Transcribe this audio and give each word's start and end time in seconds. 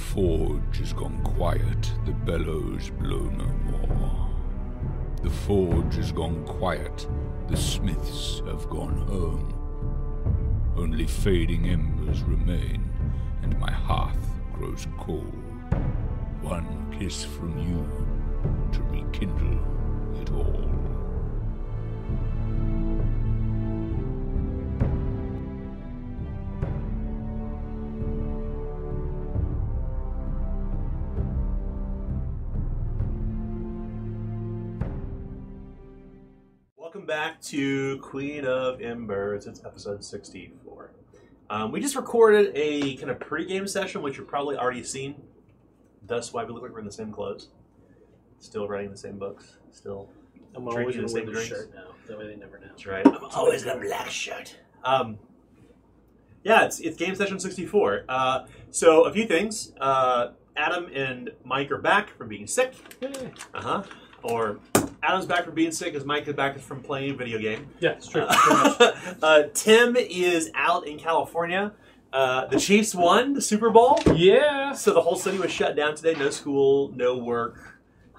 forge 0.00 0.80
is 0.80 0.92
gone 0.92 1.20
quiet, 1.22 1.92
the 2.04 2.12
bellows 2.12 2.90
blow 2.90 3.28
no 3.28 3.46
more. 3.70 4.30
The 5.22 5.30
forge 5.30 5.98
is 5.98 6.10
gone 6.10 6.44
quiet, 6.46 7.06
the 7.48 7.56
smiths 7.56 8.42
have 8.46 8.68
gone 8.70 8.96
home. 9.06 9.54
Only 10.76 11.06
fading 11.06 11.68
embers 11.68 12.22
remain, 12.22 12.90
and 13.42 13.58
my 13.60 13.70
hearth 13.70 14.26
grows 14.54 14.86
cold. 14.98 15.44
One 16.40 16.96
kiss 16.98 17.22
from 17.22 17.58
you 17.58 17.86
to 18.72 18.82
rekindle 18.84 19.60
it 20.22 20.30
all. 20.32 20.69
To 37.42 37.98
Queen 37.98 38.44
of 38.44 38.80
Embers. 38.80 39.46
It's 39.46 39.64
episode 39.64 40.04
64. 40.04 40.90
Um, 41.48 41.72
we 41.72 41.80
just 41.80 41.96
recorded 41.96 42.52
a 42.54 42.96
kind 42.96 43.10
of 43.10 43.18
pre-game 43.20 43.66
session, 43.66 44.02
which 44.02 44.18
you've 44.18 44.28
probably 44.28 44.56
already 44.56 44.84
seen. 44.84 45.20
Thus, 46.06 46.32
why 46.32 46.44
we 46.44 46.52
look 46.52 46.62
like 46.62 46.72
we're 46.72 46.80
in 46.80 46.84
the 46.84 46.92
same 46.92 47.12
clothes, 47.12 47.48
still 48.38 48.68
writing 48.68 48.90
the 48.90 48.96
same 48.96 49.18
books, 49.18 49.56
still. 49.72 50.08
I'm 50.54 50.64
Drinking 50.64 50.80
always 50.80 50.96
the 50.96 51.08
same 51.08 51.26
drinks. 51.26 51.48
shirt 51.48 51.74
now. 51.74 51.88
That 52.08 52.18
way 52.18 52.26
they 52.26 52.36
never 52.36 52.58
know. 52.58 52.66
That's 52.68 52.86
right. 52.86 53.06
I'm 53.06 53.24
always 53.36 53.62
in 53.64 53.68
the 53.68 53.86
black 53.86 54.10
shirt. 54.10 54.56
Um, 54.84 55.18
yeah, 56.42 56.64
it's 56.64 56.80
it's 56.80 56.96
game 56.96 57.14
session 57.14 57.38
64. 57.38 58.04
Uh, 58.08 58.46
so 58.70 59.04
a 59.04 59.12
few 59.12 59.26
things. 59.26 59.72
Uh, 59.80 60.30
Adam 60.56 60.88
and 60.92 61.30
Mike 61.44 61.70
are 61.70 61.78
back 61.78 62.16
from 62.16 62.28
being 62.28 62.46
sick. 62.48 62.74
Uh 63.54 63.62
huh. 63.62 63.82
Or 64.24 64.58
Adam's 65.02 65.26
back 65.26 65.44
from 65.44 65.54
being 65.54 65.72
sick, 65.72 65.94
as 65.94 66.04
Mike 66.04 66.26
is 66.28 66.34
back 66.34 66.58
from 66.58 66.82
playing 66.82 67.10
a 67.12 67.14
video 67.14 67.38
game. 67.38 67.68
Yeah, 67.80 67.92
it's 67.92 68.06
true. 68.08 68.26
Uh, 68.28 68.92
uh, 69.22 69.42
Tim 69.54 69.96
is 69.96 70.50
out 70.54 70.86
in 70.86 70.98
California. 70.98 71.72
Uh, 72.12 72.46
the 72.46 72.58
Chiefs 72.58 72.94
won 72.94 73.34
the 73.34 73.40
Super 73.42 73.70
Bowl, 73.70 73.98
yeah. 74.14 74.72
so 74.72 74.92
the 74.92 75.00
whole 75.00 75.16
city 75.16 75.38
was 75.38 75.50
shut 75.52 75.76
down 75.76 75.94
today. 75.94 76.14
No 76.18 76.28
school, 76.30 76.92
no 76.94 77.16
work. 77.16 77.76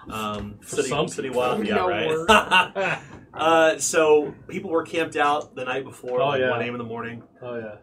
Um, 0.09 0.55
city, 0.65 0.87
some 0.89 1.07
city 1.07 1.29
wild, 1.29 1.65
yeah, 1.67 1.75
No 1.75 1.87
right. 1.87 2.99
Uh, 3.33 3.77
so 3.77 4.33
people 4.49 4.69
were 4.69 4.83
camped 4.83 5.15
out 5.15 5.55
the 5.55 5.63
night 5.63 5.85
before, 5.85 6.19
Oh, 6.21 6.27
like 6.27 6.41
yeah. 6.41 6.49
1 6.49 6.61
a.m. 6.63 6.73
in 6.73 6.77
the 6.79 6.83
morning. 6.83 7.23
oh 7.41 7.55
yeah, 7.57 7.75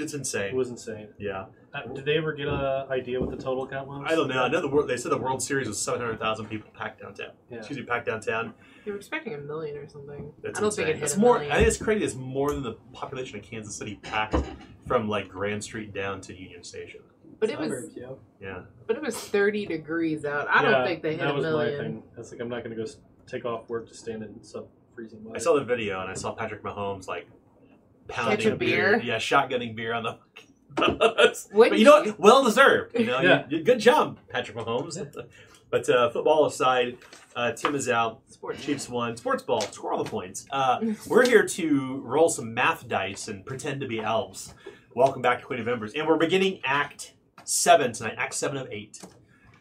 It's 0.00 0.12
insane. 0.12 0.46
it 0.48 0.54
was 0.54 0.70
insane. 0.70 1.08
Yeah, 1.18 1.44
Uh, 1.74 1.82
did 1.92 2.04
they 2.06 2.16
ever 2.16 2.32
get 2.32 2.48
a 2.48 2.86
idea 2.90 3.20
what 3.20 3.30
the 3.30 3.36
total 3.36 3.66
count 3.66 3.86
was? 3.88 4.02
I 4.06 4.14
don't 4.14 4.28
know. 4.28 4.42
I 4.42 4.48
know 4.48 4.60
the 4.62 4.68
world. 4.68 4.88
They 4.88 4.96
said 4.96 5.12
the 5.12 5.18
World 5.18 5.42
Series 5.42 5.68
was 5.68 5.78
700,000 5.80 6.46
people 6.46 6.70
packed 6.72 7.02
downtown. 7.02 7.32
Yeah. 7.50 7.58
Excuse 7.58 7.78
me, 7.78 7.84
packed 7.84 8.06
downtown. 8.06 8.54
You 8.86 8.92
were 8.92 8.98
expecting 8.98 9.34
a 9.34 9.38
million 9.38 9.76
or 9.76 9.86
something. 9.86 10.32
That's 10.42 10.58
I 10.58 10.62
don't 10.62 10.68
insane. 10.68 10.86
think 10.86 10.96
it 10.96 10.98
hit 11.00 11.04
it's 11.04 11.16
a 11.16 11.20
more. 11.20 11.34
million. 11.34 11.52
I 11.52 11.56
think 11.56 11.68
it's 11.68 11.76
crazy. 11.76 12.04
It's 12.04 12.14
more 12.14 12.52
than 12.52 12.62
the 12.62 12.74
population 12.94 13.38
of 13.38 13.44
Kansas 13.44 13.74
City 13.76 13.96
packed 14.02 14.36
from 14.86 15.08
like 15.08 15.28
Grand 15.28 15.62
Street 15.62 15.92
down 15.92 16.22
to 16.22 16.34
Union 16.34 16.64
Station. 16.64 17.00
but 17.38 17.50
it 17.50 17.58
was 17.58 17.90
yeah. 17.94 18.06
Yeah. 18.40 18.60
but 18.86 18.96
it 18.96 19.02
was 19.02 19.14
30 19.16 19.66
degrees 19.66 20.24
out. 20.24 20.48
I 20.48 20.62
Yeah, 20.62 20.70
don't 20.70 20.86
think 20.86 21.02
they 21.02 21.10
hit 21.16 21.20
that 21.20 21.30
a 21.30 21.34
was 21.34 21.44
my 21.44 21.50
million. 21.50 21.78
thing. 21.84 22.02
It's 22.16 22.32
like 22.32 22.40
I'm 22.40 22.48
not 22.48 22.62
gonna 22.62 22.76
go 22.76 22.86
take 23.26 23.44
off 23.44 23.68
work 23.68 23.86
to 23.88 23.94
stand 23.94 24.22
in 24.22 24.42
sub 24.42 24.68
freezing 24.94 25.22
weather. 25.22 25.36
I 25.36 25.38
saw 25.40 25.54
the 25.54 25.64
video 25.64 26.00
and 26.00 26.10
I 26.10 26.14
saw 26.14 26.32
Patrick 26.32 26.62
Mahomes 26.62 27.06
like 27.08 27.28
pounding 28.08 28.38
Catch 28.38 28.46
a 28.46 28.54
a 28.54 28.56
beer. 28.56 28.96
beer? 28.96 29.02
Yeah, 29.02 29.16
shotgunning 29.18 29.76
beer 29.76 29.92
on 29.92 30.02
the. 30.04 30.18
but 31.52 31.78
you 31.78 31.84
know 31.84 32.02
what? 32.02 32.18
Well 32.20 32.44
deserved. 32.44 32.98
You 32.98 33.06
know, 33.06 33.20
Yeah. 33.20 33.46
You- 33.48 33.62
good 33.62 33.80
job, 33.80 34.18
Patrick 34.28 34.56
Mahomes. 34.56 34.96
But 35.70 35.86
uh, 35.90 36.08
football 36.08 36.46
aside, 36.46 36.96
uh, 37.36 37.52
Tim 37.52 37.74
is 37.74 37.90
out. 37.90 38.22
Sports. 38.30 38.64
Chiefs 38.64 38.88
won. 38.88 39.18
Sports 39.18 39.42
ball. 39.42 39.60
Score 39.60 39.92
all 39.92 40.02
the 40.02 40.08
points. 40.08 40.46
Uh, 40.50 40.80
we're 41.06 41.26
here 41.26 41.44
to 41.46 42.00
roll 42.06 42.30
some 42.30 42.54
math 42.54 42.88
dice 42.88 43.28
and 43.28 43.44
pretend 43.44 43.82
to 43.82 43.86
be 43.86 44.00
elves. 44.00 44.54
Welcome 44.94 45.20
back 45.20 45.40
to 45.40 45.44
Queen 45.44 45.60
of 45.60 45.68
Embers, 45.68 45.92
and 45.92 46.08
we're 46.08 46.16
beginning 46.16 46.60
Act 46.64 47.12
Seven 47.44 47.92
tonight. 47.92 48.14
Act 48.16 48.32
Seven 48.32 48.56
of 48.56 48.66
eight. 48.70 48.98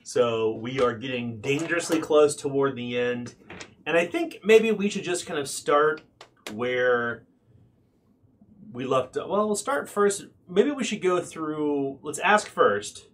So 0.03 0.53
we 0.56 0.80
are 0.80 0.94
getting 0.97 1.41
dangerously 1.41 2.00
close 2.00 2.38
toward 2.38 2.78
the 2.78 2.97
end, 2.97 3.36
and 3.86 3.97
I 3.97 4.06
think 4.06 4.38
maybe 4.46 4.72
we 4.72 4.90
should 4.90 5.03
just 5.03 5.25
kind 5.25 5.38
of 5.41 5.50
start 5.50 6.00
where 6.53 7.25
we 8.72 8.86
left. 8.86 9.16
Well, 9.18 9.28
we'll 9.46 9.56
start 9.58 9.90
first. 9.90 10.28
Maybe 10.50 10.72
we 10.72 10.84
should 10.84 11.02
go 11.02 11.19
through. 11.19 12.00
Let's 12.02 12.19
ask 12.19 12.47
first. 12.47 13.08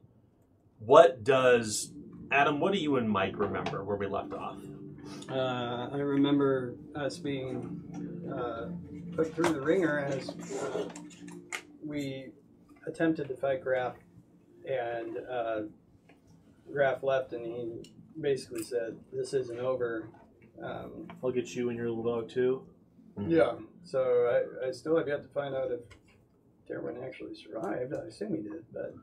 What 0.80 1.24
does 1.24 1.92
Adam? 2.32 2.60
What 2.60 2.74
do 2.74 2.80
you 2.80 2.98
and 2.98 3.10
Mike 3.10 3.38
remember 3.38 3.84
where 3.84 3.96
we 3.96 4.06
left 4.08 4.34
off? 4.34 4.58
Uh, 5.30 5.90
I 5.92 5.98
remember 5.98 6.76
us 6.96 7.18
being 7.18 7.82
uh, 8.32 8.70
put 9.16 9.34
through 9.34 9.54
the 9.54 9.62
ringer 9.62 10.00
as 10.00 10.30
uh, 10.30 10.90
we 11.84 12.32
attempted 12.86 13.28
to 13.30 13.36
fight 13.36 13.62
Graf, 13.64 13.96
and 14.70 15.18
uh, 15.30 15.62
Graf 16.72 17.04
left, 17.04 17.34
and 17.34 17.46
he 17.46 17.92
basically 18.20 18.64
said, 18.64 18.98
"This 19.12 19.34
isn't 19.34 19.60
over." 19.60 20.10
Um, 20.62 21.08
I'll 21.24 21.32
get 21.32 21.56
you 21.56 21.70
and 21.70 21.78
your 21.78 21.90
little 21.90 22.04
dog 22.04 22.30
too. 22.30 22.64
yeah. 23.28 23.54
So 23.84 24.00
I, 24.62 24.68
I 24.68 24.72
still 24.72 24.96
have 24.98 25.08
yet 25.08 25.24
to 25.24 25.30
find 25.30 25.56
out 25.56 25.72
if 25.72 25.80
Darwin 26.68 26.98
actually 27.04 27.36
survived. 27.36 27.94
I 27.94 28.08
assume 28.08 28.36
he 28.36 28.42
did, 28.42 28.64
but 28.74 28.96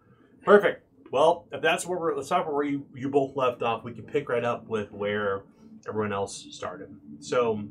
Perfect. 0.44 0.86
Well, 1.10 1.46
if 1.52 1.60
that's 1.60 1.86
where 1.86 1.98
we're, 1.98 2.14
let's 2.14 2.28
start 2.28 2.50
where 2.52 2.64
you, 2.64 2.86
you 2.94 3.08
both 3.08 3.36
left 3.36 3.62
off. 3.62 3.84
We 3.84 3.92
can 3.92 4.04
pick 4.04 4.28
right 4.28 4.44
up 4.44 4.68
with 4.68 4.92
where 4.92 5.42
everyone 5.88 6.12
else 6.12 6.46
started. 6.52 6.94
So, 7.18 7.62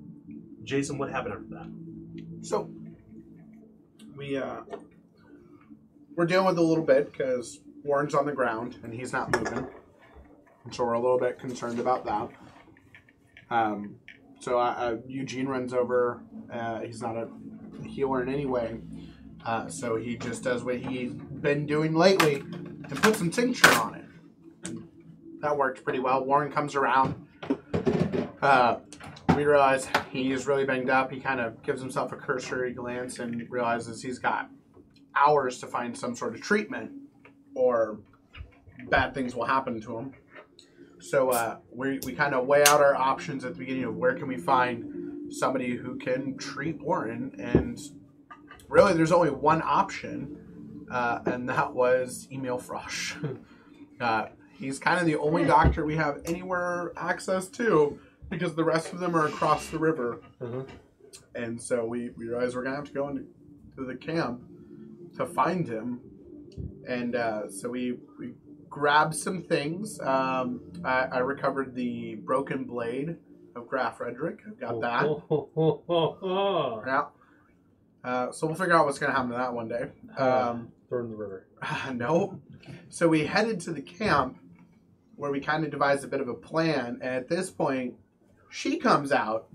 Jason, 0.63 0.97
what 0.97 1.09
happened 1.09 1.33
after 1.33 1.55
that? 1.55 2.45
So 2.45 2.69
we 4.15 4.37
uh, 4.37 4.61
we're 6.15 6.25
dealing 6.25 6.47
with 6.47 6.57
it 6.57 6.61
a 6.61 6.63
little 6.63 6.83
bit 6.83 7.11
because 7.11 7.59
Warren's 7.83 8.13
on 8.13 8.25
the 8.25 8.33
ground 8.33 8.77
and 8.83 8.93
he's 8.93 9.13
not 9.13 9.31
moving, 9.31 9.67
and 10.65 10.75
so 10.75 10.83
we're 10.83 10.93
a 10.93 10.99
little 10.99 11.19
bit 11.19 11.39
concerned 11.39 11.79
about 11.79 12.05
that. 12.05 12.29
Um, 13.49 13.95
so 14.39 14.59
uh, 14.59 14.75
uh, 14.77 14.95
Eugene 15.07 15.47
runs 15.47 15.73
over. 15.73 16.21
Uh, 16.51 16.81
he's 16.81 17.01
not 17.01 17.15
a 17.15 17.29
healer 17.87 18.21
in 18.21 18.29
any 18.29 18.45
way, 18.45 18.79
uh, 19.45 19.67
so 19.67 19.95
he 19.95 20.17
just 20.17 20.43
does 20.43 20.63
what 20.63 20.77
he's 20.77 21.11
been 21.11 21.65
doing 21.65 21.93
lately 21.93 22.35
and 22.35 23.01
puts 23.01 23.19
some 23.19 23.31
tincture 23.31 23.71
on 23.73 23.95
it. 23.95 24.05
And 24.65 24.87
that 25.41 25.55
worked 25.55 25.83
pretty 25.83 25.99
well. 25.99 26.23
Warren 26.23 26.51
comes 26.51 26.75
around. 26.75 27.15
Uh, 28.41 28.77
we 29.35 29.45
realize 29.45 29.87
he's 30.11 30.47
really 30.47 30.65
banged 30.65 30.89
up. 30.89 31.11
He 31.11 31.19
kind 31.19 31.39
of 31.39 31.61
gives 31.63 31.81
himself 31.81 32.11
a 32.11 32.15
cursory 32.15 32.73
glance 32.73 33.19
and 33.19 33.49
realizes 33.49 34.01
he's 34.01 34.19
got 34.19 34.49
hours 35.15 35.59
to 35.59 35.67
find 35.67 35.97
some 35.97 36.15
sort 36.15 36.35
of 36.35 36.41
treatment 36.41 36.91
or 37.55 37.99
bad 38.89 39.13
things 39.13 39.35
will 39.35 39.45
happen 39.45 39.81
to 39.81 39.97
him. 39.97 40.13
So 40.99 41.29
uh, 41.29 41.57
we, 41.73 41.99
we 42.05 42.13
kind 42.13 42.33
of 42.33 42.45
weigh 42.45 42.63
out 42.63 42.81
our 42.81 42.95
options 42.95 43.45
at 43.45 43.53
the 43.53 43.59
beginning 43.59 43.85
of 43.85 43.95
where 43.95 44.15
can 44.15 44.27
we 44.27 44.37
find 44.37 45.33
somebody 45.33 45.75
who 45.75 45.97
can 45.97 46.37
treat 46.37 46.81
Warren. 46.81 47.35
And 47.39 47.79
really, 48.69 48.93
there's 48.93 49.11
only 49.11 49.29
one 49.31 49.61
option, 49.63 50.85
uh, 50.91 51.19
and 51.25 51.49
that 51.49 51.73
was 51.73 52.27
Emil 52.31 52.57
Frosch. 52.57 53.15
uh, 54.01 54.27
he's 54.53 54.79
kind 54.79 54.99
of 54.99 55.05
the 55.05 55.15
only 55.17 55.43
doctor 55.45 55.85
we 55.85 55.95
have 55.95 56.21
anywhere 56.25 56.93
access 56.95 57.47
to 57.49 57.99
because 58.29 58.55
the 58.55 58.63
rest 58.63 58.93
of 58.93 58.99
them 58.99 59.15
are 59.15 59.27
across 59.27 59.67
the 59.67 59.79
river. 59.79 60.21
Mhm. 60.41 60.67
And 61.35 61.59
so 61.61 61.85
we, 61.85 62.11
we 62.11 62.27
realized 62.27 62.55
we're 62.55 62.63
going 62.63 62.73
to 62.73 62.77
have 62.77 62.87
to 62.87 62.93
go 62.93 63.07
into 63.09 63.25
to 63.77 63.85
the 63.85 63.95
camp 63.95 64.41
to 65.17 65.25
find 65.25 65.67
him. 65.67 65.99
And 66.87 67.15
uh, 67.15 67.49
so 67.49 67.69
we, 67.69 67.97
we 68.19 68.33
grabbed 68.69 69.15
some 69.15 69.41
things. 69.41 69.99
Um, 70.01 70.61
I, 70.83 71.05
I 71.11 71.17
recovered 71.19 71.73
the 71.75 72.15
broken 72.15 72.65
blade 72.65 73.15
of 73.55 73.67
Graf 73.67 73.97
Frederick. 73.97 74.39
I've 74.47 74.59
Got 74.59 74.81
that. 74.81 75.03
Oh. 75.05 76.83
Yeah. 76.85 77.05
Uh, 78.03 78.31
so 78.31 78.47
we'll 78.47 78.55
figure 78.55 78.73
out 78.73 78.85
what's 78.85 78.99
going 78.99 79.11
to 79.11 79.15
happen 79.15 79.31
to 79.31 79.37
that 79.37 79.53
one 79.53 79.67
day. 79.67 79.89
Uh, 80.17 80.49
um, 80.51 80.71
Throw 80.87 81.01
in 81.01 81.09
the 81.11 81.15
river. 81.15 81.45
Uh, 81.61 81.91
no. 81.93 82.39
So 82.87 83.09
we 83.09 83.25
headed 83.25 83.59
to 83.61 83.71
the 83.71 83.81
camp 83.81 84.37
where 85.17 85.29
we 85.29 85.41
kind 85.41 85.65
of 85.65 85.71
devised 85.71 86.05
a 86.05 86.07
bit 86.07 86.21
of 86.21 86.29
a 86.29 86.33
plan. 86.33 86.99
And 87.01 87.13
at 87.13 87.27
this 87.27 87.49
point, 87.49 87.95
she 88.49 88.77
comes 88.77 89.11
out, 89.11 89.49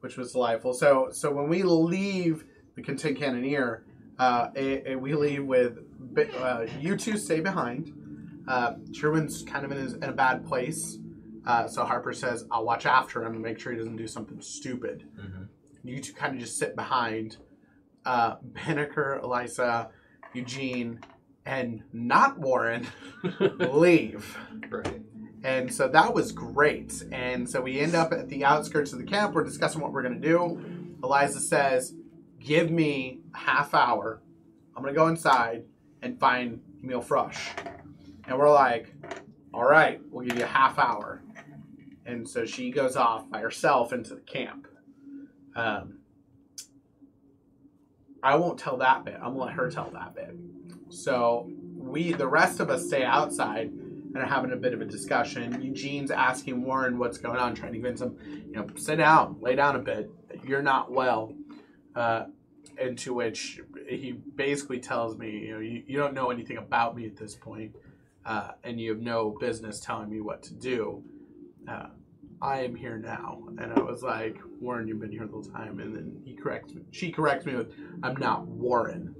which 0.00 0.16
was 0.16 0.32
delightful. 0.32 0.72
So 0.72 1.10
so 1.12 1.30
when 1.30 1.48
we 1.48 1.62
leave 1.62 2.44
the 2.76 2.82
Content 2.82 3.18
Cannoneer, 3.18 3.84
uh, 4.18 4.48
it, 4.54 4.84
it, 4.86 5.00
we 5.00 5.14
leave 5.14 5.44
with 5.44 5.80
uh, 6.40 6.64
you 6.80 6.96
two 6.96 7.18
stay 7.18 7.40
behind. 7.40 7.92
Uh, 8.48 8.74
Truman's 8.94 9.42
kind 9.42 9.64
of 9.64 9.72
in, 9.72 9.78
his, 9.78 9.94
in 9.94 10.04
a 10.04 10.12
bad 10.12 10.46
place. 10.46 10.98
Uh, 11.46 11.68
so 11.68 11.84
Harper 11.84 12.12
says, 12.12 12.44
I'll 12.50 12.64
watch 12.64 12.86
after 12.86 13.22
him 13.22 13.34
and 13.34 13.42
make 13.42 13.58
sure 13.58 13.72
he 13.72 13.78
doesn't 13.78 13.96
do 13.96 14.06
something 14.08 14.40
stupid. 14.40 15.04
Mm-hmm. 15.18 15.35
You 15.86 16.00
two 16.00 16.12
kind 16.12 16.34
of 16.34 16.40
just 16.40 16.58
sit 16.58 16.74
behind 16.76 17.36
uh, 18.04 18.36
Banneker, 18.42 19.20
Eliza, 19.22 19.90
Eugene, 20.32 21.00
and 21.44 21.82
not 21.92 22.38
Warren 22.38 22.86
leave. 23.40 24.36
Right. 24.68 25.02
And 25.44 25.72
so 25.72 25.86
that 25.88 26.12
was 26.12 26.32
great. 26.32 27.04
And 27.12 27.48
so 27.48 27.60
we 27.60 27.78
end 27.78 27.94
up 27.94 28.12
at 28.12 28.28
the 28.28 28.44
outskirts 28.44 28.92
of 28.92 28.98
the 28.98 29.04
camp. 29.04 29.34
We're 29.34 29.44
discussing 29.44 29.80
what 29.80 29.92
we're 29.92 30.02
going 30.02 30.20
to 30.20 30.28
do. 30.28 30.96
Eliza 31.02 31.40
says, 31.40 31.94
Give 32.40 32.70
me 32.70 33.20
half 33.34 33.74
hour. 33.74 34.22
I'm 34.76 34.82
going 34.82 34.94
to 34.94 34.98
go 34.98 35.08
inside 35.08 35.64
and 36.02 36.18
find 36.18 36.60
Emil 36.82 37.00
Frosch. 37.00 37.50
And 38.26 38.38
we're 38.38 38.52
like, 38.52 38.92
All 39.54 39.64
right, 39.64 40.00
we'll 40.10 40.26
give 40.26 40.38
you 40.38 40.44
a 40.44 40.48
half 40.48 40.78
hour. 40.78 41.22
And 42.04 42.28
so 42.28 42.44
she 42.44 42.70
goes 42.70 42.96
off 42.96 43.28
by 43.30 43.40
herself 43.40 43.92
into 43.92 44.14
the 44.14 44.20
camp. 44.20 44.66
Um, 45.56 45.98
I 48.22 48.36
won't 48.36 48.58
tell 48.58 48.76
that 48.78 49.04
bit. 49.04 49.16
I'm 49.20 49.34
to 49.34 49.40
let 49.40 49.54
her 49.54 49.70
tell 49.70 49.90
that 49.90 50.14
bit. 50.14 50.36
So 50.90 51.50
we, 51.74 52.12
the 52.12 52.28
rest 52.28 52.60
of 52.60 52.70
us, 52.70 52.86
stay 52.86 53.02
outside 53.02 53.70
and 53.70 54.16
are 54.16 54.26
having 54.26 54.52
a 54.52 54.56
bit 54.56 54.74
of 54.74 54.80
a 54.80 54.84
discussion. 54.84 55.60
Eugene's 55.62 56.10
asking 56.10 56.62
Warren 56.62 56.98
what's 56.98 57.18
going 57.18 57.38
on, 57.38 57.54
trying 57.54 57.72
to 57.72 57.78
convince 57.78 58.00
him, 58.00 58.16
you 58.46 58.52
know, 58.52 58.66
sit 58.76 58.96
down, 58.96 59.36
lay 59.40 59.54
down 59.54 59.76
a 59.76 59.78
bit. 59.78 60.10
You're 60.44 60.62
not 60.62 60.92
well. 60.92 61.34
Uh, 61.94 62.26
and 62.78 62.98
to 62.98 63.14
which 63.14 63.60
he 63.88 64.12
basically 64.12 64.80
tells 64.80 65.16
me, 65.16 65.30
you 65.30 65.54
know, 65.54 65.60
you, 65.60 65.82
you 65.86 65.96
don't 65.96 66.14
know 66.14 66.30
anything 66.30 66.58
about 66.58 66.94
me 66.94 67.06
at 67.06 67.16
this 67.16 67.34
point, 67.34 67.74
uh, 68.24 68.50
and 68.64 68.80
you 68.80 68.90
have 68.90 69.00
no 69.00 69.36
business 69.40 69.80
telling 69.80 70.10
me 70.10 70.20
what 70.20 70.42
to 70.42 70.54
do. 70.54 71.02
Uh, 71.66 71.86
I 72.40 72.60
am 72.60 72.74
here 72.74 72.98
now, 72.98 73.42
and 73.58 73.72
I 73.72 73.80
was 73.80 74.02
like, 74.02 74.36
Warren, 74.60 74.86
you've 74.86 75.00
been 75.00 75.10
here 75.10 75.26
the 75.26 75.32
whole 75.32 75.42
time, 75.42 75.80
and 75.80 75.94
then 75.94 76.20
he 76.24 76.34
corrects 76.34 76.74
me. 76.74 76.82
She 76.90 77.10
corrects 77.10 77.46
me 77.46 77.54
with, 77.54 77.72
I'm 78.02 78.16
not 78.16 78.46
Warren. 78.46 79.14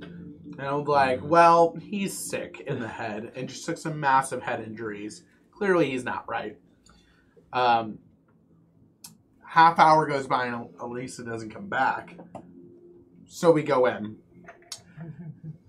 And 0.59 0.67
I'm 0.67 0.85
like, 0.85 1.21
well, 1.23 1.75
he's 1.81 2.17
sick 2.17 2.63
in 2.67 2.79
the 2.79 2.89
head 2.89 3.33
and 3.35 3.49
just 3.49 3.65
took 3.67 3.79
some 3.79 3.99
massive 3.99 4.43
head 4.43 4.61
injuries. 4.61 5.23
Clearly, 5.51 5.91
he's 5.91 6.05
not 6.05 6.29
right. 6.29 6.57
Um, 7.53 7.99
half 9.45 9.79
hour 9.79 10.07
goes 10.07 10.27
by 10.27 10.47
and 10.47 10.69
Elisa 10.81 11.25
doesn't 11.25 11.51
come 11.51 11.69
back. 11.69 12.17
So 13.27 13.51
we 13.51 13.63
go 13.63 13.87
in. 13.87 14.17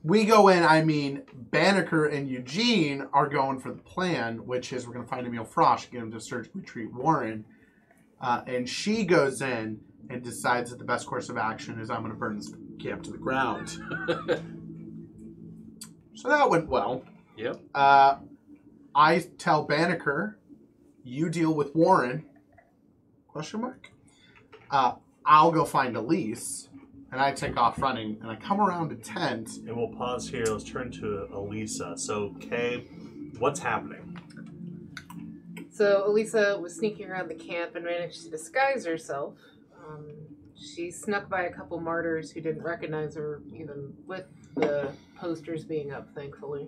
We 0.07 0.23
go 0.23 0.47
in, 0.47 0.63
I 0.63 0.83
mean, 0.83 1.23
Banneker 1.33 2.05
and 2.05 2.29
Eugene 2.29 3.07
are 3.11 3.27
going 3.27 3.59
for 3.59 3.71
the 3.71 3.81
plan, 3.81 4.45
which 4.45 4.71
is 4.71 4.87
we're 4.87 4.93
going 4.93 5.05
to 5.05 5.09
find 5.09 5.27
Emil 5.27 5.43
Frosch, 5.43 5.87
get 5.91 6.01
him 6.01 6.11
to 6.11 6.21
surgically 6.21 6.61
treat 6.61 6.93
Warren. 6.93 7.43
Uh, 8.21 8.41
and 8.47 8.67
she 8.69 9.03
goes 9.03 9.41
in 9.41 9.81
and 10.09 10.23
decides 10.23 10.69
that 10.69 10.79
the 10.79 10.85
best 10.85 11.07
course 11.07 11.27
of 11.27 11.37
action 11.37 11.79
is 11.79 11.89
I'm 11.89 11.99
going 11.99 12.13
to 12.13 12.17
burn 12.17 12.37
this 12.37 12.53
camp 12.79 13.03
to 13.03 13.11
the 13.11 13.17
ground. 13.17 13.77
So 16.17 16.29
that 16.29 16.49
went 16.49 16.67
well. 16.67 17.03
Yep. 17.37 17.61
Uh, 17.75 18.15
I 18.95 19.19
tell 19.37 19.63
Banneker, 19.65 20.39
you 21.03 21.29
deal 21.29 21.53
with 21.53 21.75
Warren. 21.75 22.25
Question 23.27 23.61
mark. 23.61 23.91
Uh, 24.71 24.93
I'll 25.23 25.51
go 25.51 25.63
find 25.63 25.95
Elise, 25.95 26.66
and 27.11 27.21
I 27.21 27.31
take 27.31 27.57
off 27.57 27.81
running, 27.81 28.17
and 28.21 28.29
I 28.29 28.35
come 28.35 28.59
around 28.59 28.91
a 28.91 28.95
tent. 28.95 29.57
And 29.65 29.75
we'll 29.75 29.89
pause 29.89 30.27
here. 30.29 30.45
Let's 30.45 30.63
turn 30.63 30.91
to 30.93 31.27
Elisa. 31.33 31.97
So, 31.97 32.35
Kay, 32.39 32.85
what's 33.39 33.59
happening? 33.59 34.17
So 35.77 36.09
Elisa 36.09 36.57
was 36.59 36.75
sneaking 36.75 37.07
around 37.07 37.29
the 37.29 37.35
camp 37.35 37.75
and 37.75 37.85
managed 37.85 38.23
to 38.23 38.31
disguise 38.31 38.83
herself. 38.83 39.35
Um, 39.77 40.07
she 40.55 40.89
snuck 40.89 41.29
by 41.29 41.43
a 41.43 41.53
couple 41.53 41.79
martyrs 41.79 42.31
who 42.31 42.41
didn't 42.41 42.63
recognize 42.63 43.13
her, 43.13 43.43
even 43.53 43.93
with 44.07 44.25
the 44.55 44.91
posters 45.19 45.65
being 45.65 45.91
up, 45.91 46.07
thankfully. 46.15 46.67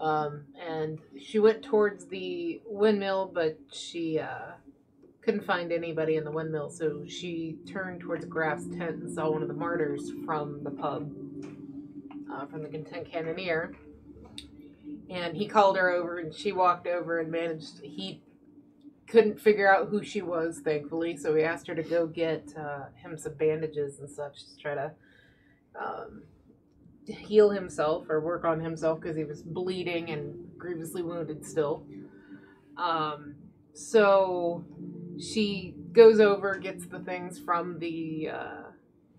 Um, 0.00 0.46
and 0.60 0.98
she 1.20 1.38
went 1.38 1.62
towards 1.62 2.06
the 2.06 2.60
windmill, 2.66 3.30
but 3.32 3.60
she 3.72 4.18
uh, 4.18 4.54
couldn't 5.22 5.44
find 5.44 5.70
anybody 5.70 6.16
in 6.16 6.24
the 6.24 6.30
windmill, 6.30 6.68
so 6.68 7.04
she 7.06 7.56
turned 7.66 8.00
towards 8.00 8.24
Graf's 8.24 8.66
tent 8.66 9.02
and 9.02 9.14
saw 9.14 9.30
one 9.30 9.42
of 9.42 9.48
the 9.48 9.54
martyrs 9.54 10.10
from 10.26 10.64
the 10.64 10.70
pub, 10.70 11.12
uh, 12.32 12.46
from 12.46 12.62
the 12.62 12.68
Content 12.68 13.10
Cannoneer. 13.10 13.72
And 15.08 15.36
he 15.36 15.46
called 15.46 15.76
her 15.76 15.90
over, 15.90 16.18
and 16.18 16.34
she 16.34 16.50
walked 16.50 16.88
over 16.88 17.20
and 17.20 17.30
managed. 17.30 17.80
He 17.82 18.22
couldn't 19.06 19.40
figure 19.40 19.72
out 19.72 19.88
who 19.88 20.02
she 20.02 20.22
was, 20.22 20.60
thankfully, 20.64 21.16
so 21.16 21.34
he 21.36 21.42
asked 21.42 21.68
her 21.68 21.74
to 21.74 21.82
go 21.82 22.06
get 22.06 22.52
uh, 22.58 22.86
him 22.96 23.16
some 23.16 23.34
bandages 23.34 24.00
and 24.00 24.10
such 24.10 24.46
to 24.46 24.56
try 24.56 24.74
to 24.74 24.92
um, 25.80 26.22
heal 27.06 27.50
himself 27.50 28.06
or 28.08 28.20
work 28.20 28.44
on 28.44 28.58
himself 28.58 29.00
because 29.00 29.16
he 29.16 29.24
was 29.24 29.42
bleeding 29.42 30.10
and 30.10 30.34
grievously 30.58 31.02
wounded 31.02 31.46
still. 31.46 31.86
Um, 32.76 33.36
so 33.74 34.64
she 35.20 35.74
goes 35.92 36.20
over, 36.20 36.56
gets 36.58 36.86
the 36.86 37.00
things 37.00 37.38
from 37.38 37.78
the 37.78 38.30
uh, 38.32 38.62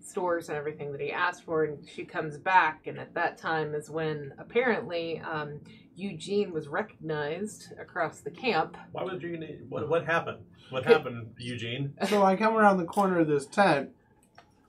stores 0.00 0.48
and 0.48 0.58
everything 0.58 0.92
that 0.92 1.00
he 1.00 1.10
asked 1.10 1.44
for, 1.44 1.64
and 1.64 1.88
she 1.88 2.04
comes 2.04 2.38
back. 2.38 2.86
And 2.86 2.98
at 2.98 3.14
that 3.14 3.38
time 3.38 3.74
is 3.74 3.90
when 3.90 4.32
apparently 4.38 5.20
um, 5.20 5.60
Eugene 5.96 6.52
was 6.52 6.68
recognized 6.68 7.72
across 7.80 8.20
the 8.20 8.30
camp. 8.30 8.76
Why 8.92 9.04
would 9.04 9.22
you? 9.22 9.58
What, 9.68 9.88
what 9.88 10.04
happened? 10.04 10.38
What 10.70 10.84
happened, 10.84 11.34
Eugene? 11.38 11.94
So 12.08 12.22
I 12.22 12.36
come 12.36 12.56
around 12.56 12.78
the 12.78 12.84
corner 12.84 13.20
of 13.20 13.28
this 13.28 13.46
tent. 13.46 13.90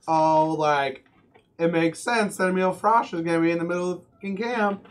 Oh, 0.08 0.52
like, 0.52 1.04
it 1.58 1.72
makes 1.72 1.98
sense 1.98 2.36
that 2.36 2.48
Emil 2.48 2.72
Frosch 2.72 3.12
is 3.12 3.22
going 3.22 3.40
to 3.40 3.40
be 3.40 3.50
in 3.50 3.58
the 3.58 3.64
middle 3.64 3.92
of 3.92 4.00
the 4.00 4.06
fucking 4.12 4.36
camp. 4.36 4.88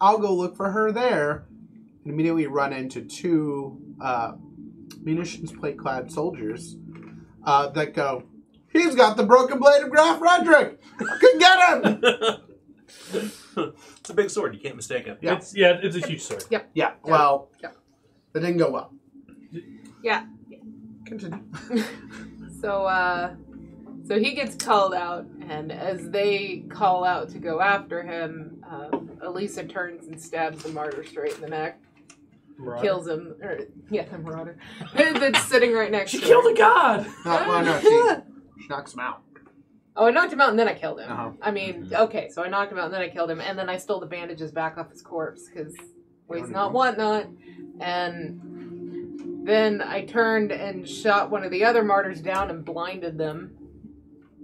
I'll 0.00 0.18
go 0.18 0.34
look 0.34 0.56
for 0.56 0.70
her 0.70 0.90
there. 0.90 1.44
And 2.04 2.12
immediately 2.12 2.46
run 2.46 2.72
into 2.72 3.02
two 3.02 3.80
uh, 4.00 4.32
munitions 4.98 5.52
plate 5.52 5.78
clad 5.78 6.10
soldiers 6.10 6.76
uh, 7.44 7.68
that 7.70 7.94
go, 7.94 8.24
He's 8.72 8.94
got 8.94 9.16
the 9.16 9.22
broken 9.24 9.58
blade 9.58 9.82
of 9.84 9.90
Graf 9.90 10.20
Roderick! 10.20 10.80
I 10.98 11.18
can 11.20 11.38
get 11.38 11.84
him! 11.84 12.44
it's 14.00 14.10
a 14.10 14.14
big 14.14 14.30
sword. 14.30 14.54
You 14.54 14.60
can't 14.60 14.74
mistake 14.76 15.06
it. 15.06 15.18
Yeah. 15.20 15.36
It's 15.36 15.54
yeah, 15.56 15.78
it's 15.80 15.96
a 15.96 16.06
huge 16.06 16.22
sword. 16.22 16.44
Yep. 16.50 16.70
Yeah, 16.74 16.94
well, 17.04 17.50
Yeah. 17.62 17.70
that 18.32 18.40
didn't 18.40 18.56
go 18.56 18.70
well. 18.70 18.92
Yeah. 20.02 20.24
Continue. 21.06 21.40
So, 22.60 22.86
uh, 22.86 23.34
so 24.06 24.18
he 24.18 24.32
gets 24.32 24.56
called 24.56 24.94
out, 24.94 25.26
and 25.50 25.70
as 25.70 26.08
they 26.08 26.64
call 26.70 27.04
out 27.04 27.28
to 27.32 27.38
go 27.38 27.60
after 27.60 28.02
him, 28.02 28.64
um, 28.66 29.10
Elisa 29.20 29.64
turns 29.64 30.06
and 30.06 30.18
stabs 30.18 30.62
the 30.62 30.70
martyr 30.70 31.04
straight 31.04 31.34
in 31.34 31.42
the 31.42 31.48
neck, 31.48 31.78
Marauder. 32.58 32.82
kills 32.82 33.06
him. 33.08 33.34
Or 33.42 33.58
yeah, 33.90 34.04
the 34.04 34.18
marauder 34.26 34.56
that's 34.94 35.42
sitting 35.44 35.72
right 35.72 35.90
next. 35.90 36.10
She 36.12 36.20
to 36.20 36.26
killed 36.26 36.44
her. 36.44 36.50
a 36.50 36.54
god. 36.56 37.06
No, 37.24 37.30
well, 37.48 37.64
no, 37.64 37.80
she, 37.80 37.88
she 38.62 38.68
knocks 38.68 38.92
him 38.94 39.00
out. 39.00 39.22
Oh, 39.96 40.06
I 40.06 40.10
knocked 40.10 40.32
him 40.32 40.40
out 40.40 40.50
and 40.50 40.58
then 40.58 40.66
I 40.68 40.74
killed 40.74 40.98
him. 41.00 41.10
Uh-huh. 41.10 41.30
I 41.40 41.50
mean, 41.52 41.88
okay, 41.92 42.28
so 42.28 42.42
I 42.42 42.48
knocked 42.48 42.72
him 42.72 42.78
out 42.78 42.86
and 42.86 42.94
then 42.94 43.00
I 43.02 43.08
killed 43.08 43.30
him, 43.30 43.40
and 43.40 43.56
then 43.58 43.68
I 43.68 43.76
stole 43.76 44.00
the 44.00 44.06
bandages 44.06 44.50
back 44.50 44.76
off 44.76 44.90
his 44.90 45.02
corpse 45.02 45.48
because 45.48 45.72
waste 46.26 46.50
not, 46.50 46.72
want 46.72 46.98
not. 46.98 47.26
And 47.80 49.46
then 49.46 49.80
I 49.82 50.04
turned 50.04 50.50
and 50.50 50.88
shot 50.88 51.30
one 51.30 51.44
of 51.44 51.50
the 51.52 51.64
other 51.64 51.84
martyrs 51.84 52.20
down 52.20 52.50
and 52.50 52.64
blinded 52.64 53.18
them. 53.18 53.56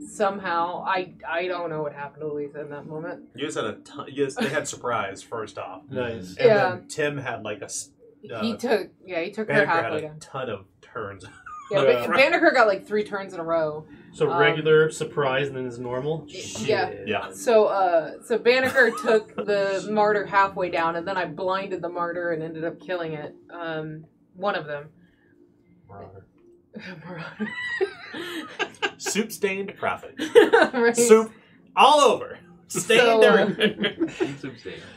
Somehow, 0.09 0.83
I 0.87 1.15
I 1.29 1.47
don't 1.47 1.69
know 1.69 1.83
what 1.83 1.93
happened 1.93 2.23
to 2.23 2.33
Lisa 2.33 2.61
in 2.63 2.71
that 2.71 2.87
moment. 2.87 3.25
You 3.35 3.45
guys 3.47 3.55
had 3.57 3.65
a 3.65 3.75
ton. 3.75 4.07
You 4.09 4.25
guys, 4.25 4.35
they 4.35 4.49
had 4.49 4.67
surprise 4.67 5.23
first 5.23 5.59
off, 5.59 5.83
Nice. 5.91 6.37
and 6.37 6.47
Yeah. 6.47 6.71
then 6.71 6.89
Tim 6.89 7.19
had 7.19 7.43
like 7.43 7.61
a. 7.61 7.69
s- 8.25 8.31
Uh, 8.31 8.41
he 8.43 8.57
took 8.57 8.91
yeah 9.05 9.21
he 9.21 9.31
took 9.31 9.49
her 9.49 9.55
Banneker 9.55 9.71
had 9.71 9.85
halfway 9.85 9.99
a 9.99 10.03
down. 10.09 10.19
ton 10.21 10.51
of 10.51 10.65
turns. 10.83 11.25
Yeah, 11.71 11.83
Yeah. 11.85 12.07
but 12.07 12.17
Banneker 12.17 12.51
got 12.53 12.67
like 12.67 12.87
three 12.87 13.05
turns 13.05 13.33
in 13.35 13.41
a 13.41 13.45
row. 13.45 13.87
So 14.13 14.29
Um, 14.31 14.41
regular 14.41 14.91
surprise 14.91 15.47
and 15.49 15.57
then 15.57 15.67
is 15.67 15.79
normal. 15.79 16.25
yeah. 16.29 16.89
Shit. 16.91 17.09
Yeah. 17.09 17.31
So 17.33 17.67
uh 17.67 18.23
so 18.25 18.39
Banneker 18.39 18.91
took 19.03 19.35
the 19.37 19.89
martyr 19.91 20.27
halfway 20.27 20.69
down 20.71 20.97
and 20.97 21.07
then 21.07 21.17
I 21.17 21.27
blinded 21.27 21.81
the 21.83 21.89
martyr 21.89 22.33
and 22.33 22.43
ended 22.43 22.65
up 22.65 22.81
killing 22.81 23.13
it. 23.13 23.35
Um 23.53 24.05
one 24.35 24.55
of 24.57 24.67
them. 24.67 24.89
Marauder. 25.89 26.25
Soup 28.99 29.31
stained 29.33 29.75
prophet. 29.79 30.15
right. 30.75 30.97
Soup 30.97 31.31
all 31.77 32.01
over. 32.01 32.39
Stained 32.71 33.01
So, 33.01 33.21
uh, 33.21 33.25
everywhere. 33.51 33.97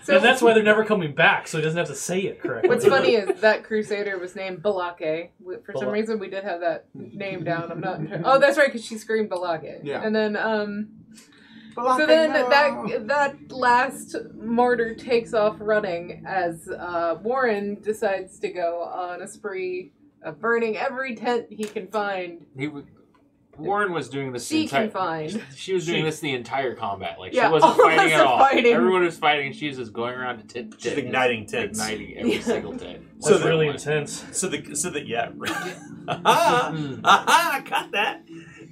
So 0.04 0.16
and 0.16 0.24
that's 0.24 0.42
why 0.42 0.54
they're 0.54 0.62
never 0.64 0.86
coming 0.86 1.14
back, 1.16 1.48
so 1.48 1.58
he 1.58 1.64
doesn't 1.64 1.78
have 1.78 1.88
to 1.88 1.96
say 1.96 2.20
it 2.22 2.40
correctly. 2.42 2.70
what's 2.70 2.86
funny 2.86 3.16
is 3.16 3.42
that 3.42 3.64
crusader 3.64 4.20
was 4.20 4.36
named 4.36 4.62
Balake. 4.62 5.30
We- 5.40 5.56
For 5.66 5.74
some 5.74 5.82
Bala- 5.86 5.92
reason 5.94 6.20
we 6.20 6.30
did 6.30 6.44
have 6.44 6.60
that 6.62 6.86
name 6.94 7.44
down. 7.44 7.72
I'm 7.72 7.82
not 7.82 8.00
Oh, 8.24 8.40
that's 8.40 8.58
right 8.58 8.72
cuz 8.72 8.86
she 8.86 8.98
screamed 8.98 9.30
Balake. 9.32 9.80
Yeah. 9.84 10.04
And 10.04 10.16
then 10.16 10.36
um 10.38 10.90
But 11.76 11.98
So 11.98 12.06
then 12.06 12.32
know. 12.34 12.50
that 12.50 13.08
that 13.08 13.52
last 13.52 14.16
martyr 14.36 14.94
takes 14.94 15.34
off 15.34 15.56
running 15.60 16.24
as 16.28 16.70
uh, 16.70 17.18
Warren 17.24 17.82
decides 17.82 18.38
to 18.40 18.50
go 18.50 18.82
on 18.84 19.24
a 19.24 19.28
spree 19.28 19.92
of 20.22 20.40
burning 20.40 20.78
every 20.78 21.16
tent 21.16 21.48
he 21.50 21.64
can 21.64 21.88
find. 21.88 22.46
He 22.56 22.68
was 22.68 22.86
Warren 23.58 23.92
was 23.94 24.10
doing 24.10 24.32
this. 24.32 24.48
She 24.48 24.64
entire, 24.64 24.84
can 24.84 24.92
find. 24.92 25.44
She 25.56 25.74
was 25.74 25.86
doing 25.86 26.00
She- 26.00 26.06
this 26.06 26.20
the 26.20 26.34
entire 26.34 26.74
combat. 26.76 27.20
Like 27.20 27.34
Yeah, 27.34 27.48
she 27.48 27.52
wasn't 27.54 27.74
all 27.80 27.80
of 27.90 27.96
fighting 27.96 28.14
us 28.14 28.20
at 28.20 28.26
all. 28.26 28.38
fighting. 28.40 28.74
Everyone 28.74 29.04
was 29.04 29.18
fighting, 29.18 29.48
and 29.48 29.56
she 29.56 29.68
was 29.68 29.78
just 29.78 29.94
going 29.94 30.16
around 30.16 30.40
to 30.40 30.48
tit 30.48 30.72
to 30.72 30.78
She's 30.78 30.94
tit, 30.94 30.98
igniting 31.06 31.44
just 31.44 31.54
tits. 31.54 31.80
igniting 31.80 32.18
every 32.18 32.34
Yeah. 32.36 32.42
single 32.42 32.78
tit. 32.78 33.02
So 33.20 33.30
That's 33.32 33.44
the- 33.44 33.50
really 33.50 33.68
intense. 33.68 34.26
So 34.32 34.48
the 34.48 34.76
so 34.76 34.90
that 34.90 35.06
yeah, 35.08 35.30
aha, 36.08 36.74
aha, 37.04 37.52
I 37.64 37.70
got 37.70 37.92
that. 37.92 38.24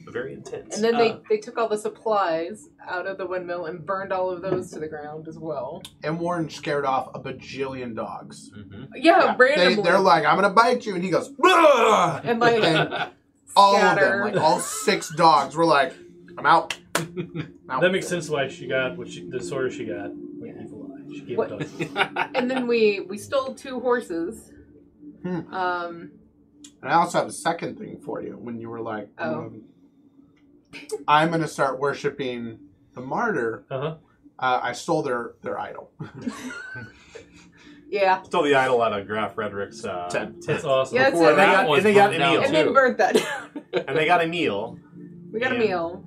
Very 0.07 0.33
intense. 0.33 0.75
And 0.75 0.83
then 0.83 0.97
they, 0.97 1.11
Uh, 1.11 1.17
they 1.29 1.37
took 1.37 1.57
all 1.57 1.69
the 1.69 1.77
supplies 1.77 2.67
out 2.85 3.05
of 3.05 3.17
the 3.17 3.25
windmill 3.25 3.67
and 3.67 3.85
burned 3.85 4.11
all 4.11 4.29
of 4.29 4.41
those 4.41 4.69
to 4.71 4.79
the 4.79 4.87
ground 4.87 5.27
as 5.27 5.37
well. 5.37 5.81
And 6.03 6.19
Warren 6.19 6.49
scared 6.49 6.85
off 6.85 7.11
a 7.13 7.19
bajillion 7.19 7.95
dogs. 7.95 8.51
Mhm. 8.57 8.87
Yeah, 8.95 9.35
They, 9.37 9.45
randomly. 9.45 9.83
they're 9.83 9.99
like, 9.99 10.25
I'm 10.25 10.35
gonna 10.35 10.49
bite 10.49 10.85
you, 10.85 10.95
and 10.95 11.03
he 11.03 11.11
goes, 11.11 11.31
"Ugh!" 11.41 12.21
and 12.25 12.39
like 12.41 12.61
and 12.63 13.11
all 13.55 13.75
of 13.75 13.99
them, 13.99 14.21
like 14.21 14.37
all 14.37 14.59
six 14.59 15.09
dogs, 15.15 15.55
were 15.55 15.65
like, 15.65 15.93
I'm 16.37 16.45
out. 16.45 16.77
I'm 16.95 17.57
out. 17.69 17.81
That 17.81 17.91
makes 17.91 18.07
sense 18.07 18.29
why 18.29 18.47
she 18.47 18.67
got 18.67 18.97
what 18.97 19.09
she, 19.09 19.27
the 19.29 19.39
disorder 19.39 19.69
she 19.71 19.85
got. 19.85 20.11
Like 20.39 20.55
evil 20.63 20.91
eye. 20.95 21.13
She 21.13 21.21
gave 21.21 21.37
What- 21.37 21.51
it 21.51 21.93
dogs. 21.93 22.29
and 22.35 22.49
then 22.49 22.67
we 22.67 23.01
we 23.01 23.17
stole 23.17 23.53
two 23.55 23.79
horses. 23.79 24.51
Hmm. 25.23 25.53
Um, 25.53 26.11
And 26.81 26.89
I 26.91 26.95
also 26.95 27.19
have 27.19 27.27
a 27.27 27.31
second 27.33 27.77
thing 27.77 27.99
for 28.03 28.21
you. 28.23 28.37
When 28.39 28.59
you 28.59 28.69
were 28.69 28.81
like, 28.81 29.09
Oh. 29.19 29.33
um, 29.33 29.61
I'm 31.07 31.29
gonna 31.31 31.47
start 31.47 31.79
worshiping 31.79 32.59
the 32.95 33.01
martyr. 33.01 33.65
Uh-huh. 33.69 33.95
Uh, 34.39 34.59
I 34.63 34.71
stole 34.73 35.03
their 35.03 35.33
their 35.43 35.59
idol. 35.59 35.91
yeah, 37.91 38.21
stole 38.23 38.43
the 38.43 38.55
idol 38.55 38.81
out 38.81 38.97
of 38.97 39.05
Graf 39.05 39.35
Frederick's 39.35 39.83
uh, 39.85 40.07
tent. 40.09 40.43
That's 40.47 40.63
awesome. 40.63 40.95
Yeah, 40.95 41.09
Before 41.11 41.27
it's 41.31 41.37
they 41.37 41.43
got, 41.45 41.67
That 41.67 41.75
and 41.77 41.85
they 41.85 41.93
got 41.93 42.09
burnt 42.11 42.19
down, 42.19 42.31
Emil 42.33 42.43
and 42.45 42.55
then 42.55 42.65
too. 42.67 42.73
burnt 42.73 42.97
that 42.97 43.13
down. 43.15 43.63
and 43.87 43.97
they 43.97 44.05
got 44.05 44.21
Emil. 44.23 44.79
we 45.31 45.39
got 45.39 45.51
a 45.51 45.55
Yeah. 45.55 45.59
meal, 45.61 46.05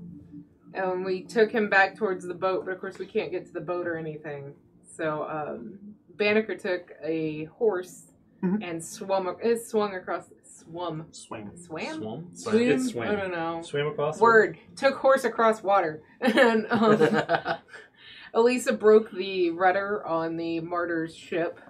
and 0.73 1.05
we 1.05 1.23
took 1.23 1.53
him 1.53 1.69
back 1.69 1.97
towards 1.97 2.27
the 2.27 2.35
boat. 2.35 2.65
But 2.65 2.73
of 2.73 2.81
course, 2.81 2.99
we 2.99 3.07
can't 3.07 3.31
get 3.31 3.47
to 3.47 3.53
the 3.53 3.61
boat 3.61 3.87
or 3.87 3.97
anything. 3.97 4.55
So 4.97 5.25
um, 5.25 5.79
Banneker 6.17 6.57
took 6.57 6.93
a 7.05 7.45
horse 7.45 8.13
Mhm. 8.43 8.63
and 8.69 8.85
swum. 8.85 9.37
It 9.43 9.67
swung 9.67 9.95
across. 9.95 10.31
Swum. 10.43 11.05
Swing. 11.11 11.51
Swam. 11.57 12.01
Swum? 12.01 12.29
Swim. 12.33 12.71
It's 12.71 12.89
swim. 12.93 13.09
I 13.09 13.15
don't 13.17 13.31
know. 13.33 13.61
Swam 13.63 13.89
across. 13.89 14.17
the- 14.17 14.23
Word 14.23 14.57
took 14.77 14.95
horse 14.97 15.25
across 15.25 15.63
water, 15.63 16.03
and 16.23 16.67
um, 16.71 17.57
Elisa 18.35 18.73
broke 18.73 19.11
the 19.13 19.51
rudder 19.51 20.05
on 20.07 20.37
the 20.37 20.61
martyr's 20.61 21.15
ship. 21.15 21.61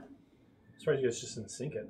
Sorry, 0.84 1.00
you 1.00 1.04
guys 1.08 1.20
just 1.20 1.34
didn't 1.36 1.50
sink 1.50 1.74
it. 1.74 1.88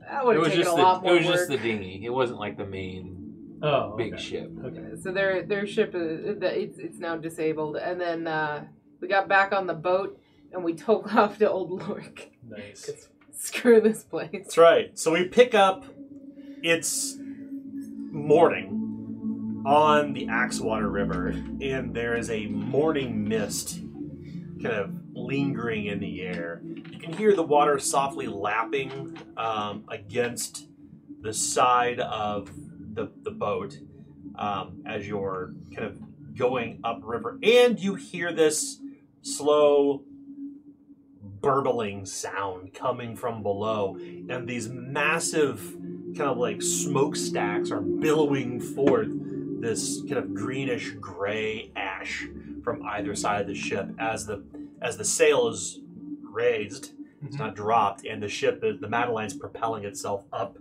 That 0.00 0.24
would 0.26 0.36
It 0.36 0.38
have 0.38 0.46
was 0.46 0.48
taken 0.48 0.62
just 0.64 0.72
a 0.74 0.76
the 0.76 0.82
lot 0.82 1.02
it 1.02 1.06
more 1.06 1.14
was 1.14 1.26
work. 1.26 1.34
just 1.36 1.48
the 1.48 1.58
dinghy. 1.58 2.04
It 2.04 2.10
wasn't 2.10 2.40
like 2.40 2.56
the 2.56 2.66
main 2.66 3.58
Oh, 3.62 3.96
big 3.96 4.14
okay. 4.14 4.22
ship. 4.22 4.50
Okay. 4.64 5.00
So 5.02 5.12
their 5.12 5.42
their 5.42 5.66
ship 5.66 5.92
is 5.94 6.38
it's 6.40 6.78
it's 6.78 6.98
now 6.98 7.16
disabled, 7.16 7.76
and 7.76 8.00
then 8.00 8.26
uh, 8.26 8.64
we 9.00 9.08
got 9.08 9.28
back 9.28 9.52
on 9.52 9.66
the 9.66 9.74
boat 9.74 10.18
and 10.52 10.62
we 10.64 10.74
took 10.86 11.12
off 11.14 11.38
to 11.38 11.50
Old 11.50 11.70
Lork. 11.70 12.28
Nice. 12.48 12.90
Screw 13.36 13.80
this 13.80 14.02
place. 14.04 14.30
That's 14.32 14.58
right. 14.58 14.98
So 14.98 15.12
we 15.12 15.24
pick 15.24 15.54
up. 15.54 15.84
It's 16.62 17.16
morning 18.10 19.62
on 19.66 20.12
the 20.12 20.26
Axewater 20.26 20.90
River, 20.90 21.28
and 21.60 21.94
there 21.94 22.16
is 22.16 22.30
a 22.30 22.46
morning 22.46 23.28
mist 23.28 23.80
kind 24.62 24.74
of 24.74 25.07
lingering 25.18 25.86
in 25.86 26.00
the 26.00 26.22
air. 26.22 26.62
You 26.64 26.98
can 26.98 27.12
hear 27.12 27.34
the 27.34 27.42
water 27.42 27.78
softly 27.78 28.26
lapping 28.26 29.18
um, 29.36 29.84
against 29.88 30.68
the 31.20 31.34
side 31.34 32.00
of 32.00 32.50
the, 32.94 33.10
the 33.22 33.30
boat 33.30 33.78
um, 34.36 34.82
as 34.86 35.06
you're 35.06 35.54
kind 35.74 35.86
of 35.86 36.36
going 36.36 36.80
upriver, 36.84 37.38
and 37.42 37.78
you 37.80 37.96
hear 37.96 38.32
this 38.32 38.80
slow 39.22 40.04
burbling 41.20 42.06
sound 42.06 42.72
coming 42.74 43.16
from 43.16 43.42
below, 43.42 43.96
and 43.96 44.48
these 44.48 44.68
massive 44.68 45.76
kind 46.16 46.30
of 46.30 46.38
like 46.38 46.62
smokestacks 46.62 47.70
are 47.70 47.80
billowing 47.80 48.60
forth 48.60 49.08
this 49.60 50.00
kind 50.02 50.18
of 50.18 50.34
greenish 50.34 50.92
gray 51.00 51.70
ash 51.74 52.26
from 52.62 52.82
either 52.84 53.14
side 53.14 53.40
of 53.40 53.46
the 53.46 53.54
ship 53.54 53.88
as 53.98 54.26
the 54.26 54.42
as 54.80 54.96
the 54.96 55.04
sail 55.04 55.48
is 55.48 55.80
raised 56.22 56.92
it's 57.22 57.34
mm-hmm. 57.34 57.44
not 57.46 57.54
dropped 57.56 58.04
and 58.04 58.22
the 58.22 58.28
ship 58.28 58.60
is 58.62 58.78
the 58.80 58.88
madeline's 58.88 59.34
propelling 59.34 59.84
itself 59.84 60.24
up 60.32 60.56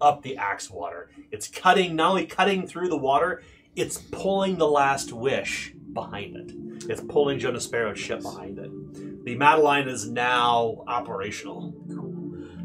up 0.00 0.22
the 0.22 0.36
axe 0.36 0.70
water 0.70 1.10
it's 1.30 1.48
cutting 1.48 1.94
not 1.96 2.10
only 2.10 2.26
cutting 2.26 2.66
through 2.66 2.88
the 2.88 2.96
water 2.96 3.42
it's 3.76 3.98
pulling 4.10 4.56
the 4.58 4.68
last 4.68 5.12
wish 5.12 5.72
behind 5.92 6.36
it 6.36 6.52
it's 6.90 7.00
pulling 7.02 7.38
jonas 7.38 7.64
sparrow's 7.64 7.98
ship 7.98 8.20
behind 8.22 8.58
it 8.58 9.24
the 9.24 9.36
madeline 9.36 9.88
is 9.88 10.08
now 10.08 10.82
operational 10.88 11.72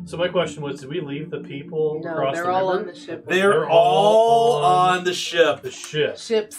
So 0.05 0.15
my 0.17 0.29
question 0.29 0.63
was, 0.63 0.79
did 0.79 0.89
we 0.89 1.01
leave 1.01 1.29
the 1.29 1.41
people 1.41 1.99
No, 2.01 2.11
across 2.11 2.35
they're 2.35 2.45
the 2.45 2.49
all 2.51 2.69
river? 2.71 2.79
on 2.79 2.87
the 2.87 2.95
ship. 2.95 3.25
they're, 3.27 3.49
They're 3.51 3.69
all 3.69 4.53
all 4.53 4.63
on 4.63 4.97
on 4.99 5.03
the 5.03 5.13
ship 5.13 5.61
The 5.61 5.69
ship. 5.71 6.17
Ships. 6.17 6.55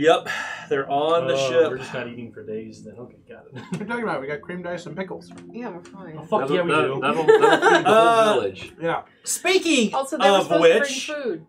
Yep, 0.00 0.28
they're 0.70 0.88
on 0.90 1.26
the 1.26 1.34
Oh, 1.34 1.50
ship. 1.50 1.70
We're 1.70 1.76
just 1.78 1.92
not 1.92 2.08
eating 2.08 2.32
for 2.32 2.42
days 2.42 2.82
then. 2.82 2.94
Okay, 2.98 3.16
got 3.28 3.44
it. 3.48 3.52
What 3.52 3.62
are 3.74 3.78
you 3.80 3.86
talking 3.86 4.02
about? 4.04 4.20
We 4.22 4.26
got 4.28 4.40
cream 4.40 4.62
dice 4.62 4.86
and 4.86 4.96
pickles. 4.96 5.30
Yeah, 5.52 5.68
we're 5.68 5.82
fine. 5.84 6.16
Oh, 6.18 6.22
fuck 6.24 6.48
that'll, 6.48 6.56
yeah, 6.56 6.62
we 6.62 6.70
that, 6.70 6.80
do. 6.86 7.00
That'll, 7.02 7.26
that'll 7.26 7.26
feed 7.26 7.84
the 7.84 7.88
Uh, 7.90 8.24
whole 8.24 8.40
village. 8.40 8.72
Yeah. 8.80 9.02
Speaking 9.24 9.94
Also, 9.94 10.16
they 10.16 10.30
were 10.30 10.36
of 10.38 10.42
supposed 10.44 10.62
which, 10.62 11.06
to 11.06 11.12
bring 11.12 11.22
food. 11.22 11.46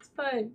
It's 0.00 0.08
fine. 0.16 0.50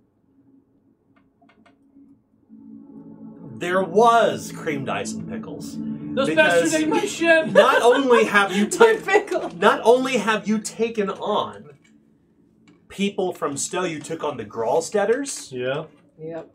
there 3.58 3.82
was 3.84 4.50
cream 4.50 4.84
dice 4.84 5.12
and 5.12 5.28
pickles. 5.28 5.76
Those 5.78 6.28
Because- 6.28 6.62
bastards 6.62 6.74
ate 6.74 6.88
my 6.88 7.04
ship! 7.06 7.46
Not 7.52 7.82
only 7.82 8.24
have 8.24 8.50
you 8.56 8.64
My 8.66 8.70
taken, 8.70 9.02
pickle. 9.04 9.50
not 9.56 9.80
only 9.84 10.16
have 10.16 10.48
you 10.48 10.58
taken 10.58 11.08
on 11.08 11.70
people 12.88 13.32
from 13.32 13.56
Stowe, 13.56 13.84
you 13.84 14.00
took 14.00 14.24
on 14.24 14.36
the 14.36 14.44
Gralsteaders 14.44 15.52
Yeah. 15.52 15.84
Yep. 16.18 16.50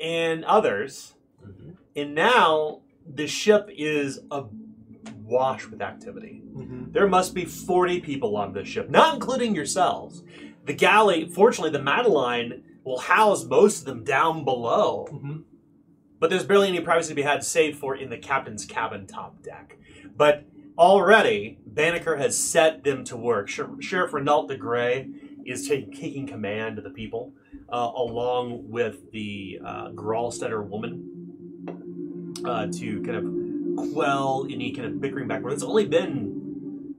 And 0.00 0.44
others, 0.44 1.14
Mhm. 1.44 1.76
and 1.94 2.14
now 2.14 2.80
the 3.06 3.26
ship 3.26 3.68
is 3.76 4.20
awash 4.30 5.66
with 5.68 5.80
activity. 5.80 6.42
Mm-hmm. 6.54 6.92
There 6.92 7.06
must 7.08 7.34
be 7.34 7.44
40 7.44 8.00
people 8.00 8.36
on 8.36 8.52
this 8.52 8.68
ship, 8.68 8.88
not 8.90 9.14
including 9.14 9.54
yourselves. 9.54 10.22
The 10.64 10.72
galley, 10.72 11.28
fortunately, 11.28 11.70
the 11.70 11.82
Madeline 11.82 12.62
will 12.84 12.98
house 13.00 13.44
most 13.44 13.80
of 13.80 13.84
them 13.86 14.04
down 14.04 14.44
below, 14.44 15.06
Mm-hmm. 15.12 15.36
but 16.18 16.30
there's 16.30 16.44
barely 16.44 16.68
any 16.68 16.80
privacy 16.80 17.10
to 17.10 17.14
be 17.14 17.22
had 17.22 17.44
save 17.44 17.76
for 17.78 17.94
in 17.96 18.10
the 18.10 18.18
captain's 18.18 18.64
cabin 18.64 19.06
top 19.06 19.42
deck. 19.42 19.78
But 20.16 20.44
already, 20.78 21.58
Banneker 21.66 22.16
has 22.16 22.36
set 22.38 22.84
them 22.84 23.04
to 23.04 23.16
work. 23.16 23.48
Sher- 23.48 23.80
Sheriff 23.80 24.12
Renault 24.14 24.48
de 24.48 24.56
Grey 24.56 25.08
is 25.46 25.68
taking, 25.68 25.92
taking 25.92 26.26
command 26.26 26.78
of 26.78 26.84
the 26.84 26.90
people, 26.90 27.32
uh, 27.72 27.90
along 27.96 28.68
with 28.68 29.10
the 29.12 29.60
uh, 29.64 29.90
Gralstetter 29.90 30.64
woman, 30.66 31.12
uh, 32.44 32.66
to 32.66 33.02
kind 33.02 33.16
of 33.16 33.92
quell 33.92 34.46
any 34.50 34.72
kind 34.72 34.86
of 34.86 35.00
bickering 35.00 35.28
back. 35.28 35.42
It's 35.46 35.62
only 35.62 35.86
been 35.86 36.94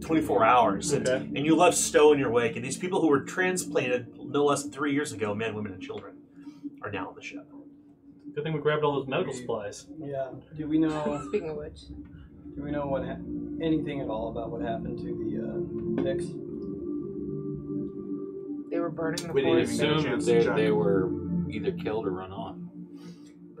24 0.00 0.44
hours, 0.44 0.92
and, 0.92 1.08
Okay. 1.08 1.24
and 1.36 1.46
you 1.46 1.54
left 1.56 1.76
Stowe 1.76 2.12
in 2.12 2.18
your 2.18 2.30
wake, 2.30 2.56
and 2.56 2.64
these 2.64 2.76
people 2.76 3.00
who 3.00 3.08
were 3.08 3.20
transplanted 3.20 4.08
no 4.24 4.44
less 4.44 4.62
than 4.64 4.72
three 4.72 4.92
years 4.92 5.12
ago, 5.12 5.34
men, 5.34 5.54
women, 5.54 5.72
and 5.72 5.80
children, 5.82 6.14
are 6.82 6.90
now 6.90 7.08
on 7.08 7.14
the 7.14 7.22
ship. 7.22 7.46
Good 8.34 8.44
thing 8.44 8.52
we 8.52 8.60
grabbed 8.60 8.82
all 8.82 8.94
those 8.98 9.06
medical 9.08 9.32
supplies. 9.34 9.86
Yeah. 9.98 10.28
Do 10.56 10.66
we 10.66 10.78
know? 10.78 11.22
Speaking 11.28 11.50
of 11.50 11.56
which, 11.56 11.82
Do 12.56 12.62
we 12.62 12.70
know 12.70 12.86
what 12.86 13.04
ha- 13.04 13.16
anything 13.62 14.00
at 14.00 14.08
all 14.08 14.30
about 14.30 14.50
what 14.50 14.62
happened 14.62 14.98
to 14.98 15.04
the 15.04 16.02
uh, 16.02 16.14
Picts? 16.14 16.26
They 18.96 19.02
were 19.02 19.10
burning 19.10 19.26
the 19.26 19.32
We 19.32 19.42
didn't 19.42 19.66
forest. 19.66 19.74
even 19.74 19.88
get 19.88 19.96
Assumed 19.98 20.04
chance 20.04 20.26
they, 20.26 20.62
they 20.64 20.70
were 20.70 21.10
either 21.50 21.72
killed 21.72 22.06
or 22.06 22.10
run 22.12 22.32
off. 22.32 22.56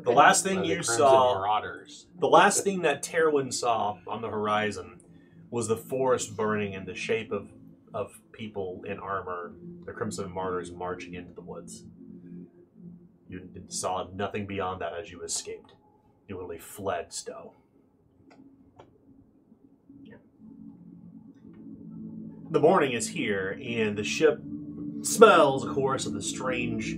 The 0.04 0.10
last 0.12 0.42
thing 0.44 0.56
by 0.56 0.62
the 0.62 0.68
you 0.68 0.74
Crimson 0.76 0.96
saw, 0.96 1.34
Marauders. 1.40 2.06
the 2.18 2.28
last 2.28 2.64
thing 2.64 2.82
that 2.82 3.02
Terwin 3.02 3.52
saw 3.52 3.98
on 4.08 4.20
the 4.20 4.28
horizon 4.28 5.00
was 5.50 5.68
the 5.68 5.76
forest 5.76 6.36
burning 6.36 6.72
in 6.72 6.84
the 6.86 6.94
shape 6.94 7.30
of, 7.30 7.48
of 7.94 8.20
people 8.32 8.82
in 8.86 8.98
armor, 8.98 9.52
the 9.86 9.92
Crimson 9.92 10.32
Martyrs 10.32 10.72
marching 10.72 11.14
into 11.14 11.32
the 11.34 11.40
woods. 11.42 11.84
You 13.28 13.48
saw 13.68 14.08
nothing 14.14 14.46
beyond 14.46 14.80
that 14.82 14.92
as 15.00 15.10
you 15.10 15.22
escaped. 15.22 15.74
You 16.28 16.36
literally 16.36 16.58
fled 16.58 17.12
Stowe. 17.12 17.52
The 22.50 22.60
morning 22.60 22.92
is 22.92 23.08
here, 23.08 23.58
and 23.64 23.96
the 23.96 24.04
ship 24.04 24.38
smells, 25.02 25.64
of 25.64 25.74
course, 25.74 26.06
of 26.06 26.12
the 26.12 26.22
strange, 26.22 26.96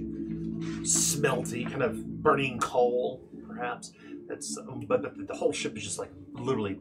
smelty, 0.86 1.64
kind 1.64 1.82
of 1.82 2.22
burning 2.22 2.58
coal, 2.58 3.22
perhaps. 3.46 3.92
That's, 4.28 4.58
but 4.86 5.02
the, 5.02 5.24
the 5.26 5.34
whole 5.34 5.52
ship 5.52 5.76
is 5.76 5.84
just 5.84 5.98
like 5.98 6.10
literally 6.32 6.78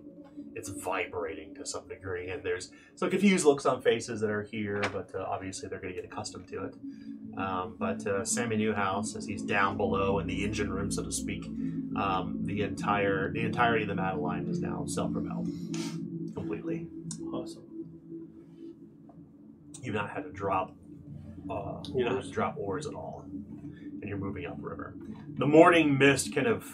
it's 0.56 0.70
vibrating 0.70 1.56
to 1.56 1.66
some 1.66 1.88
degree, 1.88 2.30
and 2.30 2.44
there's 2.44 2.72
some 2.96 3.10
confused 3.10 3.46
looks 3.46 3.66
on 3.66 3.82
faces 3.82 4.22
that 4.22 4.30
are 4.30 4.44
here, 4.44 4.82
but 4.94 5.12
uh, 5.16 5.26
obviously 5.28 5.68
they're 5.68 5.80
going 5.80 5.94
to 5.94 6.02
get 6.02 6.10
accustomed 6.10 6.48
to 6.50 6.66
it. 6.66 6.76
Um, 7.38 7.76
but 7.80 8.06
uh, 8.06 8.24
Sammy 8.24 8.56
Newhouse, 8.58 9.16
as 9.16 9.26
he's 9.26 9.42
down 9.42 9.78
below 9.78 10.20
in 10.20 10.28
the 10.28 10.44
engine 10.44 10.72
room, 10.72 10.92
so 10.92 11.04
to 11.04 11.12
speak, 11.12 11.46
um, 11.96 12.40
the 12.44 12.62
entire 12.62 13.32
the 13.32 13.42
entirety 13.42 13.84
of 13.84 13.90
the 13.90 13.96
Madeline 13.96 14.48
is 14.48 14.60
now 14.60 14.86
self-propelled 14.86 15.48
completely. 16.36 16.88
Awesome. 17.34 17.64
You've 19.82 19.96
not 19.96 20.12
had 20.12 20.24
to 20.24 20.32
drop 20.32 20.76
uh, 21.50 21.84
you 21.94 22.04
don't 22.04 22.16
have 22.16 22.26
to 22.26 22.32
drop 22.32 22.56
oars 22.58 22.86
at 22.86 22.94
all, 22.94 23.26
and 23.26 24.04
you're 24.04 24.18
moving 24.18 24.46
upriver. 24.46 24.96
The 25.38 25.46
morning 25.46 25.98
mist 25.98 26.34
kind 26.34 26.48
of 26.48 26.66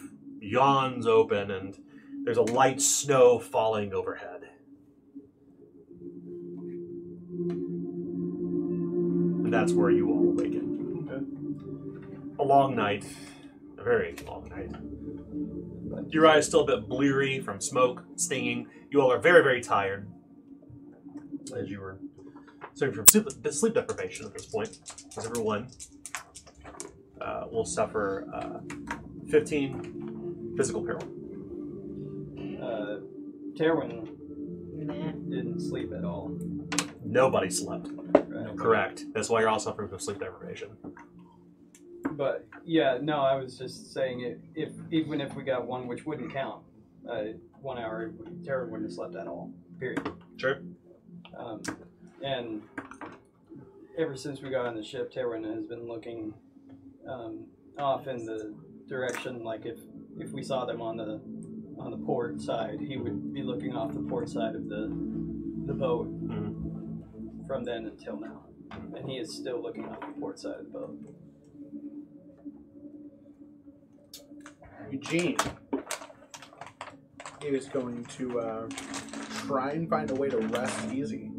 yawns 0.42 1.08
open, 1.08 1.52
and 1.52 1.76
there's 2.24 2.38
a 2.38 2.44
light 2.44 2.82
snow 2.82 3.40
falling 3.40 3.94
overhead. 3.94 4.50
And 9.44 9.54
that's 9.54 9.74
where 9.74 9.90
you 9.90 10.10
all 10.10 10.30
awaken. 10.30 10.76
A 12.40 12.44
long 12.44 12.76
night, 12.76 13.06
a 13.78 13.84
very 13.84 14.16
long 14.28 14.48
night. 14.50 14.70
Your 16.12 16.28
eyes 16.28 16.46
still 16.46 16.62
a 16.62 16.66
bit 16.66 16.88
bleary 16.88 17.40
from 17.40 17.60
smoke, 17.60 18.04
stinging. 18.16 18.68
You 18.92 19.02
all 19.02 19.12
are 19.12 19.20
very, 19.20 19.44
very 19.44 19.62
tired, 19.62 20.08
as 21.56 21.70
you 21.70 21.80
were 21.80 22.00
suffering 22.74 22.94
from 22.94 23.08
sleep, 23.08 23.26
sleep 23.52 23.74
deprivation 23.74 24.26
at 24.26 24.34
this 24.34 24.46
point, 24.46 24.80
because 25.10 25.26
everyone 25.26 25.68
uh, 27.22 27.46
will 27.52 27.66
suffer 27.66 28.28
uh, 28.34 28.60
15 29.30 30.54
physical 30.58 30.82
peril. 30.84 31.04
Uh, 32.62 33.00
Terwin 33.58 34.08
didn't 35.30 35.60
sleep 35.60 35.92
at 35.94 36.04
all. 36.04 36.32
Nobody 37.04 37.50
slept. 37.50 37.90
Right? 38.14 38.58
Correct. 38.58 39.06
That's 39.14 39.30
why 39.30 39.42
you're 39.42 39.50
all 39.50 39.60
suffering 39.60 39.90
from 39.90 40.00
sleep 40.00 40.20
deprivation. 40.20 40.70
But 42.12 42.48
yeah, 42.66 42.98
no, 43.02 43.22
I 43.22 43.36
was 43.36 43.58
just 43.58 43.94
saying 43.94 44.22
it, 44.22 44.40
if 44.56 44.72
even 44.92 45.22
if 45.22 45.36
we 45.36 45.44
got 45.44 45.66
one, 45.66 45.88
which 45.88 46.06
wouldn't 46.06 46.34
count, 46.34 46.64
uh, 47.10 47.24
one 47.62 47.78
hour, 47.78 48.12
Terran 48.46 48.72
wouldn't 48.72 48.90
have 48.90 48.96
slept 48.96 49.16
at 49.16 49.28
all. 49.28 49.52
Period. 49.80 50.12
Sure. 50.38 50.60
Um, 51.38 51.62
and 52.24 52.62
ever 53.98 54.16
since 54.16 54.42
we 54.42 54.50
got 54.50 54.66
on 54.66 54.76
the 54.76 54.84
ship, 54.84 55.12
Terran 55.12 55.44
has 55.44 55.66
been 55.66 55.88
looking 55.88 56.34
um, 57.08 57.46
off 57.78 58.08
in 58.08 58.26
the 58.26 58.54
direction, 58.88 59.44
like 59.44 59.66
if 59.66 59.78
if 60.18 60.32
we 60.32 60.44
saw 60.44 60.66
them 60.66 60.82
on 60.82 60.98
the 60.98 61.22
on 61.78 61.92
the 61.92 61.98
port 62.06 62.42
side, 62.42 62.80
he 62.80 62.98
would 62.98 63.34
be 63.34 63.42
looking 63.42 63.76
off 63.76 63.94
the 63.94 64.02
port 64.02 64.30
side 64.30 64.56
of 64.56 64.68
the 64.68 64.88
the 65.66 65.74
boat 65.74 66.08
Mhm. 66.28 67.46
from 67.48 67.64
then 67.64 67.86
until 67.86 68.20
now, 68.20 68.46
and 68.96 69.10
he 69.10 69.18
is 69.18 69.34
still 69.36 69.62
looking 69.62 69.86
off 69.86 70.00
the 70.02 70.20
port 70.20 70.40
side 70.40 70.60
of 70.60 70.66
the 70.66 70.72
boat. 70.80 70.98
Eugene 74.92 75.38
is 77.44 77.68
going 77.68 78.04
to 78.06 78.40
uh, 78.40 78.68
try 79.46 79.72
and 79.72 79.88
find 79.90 80.10
a 80.12 80.16
way 80.16 80.30
to 80.30 80.38
rest 80.38 80.92
easy. 80.92 81.32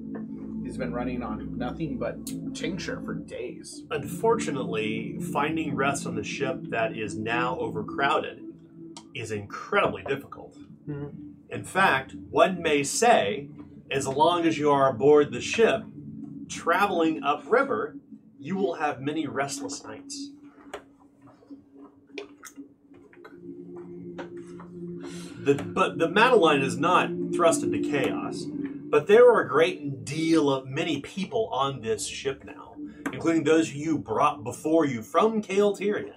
He's 0.70 0.78
been 0.78 0.94
running 0.94 1.24
on 1.24 1.58
nothing 1.58 1.98
but 1.98 2.54
tincture 2.54 3.02
for 3.04 3.14
days. 3.14 3.82
Unfortunately, 3.90 5.18
finding 5.32 5.74
rest 5.74 6.06
on 6.06 6.14
the 6.14 6.22
ship 6.22 6.60
that 6.68 6.96
is 6.96 7.18
now 7.18 7.58
overcrowded 7.58 8.44
is 9.12 9.32
incredibly 9.32 10.04
difficult. 10.04 10.56
Mhm. 10.88 11.10
In 11.50 11.64
fact, 11.64 12.14
one 12.30 12.62
may 12.62 12.84
say, 12.84 13.48
as 13.90 14.06
long 14.06 14.46
as 14.46 14.58
you 14.58 14.70
are 14.70 14.88
aboard 14.88 15.32
the 15.32 15.40
ship, 15.40 15.82
traveling 16.46 17.20
upriver, 17.24 17.96
you 18.38 18.54
will 18.54 18.74
have 18.74 19.00
many 19.00 19.26
restless 19.26 19.82
nights. 19.82 20.30
The, 25.42 25.54
but 25.54 25.98
the 25.98 26.08
Madeline 26.08 26.60
is 26.60 26.78
not 26.78 27.10
thrust 27.34 27.64
into 27.64 27.80
chaos. 27.80 28.47
But 28.90 29.06
there 29.06 29.30
are 29.30 29.40
a 29.40 29.48
great 29.48 30.04
deal 30.04 30.50
of 30.52 30.66
many 30.66 31.00
people 31.00 31.48
on 31.52 31.80
this 31.80 32.06
ship 32.06 32.44
now, 32.44 32.74
including 33.12 33.44
those 33.44 33.72
you 33.72 33.96
brought 33.96 34.42
before 34.42 34.84
you 34.84 35.02
from 35.02 35.40
Kale 35.42 35.76
Tyrion. 35.76 36.14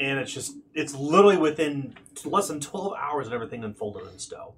And 0.00 0.18
it's 0.18 0.32
just, 0.32 0.56
it's 0.74 0.92
literally 0.92 1.36
within 1.36 1.94
less 2.24 2.48
than 2.48 2.60
12 2.60 2.94
hours 2.98 3.28
of 3.28 3.32
everything 3.32 3.62
unfolded 3.62 4.08
in 4.08 4.18
Stowe. 4.18 4.54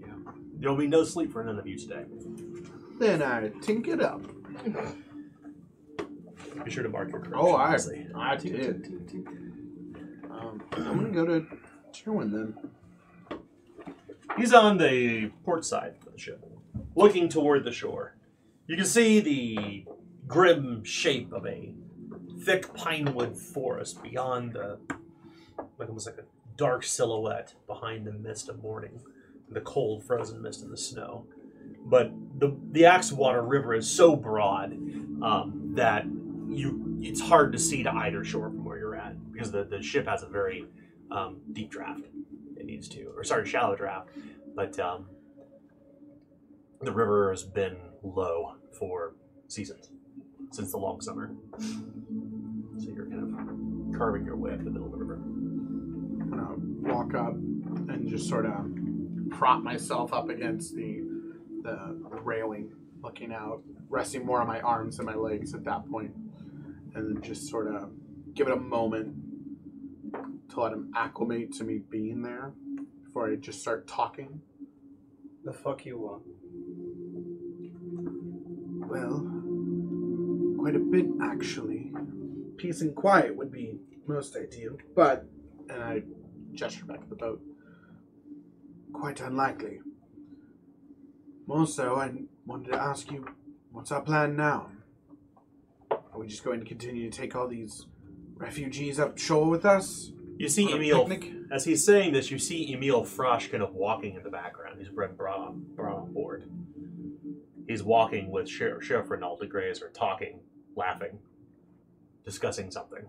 Yeah. 0.00 0.06
There'll 0.54 0.76
be 0.76 0.86
no 0.86 1.02
sleep 1.02 1.32
for 1.32 1.42
none 1.42 1.58
of 1.58 1.66
you 1.66 1.76
today. 1.76 2.04
Then 3.00 3.20
I 3.20 3.48
tink 3.48 3.88
it 3.88 4.00
up. 4.00 4.22
Be 6.64 6.70
sure 6.70 6.84
to 6.84 6.88
mark 6.88 7.10
your 7.10 7.20
correction. 7.20 7.40
Oh, 7.40 7.54
I, 7.54 7.64
obviously. 7.64 8.06
I 8.14 8.36
did. 8.36 8.86
Um, 10.30 10.62
I'm 10.72 10.96
gonna 10.98 11.10
go 11.10 11.26
to 11.26 11.46
Terwin 11.92 12.30
then. 12.30 12.54
He's 14.38 14.54
on 14.54 14.78
the 14.78 15.30
port 15.44 15.64
side 15.64 15.94
of 16.06 16.12
the 16.12 16.18
ship, 16.18 16.44
looking 16.94 17.28
toward 17.28 17.64
the 17.64 17.72
shore. 17.72 18.14
You 18.68 18.76
can 18.76 18.86
see 18.86 19.18
the 19.18 19.84
grim 20.28 20.84
shape 20.84 21.32
of 21.32 21.44
a 21.44 21.72
thick 22.44 22.72
pinewood 22.74 23.36
forest 23.36 24.00
beyond 24.02 24.52
the, 24.52 24.78
like 25.78 25.88
almost 25.88 26.06
like 26.06 26.18
a 26.18 26.24
dark 26.56 26.84
silhouette 26.84 27.54
behind 27.66 28.06
the 28.06 28.12
mist 28.12 28.48
of 28.48 28.62
morning, 28.62 29.00
the 29.50 29.60
cold, 29.60 30.04
frozen 30.04 30.40
mist 30.40 30.62
and 30.62 30.72
the 30.72 30.76
snow. 30.76 31.26
But 31.84 32.12
the 32.38 32.56
the 32.70 32.82
Axewater 32.82 33.46
River 33.46 33.74
is 33.74 33.90
so 33.90 34.14
broad 34.14 34.72
um, 35.22 35.72
that 35.74 36.04
you 36.48 36.98
it's 37.00 37.20
hard 37.20 37.52
to 37.52 37.58
see 37.58 37.82
to 37.82 37.90
either 37.90 38.24
shore 38.24 38.50
from 38.50 38.64
where 38.64 38.78
you're 38.78 38.96
at 38.96 39.32
because 39.32 39.50
the, 39.50 39.64
the 39.64 39.82
ship 39.82 40.06
has 40.06 40.22
a 40.22 40.26
very 40.26 40.66
um, 41.10 41.40
deep 41.52 41.70
draft 41.70 42.02
needs 42.68 42.88
to, 42.90 43.12
or 43.16 43.24
sorry, 43.24 43.48
shallow 43.48 43.74
draft. 43.74 44.10
But 44.54 44.78
um, 44.78 45.06
the 46.82 46.92
river 46.92 47.30
has 47.30 47.42
been 47.42 47.76
low 48.02 48.54
for 48.78 49.14
seasons 49.48 49.90
since 50.52 50.70
the 50.70 50.78
long 50.78 51.00
summer. 51.00 51.32
So 51.58 52.90
you're 52.90 53.06
kind 53.06 53.92
of 53.92 53.98
carving 53.98 54.24
your 54.24 54.36
way 54.36 54.52
up 54.52 54.62
the 54.62 54.70
middle 54.70 54.86
of 54.86 54.92
the 54.92 54.98
river. 54.98 55.14
I'm 55.14 56.30
gonna 56.30 56.94
walk 56.94 57.14
up 57.14 57.32
and 57.32 58.06
just 58.08 58.28
sort 58.28 58.46
of 58.46 58.70
prop 59.30 59.62
myself 59.62 60.12
up 60.12 60.28
against 60.28 60.74
the, 60.74 61.02
the 61.62 61.96
railing, 62.22 62.70
looking 63.02 63.32
out, 63.32 63.62
resting 63.88 64.24
more 64.24 64.40
on 64.40 64.46
my 64.46 64.60
arms 64.60 64.98
than 64.98 65.06
my 65.06 65.14
legs 65.14 65.54
at 65.54 65.64
that 65.64 65.88
point, 65.90 66.14
and 66.94 67.16
then 67.16 67.22
just 67.22 67.48
sort 67.48 67.66
of 67.66 67.90
give 68.34 68.46
it 68.46 68.52
a 68.52 68.60
moment 68.60 69.14
to 70.50 70.60
let 70.60 70.72
him 70.72 70.92
acclimate 70.96 71.52
to 71.54 71.64
me 71.64 71.78
being 71.78 72.22
there 72.22 72.52
before 73.04 73.30
I 73.30 73.36
just 73.36 73.60
start 73.60 73.86
talking. 73.86 74.40
The 75.44 75.52
fuck 75.52 75.84
you 75.86 75.98
want? 75.98 76.22
Well, 78.88 79.26
quite 80.58 80.76
a 80.76 80.78
bit 80.78 81.06
actually. 81.22 81.92
Peace 82.56 82.80
and 82.80 82.94
quiet 82.94 83.36
would 83.36 83.52
be 83.52 83.78
most 84.06 84.36
ideal, 84.36 84.76
but 84.96 85.26
and 85.70 85.82
I 85.82 86.02
gesture 86.54 86.86
back 86.86 87.00
at 87.02 87.08
the 87.08 87.16
boat. 87.16 87.40
Quite 88.92 89.20
unlikely. 89.20 89.80
More 91.46 91.66
so, 91.66 91.96
I 91.96 92.12
wanted 92.46 92.72
to 92.72 92.78
ask 92.78 93.10
you, 93.10 93.26
what's 93.70 93.92
our 93.92 94.00
plan 94.00 94.36
now? 94.36 94.70
Are 95.90 96.18
we 96.18 96.26
just 96.26 96.44
going 96.44 96.60
to 96.60 96.66
continue 96.66 97.10
to 97.10 97.16
take 97.16 97.36
all 97.36 97.48
these 97.48 97.86
refugees 98.36 98.98
up 98.98 99.18
shore 99.18 99.48
with 99.48 99.64
us? 99.64 100.12
You 100.38 100.48
see 100.48 100.66
on 100.66 100.74
a 100.74 100.76
Emil, 100.76 101.04
picnic? 101.04 101.32
as 101.50 101.64
he's 101.64 101.84
saying 101.84 102.12
this, 102.12 102.30
you 102.30 102.38
see 102.38 102.72
Emil 102.72 103.02
Frosch 103.04 103.50
kind 103.50 103.60
of 103.62 103.74
walking 103.74 104.14
in 104.14 104.22
the 104.22 104.30
background. 104.30 104.76
He's 104.78 104.88
been 104.88 105.16
brought 105.16 105.38
on, 105.40 105.66
brought 105.74 105.96
on 105.96 106.12
board. 106.12 106.48
He's 107.66 107.82
walking 107.82 108.30
with 108.30 108.48
Sheriff, 108.48 108.84
Sheriff 108.84 109.08
Ronaldo 109.08 109.48
Grazer, 109.48 109.90
talking, 109.92 110.38
laughing, 110.76 111.18
discussing 112.24 112.70
something. 112.70 113.04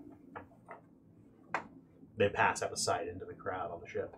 They 2.17 2.29
pass 2.29 2.63
out 2.63 2.71
of 2.71 2.79
sight 2.79 3.07
into 3.07 3.25
the 3.25 3.33
crowd 3.33 3.71
on 3.71 3.79
the 3.79 3.87
ship. 3.87 4.13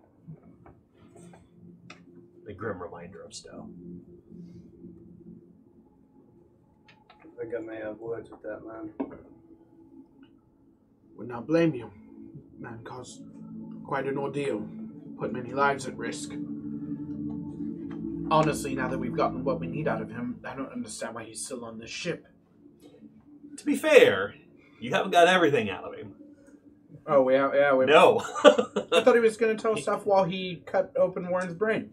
A 2.48 2.54
grim 2.54 2.82
reminder 2.82 3.22
of 3.22 3.34
Stowe. 3.34 3.70
I 6.88 7.44
think 7.44 7.54
I 7.56 7.60
may 7.60 7.78
have 7.78 7.98
words 8.00 8.32
with 8.32 8.42
that 8.44 8.66
man. 8.66 8.90
Would 11.18 11.28
not 11.28 11.46
blame 11.46 11.76
you. 11.76 11.92
Man 12.62 12.80
caused 12.84 13.24
quite 13.84 14.06
an 14.06 14.20
ordeal, 14.20 14.68
put 15.18 15.34
many 15.34 15.52
lives 15.52 15.88
at 15.88 15.98
risk. 15.98 16.32
Honestly, 18.30 18.76
now 18.76 18.88
that 18.88 19.00
we've 19.00 19.16
gotten 19.16 19.44
what 19.44 19.60
we 19.60 19.66
need 19.66 19.88
out 19.88 20.00
of 20.00 20.12
him, 20.12 20.40
I 20.46 20.56
don't 20.56 20.72
understand 20.72 21.16
why 21.16 21.24
he's 21.24 21.44
still 21.44 21.66
on 21.66 21.80
this 21.80 21.90
ship. 21.90 22.28
To 23.58 23.66
be 23.66 23.76
fair, 23.76 24.36
you 24.80 24.92
haven't 24.92 25.12
got 25.12 25.28
everything 25.28 25.72
out 25.72 25.84
of 25.86 25.96
him. 25.96 26.14
Oh, 27.08 27.28
yeah, 27.30 27.50
yeah. 27.54 27.74
We, 27.74 27.86
No. 27.86 28.20
I 28.44 29.02
thought 29.02 29.16
he 29.16 29.20
was 29.20 29.38
going 29.38 29.58
to 29.58 29.62
tell 29.62 29.74
us 29.74 29.82
stuff 29.82 30.06
while 30.06 30.24
he 30.24 30.62
cut 30.68 30.94
open 30.96 31.28
Warren's 31.30 31.56
brain. 31.56 31.90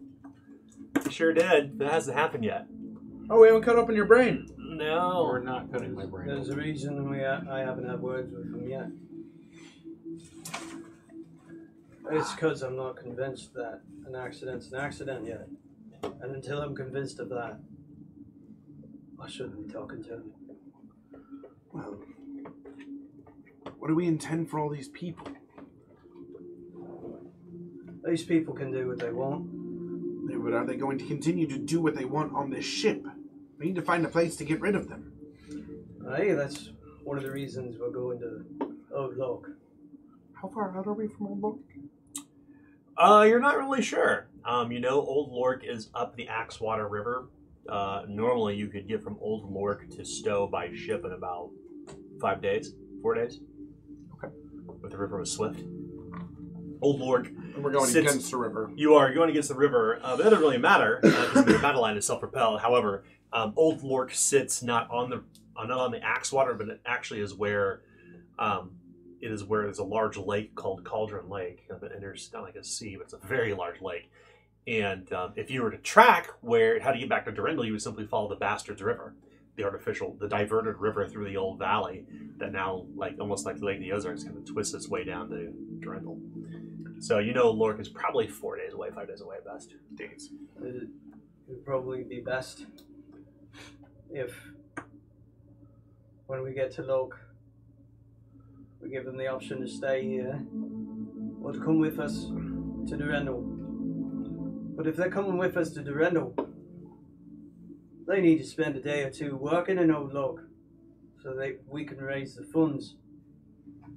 He 1.03 1.11
sure 1.11 1.33
did. 1.33 1.79
That 1.79 1.93
hasn't 1.93 2.17
happened 2.17 2.45
yet. 2.45 2.67
Oh, 3.31 3.41
we 3.41 3.47
haven't 3.47 3.63
cut 3.63 3.77
open 3.77 3.97
your 3.97 4.05
brain. 4.05 4.49
No. 4.59 5.25
We're 5.27 5.43
not 5.43 5.73
cutting 5.73 5.95
my 5.95 6.05
brain. 6.05 6.29
There's 6.29 6.51
a 6.51 6.57
reason 6.57 7.11
we 7.11 7.25
I 7.25 7.61
haven't 7.61 7.89
had 7.89 8.01
words 8.01 8.33
with 8.33 8.45
him 8.45 8.69
yet. 8.69 8.89
It's 12.11 12.33
because 12.33 12.63
I'm 12.63 12.77
not 12.77 12.97
convinced 12.97 13.53
that 13.55 13.81
an 14.07 14.15
accident's 14.15 14.73
an 14.73 14.81
accident 14.81 15.27
yet. 15.27 15.47
And 16.23 16.35
until 16.35 16.61
I'm 16.61 16.75
convinced 16.75 17.19
of 17.21 17.29
that, 17.29 17.59
I 19.21 19.29
shouldn't 19.29 19.67
be 19.67 19.73
talking 19.73 20.03
to 20.05 20.15
him. 20.15 20.33
Well, 21.73 22.01
what 23.79 23.89
do 23.89 23.95
we 23.95 24.07
intend 24.07 24.49
for 24.49 24.59
all 24.59 24.71
these 24.71 24.89
people? 24.89 25.29
These 28.07 28.25
people 28.25 28.55
can 28.55 28.73
do 28.73 28.89
what 28.89 28.99
they 28.99 29.13
want. 29.13 29.51
But 30.43 30.55
are 30.55 30.65
they 30.65 30.77
going 30.77 30.97
to 30.99 31.05
continue 31.07 31.47
to 31.47 31.59
do 31.59 31.83
what 31.83 31.95
they 31.95 32.07
want 32.07 32.35
on 32.35 32.49
this 32.49 32.65
ship? 32.65 33.07
We 33.59 33.67
need 33.67 33.75
to 33.75 33.83
find 33.83 34.07
a 34.07 34.09
place 34.09 34.35
to 34.37 34.45
get 34.45 34.63
rid 34.63 34.75
of 34.75 34.89
them. 34.89 35.13
Hey, 36.17 36.33
that's 36.33 36.71
one 37.05 37.19
of 37.19 37.25
the 37.25 37.31
reasons 37.31 37.77
we're 37.79 37.91
going 37.91 38.19
to 38.21 38.47
Old 38.95 39.19
Lork. 39.19 39.58
How 40.41 40.49
far 40.49 40.77
out 40.77 40.87
are 40.87 40.93
we 40.93 41.09
from 41.09 41.27
Old 41.27 41.41
Lork? 41.41 41.59
Uh, 42.97 43.25
you're 43.29 43.41
not 43.41 43.57
really 43.57 43.83
sure. 43.83 44.29
Um, 44.45 44.73
you 44.73 44.81
know, 44.81 45.01
Old 45.01 45.31
Lork 45.33 45.65
is 45.65 45.89
up 45.95 46.17
the 46.17 46.27
Axewater 46.27 46.89
River. 46.91 47.29
Uh, 47.69 48.03
normally, 48.09 48.57
you 48.57 48.69
could 48.69 48.89
get 48.89 49.03
from 49.03 49.17
Old 49.21 49.51
Lork 49.53 49.89
to 49.91 50.05
Stowe 50.05 50.47
by 50.47 50.73
ship 50.75 51.05
in 51.05 51.13
about 51.13 51.51
five 52.21 52.41
days, 52.41 52.73
four 53.03 53.15
days. 53.15 53.41
Okay. 54.15 54.33
But 54.81 54.91
the 54.91 54.97
river 54.99 55.19
was 55.19 55.31
swift. 55.33 55.61
Old 56.81 57.01
Lork, 57.01 57.27
And 57.27 57.63
we're 57.63 57.73
going 57.73 57.87
Since- 57.91 58.09
against 58.09 58.31
the 58.31 58.37
river. 58.37 58.71
you 58.77 58.95
are 58.95 59.13
going 59.13 59.31
against 59.31 59.49
the 59.49 59.55
river, 59.57 59.99
uh, 60.03 60.17
but 60.17 60.19
that 60.25 60.31
doesn't 60.31 60.41
really 60.41 60.59
matter 60.59 61.01
because 61.03 61.45
the 61.45 61.59
Madeline 61.63 61.97
is 61.97 62.07
self-propelled. 62.07 62.61
However, 62.61 63.05
um, 63.33 63.53
Old 63.57 63.83
Lork 63.83 64.15
sits 64.15 64.63
not 64.63 64.89
on 64.91 65.11
the 65.11 65.25
uh, 65.57 65.67
not 65.67 65.79
on 65.79 65.91
the 65.91 65.99
Axewater, 65.99 66.57
but 66.57 66.69
it 66.69 66.81
actually 66.87 67.21
is 67.21 67.35
where 67.35 67.83
um, 68.39 68.71
it 69.21 69.31
is 69.31 69.45
where 69.45 69.63
there's 69.63 69.79
a 69.79 69.85
large 69.85 70.17
lake 70.17 70.55
called 70.55 70.85
Cauldron 70.85 71.29
Lake, 71.29 71.67
and 71.71 72.03
there's 72.03 72.31
not 72.33 72.43
like 72.43 72.57
a 72.57 72.65
sea, 72.65 72.97
but 72.97 73.05
it's 73.05 73.13
a 73.13 73.27
very 73.27 73.55
large 73.55 73.81
lake. 73.81 74.11
And 74.67 75.11
um, 75.13 75.33
if 75.37 75.51
you 75.51 75.63
were 75.63 75.71
to 75.71 75.79
track 75.79 76.29
where 76.41 76.79
how 76.81 76.93
to 76.93 76.99
get 76.99 77.09
back 77.09 77.25
to 77.25 77.33
Durendal, 77.33 77.65
you 77.65 77.73
would 77.73 77.83
simply 77.83 78.07
follow 78.07 78.29
the 78.29 78.37
Bastards 78.37 78.83
River, 78.83 79.15
the 79.57 79.65
artificial, 79.65 80.17
the 80.21 80.29
diverted 80.29 80.77
river 80.77 81.09
through 81.09 81.27
the 81.27 81.37
old 81.37 81.59
valley 81.59 82.05
that 82.37 82.53
now, 82.53 82.85
like 82.95 83.17
almost 83.19 83.47
like 83.47 83.59
the 83.59 83.65
Lake 83.65 83.77
of 83.77 83.83
the 83.83 83.93
Ozarks, 83.93 84.25
kind 84.25 84.37
of 84.37 84.45
twists 84.45 84.75
its 84.75 84.89
way 84.89 85.05
down 85.05 85.31
to 85.31 85.53
Durendal. 85.81 86.21
So 87.01 87.19
you 87.19 87.33
know, 87.33 87.51
Lork 87.51 87.81
is 87.81 87.89
probably 87.89 88.27
four 88.27 88.57
days 88.57 88.75
away, 88.75 88.91
five 88.91 89.09
days 89.09 89.21
away 89.21 89.37
at 89.37 89.45
best. 89.45 89.75
Days. 89.95 90.31
It 90.63 90.89
would 91.49 91.65
probably 91.65 92.03
be 92.03 92.21
best 92.21 92.67
if, 94.11 94.35
when 96.27 96.43
we 96.43 96.53
get 96.53 96.73
to 96.73 96.83
Lork, 96.83 97.19
we 98.81 98.91
give 98.91 99.05
them 99.05 99.17
the 99.17 99.27
option 99.27 99.61
to 99.61 99.69
stay 99.69 100.05
here 100.05 100.41
or 101.43 101.53
to 101.53 101.59
come 101.59 101.79
with 101.79 101.99
us 101.99 102.25
to 102.25 102.97
Durendal. 102.97 103.43
But 104.77 104.87
if 104.87 104.97
they're 104.97 105.11
coming 105.11 105.39
with 105.39 105.57
us 105.57 105.71
to 105.71 105.81
Durendal, 105.81 106.35
they 108.07 108.21
need 108.21 108.39
to 108.39 108.47
spend 108.47 108.77
a 108.77 108.81
day 108.81 109.03
or 109.03 109.11
two 109.11 109.37
working 109.37 109.79
in 109.79 109.91
Old 109.91 110.15
Lork 110.15 110.49
so 111.23 111.35
that 111.35 111.61
we 111.69 111.85
can 111.85 111.99
raise 111.99 112.37
the 112.37 112.45
funds 112.45 112.97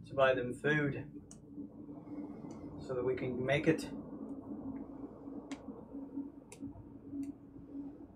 to 0.08 0.14
buy 0.14 0.34
them 0.34 0.54
food 0.54 1.06
so 2.86 2.94
that 2.94 3.06
we 3.06 3.16
can 3.16 3.46
make 3.46 3.68
it. 3.68 3.88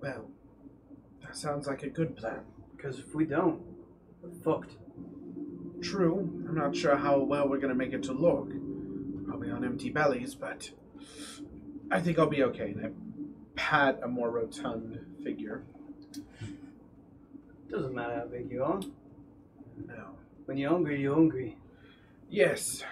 Well, 0.02 0.30
that 1.22 1.36
sounds 1.36 1.68
like 1.68 1.84
a 1.84 1.90
good 1.90 2.18
plan. 2.18 2.42
Because 2.76 3.00
if 3.00 3.16
we 3.16 3.26
don't, 3.26 3.62
we're 4.22 4.32
fucked. 4.44 4.76
True, 5.86 6.44
I'm 6.50 6.56
not 6.56 6.76
sure 6.76 6.96
how 6.96 7.20
well 7.20 7.48
we're 7.48 7.60
going 7.60 7.70
to 7.70 7.76
make 7.76 7.94
it 7.94 8.02
to 8.04 8.12
Lork. 8.12 8.50
Probably 9.28 9.52
on 9.52 9.64
empty 9.64 9.92
bellies, 9.92 10.34
but 10.34 10.72
I 11.92 12.00
think 12.00 12.18
I'll 12.18 12.26
be 12.26 12.42
okay. 12.42 12.72
And 12.72 12.86
I 12.88 12.90
pat 13.56 14.00
a 14.02 14.08
more 14.08 14.32
rotund 14.32 15.00
figure. 15.24 15.64
Doesn't 17.70 17.94
matter 17.94 18.16
how 18.16 18.26
big 18.26 18.50
you 18.52 18.64
are. 18.64 18.80
No. 19.86 20.18
When 20.46 20.58
you're 20.58 20.72
hungry, 20.72 21.02
you're 21.02 21.14
hungry. 21.14 21.58
Yes, 22.30 22.84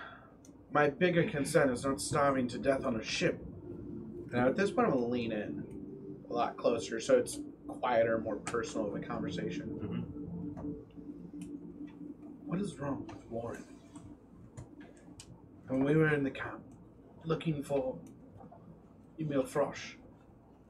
my 0.72 0.90
bigger 0.92 1.28
concern 1.28 1.72
is 1.72 1.84
not 1.84 2.00
starving 2.00 2.48
to 2.50 2.60
death 2.60 2.86
on 2.86 2.96
a 2.98 3.04
ship. 3.04 3.44
Now, 4.32 4.48
at 4.48 4.56
this 4.56 4.70
point, 4.70 4.88
I'm 4.88 4.94
going 4.94 5.04
to 5.04 5.10
lean 5.10 5.32
in 5.32 5.64
a 6.30 6.34
lot 6.34 6.58
closer 6.58 7.00
so 7.00 7.18
it's 7.18 7.40
quieter, 7.68 8.20
more 8.20 8.36
personal 8.36 8.88
of 8.88 8.96
a 8.96 9.00
conversation. 9.00 9.80
Mm-hmm. 9.82 10.03
What 12.54 12.62
is 12.62 12.78
wrong 12.78 13.04
with 13.08 13.32
Warren? 13.32 13.64
When 15.70 15.84
we 15.84 15.96
were 15.96 16.14
in 16.14 16.24
the 16.24 16.30
camp 16.30 16.62
looking 17.26 17.64
for 17.64 17.96
Emil 19.20 19.44
Frosch, 19.44 19.96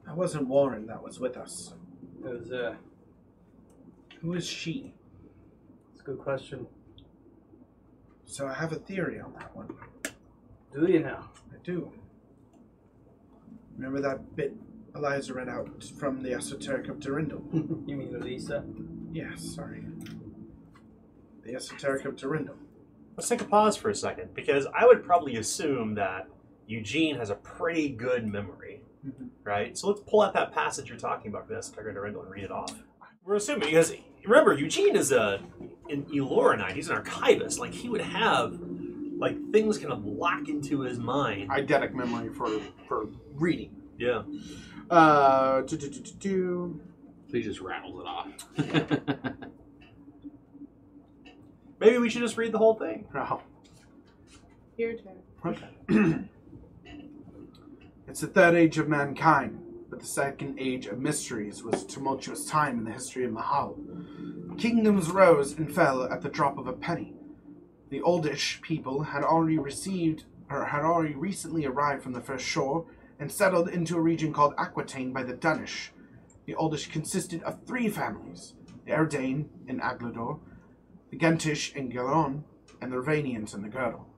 that 0.06 0.16
wasn't 0.16 0.48
Warren 0.48 0.86
that 0.86 1.02
was 1.02 1.20
with 1.20 1.36
us. 1.36 1.74
It 2.24 2.40
was, 2.40 2.50
uh, 2.50 2.76
Who 4.22 4.32
is 4.32 4.46
she? 4.46 4.94
it's 5.92 6.00
a 6.00 6.04
good 6.04 6.20
question. 6.20 6.66
So 8.24 8.46
I 8.46 8.54
have 8.54 8.72
a 8.72 8.76
theory 8.76 9.20
on 9.20 9.34
that 9.34 9.54
one. 9.54 9.68
Do 10.72 10.90
you 10.90 11.00
now? 11.00 11.28
I 11.52 11.58
do. 11.62 11.92
Remember 13.76 14.00
that 14.00 14.34
bit 14.34 14.56
Eliza 14.94 15.34
read 15.34 15.50
out 15.50 15.84
from 15.98 16.22
the 16.22 16.32
Esoteric 16.32 16.88
of 16.88 16.98
Durindal? 16.98 17.42
you 17.86 17.94
mean 17.94 18.16
Elisa? 18.16 18.64
Yes, 19.12 19.54
sorry. 19.54 19.84
The 21.44 21.54
Esoteric 21.54 22.04
of 22.04 22.16
Durindal. 22.16 22.54
Let's 23.16 23.28
take 23.28 23.40
a 23.40 23.44
pause 23.44 23.76
for 23.76 23.90
a 23.90 23.94
second 23.94 24.34
because 24.34 24.66
I 24.76 24.86
would 24.86 25.04
probably 25.04 25.36
assume 25.36 25.94
that 25.94 26.26
Eugene 26.66 27.16
has 27.16 27.30
a 27.30 27.34
pretty 27.36 27.88
good 27.90 28.26
memory, 28.26 28.80
Mhm. 29.06 29.28
right? 29.44 29.76
So 29.76 29.88
let's 29.88 30.00
pull 30.06 30.22
out 30.22 30.32
that 30.34 30.52
passage 30.52 30.88
you're 30.88 30.98
talking 30.98 31.30
about 31.30 31.46
for 31.46 31.54
this 31.54 31.68
Tiger 31.68 31.92
Durendal 31.92 32.22
and 32.22 32.30
read 32.30 32.44
it 32.44 32.50
off. 32.50 32.74
We're 33.24 33.36
assuming 33.36 33.68
because 33.68 33.94
remember 34.24 34.54
Eugene 34.54 34.96
is 34.96 35.12
a 35.12 35.40
an 35.90 36.04
Eloranite. 36.06 36.72
He's 36.72 36.88
an 36.88 36.96
archivist. 36.96 37.58
Like 37.58 37.72
he 37.72 37.88
would 37.88 38.00
have 38.00 38.58
like 39.18 39.36
things 39.52 39.78
kind 39.78 39.92
of 39.92 40.04
lock 40.04 40.48
into 40.48 40.80
his 40.80 40.98
mind. 40.98 41.50
Eidetic 41.50 41.92
memory 41.94 42.30
for 42.32 42.48
for 42.88 43.06
reading. 43.34 43.76
Yeah. 43.98 44.22
Uh, 44.90 45.60
do, 45.62 45.76
do, 45.76 45.88
do, 45.88 46.00
do, 46.00 46.12
do. 46.18 46.80
So 47.28 47.36
he 47.36 47.42
just 47.42 47.60
rattles 47.60 48.00
it 48.00 48.06
off. 48.06 49.38
Maybe 51.84 51.98
we 51.98 52.08
should 52.08 52.22
just 52.22 52.38
read 52.38 52.52
the 52.52 52.58
whole 52.58 52.74
thing. 52.74 53.06
Oh, 53.14 53.42
Your 54.78 54.94
turn. 54.94 55.18
okay. 55.44 55.68
it's 58.08 58.20
the 58.20 58.26
third 58.26 58.54
age 58.54 58.78
of 58.78 58.88
mankind, 58.88 59.60
but 59.90 60.00
the 60.00 60.06
second 60.06 60.58
age 60.58 60.86
of 60.86 60.98
mysteries 60.98 61.62
was 61.62 61.82
a 61.82 61.86
tumultuous 61.86 62.46
time 62.46 62.78
in 62.78 62.84
the 62.84 62.90
history 62.90 63.24
of 63.24 63.32
Mahal. 63.32 63.78
Kingdoms 64.58 65.10
rose 65.10 65.52
and 65.52 65.72
fell 65.72 66.04
at 66.04 66.22
the 66.22 66.28
drop 66.28 66.58
of 66.58 66.66
a 66.66 66.72
penny. 66.72 67.12
The 67.90 68.00
oldish 68.00 68.60
people 68.62 69.02
had 69.02 69.22
already 69.22 69.58
received, 69.58 70.24
or 70.50 70.64
had 70.64 70.82
already 70.82 71.14
recently 71.14 71.66
arrived 71.66 72.02
from 72.02 72.14
the 72.14 72.20
first 72.20 72.46
shore 72.46 72.86
and 73.20 73.30
settled 73.30 73.68
into 73.68 73.96
a 73.96 74.00
region 74.00 74.32
called 74.32 74.54
Aquitaine 74.58 75.12
by 75.12 75.22
the 75.22 75.34
Danish. 75.34 75.92
The 76.46 76.54
oldish 76.56 76.90
consisted 76.90 77.42
of 77.42 77.62
three 77.64 77.88
families: 77.88 78.54
the 78.86 78.92
Erdane 78.92 79.46
in 79.68 79.80
Aglador, 79.80 80.40
the 81.14 81.20
Gentish 81.20 81.72
in 81.76 81.90
Garonne, 81.90 82.42
and 82.80 82.90
the 82.90 82.96
Ravanians 82.96 83.54
in 83.54 83.62
the 83.62 83.68
Girdle. 83.68 84.08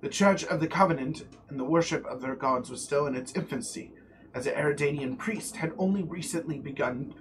The 0.00 0.08
Church 0.08 0.44
of 0.44 0.60
the 0.60 0.68
Covenant 0.68 1.24
and 1.48 1.58
the 1.58 1.64
worship 1.64 2.06
of 2.06 2.20
their 2.20 2.36
gods 2.36 2.70
was 2.70 2.84
still 2.84 3.08
in 3.08 3.16
its 3.16 3.34
infancy, 3.34 3.92
as 4.32 4.44
the 4.44 4.52
Eridanian 4.52 5.18
priest 5.18 5.56
had 5.56 5.72
only 5.76 6.04
recently 6.04 6.60
begun 6.60 7.12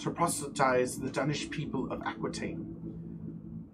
to 0.00 0.10
proselytize 0.10 0.98
the 0.98 1.08
Danish 1.08 1.48
people 1.48 1.90
of 1.90 2.02
Aquitaine. 2.02 2.76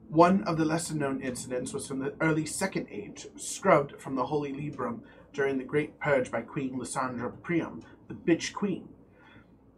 One 0.07 0.45
of 0.45 0.57
the 0.57 0.65
lesser 0.65 0.95
known 0.95 1.21
incidents 1.21 1.73
was 1.73 1.89
from 1.89 1.99
the 1.99 2.15
early 2.21 2.47
Second 2.47 2.87
Age, 2.89 3.27
scrubbed 3.35 4.01
from 4.01 4.15
the 4.15 4.27
Holy 4.27 4.53
Librum 4.53 5.01
during 5.33 5.59
the 5.59 5.65
Great 5.65 5.99
Purge 5.99 6.31
by 6.31 6.43
Queen 6.43 6.79
Lysandra 6.79 7.33
Priam, 7.33 7.83
the 8.07 8.15
Bitch 8.15 8.53
Queen. 8.53 8.89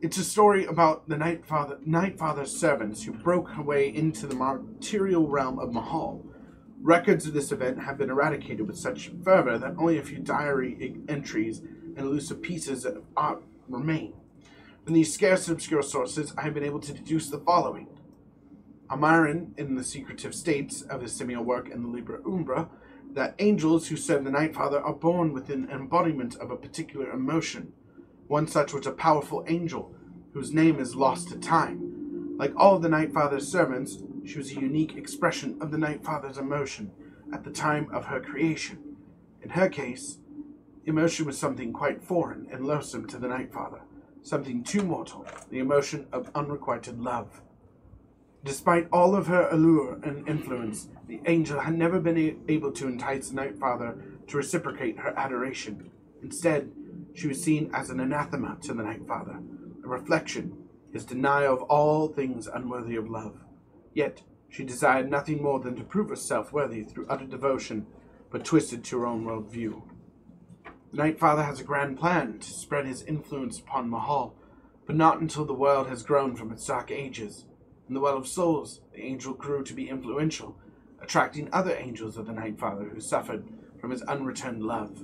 It's 0.03 0.19
a 0.19 0.25
story 0.25 0.65
about 0.65 1.09
the 1.09 1.17
Night, 1.17 1.47
Father, 1.47 1.79
Night 1.87 2.19
Father's 2.19 2.51
servants 2.51 3.05
who 3.05 3.12
broke 3.12 3.51
her 3.51 3.62
way 3.62 3.87
into 3.95 4.27
the 4.27 4.35
material 4.35 5.29
realm 5.29 5.61
of 5.61 5.73
Mahal. 5.73 6.27
Records 6.81 7.25
of 7.29 7.35
this 7.35 7.53
event 7.53 7.85
have 7.85 7.99
been 7.99 8.11
eradicated 8.11 8.67
with 8.67 8.77
such 8.77 9.12
fervor 9.23 9.59
that 9.59 9.77
only 9.79 9.99
a 9.99 10.03
few 10.03 10.19
diary 10.19 10.97
entries 11.09 11.61
and 11.61 12.01
elusive 12.01 12.43
pieces 12.43 12.85
of 12.85 13.05
art 13.17 13.45
remain. 13.69 14.12
From 14.85 14.95
these 14.95 15.15
scarce 15.15 15.47
and 15.47 15.57
obscure 15.57 15.85
sources, 15.85 16.35
I 16.37 16.43
have 16.43 16.55
been 16.55 16.65
able 16.65 16.81
to 16.81 16.93
deduce 16.93 17.31
the 17.31 17.38
following. 17.38 17.87
Amarin, 18.91 19.57
in 19.57 19.77
the 19.77 19.85
secretive 19.85 20.35
states 20.35 20.83
of 20.83 21.03
his 21.03 21.12
seminal 21.12 21.45
work 21.45 21.71
in 21.71 21.81
the 21.81 21.88
Libra 21.88 22.19
Umbra, 22.27 22.69
that 23.12 23.37
angels 23.38 23.87
who 23.87 23.97
serve 23.97 24.25
the 24.25 24.33
Night 24.33 24.53
Father 24.53 24.81
are 24.81 24.95
born 24.95 25.33
with 25.33 25.49
an 25.49 25.71
embodiment 25.71 26.35
of 26.38 26.51
a 26.51 26.57
particular 26.57 27.09
emotion. 27.12 27.73
One 28.33 28.47
such 28.47 28.73
was 28.73 28.87
a 28.87 28.92
powerful 28.92 29.45
angel, 29.47 29.95
whose 30.33 30.55
name 30.55 30.81
is 30.81 30.97
lost 30.97 31.29
to 31.29 31.38
time. 31.38 32.35
Like 32.38 32.55
all 32.57 32.77
of 32.77 32.81
the 32.81 32.88
Night 32.88 33.12
Father's 33.12 33.47
servants, 33.47 33.99
she 34.25 34.38
was 34.38 34.51
a 34.51 34.59
unique 34.59 34.97
expression 34.97 35.59
of 35.61 35.71
the 35.71 35.77
Night 35.77 36.03
Father's 36.03 36.38
emotion 36.38 36.92
at 37.31 37.45
the 37.45 37.51
time 37.51 37.90
of 37.92 38.07
her 38.07 38.21
creation. 38.21 38.97
In 39.42 39.51
her 39.51 39.68
case, 39.68 40.16
emotion 40.87 41.27
was 41.27 41.37
something 41.37 41.75
quite 41.75 42.03
foreign 42.03 42.47
and 42.51 42.66
loathsome 42.66 43.07
to 43.09 43.18
the 43.18 43.29
Night 43.29 43.53
Father, 43.53 43.83
something 44.23 44.64
too 44.64 44.83
mortal, 44.83 45.27
the 45.51 45.59
emotion 45.59 46.07
of 46.11 46.31
unrequited 46.35 47.03
love. 47.03 47.42
Despite 48.45 48.88
all 48.90 49.14
of 49.14 49.27
her 49.27 49.47
allure 49.51 50.01
and 50.03 50.27
influence, 50.27 50.88
the 51.07 51.21
angel 51.27 51.61
had 51.61 51.77
never 51.77 52.01
been 52.01 52.40
able 52.49 52.73
to 52.73 52.87
entice 52.87 53.29
the 53.29 53.35
Night 53.35 53.59
Father 53.59 54.03
to 54.29 54.38
reciprocate 54.38 55.01
her 55.01 55.12
adoration. 55.18 55.90
Instead, 56.23 56.73
she 57.14 57.29
was 57.29 57.42
seen 57.42 57.70
as 57.75 57.90
an 57.90 58.01
anathema 58.01 58.59
to 58.62 58.75
the 58.75 58.83
Night 58.83 59.07
Father, 59.07 59.40
a 59.85 59.88
reflection, 59.88 60.57
his 60.92 61.05
denial 61.05 61.55
of 61.55 61.62
all 61.62 62.09
things 62.09 62.46
unworthy 62.46 62.96
of 62.96 63.09
love. 63.09 63.37
Yet, 63.94 64.22
she 64.48 64.64
desired 64.64 65.11
nothing 65.11 65.42
more 65.42 65.61
than 65.61 65.77
to 65.77 65.85
prove 65.85 66.11
herself 66.11 66.53
worthy 66.53 66.83
through 66.83 67.07
utter 67.09 67.25
devotion, 67.25 67.87
but 68.31 68.44
twisted 68.44 68.85
to 68.85 68.98
her 68.98 69.07
own 69.07 69.25
world 69.25 69.51
view. 69.51 69.85
The 70.90 70.98
Night 70.98 71.18
Father 71.18 71.42
has 71.42 71.61
a 71.61 71.64
grand 71.64 71.98
plan 71.98 72.38
to 72.38 72.51
spread 72.51 72.87
his 72.87 73.03
influence 73.03 73.59
upon 73.59 73.88
Mahal, 73.88 74.35
but 74.87 74.96
not 74.96 75.20
until 75.20 75.46
the 75.46 75.55
world 75.55 75.88
has 75.88 76.03
grown 76.03 76.37
from 76.37 76.53
its 76.53 76.66
dark 76.66 76.90
ages. 76.90 77.46
In 77.88 77.94
the 77.94 78.01
Well 78.01 78.16
of 78.16 78.27
Souls, 78.27 78.81
the 78.92 79.03
angel 79.03 79.33
grew 79.33 79.64
to 79.64 79.75
be 79.75 79.88
influential, 79.88 80.57
attracting 81.01 81.48
other 81.53 81.75
angels 81.75 82.16
of 82.16 82.27
the 82.27 82.33
Night 82.33 82.59
Father 82.59 82.85
who 82.85 83.01
suffered 83.01 83.46
from 83.81 83.90
his 83.90 84.03
unreturned 84.03 84.62
love. 84.62 85.03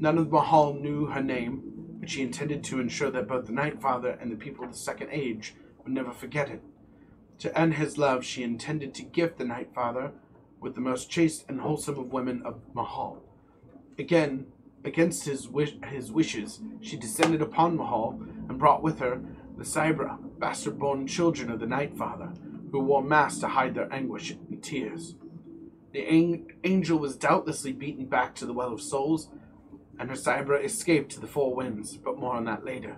None 0.00 0.16
of 0.16 0.32
Mahal 0.32 0.72
knew 0.72 1.04
her 1.08 1.22
name, 1.22 1.98
but 2.00 2.08
she 2.08 2.22
intended 2.22 2.64
to 2.64 2.80
ensure 2.80 3.10
that 3.10 3.28
both 3.28 3.44
the 3.44 3.52
Night 3.52 3.82
Father 3.82 4.16
and 4.18 4.32
the 4.32 4.36
people 4.36 4.64
of 4.64 4.72
the 4.72 4.78
Second 4.78 5.10
Age 5.12 5.54
would 5.84 5.92
never 5.92 6.10
forget 6.10 6.48
it. 6.48 6.62
To 7.40 7.60
earn 7.60 7.72
his 7.72 7.98
love, 7.98 8.24
she 8.24 8.42
intended 8.42 8.94
to 8.94 9.02
gift 9.02 9.36
the 9.36 9.44
Night 9.44 9.74
Father 9.74 10.12
with 10.58 10.74
the 10.74 10.80
most 10.80 11.10
chaste 11.10 11.44
and 11.50 11.60
wholesome 11.60 11.98
of 11.98 12.14
women 12.14 12.40
of 12.46 12.62
Mahal. 12.72 13.22
Again, 13.98 14.46
against 14.84 15.26
his, 15.26 15.46
wish, 15.50 15.74
his 15.90 16.10
wishes, 16.10 16.60
she 16.80 16.96
descended 16.96 17.42
upon 17.42 17.76
Mahal 17.76 18.18
and 18.48 18.58
brought 18.58 18.82
with 18.82 19.00
her 19.00 19.20
the 19.58 19.64
Cybra, 19.64 20.16
bastard 20.38 20.78
born 20.78 21.06
children 21.06 21.50
of 21.50 21.60
the 21.60 21.66
Night 21.66 21.94
Father, 21.94 22.32
who 22.72 22.80
wore 22.80 23.02
masks 23.02 23.40
to 23.40 23.48
hide 23.48 23.74
their 23.74 23.92
anguish 23.92 24.30
and 24.30 24.62
tears. 24.62 25.16
The 25.92 26.08
an- 26.08 26.46
angel 26.64 26.98
was 26.98 27.16
doubtlessly 27.16 27.72
beaten 27.72 28.06
back 28.06 28.34
to 28.36 28.46
the 28.46 28.54
Well 28.54 28.72
of 28.72 28.80
Souls, 28.80 29.28
and 30.00 30.08
her 30.08 30.16
Cybra 30.16 30.64
escaped 30.64 31.12
to 31.12 31.20
the 31.20 31.26
Four 31.26 31.54
Winds, 31.54 31.98
but 31.98 32.18
more 32.18 32.34
on 32.34 32.46
that 32.46 32.64
later. 32.64 32.96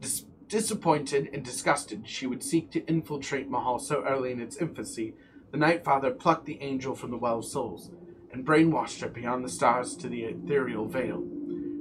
Dis- 0.00 0.24
disappointed 0.48 1.30
and 1.32 1.44
disgusted, 1.44 2.08
she 2.08 2.26
would 2.26 2.42
seek 2.42 2.72
to 2.72 2.84
infiltrate 2.86 3.48
Mahal 3.48 3.78
so 3.78 4.02
early 4.04 4.32
in 4.32 4.40
its 4.40 4.56
infancy. 4.56 5.14
The 5.52 5.56
Night 5.56 5.84
Father 5.84 6.10
plucked 6.10 6.44
the 6.44 6.60
angel 6.60 6.96
from 6.96 7.12
the 7.12 7.16
Well 7.16 7.38
of 7.38 7.44
Souls 7.44 7.92
and 8.32 8.44
brainwashed 8.44 9.00
her 9.02 9.08
beyond 9.08 9.44
the 9.44 9.48
stars 9.48 9.96
to 9.98 10.08
the 10.08 10.24
ethereal 10.24 10.86
veil. 10.86 11.22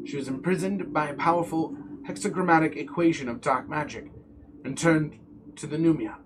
She 0.06 0.16
was 0.16 0.28
imprisoned 0.28 0.94
by 0.94 1.10
a 1.10 1.16
powerful 1.16 1.76
hexagrammatic 2.08 2.78
equation 2.78 3.28
of 3.28 3.42
dark 3.42 3.68
magic 3.68 4.12
and 4.64 4.78
turned 4.78 5.18
to 5.56 5.66
the 5.66 5.78
Numia, 5.78 6.18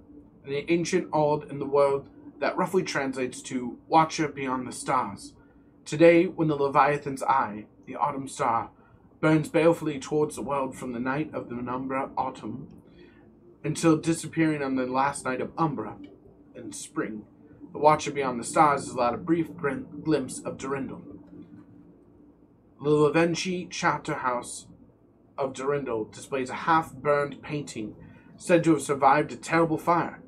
an 0.45 0.65
ancient 0.67 1.07
old 1.13 1.45
in 1.49 1.59
the 1.59 1.65
world 1.65 2.09
that 2.39 2.57
roughly 2.57 2.83
translates 2.83 3.41
to 3.43 3.77
Watcher 3.87 4.27
Beyond 4.27 4.67
the 4.67 4.73
Stars. 4.73 5.33
Today, 5.85 6.25
when 6.25 6.49
the 6.49 6.57
Leviathan's 6.57 7.23
Eye, 7.23 7.65
the 7.89 7.95
autumn 7.95 8.27
star, 8.27 8.69
burns 9.19 9.49
balefully 9.49 9.99
towards 9.99 10.35
the 10.35 10.41
world 10.41 10.77
from 10.77 10.93
the 10.93 10.99
night 10.99 11.33
of 11.33 11.49
the 11.49 11.55
Umbra 11.55 12.11
autumn 12.15 12.67
until 13.63 13.97
disappearing 13.97 14.61
on 14.61 14.75
the 14.75 14.85
last 14.85 15.25
night 15.25 15.41
of 15.41 15.51
Umbra 15.57 15.97
in 16.55 16.71
spring, 16.71 17.23
the 17.73 17.79
Watcher 17.79 18.11
Beyond 18.11 18.39
the 18.39 18.43
Stars 18.43 18.83
is 18.83 18.93
allowed 18.93 19.15
a 19.15 19.17
brief 19.17 19.49
glimpse 19.57 20.39
of 20.39 20.57
Durindal. 20.57 21.01
The 22.81 22.89
Levenchi 22.89 23.67
chapter 23.69 24.13
house 24.13 24.67
of 25.37 25.53
Durindal 25.53 26.13
displays 26.13 26.49
a 26.49 26.53
half-burned 26.53 27.41
painting 27.41 27.95
said 28.37 28.63
to 28.63 28.73
have 28.73 28.81
survived 28.81 29.31
a 29.31 29.35
terrible 29.35 29.77
fire. 29.77 30.21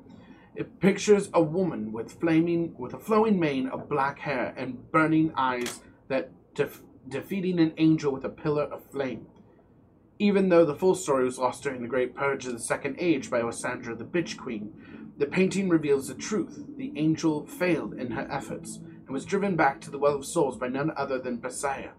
It 0.54 0.80
pictures 0.80 1.30
a 1.32 1.42
woman 1.42 1.92
with 1.92 2.20
flaming, 2.20 2.74
with 2.76 2.92
a 2.92 2.98
flowing 2.98 3.40
mane 3.40 3.68
of 3.68 3.88
black 3.88 4.18
hair 4.18 4.52
and 4.56 4.90
burning 4.90 5.32
eyes 5.34 5.80
that 6.08 6.30
def- 6.54 6.82
defeating 7.08 7.58
an 7.58 7.74
angel 7.76 8.12
with 8.12 8.24
a 8.24 8.28
pillar 8.28 8.64
of 8.64 8.84
flame. 8.90 9.26
Even 10.18 10.48
though 10.48 10.64
the 10.64 10.74
full 10.74 10.94
story 10.94 11.24
was 11.24 11.38
lost 11.38 11.62
during 11.62 11.82
the 11.82 11.88
Great 11.88 12.14
Purge 12.14 12.46
of 12.46 12.52
the 12.52 12.60
Second 12.60 12.96
Age 12.98 13.30
by 13.30 13.42
Lysandra 13.42 13.94
the 13.96 14.04
Bitch 14.04 14.36
Queen, 14.36 14.72
the 15.18 15.26
painting 15.26 15.68
reveals 15.68 16.08
the 16.08 16.14
truth. 16.14 16.64
The 16.76 16.92
angel 16.96 17.46
failed 17.46 17.94
in 17.94 18.12
her 18.12 18.26
efforts 18.30 18.76
and 18.76 19.10
was 19.10 19.24
driven 19.24 19.56
back 19.56 19.80
to 19.80 19.90
the 19.90 19.98
Well 19.98 20.16
of 20.16 20.26
Souls 20.26 20.56
by 20.56 20.68
none 20.68 20.92
other 20.96 21.18
than 21.18 21.38
Besiah, 21.38 21.90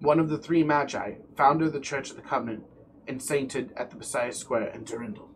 one 0.00 0.18
of 0.18 0.28
the 0.28 0.38
three 0.38 0.62
Magi, 0.62 1.14
founder 1.36 1.66
of 1.66 1.72
the 1.72 1.80
Church 1.80 2.10
of 2.10 2.16
the 2.16 2.22
Covenant, 2.22 2.64
and 3.06 3.22
sainted 3.22 3.72
at 3.76 3.90
the 3.90 3.96
Besiah 3.96 4.34
Square 4.34 4.68
in 4.68 4.84
Durindal. 4.84 5.28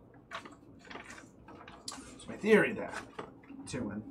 That's 1.89 2.27
my 2.27 2.35
theory 2.35 2.73
there, 2.73 2.93
Tywin. 3.65 4.01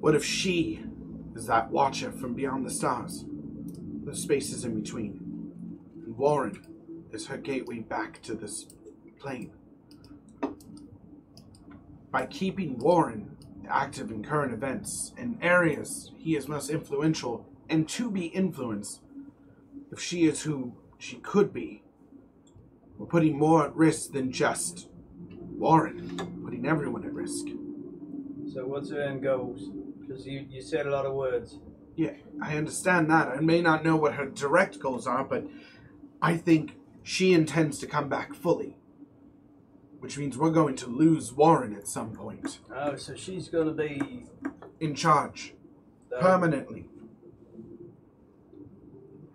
What 0.00 0.14
if 0.14 0.24
she 0.24 0.84
is 1.34 1.46
that 1.46 1.70
watcher 1.70 2.12
from 2.12 2.34
beyond 2.34 2.64
the 2.64 2.70
stars, 2.70 3.24
the 4.04 4.14
spaces 4.14 4.64
in 4.64 4.80
between, 4.80 5.20
and 6.04 6.16
Warren 6.16 6.64
is 7.12 7.26
her 7.26 7.36
gateway 7.36 7.80
back 7.80 8.22
to 8.22 8.34
this 8.34 8.66
plane? 9.18 9.52
By 12.10 12.26
keeping 12.26 12.78
Warren 12.78 13.36
active 13.68 14.10
in 14.10 14.22
current 14.22 14.52
events 14.52 15.12
and 15.16 15.38
areas 15.42 16.12
he 16.16 16.36
is 16.36 16.48
most 16.48 16.70
influential 16.70 17.46
and 17.68 17.88
to 17.88 18.10
be 18.10 18.26
influenced, 18.26 19.00
if 19.90 20.00
she 20.00 20.24
is 20.26 20.42
who 20.42 20.74
she 20.98 21.16
could 21.16 21.52
be, 21.52 21.82
we're 22.98 23.06
putting 23.06 23.38
more 23.38 23.64
at 23.64 23.74
risk 23.74 24.12
than 24.12 24.30
just 24.30 24.88
Warren, 25.30 26.16
putting 26.44 26.66
everyone 26.66 27.04
at 27.04 27.12
risk. 27.12 27.46
So 28.52 28.66
what's 28.66 28.90
her 28.90 29.02
end 29.02 29.22
goals? 29.22 29.70
Because 30.06 30.26
you, 30.26 30.46
you 30.50 30.62
said 30.62 30.86
a 30.86 30.90
lot 30.90 31.06
of 31.06 31.14
words. 31.14 31.58
Yeah, 31.96 32.12
I 32.42 32.56
understand 32.56 33.10
that. 33.10 33.28
I 33.28 33.40
may 33.40 33.60
not 33.62 33.84
know 33.84 33.96
what 33.96 34.14
her 34.14 34.26
direct 34.26 34.78
goals 34.80 35.06
are, 35.06 35.24
but 35.24 35.46
I 36.20 36.36
think 36.36 36.76
she 37.02 37.32
intends 37.32 37.78
to 37.78 37.86
come 37.86 38.08
back 38.08 38.34
fully. 38.34 38.76
Which 40.00 40.18
means 40.18 40.36
we're 40.36 40.50
going 40.50 40.76
to 40.76 40.86
lose 40.86 41.32
Warren 41.32 41.74
at 41.74 41.86
some 41.88 42.12
point. 42.12 42.58
Oh, 42.74 42.96
so 42.96 43.14
she's 43.14 43.48
going 43.48 43.68
to 43.68 43.72
be 43.72 44.26
In 44.80 44.94
charge. 44.94 45.54
the- 46.10 46.16
Permanently. 46.16 46.86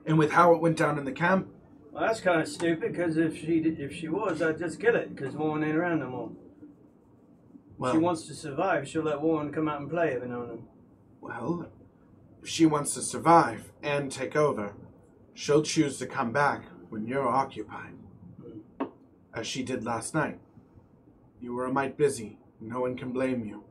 And 0.05 0.17
with 0.19 0.31
how 0.31 0.53
it 0.53 0.61
went 0.61 0.77
down 0.77 0.97
in 0.97 1.05
the 1.05 1.11
camp, 1.11 1.47
Well, 1.91 2.03
that's 2.03 2.19
kind 2.19 2.39
of 2.41 2.47
stupid. 2.47 2.91
Because 2.91 3.17
if 3.17 3.35
she 3.37 3.59
did- 3.59 3.79
if 3.79 3.93
she 3.93 4.07
was, 4.09 4.41
I'd 4.41 4.59
just 4.59 4.79
kill 4.79 4.95
it. 4.95 5.15
Because 5.15 5.35
Warren 5.35 5.63
ain't 5.63 5.75
around 5.75 5.99
no 5.99 6.09
more. 6.09 6.31
Well, 7.79 7.91
she 7.93 7.97
wants 7.97 8.27
to 8.27 8.33
survive. 8.33 8.87
She'll 8.87 9.03
let 9.03 9.21
Warren 9.21 9.51
come 9.51 9.67
out 9.67 9.81
and 9.81 9.89
play 9.89 10.13
every 10.13 10.27
now 10.29 10.41
and 10.43 10.49
then. 10.51 10.63
well, 11.21 11.71
if 12.41 12.47
she 12.47 12.65
wants 12.65 12.93
to 12.93 13.01
survive 13.01 13.71
and 13.81 14.11
take 14.11 14.35
over, 14.35 14.73
she'll 15.33 15.63
choose 15.63 15.97
to 15.99 16.05
come 16.05 16.31
back 16.31 16.65
when 16.89 17.07
you're 17.07 17.27
occupied. 17.27 17.93
As 19.33 19.45
she 19.47 19.63
did 19.63 19.83
last 19.85 20.13
night. 20.13 20.39
You 21.41 21.53
were 21.53 21.65
a 21.65 21.71
mite 21.71 21.97
busy. 21.97 22.37
No 22.59 22.81
one 22.81 22.97
can 22.97 23.11
blame 23.11 23.45
you. 23.45 23.63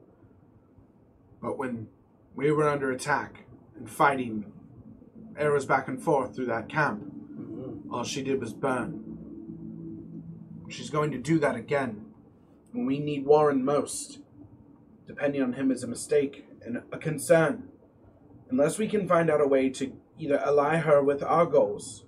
But 1.43 1.59
when 1.59 1.89
we 2.35 2.51
were 2.53 2.69
under 2.69 2.91
attack 2.91 3.45
and 3.77 3.89
fighting 3.91 4.53
arrows 5.37 5.67
back 5.67 5.89
and 5.89 6.03
forth 6.03 6.35
through 6.35 6.47
that 6.47 6.69
camp, 6.69 7.05
Mhm. 7.05 7.91
all 7.93 8.05
she 8.05 8.23
did 8.23 8.41
was 8.41 8.53
burn. 8.55 9.05
She's 10.69 10.91
going 10.91 11.11
to 11.11 11.19
do 11.19 11.39
that 11.39 11.57
again 11.57 12.07
when 12.79 12.87
we 12.87 13.01
need 13.01 13.27
Warren 13.27 13.65
most. 13.65 14.21
Depending 15.09 15.43
on 15.43 15.55
him 15.55 15.73
is 15.73 15.83
a 15.83 15.89
mistake 15.89 16.47
and 16.65 16.81
a 16.93 16.99
concern. 16.99 17.65
Unless 18.51 18.79
we 18.79 18.87
can 18.87 19.09
find 19.09 19.29
out 19.29 19.41
a 19.41 19.49
way 19.49 19.69
to 19.71 19.93
either 20.17 20.39
ally 20.39 20.77
her 20.77 21.03
with 21.03 21.21
our 21.23 21.45
goals, 21.45 22.05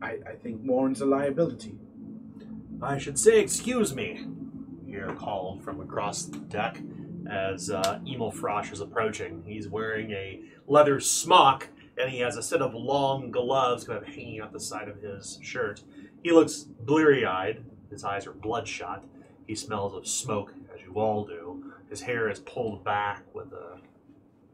I, 0.00 0.18
I 0.24 0.34
think 0.40 0.60
Warren's 0.62 1.00
a 1.00 1.06
liability. 1.06 1.74
I 2.80 2.98
should 2.98 3.18
say, 3.18 3.40
excuse 3.40 3.94
me. 3.94 4.26
You're 4.86 5.16
from 5.16 5.80
across 5.80 6.24
the 6.24 6.38
deck 6.38 6.78
as 7.28 7.70
uh, 7.70 7.98
Emil 8.06 8.30
Frosch 8.30 8.70
is 8.70 8.80
approaching. 8.80 9.42
He's 9.44 9.68
wearing 9.68 10.12
a 10.12 10.40
leather 10.68 11.00
smock 11.00 11.68
and 11.98 12.10
he 12.10 12.20
has 12.20 12.36
a 12.36 12.42
set 12.42 12.62
of 12.62 12.74
long 12.74 13.32
gloves 13.32 13.84
kind 13.84 13.98
of 13.98 14.06
hanging 14.06 14.40
out 14.40 14.52
the 14.52 14.60
side 14.60 14.88
of 14.88 15.02
his 15.02 15.40
shirt. 15.42 15.82
He 16.22 16.30
looks 16.30 16.62
bleary 16.62 17.26
eyed. 17.26 17.64
His 17.90 18.04
eyes 18.04 18.26
are 18.26 18.32
bloodshot. 18.32 19.04
He 19.46 19.54
smells 19.54 19.94
of 19.94 20.06
smoke, 20.06 20.54
as 20.74 20.80
you 20.82 20.94
all 20.94 21.24
do. 21.24 21.72
His 21.90 22.02
hair 22.02 22.30
is 22.30 22.38
pulled 22.38 22.84
back 22.84 23.22
with 23.34 23.52
a 23.52 23.78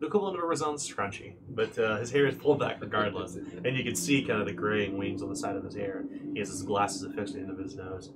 the 0.01 0.07
equivalent 0.07 0.38
of 0.38 0.44
a 0.44 0.46
Razan's 0.46 0.88
scrunchie, 0.88 1.35
but 1.48 1.77
uh, 1.77 1.96
his 1.96 2.12
hair 2.12 2.27
is 2.27 2.37
pulled 2.37 2.61
back 2.61 2.81
regardless, 2.81 3.35
and 3.35 3.77
you 3.77 3.83
can 3.83 3.96
see 3.96 4.22
kind 4.22 4.40
of 4.40 4.46
the 4.46 4.53
graying 4.53 4.96
wings 4.96 5.22
on 5.22 5.29
the 5.29 5.37
side 5.37 5.57
of 5.57 5.64
his 5.64 5.74
hair. 5.74 6.05
He 6.33 6.38
has 6.38 6.48
his 6.51 6.62
glasses 6.62 7.03
affixed 7.03 7.35
to 7.35 7.40
the 7.40 7.44
end 7.44 7.51
of 7.51 7.59
his 7.59 7.74
nose. 7.74 8.11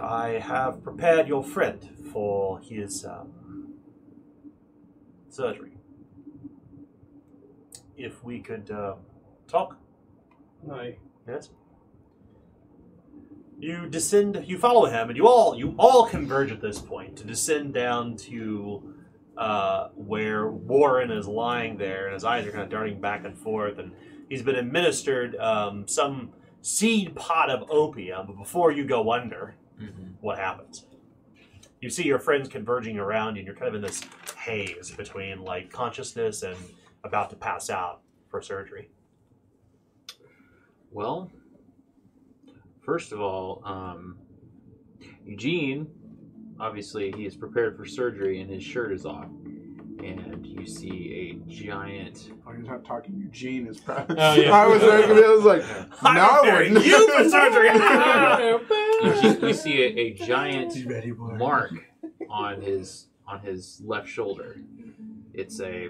I 0.00 0.30
have 0.30 0.82
prepared 0.82 1.28
your 1.28 1.44
friend 1.44 1.80
for 2.12 2.58
his 2.58 3.04
um, 3.04 3.74
surgery. 5.28 5.72
If 7.96 8.24
we 8.24 8.40
could 8.40 8.70
uh, 8.70 8.94
talk, 9.46 9.76
I 10.70 10.96
yes. 11.28 11.50
You 13.58 13.88
descend. 13.88 14.44
You 14.46 14.58
follow 14.58 14.86
him, 14.86 15.08
and 15.08 15.16
you 15.16 15.26
all 15.26 15.56
you 15.56 15.74
all 15.78 16.06
converge 16.06 16.52
at 16.52 16.60
this 16.60 16.78
point 16.78 17.16
to 17.16 17.24
descend 17.24 17.72
down 17.72 18.16
to 18.18 18.94
uh, 19.36 19.88
where 19.94 20.48
Warren 20.48 21.10
is 21.10 21.26
lying 21.26 21.76
there, 21.78 22.06
and 22.06 22.14
his 22.14 22.24
eyes 22.24 22.46
are 22.46 22.50
kind 22.50 22.62
of 22.62 22.68
darting 22.68 23.00
back 23.00 23.24
and 23.24 23.36
forth, 23.36 23.78
and 23.78 23.92
he's 24.28 24.42
been 24.42 24.56
administered 24.56 25.36
um, 25.36 25.88
some 25.88 26.32
seed 26.60 27.14
pot 27.14 27.48
of 27.48 27.70
opium. 27.70 28.26
But 28.26 28.36
before 28.36 28.72
you 28.72 28.84
go 28.84 29.10
under, 29.12 29.54
what 30.20 30.38
happens? 30.38 30.86
You 31.80 31.90
see 31.90 32.04
your 32.04 32.18
friends 32.18 32.48
converging 32.48 32.98
around 32.98 33.36
you, 33.36 33.40
and 33.40 33.46
you're 33.46 33.56
kind 33.56 33.68
of 33.68 33.74
in 33.76 33.82
this 33.82 34.02
haze 34.38 34.90
between 34.90 35.42
like 35.42 35.70
consciousness 35.70 36.42
and 36.42 36.56
about 37.04 37.30
to 37.30 37.36
pass 37.36 37.70
out 37.70 38.00
for 38.28 38.42
surgery. 38.42 38.90
Well, 40.90 41.30
first 42.86 43.12
of 43.12 43.20
all, 43.20 43.60
um, 43.64 44.16
Eugene, 45.24 45.88
obviously, 46.58 47.12
he 47.12 47.26
is 47.26 47.36
prepared 47.36 47.76
for 47.76 47.84
surgery 47.84 48.40
and 48.40 48.48
his 48.48 48.62
shirt 48.62 48.92
is 48.92 49.04
off. 49.04 49.28
And 50.02 50.46
you 50.46 50.64
see 50.66 51.40
a 51.48 51.50
giant. 51.50 52.30
Oh, 52.46 52.52
you're 52.52 52.60
not 52.60 52.84
talking. 52.84 53.18
Eugene 53.18 53.66
is 53.66 53.80
proud. 53.80 54.06
Oh, 54.16 54.34
yeah. 54.34 54.50
I 54.52 54.66
was 54.66 54.80
very 54.80 55.02
confused. 55.02 55.24
I 55.26 55.34
was 55.34 55.44
like, 55.44 55.64
I'm 56.02 56.14
no, 56.14 56.20
I 56.20 56.40
preparing 56.40 56.74
wouldn't. 56.74 56.86
you 56.86 57.16
for 57.16 57.28
surgery. 59.20 59.40
You, 59.42 59.48
you 59.48 59.54
see 59.54 59.82
a, 59.82 59.86
a 59.98 60.12
giant 60.14 60.74
ready, 60.86 61.12
mark 61.12 61.72
on 62.30 62.60
his 62.60 63.08
on 63.26 63.40
his 63.40 63.80
left 63.84 64.08
shoulder. 64.08 64.60
It's 65.34 65.60
a 65.60 65.88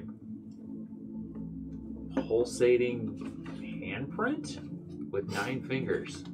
pulsating 2.15 3.45
handprint 3.61 5.11
with 5.11 5.29
nine 5.31 5.63
fingers. 5.63 6.25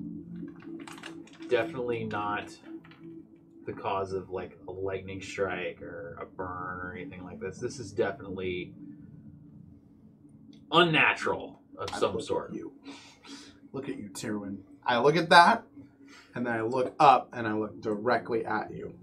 Definitely 1.52 2.04
not 2.04 2.50
the 3.66 3.74
cause 3.74 4.14
of 4.14 4.30
like 4.30 4.58
a 4.66 4.72
lightning 4.72 5.20
strike 5.20 5.82
or 5.82 6.16
a 6.18 6.24
burn 6.24 6.80
or 6.80 6.96
anything 6.96 7.24
like 7.24 7.40
this. 7.40 7.58
This 7.58 7.78
is 7.78 7.92
definitely 7.92 8.72
unnatural 10.72 11.60
of 11.76 11.90
I 11.92 11.98
some 11.98 12.12
look 12.12 12.22
at 12.22 12.26
sort. 12.26 12.54
You. 12.54 12.72
Look 13.70 13.90
at 13.90 13.98
you, 13.98 14.08
Terwin. 14.08 14.60
I 14.86 14.98
look 15.00 15.14
at 15.14 15.28
that, 15.28 15.64
and 16.34 16.46
then 16.46 16.54
I 16.54 16.62
look 16.62 16.94
up, 16.98 17.28
and 17.34 17.46
I 17.46 17.52
look 17.52 17.82
directly 17.82 18.46
at 18.46 18.72
you. 18.72 18.94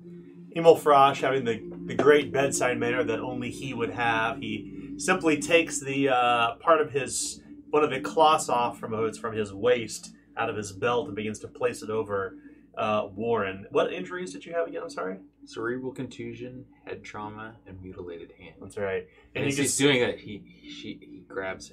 Emil 0.55 0.75
Frosch, 0.75 1.21
having 1.21 1.45
the, 1.45 1.61
the 1.85 1.93
great 1.93 2.33
bedside 2.33 2.79
manner 2.79 3.03
that 3.03 3.19
only 3.19 3.51
he 3.51 3.75
would 3.75 3.91
have, 3.91 4.39
he 4.39 4.95
simply 4.97 5.39
takes 5.39 5.79
the 5.79 6.09
uh, 6.09 6.55
part 6.55 6.81
of 6.81 6.93
his 6.93 7.43
one 7.69 7.83
of 7.83 7.91
the 7.91 7.99
cloths 7.99 8.49
off 8.49 8.79
from 8.79 8.93
his 8.93 9.19
from 9.19 9.35
his 9.35 9.53
waist 9.53 10.13
out 10.39 10.49
of 10.49 10.55
his 10.55 10.71
belt 10.71 11.07
and 11.07 11.15
begins 11.15 11.37
to 11.39 11.47
place 11.47 11.83
it 11.83 11.89
over 11.89 12.35
uh, 12.77 13.07
Warren. 13.13 13.65
What 13.71 13.91
injuries 13.91 14.31
did 14.31 14.45
you 14.45 14.53
have 14.53 14.67
again? 14.67 14.81
I'm 14.83 14.89
sorry. 14.89 15.17
Cerebral 15.45 15.91
contusion, 15.91 16.65
head 16.85 17.03
trauma, 17.03 17.55
and 17.67 17.81
mutilated 17.81 18.31
hand. 18.39 18.55
That's 18.61 18.77
right. 18.77 19.05
And 19.35 19.43
And 19.43 19.43
you 19.43 19.49
as 19.49 19.55
can 19.55 19.63
he's 19.63 19.73
see- 19.73 19.83
doing 19.83 19.99
that, 20.01 20.19
he 20.19 20.43
she, 20.63 20.97
he 21.01 21.23
grabs 21.27 21.71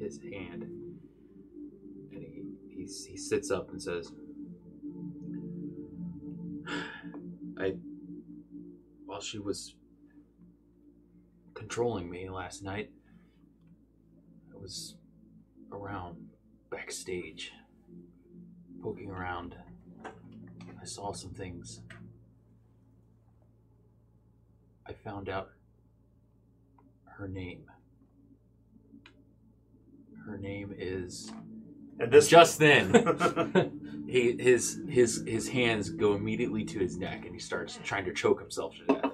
his 0.00 0.18
hand 0.20 0.62
and 0.64 2.22
he, 2.22 2.42
he 2.68 2.82
he 2.82 3.16
sits 3.16 3.50
up 3.50 3.70
and 3.70 3.80
says, 3.82 4.12
"I 7.58 7.74
while 9.06 9.20
she 9.20 9.38
was 9.38 9.74
controlling 11.54 12.10
me 12.10 12.28
last 12.28 12.62
night, 12.62 12.90
I 14.52 14.58
was 14.58 14.96
around 15.70 16.16
backstage, 16.70 17.52
poking 18.82 19.10
around. 19.10 19.54
I 20.04 20.84
saw 20.84 21.12
some 21.12 21.30
things. 21.32 21.80
I 24.86 24.92
found 24.92 25.28
out 25.28 25.50
her 27.04 27.28
name. 27.28 27.64
Her 30.26 30.36
name 30.38 30.74
is 30.76 31.32
and 32.00 32.10
this 32.10 32.28
just 32.28 32.58
then 32.58 34.04
he 34.08 34.36
his 34.38 34.80
his 34.88 35.22
his 35.26 35.48
hands 35.48 35.90
go 35.90 36.14
immediately 36.14 36.64
to 36.64 36.78
his 36.78 36.96
neck 36.96 37.24
and 37.24 37.34
he 37.34 37.40
starts 37.40 37.78
trying 37.84 38.04
to 38.04 38.12
choke 38.12 38.40
himself 38.40 38.74
to 38.76 38.94
death. 38.94 39.12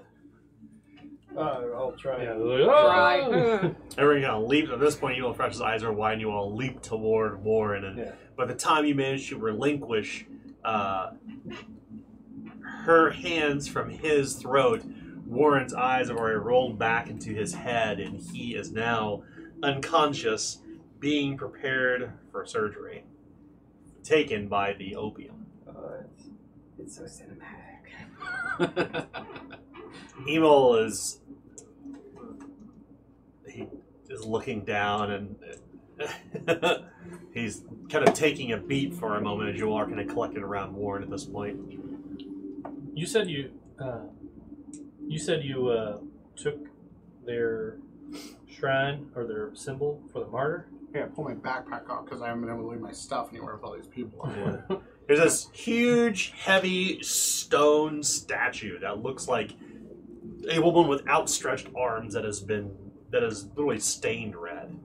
uh, 1.37 1.41
I'll 1.75 1.95
try. 1.99 2.23
Yeah, 2.23 2.33
and- 2.33 2.45
like, 2.45 2.65
Try. 2.67 3.21
"Oh!" 3.23 3.75
Everyone 3.99 4.23
kind 4.23 4.43
of 4.43 4.49
leap 4.49 4.69
at 4.71 4.81
this 4.81 4.97
point. 4.97 5.17
you 5.17 5.25
Emil 5.25 5.35
Frosch's 5.35 5.61
eyes 5.61 5.83
are 5.83 5.93
wide, 5.93 6.13
and 6.13 6.21
you 6.21 6.31
all 6.31 6.55
leap 6.55 6.81
toward 6.83 7.43
Warren. 7.43 7.85
And 7.85 7.99
Yeah. 7.99 8.13
By 8.39 8.47
the 8.47 8.55
time 8.55 8.87
you 8.87 8.95
manage 8.95 9.29
to 9.29 9.37
relinquish 9.37 10.25
uh, 10.65 11.11
her 12.63 13.11
hands 13.11 13.67
from 13.67 13.91
his 13.91 14.37
throat, 14.37 14.85
Warren's 15.27 15.75
eyes 15.75 16.07
have 16.09 16.17
already 16.17 16.39
rolled 16.39 16.79
back 16.79 17.11
into 17.11 17.31
his 17.35 17.53
head, 17.53 17.99
and 17.99 18.21
he 18.21 18.55
is 18.55 18.71
now 18.71 19.25
unconscious, 19.63 20.59
being 21.01 21.37
prepared 21.37 22.13
for 22.31 22.47
surgery, 22.47 23.05
taken 24.05 24.47
by 24.47 24.73
the 24.73 24.95
opium. 24.95 25.47
Uh, 25.69 26.05
it's, 26.79 26.97
it's 26.97 26.97
so 26.97 27.25
cinematic. 27.25 29.07
Emil 30.29 30.77
is 30.77 31.21
he 33.49 33.67
is 34.09 34.25
looking 34.25 34.65
down 34.65 35.11
and 35.11 35.37
he's 37.35 37.63
kind 37.91 38.07
of 38.07 38.15
taking 38.15 38.53
a 38.53 38.57
beat 38.57 38.95
for 38.95 39.17
a 39.17 39.21
moment 39.21 39.51
as 39.51 39.61
you 39.61 39.71
all 39.71 39.79
are 39.79 39.87
kind 39.87 40.01
of 40.01 40.09
collected 40.09 40.43
around 40.43 40.75
Warren 40.75 41.03
at 41.03 41.11
this 41.11 41.25
point. 41.25 41.59
You 42.95 43.07
said 43.07 43.29
you, 43.31 43.53
uh, 43.79 44.01
you 45.07 45.19
said 45.19 45.45
you 45.45 45.69
uh, 45.69 45.99
took 46.37 46.59
their 47.25 47.79
shrine 48.51 49.11
or 49.15 49.27
their 49.27 49.55
symbol 49.55 50.03
for 50.13 50.21
the 50.21 50.27
martyr. 50.27 50.69
Yeah, 50.95 51.07
pull 51.15 51.25
my 51.25 51.35
backpack 51.35 51.89
off 51.91 52.07
because 52.07 52.23
I 52.23 52.29
haven't 52.29 52.43
been 52.43 52.51
able 52.51 52.63
to 52.63 52.71
leave 52.71 52.81
my 52.81 52.93
stuff 52.93 53.29
anywhere 53.31 53.55
with 53.55 53.63
all 53.63 53.77
these 53.77 53.87
people 53.87 54.21
on. 54.23 54.83
There's 55.07 55.21
this 55.21 55.49
huge, 55.53 56.33
heavy 56.37 57.03
stone 57.03 58.03
statue 58.03 58.79
that 58.81 59.03
looks 59.03 59.29
like 59.29 59.53
a 60.51 60.61
woman 60.61 60.89
with 60.89 61.07
outstretched 61.09 61.69
arms 61.77 62.15
that 62.15 62.25
has 62.25 62.41
been 62.41 62.75
that 63.11 63.23
is 63.23 63.47
literally 63.57 63.81
stained 63.81 64.37
red, 64.37 64.79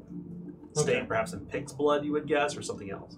stained 0.74 0.90
Okay. 1.00 1.06
perhaps 1.08 1.34
in 1.34 1.42
pig's 1.46 1.74
blood, 1.74 2.04
you 2.06 2.12
would 2.14 2.28
guess, 2.28 2.58
or 2.58 2.62
something 2.62 2.90
else. 2.92 3.18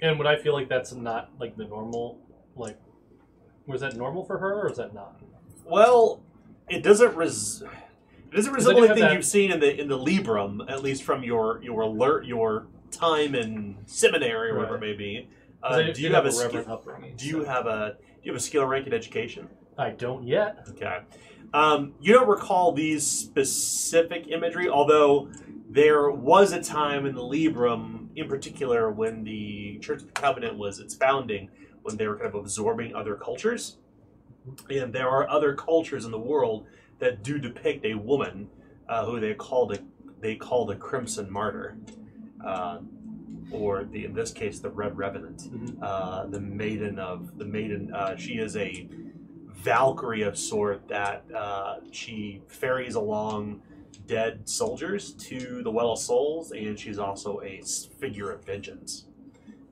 And 0.00 0.18
would 0.18 0.26
I 0.26 0.36
feel 0.36 0.52
like 0.52 0.68
that's 0.68 0.92
not 0.92 1.30
like 1.38 1.56
the 1.56 1.64
normal, 1.64 2.18
like, 2.56 2.78
was 3.66 3.80
that 3.80 3.96
normal 3.96 4.24
for 4.24 4.38
her 4.38 4.60
or 4.60 4.70
is 4.70 4.76
that 4.76 4.94
not? 4.94 5.20
Well, 5.64 6.22
it 6.68 6.82
doesn't 6.82 7.14
res. 7.16 7.62
It 8.30 8.36
doesn't 8.36 8.52
resemble 8.52 8.84
anything 8.84 9.02
that- 9.02 9.12
you've 9.14 9.24
seen 9.24 9.50
in 9.52 9.60
the 9.60 9.80
in 9.80 9.88
the 9.88 9.98
Librum, 9.98 10.68
at 10.70 10.82
least 10.82 11.02
from 11.04 11.22
your 11.22 11.62
your 11.62 11.82
alert 11.82 12.26
your 12.26 12.66
time 12.90 13.34
in 13.34 13.76
seminary 13.86 14.50
or 14.50 14.56
whatever 14.56 14.76
it 14.76 14.80
may 14.80 14.92
be. 14.94 15.28
Uh, 15.62 15.78
do 15.80 15.86
you 15.86 15.92
did 15.94 16.12
have 16.12 16.24
a 16.26 16.28
a 16.28 16.32
skill, 16.32 16.64
upbringing? 16.68 17.14
do 17.16 17.26
you 17.26 17.44
have 17.44 17.66
a 17.66 17.96
do 17.98 18.04
you 18.24 18.32
have 18.32 18.36
a 18.36 18.42
skill 18.42 18.66
rank 18.66 18.86
in 18.86 18.92
education? 18.92 19.48
I 19.78 19.90
don't 19.90 20.24
yet. 20.26 20.66
Okay. 20.70 20.98
Um, 21.54 21.94
you 22.00 22.12
don't 22.12 22.28
recall 22.28 22.72
these 22.72 23.06
specific 23.06 24.26
imagery, 24.28 24.68
although 24.68 25.28
there 25.74 26.08
was 26.08 26.52
a 26.52 26.62
time 26.62 27.04
in 27.04 27.16
the 27.16 27.20
Librum, 27.20 28.08
in 28.14 28.28
particular, 28.28 28.92
when 28.92 29.24
the 29.24 29.78
Church 29.80 30.02
of 30.02 30.06
the 30.06 30.12
Covenant 30.12 30.56
was 30.56 30.78
its 30.78 30.94
founding, 30.94 31.50
when 31.82 31.96
they 31.96 32.06
were 32.06 32.14
kind 32.16 32.28
of 32.28 32.36
absorbing 32.36 32.94
other 32.94 33.16
cultures. 33.16 33.76
And 34.70 34.92
there 34.92 35.08
are 35.08 35.28
other 35.28 35.52
cultures 35.54 36.04
in 36.04 36.12
the 36.12 36.18
world 36.18 36.66
that 37.00 37.24
do 37.24 37.38
depict 37.38 37.84
a 37.84 37.94
woman 37.94 38.48
uh, 38.88 39.04
who 39.04 39.18
they 39.18 39.34
called 39.34 39.72
a 39.74 39.78
they 40.20 40.36
called 40.36 40.70
a 40.70 40.76
crimson 40.76 41.30
martyr, 41.30 41.76
uh, 42.42 42.78
or 43.50 43.84
the 43.84 44.04
in 44.04 44.14
this 44.14 44.30
case 44.30 44.60
the 44.60 44.70
red 44.70 44.96
revenant, 44.96 45.38
Mhm. 45.52 45.78
uh, 45.82 46.26
the 46.26 46.40
maiden 46.40 46.98
of 46.98 47.36
the 47.36 47.44
maiden. 47.44 47.92
Uh, 47.92 48.14
she 48.16 48.34
is 48.34 48.56
a 48.56 48.88
Valkyrie 49.48 50.22
of 50.22 50.38
sort 50.38 50.86
that 50.88 51.24
uh, 51.34 51.76
she 51.90 52.42
ferries 52.48 52.94
along 52.94 53.60
dead 54.06 54.48
soldiers 54.48 55.12
to 55.12 55.62
the 55.62 55.70
Well 55.70 55.92
of 55.92 55.98
Souls, 55.98 56.52
and 56.52 56.78
she's 56.78 56.98
also 56.98 57.40
a 57.42 57.62
figure 57.98 58.30
of 58.30 58.44
vengeance. 58.44 59.06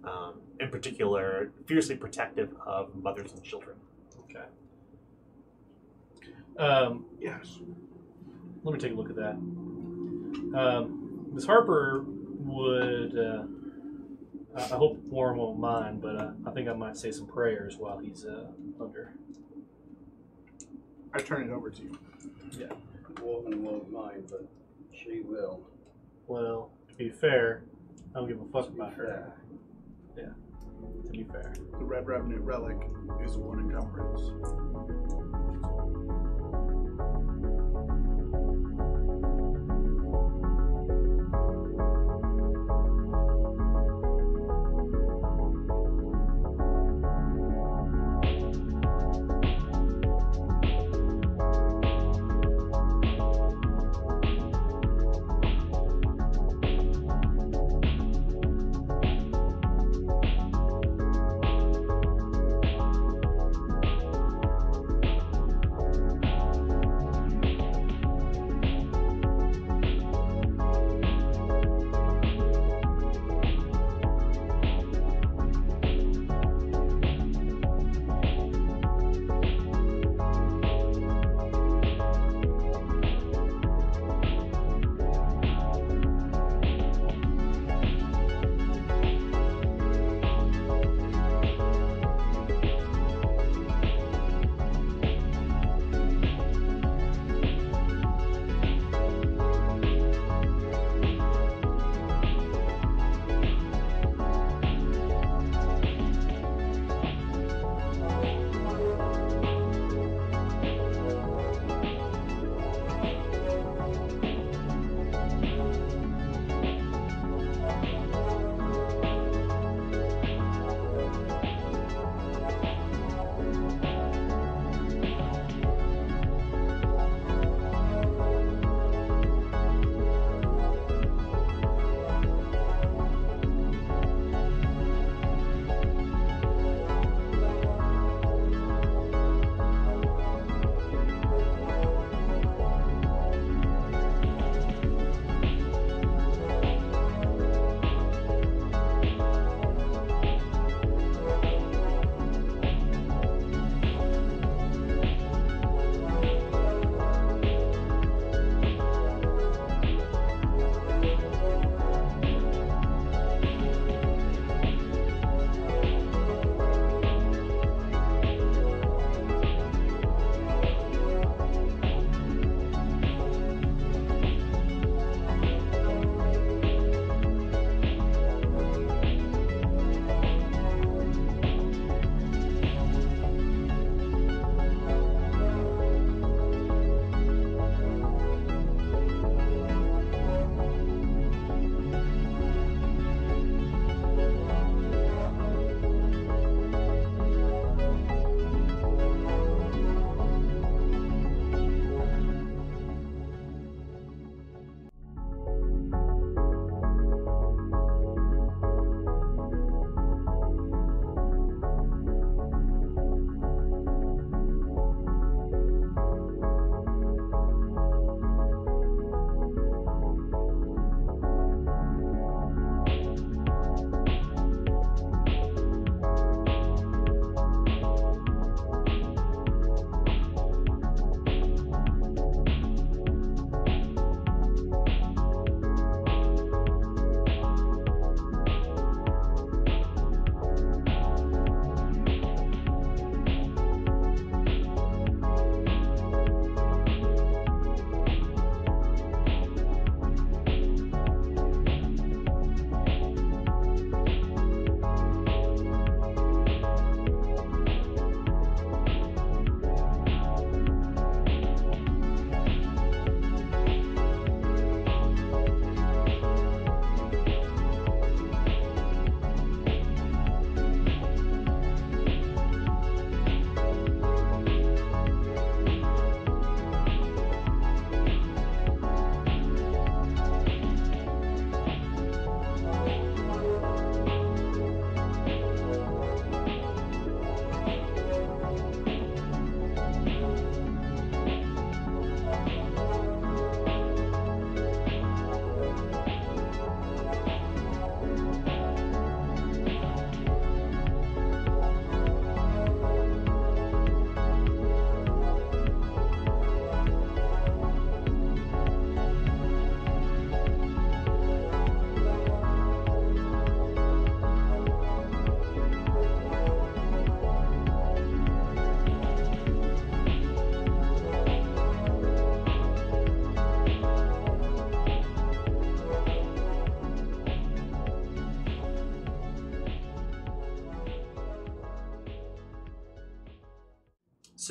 Um, 0.05 0.41
in 0.59 0.71
particular, 0.71 1.53
fiercely 1.67 1.97
protective 1.97 2.55
of 2.67 2.95
mothers 2.95 3.33
and 3.33 3.43
children. 3.43 3.77
Okay. 4.25 4.45
Um, 6.59 7.05
yes. 7.21 7.61
let 8.65 8.75
me 8.75 8.81
take 8.81 8.93
a 8.93 8.95
look 8.95 9.11
at 9.11 9.17
that. 9.17 9.35
Um, 10.59 11.29
Miss 11.33 11.47
Harper 11.47 12.05
would. 12.07 13.19
Uh, 13.19 13.43
I 14.55 14.63
I 14.63 14.77
hope 14.77 14.99
Warren 15.05 15.39
won't 15.39 15.59
mind, 15.59 16.03
but 16.03 16.17
uh, 16.17 16.33
I 16.47 16.51
think 16.51 16.69
I 16.69 16.75
might 16.75 16.97
say 16.97 17.11
some 17.11 17.27
prayers 17.27 17.77
while 17.77 17.99
he's 17.99 18.25
uh, 18.25 18.49
under. 18.81 19.13
I 21.15 21.21
turn 21.21 21.49
it 21.49 21.53
over 21.53 21.71
to 21.71 21.83
you. 21.83 21.99
Woman 23.23 23.63
won't 23.63 23.93
mind, 23.93 24.29
but 24.31 24.47
she 24.93 25.21
will. 25.21 25.61
Well, 26.27 26.71
to 26.89 26.95
be 26.95 27.09
fair, 27.11 27.65
I 28.15 28.19
don't 28.19 28.29
give 28.29 28.41
a 28.41 28.45
fuck 28.53 28.67
To 28.67 28.73
about 28.73 28.95
her. 28.95 29.33
fair. 30.15 30.35
To 31.05 31.11
be 31.11 31.25
fair. 31.25 31.55
The 31.79 31.85
Red 31.85 32.07
Revenant 32.07 32.41
relic 32.43 32.77
is 33.25 33.37
one 33.37 33.61
encumbrance. 33.61 34.21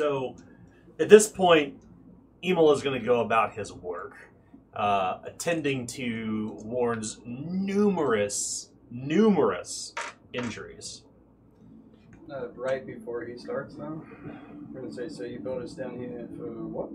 So 0.02 0.36
at 1.00 1.10
this 1.10 1.28
point, 1.28 1.76
Emil 2.44 2.72
is 2.72 2.82
going 2.82 3.00
to 3.00 3.06
go 3.06 3.22
about 3.22 3.54
his 3.54 3.72
work, 3.72 4.14
uh, 4.74 5.20
attending 5.24 5.86
to 5.86 6.58
Warren's 6.64 7.20
numerous, 7.24 8.72
numerous 8.90 9.94
injuries. 10.34 11.04
Uh, 12.34 12.48
right 12.56 12.84
before 12.84 13.24
he 13.26 13.38
starts, 13.38 13.76
though, 13.76 14.02
we're 14.74 14.82
gonna 14.82 14.92
say, 14.92 15.08
so 15.08 15.24
you 15.24 15.38
brought 15.38 15.62
us 15.62 15.74
down 15.74 16.00
here 16.00 16.28
for 16.36 16.48
what? 16.48 16.90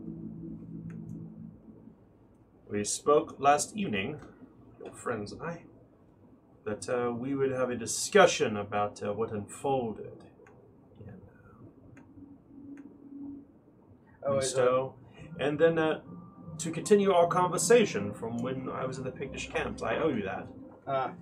We 2.69 2.83
spoke 2.83 3.37
last 3.39 3.77
evening, 3.77 4.19
your 4.83 4.93
friends 4.93 5.31
and 5.31 5.43
I, 5.43 5.63
that 6.65 6.89
uh, 6.89 7.13
we 7.13 7.37
would 7.37 7.53
have 7.53 7.71
a 7.71 7.77
discussion 7.77 8.57
about 8.57 9.01
uh, 9.01 9.13
what 9.13 9.31
unfolded 9.31 10.07
in 10.07 10.11
Oh, 11.05 11.05
is 11.05 11.07
that- 11.07 11.21
Musto, 14.27 14.95
and 15.41 15.59
then 15.59 15.79
uh, 15.79 16.01
to 16.59 16.71
continue 16.71 17.13
our 17.13 17.27
conversation 17.27 18.13
from 18.13 18.39
when 18.39 18.69
I 18.69 18.85
was 18.85 18.99
in 18.99 19.05
the 19.05 19.11
Pictish 19.11 19.51
camps. 19.53 19.83
I 19.83 19.97
owe 19.97 20.09
you 20.09 20.23
that. 20.23 20.47
Ah, 20.87 21.13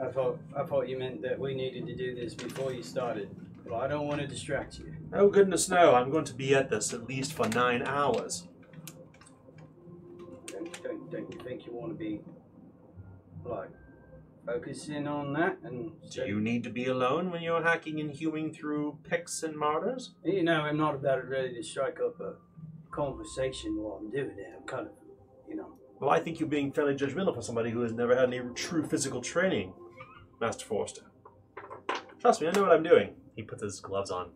I 0.00 0.08
thought 0.08 0.38
I 0.56 0.64
thought 0.64 0.88
you 0.88 0.98
meant 0.98 1.22
that 1.22 1.38
we 1.38 1.54
needed 1.54 1.86
to 1.86 1.96
do 1.96 2.14
this 2.14 2.34
before 2.34 2.72
you 2.72 2.82
started. 2.82 3.34
Well, 3.64 3.80
I 3.80 3.88
don't 3.88 4.06
want 4.06 4.20
to 4.20 4.26
distract 4.26 4.78
you. 4.78 4.94
Oh 5.12 5.28
goodness 5.28 5.68
no! 5.68 5.94
I'm 5.94 6.10
going 6.10 6.24
to 6.26 6.34
be 6.34 6.54
at 6.54 6.70
this 6.70 6.92
at 6.92 7.08
least 7.08 7.32
for 7.32 7.48
nine 7.48 7.82
hours. 7.82 8.46
Don't, 10.46 10.82
don't, 10.82 11.10
don't 11.10 11.32
you 11.32 11.40
think 11.40 11.66
you 11.66 11.72
want 11.72 11.92
to 11.92 11.98
be 11.98 12.20
like 13.44 13.70
focusing 14.46 15.06
on 15.06 15.32
that 15.32 15.58
and 15.64 15.92
Do 16.10 16.26
you 16.26 16.40
need 16.40 16.64
to 16.64 16.70
be 16.70 16.86
alone 16.86 17.30
when 17.30 17.42
you're 17.42 17.62
hacking 17.62 18.00
and 18.00 18.10
hewing 18.10 18.52
through 18.52 18.98
picks 19.08 19.42
and 19.42 19.56
martyrs? 19.56 20.14
You 20.22 20.42
know, 20.42 20.62
I'm 20.62 20.76
not 20.76 20.94
about 20.94 21.26
ready 21.28 21.54
to 21.54 21.62
strike 21.62 21.98
up 22.04 22.20
a 22.20 22.34
conversation 22.94 23.76
while 23.76 23.98
I'm 24.00 24.10
doing 24.10 24.36
it. 24.38 24.52
I'm 24.56 24.66
kind 24.66 24.86
of, 24.86 24.92
you 25.48 25.56
know. 25.56 25.74
Well, 26.00 26.10
I 26.10 26.20
think 26.20 26.40
you're 26.40 26.48
being 26.48 26.72
fairly 26.72 26.94
judgmental 26.94 27.34
for 27.34 27.42
somebody 27.42 27.70
who 27.70 27.80
has 27.80 27.92
never 27.92 28.14
had 28.14 28.32
any 28.32 28.40
true 28.54 28.86
physical 28.86 29.20
training, 29.20 29.72
Master 30.40 30.64
Forster. 30.64 31.02
Trust 32.20 32.40
me, 32.40 32.48
I 32.48 32.52
know 32.52 32.62
what 32.62 32.72
I'm 32.72 32.82
doing. 32.82 33.14
He 33.36 33.42
puts 33.42 33.62
his 33.62 33.80
gloves 33.80 34.10
on. 34.10 34.30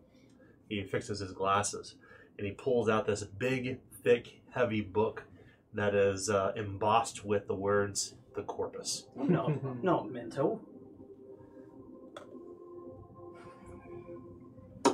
He 0.67 0.83
fixes 0.83 1.19
his 1.19 1.31
glasses, 1.31 1.95
and 2.37 2.45
he 2.45 2.53
pulls 2.53 2.89
out 2.89 3.07
this 3.07 3.23
big, 3.23 3.79
thick, 4.03 4.41
heavy 4.51 4.81
book 4.81 5.23
that 5.73 5.95
is 5.95 6.29
uh, 6.29 6.51
embossed 6.55 7.25
with 7.25 7.47
the 7.47 7.55
words 7.55 8.15
"the 8.35 8.43
corpus." 8.43 9.05
I'm 9.19 9.31
not, 9.31 9.83
not 9.83 10.11
mental. 10.11 10.61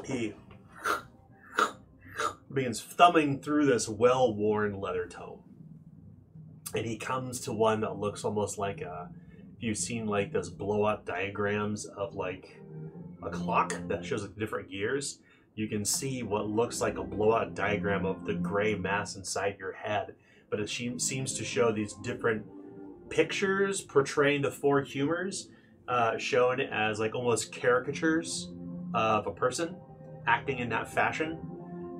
He 0.05 0.33
begins 2.55 2.81
thumbing 2.81 3.39
through 3.39 3.65
this 3.65 3.87
well-worn 3.87 4.79
leather 4.79 5.05
tome, 5.07 5.39
and 6.73 6.85
he 6.85 6.97
comes 6.97 7.39
to 7.41 7.53
one 7.53 7.81
that 7.81 7.97
looks 7.97 8.23
almost 8.23 8.57
like 8.57 8.81
a. 8.81 9.09
If 9.57 9.63
you've 9.63 9.77
seen 9.77 10.05
like 10.05 10.33
those 10.33 10.49
blow-up 10.49 11.05
diagrams 11.05 11.85
of 11.85 12.13
like 12.15 12.59
a 13.23 13.29
clock 13.29 13.73
that 13.87 14.03
shows 14.03 14.21
like 14.21 14.37
different 14.37 14.69
gears, 14.69 15.19
you 15.55 15.69
can 15.69 15.85
see 15.85 16.23
what 16.23 16.49
looks 16.49 16.81
like 16.81 16.97
a 16.97 17.03
blowout 17.03 17.55
diagram 17.55 18.05
of 18.05 18.25
the 18.25 18.33
gray 18.33 18.75
mass 18.75 19.15
inside 19.15 19.55
your 19.57 19.71
head, 19.71 20.15
but 20.49 20.59
it 20.59 20.69
seems 20.69 21.33
to 21.33 21.45
show 21.45 21.71
these 21.71 21.93
different 21.93 22.45
pictures 23.09 23.81
portraying 23.81 24.41
the 24.41 24.51
four 24.51 24.81
humors, 24.81 25.47
uh, 25.87 26.17
shown 26.17 26.59
as 26.59 26.99
like 26.99 27.15
almost 27.15 27.53
caricatures 27.53 28.51
of 28.93 29.27
a 29.27 29.31
person 29.31 29.77
acting 30.27 30.59
in 30.59 30.69
that 30.69 30.91
fashion. 30.91 31.39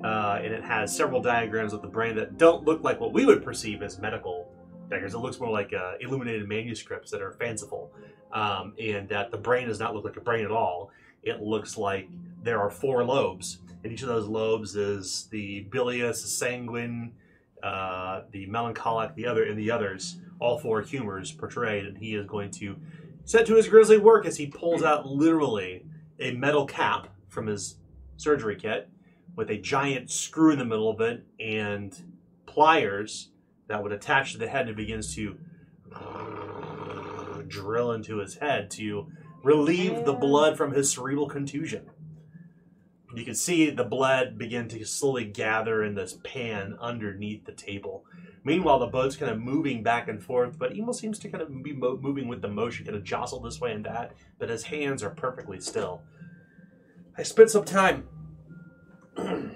Uh, 0.04 0.40
and 0.42 0.52
it 0.52 0.62
has 0.62 0.94
several 0.94 1.20
diagrams 1.20 1.72
of 1.72 1.82
the 1.82 1.88
brain 1.88 2.14
that 2.16 2.36
don't 2.38 2.64
look 2.64 2.82
like 2.84 3.00
what 3.00 3.12
we 3.12 3.24
would 3.24 3.42
perceive 3.42 3.82
as 3.82 3.98
medical 3.98 4.52
diagrams. 4.90 5.14
It 5.14 5.18
looks 5.18 5.40
more 5.40 5.50
like 5.50 5.72
uh, 5.72 5.94
illuminated 6.00 6.46
manuscripts 6.48 7.10
that 7.10 7.22
are 7.22 7.32
fanciful, 7.32 7.92
um, 8.32 8.74
and 8.78 9.08
that 9.08 9.30
the 9.30 9.38
brain 9.38 9.68
does 9.68 9.80
not 9.80 9.94
look 9.94 10.04
like 10.04 10.16
a 10.16 10.20
brain 10.20 10.44
at 10.44 10.50
all. 10.50 10.90
It 11.22 11.40
looks 11.40 11.76
like 11.76 12.08
there 12.42 12.60
are 12.60 12.70
four 12.70 13.04
lobes, 13.04 13.58
and 13.82 13.92
each 13.92 14.02
of 14.02 14.08
those 14.08 14.28
lobes 14.28 14.76
is 14.76 15.28
the 15.30 15.60
bilious, 15.70 16.22
the 16.22 16.28
sanguine, 16.28 17.12
uh, 17.62 18.22
the 18.30 18.46
melancholic, 18.46 19.14
the 19.14 19.26
other, 19.26 19.44
and 19.44 19.58
the 19.58 19.70
others. 19.70 20.18
All 20.38 20.58
four 20.58 20.82
humors 20.82 21.32
portrayed, 21.32 21.86
and 21.86 21.96
he 21.96 22.14
is 22.14 22.26
going 22.26 22.50
to 22.52 22.76
set 23.24 23.46
to 23.46 23.56
his 23.56 23.66
grisly 23.66 23.98
work 23.98 24.26
as 24.26 24.36
he 24.36 24.46
pulls 24.46 24.82
out 24.82 25.06
literally 25.06 25.86
a 26.20 26.32
metal 26.32 26.66
cap 26.66 27.08
from 27.28 27.46
his 27.46 27.76
surgery 28.18 28.56
kit 28.56 28.88
with 29.36 29.50
a 29.50 29.58
giant 29.58 30.10
screw 30.10 30.50
in 30.50 30.58
the 30.58 30.64
middle 30.64 30.90
of 30.90 31.00
it 31.00 31.24
and 31.38 31.94
pliers 32.46 33.28
that 33.68 33.82
would 33.82 33.92
attach 33.92 34.32
to 34.32 34.38
the 34.38 34.48
head 34.48 34.62
and 34.62 34.70
it 34.70 34.76
begins 34.76 35.14
to 35.14 35.36
drill 37.46 37.92
into 37.92 38.18
his 38.18 38.36
head 38.36 38.70
to 38.70 39.06
relieve 39.42 40.04
the 40.04 40.12
blood 40.12 40.56
from 40.56 40.72
his 40.72 40.90
cerebral 40.90 41.28
contusion. 41.28 41.88
You 43.14 43.24
can 43.24 43.34
see 43.34 43.70
the 43.70 43.84
blood 43.84 44.36
begin 44.36 44.68
to 44.68 44.84
slowly 44.84 45.24
gather 45.24 45.82
in 45.82 45.94
this 45.94 46.18
pan 46.24 46.76
underneath 46.80 47.44
the 47.44 47.52
table. 47.52 48.04
Meanwhile, 48.44 48.80
the 48.80 48.86
boat's 48.86 49.16
kind 49.16 49.30
of 49.30 49.40
moving 49.40 49.82
back 49.82 50.08
and 50.08 50.22
forth, 50.22 50.58
but 50.58 50.76
Emo 50.76 50.92
seems 50.92 51.18
to 51.20 51.28
kind 51.28 51.42
of 51.42 51.62
be 51.62 51.72
mo- 51.72 51.98
moving 52.00 52.28
with 52.28 52.42
the 52.42 52.48
motion, 52.48 52.84
kind 52.84 52.96
of 52.96 53.04
jostle 53.04 53.40
this 53.40 53.60
way 53.60 53.72
and 53.72 53.84
that, 53.86 54.12
but 54.38 54.50
his 54.50 54.64
hands 54.64 55.02
are 55.02 55.10
perfectly 55.10 55.60
still. 55.60 56.02
I 57.16 57.22
spent 57.22 57.50
some 57.50 57.64
time 57.64 58.06
in 59.18 59.52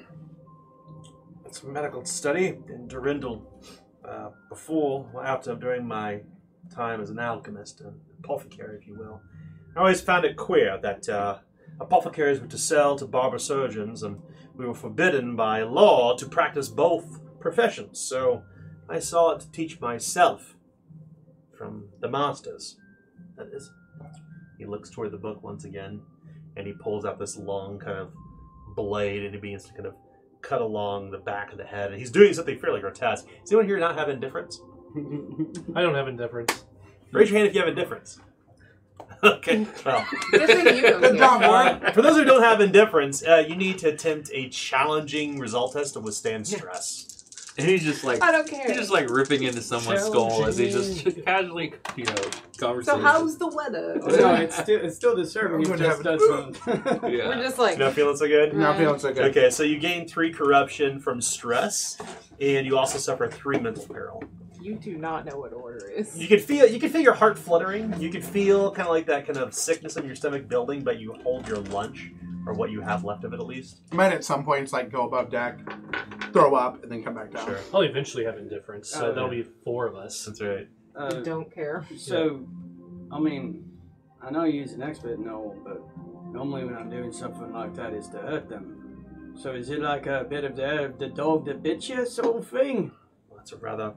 a 1.62 1.66
medical 1.66 2.04
study 2.04 2.58
in 2.68 2.88
Durindal 2.88 3.42
uh, 4.04 4.30
before, 4.48 5.08
well, 5.12 5.24
after, 5.24 5.54
during 5.54 5.86
my 5.86 6.20
time 6.74 7.00
as 7.00 7.10
an 7.10 7.18
alchemist, 7.18 7.80
an 7.80 8.00
apothecary, 8.22 8.78
if 8.80 8.86
you 8.86 8.96
will. 8.98 9.20
I 9.76 9.80
always 9.80 10.00
found 10.00 10.24
it 10.24 10.36
queer 10.36 10.78
that 10.82 11.08
uh, 11.08 11.38
apothecaries 11.80 12.40
were 12.40 12.46
to 12.46 12.58
sell 12.58 12.96
to 12.96 13.06
barber 13.06 13.38
surgeons, 13.38 14.02
and 14.02 14.20
we 14.54 14.66
were 14.66 14.74
forbidden 14.74 15.36
by 15.36 15.62
law 15.62 16.16
to 16.16 16.26
practice 16.26 16.68
both 16.68 17.20
professions. 17.40 18.00
So 18.00 18.42
I 18.88 18.98
sought 18.98 19.40
to 19.40 19.52
teach 19.52 19.80
myself 19.80 20.56
from 21.56 21.88
the 22.00 22.08
masters. 22.08 22.76
That 23.36 23.48
is. 23.52 23.70
He 24.58 24.66
looks 24.66 24.90
toward 24.90 25.10
the 25.10 25.18
book 25.18 25.42
once 25.42 25.64
again, 25.64 26.00
and 26.56 26.66
he 26.66 26.72
pulls 26.72 27.04
out 27.04 27.18
this 27.18 27.36
long 27.36 27.78
kind 27.78 27.98
of 27.98 28.12
blade, 28.74 29.24
and 29.24 29.34
he 29.34 29.40
begins 29.40 29.64
to 29.66 29.72
kind 29.72 29.86
of 29.86 29.94
cut 30.42 30.60
along 30.60 31.10
the 31.10 31.18
back 31.18 31.52
of 31.52 31.58
the 31.58 31.64
head. 31.64 31.90
And 31.90 32.00
he's 32.00 32.10
doing 32.10 32.32
something 32.34 32.58
fairly 32.58 32.80
grotesque. 32.80 33.26
Does 33.42 33.52
anyone 33.52 33.66
here 33.66 33.78
not 33.78 33.96
have 33.96 34.08
indifference? 34.08 34.60
I 35.74 35.82
don't 35.82 35.94
have 35.94 36.08
indifference. 36.08 36.64
Raise 37.12 37.30
your 37.30 37.38
hand 37.38 37.48
if 37.48 37.54
you 37.54 37.60
have 37.60 37.68
indifference. 37.68 38.20
okay. 39.22 39.66
Well, 39.84 40.06
Good 40.30 40.76
you 40.76 40.82
job, 41.18 41.40
care. 41.80 41.92
for 41.92 42.02
those 42.02 42.16
who 42.16 42.24
don't 42.24 42.42
have 42.42 42.60
indifference, 42.60 43.22
uh, 43.22 43.44
you 43.46 43.56
need 43.56 43.78
to 43.78 43.88
attempt 43.88 44.30
a 44.32 44.48
challenging 44.48 45.38
result 45.38 45.72
test 45.74 45.94
to 45.94 46.00
withstand 46.00 46.46
stress. 46.46 47.09
And 47.58 47.68
he's 47.68 47.82
just 47.82 48.04
like 48.04 48.22
I 48.22 48.30
don't 48.32 48.48
care. 48.48 48.66
he's 48.66 48.76
just 48.76 48.90
like 48.90 49.10
ripping 49.10 49.42
into 49.42 49.60
someone's 49.60 50.02
skull 50.04 50.46
as 50.46 50.56
he 50.56 50.70
just 50.70 51.04
casually, 51.24 51.74
you 51.96 52.04
know, 52.04 52.14
so 52.52 52.58
conversation. 52.58 53.00
how's 53.02 53.38
the 53.38 53.48
weather? 53.48 53.96
no, 54.06 54.34
it's 54.34 54.56
still 54.56 54.80
it's 54.84 54.96
still 54.96 55.16
disturbing. 55.16 55.66
I'm 55.66 55.72
It 55.74 55.78
just 55.78 55.96
have 55.96 56.02
doesn't. 56.04 56.58
yeah. 57.12 57.28
We're 57.28 57.42
just 57.42 57.58
like 57.58 57.76
Not 57.76 57.92
feeling 57.94 58.16
so 58.16 58.28
good? 58.28 58.54
Not 58.54 58.78
feeling 58.78 58.98
so 58.98 59.12
good. 59.12 59.24
Okay, 59.36 59.50
so 59.50 59.62
you 59.64 59.78
gain 59.78 60.06
three 60.08 60.32
corruption 60.32 61.00
from 61.00 61.20
stress, 61.20 61.98
and 62.40 62.64
you 62.66 62.78
also 62.78 62.98
suffer 62.98 63.28
three 63.28 63.58
mental 63.58 63.84
peril. 63.86 64.22
you 64.62 64.76
do 64.76 64.96
not 64.96 65.24
know 65.26 65.36
what 65.36 65.52
order 65.52 65.86
is. 65.90 66.16
You 66.16 66.28
can 66.28 66.38
feel 66.38 66.66
you 66.66 66.78
can 66.78 66.88
feel 66.88 67.02
your 67.02 67.14
heart 67.14 67.36
fluttering. 67.38 68.00
You 68.00 68.10
can 68.10 68.22
feel 68.22 68.70
kind 68.70 68.86
of 68.86 68.94
like 68.94 69.06
that 69.06 69.26
kind 69.26 69.38
of 69.38 69.52
sickness 69.54 69.96
in 69.96 70.06
your 70.06 70.14
stomach 70.14 70.48
building, 70.48 70.82
but 70.82 70.98
you 71.00 71.14
hold 71.24 71.48
your 71.48 71.58
lunch 71.58 72.12
or 72.46 72.54
what 72.54 72.70
you 72.70 72.80
have 72.80 73.04
left 73.04 73.24
of 73.24 73.32
it 73.32 73.40
at 73.40 73.46
least. 73.46 73.80
Might 73.92 74.12
at 74.12 74.24
some 74.24 74.44
points 74.44 74.72
like 74.72 74.90
go 74.90 75.06
above 75.06 75.30
deck, 75.30 75.58
throw 76.32 76.54
up, 76.54 76.82
and 76.82 76.90
then 76.90 77.02
come 77.02 77.14
back 77.14 77.32
down. 77.32 77.46
Sure, 77.46 77.58
I'll 77.74 77.82
eventually 77.82 78.24
have 78.24 78.38
indifference, 78.38 78.88
so 78.90 79.10
Oh, 79.10 79.14
there'll 79.14 79.32
yeah. 79.34 79.42
be 79.42 79.48
four 79.64 79.86
of 79.86 79.94
us. 79.96 80.24
that's 80.24 80.40
right. 80.40 80.68
I 80.96 81.04
Uh, 81.06 81.22
don't 81.22 81.52
care. 81.54 81.84
so, 81.96 82.46
I 83.12 83.18
mean, 83.20 83.64
I 84.22 84.30
know 84.30 84.44
you're 84.44 84.64
an 84.68 84.82
expert 84.82 85.18
in 85.18 85.28
all, 85.28 85.56
but 85.64 85.80
normally 86.32 86.64
when 86.64 86.76
I'm 86.76 86.90
doing 86.90 87.12
something 87.12 87.52
like 87.52 87.74
that, 87.76 87.92
is 87.94 88.08
to 88.08 88.18
hurt 88.18 88.48
them. 88.48 89.34
So 89.36 89.52
is 89.52 89.70
it 89.70 89.80
like 89.80 90.06
a 90.06 90.24
bit 90.28 90.44
of 90.44 90.56
the 90.56 90.92
the 90.98 91.08
dog 91.08 91.44
that 91.46 91.62
bit 91.62 91.88
you 91.88 92.04
sort 92.04 92.36
of 92.36 92.48
thing? 92.48 92.90
Well, 93.28 93.38
that's 93.38 93.52
a 93.52 93.56
rather 93.56 93.94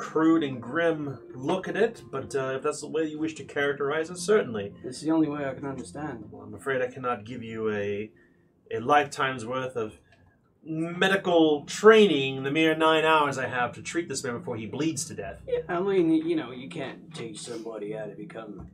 crude 0.00 0.42
and 0.42 0.62
grim 0.62 1.18
look 1.34 1.68
at 1.68 1.76
it, 1.76 2.02
but 2.10 2.34
uh, 2.34 2.54
if 2.56 2.62
that's 2.62 2.80
the 2.80 2.88
way 2.88 3.04
you 3.04 3.18
wish 3.18 3.34
to 3.34 3.44
characterize 3.44 4.08
it, 4.08 4.16
certainly. 4.16 4.72
It's 4.82 5.02
the 5.02 5.10
only 5.10 5.28
way 5.28 5.44
I 5.44 5.52
can 5.52 5.66
understand. 5.66 6.24
Well, 6.30 6.42
I'm 6.42 6.54
afraid 6.54 6.80
I 6.80 6.88
cannot 6.88 7.24
give 7.24 7.42
you 7.42 7.70
a 7.70 8.10
a 8.72 8.78
lifetime's 8.80 9.44
worth 9.44 9.76
of 9.76 9.98
medical 10.62 11.64
training 11.64 12.36
in 12.36 12.44
the 12.44 12.50
mere 12.50 12.74
nine 12.76 13.04
hours 13.04 13.36
I 13.38 13.48
have 13.48 13.72
to 13.72 13.82
treat 13.82 14.08
this 14.08 14.22
man 14.22 14.38
before 14.38 14.56
he 14.56 14.66
bleeds 14.66 15.04
to 15.06 15.14
death. 15.14 15.38
Yeah, 15.46 15.60
I 15.68 15.80
mean, 15.80 16.10
you 16.12 16.36
know, 16.36 16.50
you 16.52 16.68
can't 16.68 17.14
teach 17.14 17.40
somebody 17.40 17.92
how 17.92 18.04
to 18.04 18.14
become 18.14 18.68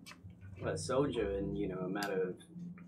a 0.64 0.76
soldier 0.76 1.30
in 1.38 1.54
you 1.56 1.68
know 1.68 1.78
a 1.78 1.88
matter 1.88 2.20
of 2.28 2.34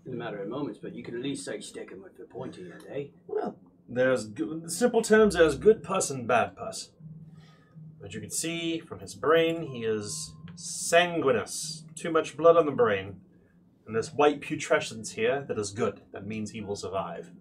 in 0.05 0.13
a 0.13 0.17
matter 0.17 0.41
of 0.41 0.47
moments, 0.49 0.79
but 0.81 0.95
you 0.95 1.03
can 1.03 1.15
at 1.15 1.21
least 1.21 1.43
say 1.45 1.59
stick 1.59 1.89
'em 1.91 2.01
with 2.03 2.15
the 2.17 2.23
pointy 2.25 2.61
end, 2.71 2.85
eh? 2.89 3.05
Well, 3.27 3.55
There's, 3.91 4.27
g- 4.27 4.61
simple 4.67 5.01
terms, 5.01 5.33
there's 5.35 5.55
good 5.57 5.83
pus 5.83 6.09
and 6.09 6.27
bad 6.27 6.55
pus. 6.55 6.91
As 8.05 8.13
you 8.13 8.21
can 8.21 8.31
see 8.31 8.79
from 8.79 8.99
his 8.99 9.13
brain, 9.15 9.63
he 9.63 9.83
is 9.83 10.33
sanguinous. 10.55 11.83
Too 11.95 12.11
much 12.11 12.37
blood 12.37 12.55
on 12.57 12.65
the 12.65 12.71
brain. 12.71 13.17
And 13.85 13.95
this 13.95 14.13
white 14.13 14.39
putrescence 14.41 15.11
here 15.13 15.43
that 15.47 15.57
is 15.57 15.71
good. 15.71 16.01
That 16.13 16.25
means 16.25 16.51
he 16.51 16.61
will 16.61 16.75
survive. 16.75 17.31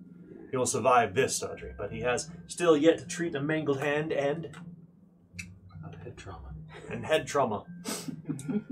He 0.51 0.57
will 0.57 0.67
survive 0.67 1.15
this 1.15 1.37
surgery, 1.37 1.73
but 1.77 1.93
he 1.93 2.01
has 2.01 2.31
still 2.47 2.77
yet 2.77 2.99
to 2.99 3.07
treat 3.07 3.35
a 3.35 3.41
mangled 3.41 3.81
hand 3.81 4.13
and 4.13 4.49
Head 6.03 6.17
trauma. 6.17 6.55
and 6.91 7.05
head 7.05 7.27
trauma. 7.27 7.65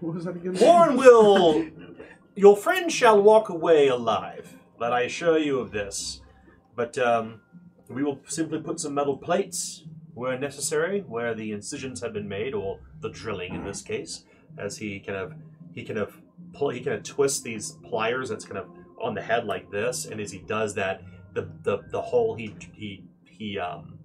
What 0.00 0.16
was 0.16 0.24
that 0.26 0.36
again? 0.36 0.58
Warren 0.60 0.96
will. 0.98 1.66
Your 2.36 2.56
friend 2.58 2.92
shall 2.92 3.22
walk 3.22 3.48
away 3.48 3.88
alive. 3.88 4.58
Let 4.78 4.92
I 4.92 5.02
assure 5.02 5.38
you 5.38 5.60
of 5.60 5.70
this. 5.70 6.20
But 6.76 6.98
um, 6.98 7.40
we 7.88 8.02
will 8.02 8.20
simply 8.26 8.60
put 8.60 8.80
some 8.80 8.92
metal 8.92 9.16
plates 9.16 9.84
where 10.14 10.38
necessary, 10.38 11.00
where 11.00 11.34
the 11.34 11.52
incisions 11.52 12.00
have 12.00 12.12
been 12.12 12.28
made, 12.28 12.54
or 12.54 12.80
the 13.00 13.10
drilling 13.10 13.54
in 13.54 13.64
this 13.64 13.82
case, 13.82 14.24
as 14.58 14.78
he 14.78 15.00
kind 15.00 15.18
of 15.18 15.32
he 15.74 15.84
kind 15.84 15.98
of 15.98 16.16
pull, 16.52 16.70
he 16.70 16.80
kind 16.80 16.96
of 16.96 17.02
twists 17.02 17.42
these 17.42 17.72
pliers 17.84 18.28
that's 18.28 18.44
kind 18.44 18.58
of 18.58 18.68
on 19.00 19.14
the 19.14 19.22
head 19.22 19.44
like 19.44 19.70
this, 19.70 20.06
and 20.06 20.20
as 20.20 20.30
he 20.30 20.38
does 20.38 20.74
that, 20.74 21.02
the 21.34 21.48
the, 21.62 21.78
the 21.90 22.00
hole 22.00 22.34
he 22.34 22.54
he 22.72 23.04
he 23.28 23.58
um 23.58 23.98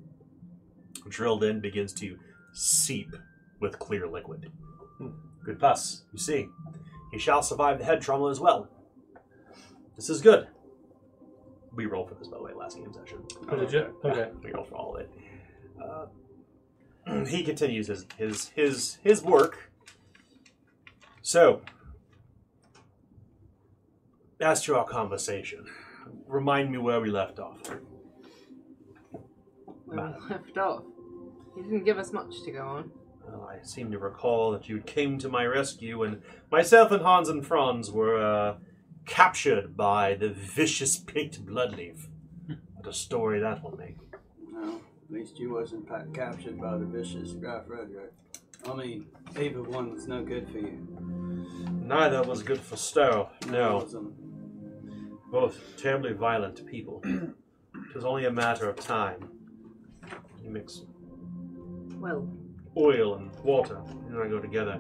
drilled 1.08 1.44
in 1.44 1.60
begins 1.60 1.94
to 1.94 2.18
seep 2.54 3.16
with 3.60 3.80
clear 3.80 4.08
liquid. 4.08 4.52
Good 5.44 5.60
pus, 5.60 6.04
you 6.12 6.20
see. 6.20 6.48
He 7.12 7.20
shall 7.20 7.42
survive 7.42 7.80
the 7.80 7.86
head 7.86 8.02
trauma 8.02 8.30
as 8.30 8.40
well. 8.40 8.70
This 9.96 10.10
is 10.10 10.22
good. 10.22 10.48
We 11.76 11.86
rolled 11.86 12.10
for 12.10 12.16
this, 12.16 12.28
by 12.28 12.38
the 12.38 12.44
way, 12.44 12.54
last 12.54 12.78
game 12.78 12.92
session. 12.94 13.20
Oh, 13.50 13.56
did 13.56 13.72
you? 13.72 13.96
Okay. 14.04 14.30
We 14.44 14.52
rolled 14.52 14.68
for 14.68 14.76
all 14.76 14.96
of 14.96 15.02
it. 15.02 15.12
Uh, 15.82 17.24
he 17.26 17.44
continues 17.44 17.88
his, 17.88 18.06
his 18.18 18.50
his 18.50 18.98
his 19.04 19.24
work. 19.24 19.72
So, 21.22 21.62
as 24.40 24.64
to 24.64 24.76
our 24.76 24.86
conversation, 24.86 25.66
remind 26.28 26.72
me 26.72 26.78
where 26.78 27.00
we 27.00 27.10
left 27.10 27.40
off. 27.40 27.62
Where 29.86 29.98
we 29.98 30.30
left 30.30 30.58
off. 30.58 30.84
He 31.56 31.64
didn't 31.64 31.84
give 31.84 31.98
us 31.98 32.14
much 32.14 32.44
to 32.44 32.52
go 32.52 32.66
on. 32.66 32.92
Well, 33.28 33.50
I 33.50 33.64
seem 33.64 33.92
to 33.92 34.00
recall 34.00 34.52
that 34.52 34.70
you 34.70 34.82
came 34.82 35.20
to 35.20 35.30
my 35.30 35.46
rescue 35.46 36.04
and 36.04 36.22
myself 36.52 36.92
and 36.92 37.04
Hans 37.04 37.30
and 37.30 37.46
Franz 37.46 37.92
were 37.92 38.20
uh, 38.20 38.56
captured 39.06 39.76
by 39.76 40.16
the 40.16 40.30
vicious 40.30 40.98
picked 40.98 41.46
bloodleaf. 41.46 42.08
What 42.76 42.88
a 42.88 42.94
story 42.94 43.40
that 43.40 43.64
will 43.64 43.78
make. 43.78 43.98
No, 44.52 44.82
at 45.10 45.16
least 45.16 45.40
you 45.40 45.52
wasn't 45.54 45.88
pa- 45.88 46.04
captured 46.14 46.60
by 46.60 46.78
the 46.78 46.86
vicious 46.86 47.32
Graf 47.32 47.64
Redrick. 47.68 48.12
I 48.70 48.76
mean, 48.76 49.06
either 49.40 49.64
one 49.64 49.92
was 49.94 50.08
no 50.08 50.24
good 50.24 50.48
for 50.50 50.60
you. 50.60 50.88
Neither 51.84 52.22
was 52.24 52.44
good 52.44 52.60
for 52.60 52.76
Stowe. 52.76 53.30
No, 53.48 53.78
wasn't. 53.78 55.32
both 55.32 55.58
terribly 55.78 56.14
violent 56.14 56.66
people. 56.68 57.02
it 57.06 57.96
was 57.96 58.06
only 58.06 58.26
a 58.26 58.32
matter 58.32 58.70
of 58.70 58.76
time. 58.76 59.30
You 60.44 60.52
mix 60.52 60.82
Well, 61.96 62.28
oil 62.78 63.16
and 63.16 63.32
water, 63.44 63.82
and 64.08 64.12
they 64.16 64.30
go 64.30 64.40
together. 64.40 64.80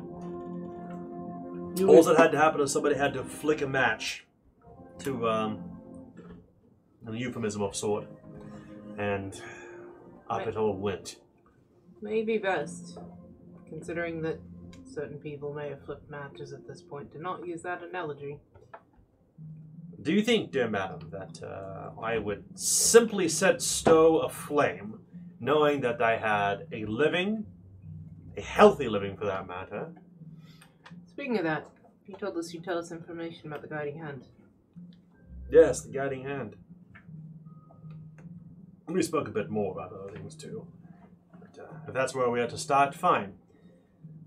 All 1.87 2.03
that 2.03 2.17
had 2.17 2.31
to 2.33 2.37
happen 2.37 2.61
is 2.61 2.71
somebody 2.71 2.95
had 2.95 3.13
to 3.13 3.23
flick 3.23 3.61
a 3.61 3.67
match 3.67 4.25
to 4.99 5.27
um, 5.29 5.63
a 7.07 7.13
euphemism 7.13 7.61
of 7.61 7.75
sort, 7.75 8.05
and 8.97 9.41
up 10.29 10.47
it 10.47 10.55
all 10.57 10.73
went. 10.75 11.17
maybe 12.01 12.37
best, 12.37 12.97
considering 13.67 14.21
that 14.21 14.39
certain 14.85 15.17
people 15.17 15.53
may 15.53 15.69
have 15.69 15.83
flipped 15.85 16.09
matches 16.09 16.53
at 16.53 16.67
this 16.67 16.81
point, 16.81 17.11
to 17.11 17.19
not 17.21 17.45
use 17.45 17.61
that 17.63 17.83
analogy. 17.83 18.39
Do 20.01 20.13
you 20.13 20.21
think, 20.21 20.51
dear 20.51 20.69
madam, 20.69 21.09
that 21.11 21.43
uh, 21.43 21.91
I 22.01 22.17
would 22.17 22.45
simply 22.57 23.27
set 23.27 23.61
Stowe 23.61 24.19
aflame, 24.19 24.99
knowing 25.39 25.81
that 25.81 26.01
I 26.01 26.17
had 26.17 26.67
a 26.71 26.85
living, 26.85 27.45
a 28.37 28.41
healthy 28.41 28.87
living 28.87 29.17
for 29.17 29.25
that 29.25 29.45
matter? 29.47 29.91
Speaking 31.07 31.37
of 31.37 31.43
that, 31.43 31.67
you 32.07 32.15
told 32.15 32.37
us 32.37 32.53
you'd 32.53 32.63
tell 32.63 32.77
us 32.77 32.91
information 32.91 33.47
about 33.47 33.61
the 33.61 33.67
guiding 33.67 33.99
hand. 33.99 34.25
Yes, 35.51 35.81
the 35.81 35.91
guiding 35.91 36.23
hand. 36.23 36.55
We 38.89 39.03
spoke 39.03 39.27
a 39.27 39.31
bit 39.31 39.51
more 39.51 39.71
about 39.71 39.93
other 39.93 40.11
things 40.11 40.35
too. 40.35 40.65
But, 41.39 41.61
uh, 41.61 41.67
if 41.87 41.93
that's 41.93 42.15
where 42.15 42.29
we 42.29 42.39
have 42.39 42.49
to 42.49 42.57
start, 42.57 42.95
fine. 42.95 43.33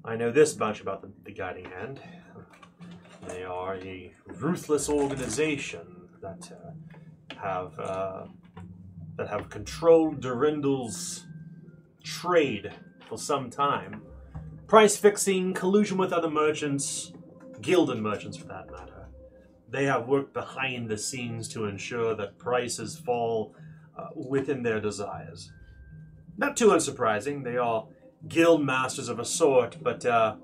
I 0.04 0.14
know 0.14 0.30
this 0.30 0.56
much 0.56 0.80
about 0.80 1.02
the, 1.02 1.10
the 1.24 1.32
guiding 1.32 1.64
hand. 1.64 2.00
They 3.26 3.42
are 3.42 3.76
a 3.76 4.12
ruthless 4.26 4.88
organization 4.88 6.08
that 6.20 6.52
uh, 6.52 7.36
have 7.40 7.78
uh, 7.78 8.24
that 9.16 9.28
have 9.28 9.50
controlled 9.50 10.20
Durindal's 10.20 11.26
trade 12.04 12.72
for 13.08 13.18
some 13.18 13.50
time. 13.50 14.02
Price 14.66 14.96
fixing, 14.96 15.54
collusion 15.54 15.98
with 15.98 16.12
other 16.12 16.30
merchants, 16.30 17.12
Gildan 17.60 18.00
merchants 18.00 18.36
for 18.36 18.46
that 18.46 18.70
matter. 18.70 19.08
They 19.68 19.84
have 19.84 20.08
worked 20.08 20.32
behind 20.32 20.88
the 20.88 20.98
scenes 20.98 21.48
to 21.48 21.64
ensure 21.66 22.14
that 22.14 22.38
prices 22.38 22.96
fall 22.96 23.54
uh, 23.97 24.09
within 24.14 24.62
their 24.62 24.80
desires. 24.80 25.51
Not 26.36 26.57
too 26.57 26.68
unsurprising, 26.68 27.45
they 27.45 27.57
are 27.57 27.86
guild 28.28 28.64
masters 28.64 29.09
of 29.09 29.18
a 29.18 29.24
sort, 29.24 29.78
but 29.82 30.05
uh, 30.07 30.36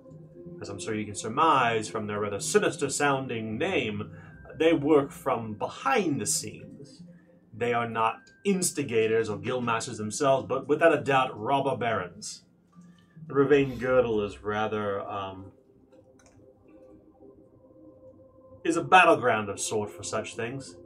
as 0.60 0.68
I'm 0.68 0.80
sure 0.80 0.94
you 0.94 1.04
can 1.04 1.14
surmise 1.14 1.88
from 1.88 2.06
their 2.06 2.20
rather 2.20 2.40
sinister 2.40 2.90
sounding 2.90 3.58
name, 3.58 4.10
they 4.58 4.72
work 4.72 5.10
from 5.10 5.54
behind 5.54 6.20
the 6.20 6.26
scenes. 6.26 7.02
They 7.54 7.72
are 7.72 7.88
not 7.88 8.16
instigators 8.44 9.28
or 9.28 9.38
guild 9.38 9.64
masters 9.64 9.98
themselves, 9.98 10.46
but 10.48 10.68
without 10.68 10.94
a 10.94 11.00
doubt, 11.00 11.38
robber 11.38 11.76
barons. 11.76 12.42
The 13.26 13.34
Ravine 13.34 13.78
Girdle 13.78 14.24
is 14.24 14.42
rather 14.42 15.00
um, 15.02 15.52
is 18.64 18.76
a 18.76 18.82
battleground 18.82 19.48
of 19.48 19.60
sort 19.60 19.90
for 19.90 20.02
such 20.02 20.34
things, 20.34 20.76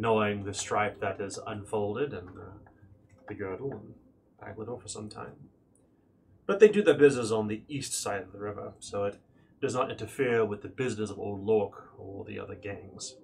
knowing 0.00 0.44
the 0.44 0.54
strife 0.54 0.98
that 0.98 1.20
is 1.20 1.38
unfolded 1.46 2.14
and 2.14 2.28
uh, 2.30 2.52
the 3.28 3.34
girdle 3.34 3.72
and 3.72 3.94
Baglador 4.42 4.80
for 4.80 4.88
some 4.88 5.10
time. 5.10 5.50
But 6.46 6.58
they 6.58 6.68
do 6.68 6.82
their 6.82 6.94
business 6.94 7.30
on 7.30 7.48
the 7.48 7.62
east 7.68 7.92
side 7.92 8.22
of 8.22 8.32
the 8.32 8.38
river, 8.38 8.72
so 8.80 9.04
it 9.04 9.18
does 9.60 9.74
not 9.74 9.90
interfere 9.90 10.44
with 10.44 10.62
the 10.62 10.68
business 10.68 11.10
of 11.10 11.18
Old 11.18 11.44
Lork 11.44 11.90
or 11.98 12.24
the 12.24 12.40
other 12.40 12.54
gangs. 12.54 13.16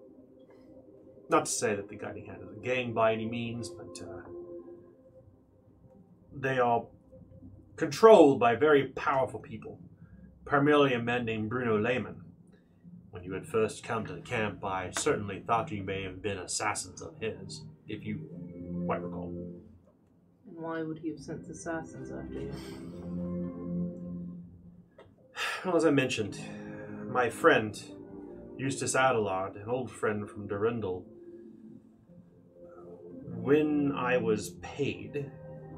Not 1.30 1.46
to 1.46 1.50
say 1.50 1.74
that 1.74 1.88
the 1.88 1.96
Guiding 1.96 2.26
Hand 2.26 2.42
is 2.42 2.56
a 2.56 2.60
gang 2.60 2.92
by 2.92 3.14
any 3.14 3.26
means, 3.26 3.70
but 3.70 3.98
uh, 4.02 4.20
they 6.32 6.58
are 6.58 6.84
controlled 7.76 8.38
by 8.38 8.54
very 8.54 8.88
powerful 8.88 9.40
people, 9.40 9.80
primarily 10.44 10.92
a 10.92 10.98
man 10.98 11.24
named 11.24 11.48
Bruno 11.48 11.78
Lehman. 11.78 12.20
When 13.16 13.24
you 13.24 13.32
had 13.32 13.46
first 13.46 13.82
come 13.82 14.04
to 14.04 14.12
the 14.12 14.20
camp, 14.20 14.62
I 14.62 14.90
certainly 14.90 15.40
thought 15.40 15.72
you 15.72 15.82
may 15.82 16.02
have 16.02 16.20
been 16.20 16.36
assassins 16.36 17.00
of 17.00 17.14
his, 17.18 17.64
if 17.88 18.04
you 18.04 18.20
quite 18.84 19.00
recall. 19.00 19.32
And 20.46 20.58
why 20.58 20.82
would 20.82 20.98
he 20.98 21.08
have 21.08 21.18
sent 21.18 21.48
assassins 21.48 22.12
after 22.12 22.34
you? 22.34 22.52
Well, 25.64 25.76
as 25.76 25.86
I 25.86 25.90
mentioned, 25.92 26.38
my 27.10 27.30
friend, 27.30 27.82
Eustace 28.58 28.94
Adelard, 28.94 29.56
an 29.56 29.70
old 29.70 29.90
friend 29.90 30.28
from 30.28 30.46
Durindal, 30.46 31.02
when 33.40 33.92
I 33.92 34.18
was 34.18 34.50
paid, 34.60 35.30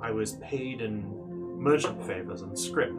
I 0.02 0.10
was 0.10 0.32
paid 0.42 0.80
in 0.80 1.04
merchant 1.56 2.04
favors 2.04 2.42
and 2.42 2.58
scrip. 2.58 2.92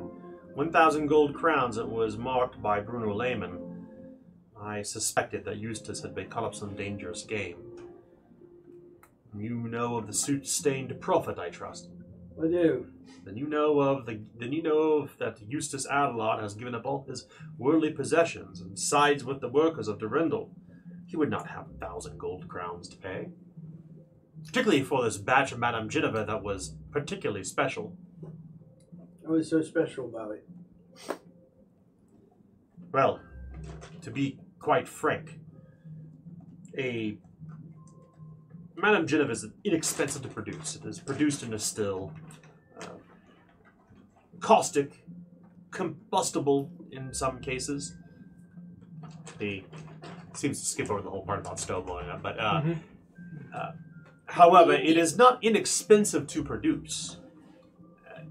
1,000 0.53 1.07
gold 1.07 1.35
crowns 1.35 1.77
it 1.77 1.87
was 1.87 2.17
marked 2.17 2.61
by 2.61 2.79
Bruno 2.79 3.13
Lehman. 3.13 3.68
I 4.61 4.81
suspected 4.81 5.45
that 5.45 5.57
Eustace 5.57 6.01
had 6.01 6.13
been 6.13 6.29
caught 6.29 6.43
up 6.43 6.55
some 6.55 6.75
dangerous 6.75 7.23
game. 7.23 7.57
You 9.37 9.55
know 9.55 9.97
of 9.97 10.07
the 10.07 10.13
soot-stained 10.13 10.99
prophet, 10.99 11.39
I 11.39 11.49
trust. 11.49 11.89
I 12.41 12.47
do. 12.47 12.87
Then 13.23 13.37
you 13.37 13.47
know 13.47 13.79
of 13.79 14.05
the 14.05 14.21
then 14.37 14.53
you 14.53 14.63
know 14.63 14.93
of 14.93 15.17
that 15.19 15.39
Eustace 15.47 15.87
Adelard 15.87 16.41
has 16.41 16.53
given 16.55 16.73
up 16.73 16.85
all 16.85 17.05
his 17.07 17.25
worldly 17.57 17.91
possessions 17.91 18.61
and 18.61 18.79
sides 18.79 19.23
with 19.23 19.41
the 19.41 19.49
workers 19.49 19.87
of 19.87 19.99
Durindal. 19.99 20.49
He 21.05 21.17
would 21.17 21.29
not 21.29 21.49
have 21.49 21.67
a 21.69 21.77
thousand 21.77 22.17
gold 22.17 22.47
crowns 22.47 22.87
to 22.89 22.97
pay. 22.97 23.29
Particularly 24.45 24.83
for 24.83 25.03
this 25.03 25.17
batch 25.17 25.51
of 25.51 25.59
Madame 25.59 25.89
Geneva 25.89 26.23
that 26.25 26.43
was 26.43 26.75
particularly 26.91 27.43
special. 27.43 27.97
What 29.21 29.37
was 29.37 29.49
so 29.49 29.61
special 29.61 30.05
about 30.05 30.31
it? 30.31 30.47
Well, 32.91 33.19
to 34.01 34.11
be 34.11 34.39
quite 34.59 34.87
frank, 34.87 35.39
a 36.77 37.17
Madame 38.75 39.05
Geneva 39.07 39.31
is 39.31 39.45
inexpensive 39.63 40.21
to 40.21 40.27
produce. 40.29 40.75
It 40.77 40.85
is 40.85 40.99
produced 40.99 41.43
in 41.43 41.53
a 41.53 41.59
still, 41.59 42.13
uh, 42.81 42.85
caustic, 44.39 45.03
combustible 45.71 46.71
in 46.91 47.13
some 47.13 47.39
cases. 47.39 47.95
He 49.37 49.65
seems 50.33 50.59
to 50.61 50.65
skip 50.65 50.89
over 50.89 51.01
the 51.01 51.09
whole 51.09 51.23
part 51.25 51.39
about 51.39 51.59
stove 51.59 51.85
blowing 51.87 52.09
up, 52.09 52.21
but 52.23 52.39
uh, 52.39 52.61
Mhm. 52.61 52.77
uh, 53.53 53.71
however, 54.27 54.71
it 54.73 54.97
is 54.97 55.17
not 55.17 55.43
inexpensive 55.43 56.25
to 56.27 56.43
produce. 56.43 57.17
Uh, 58.09 58.21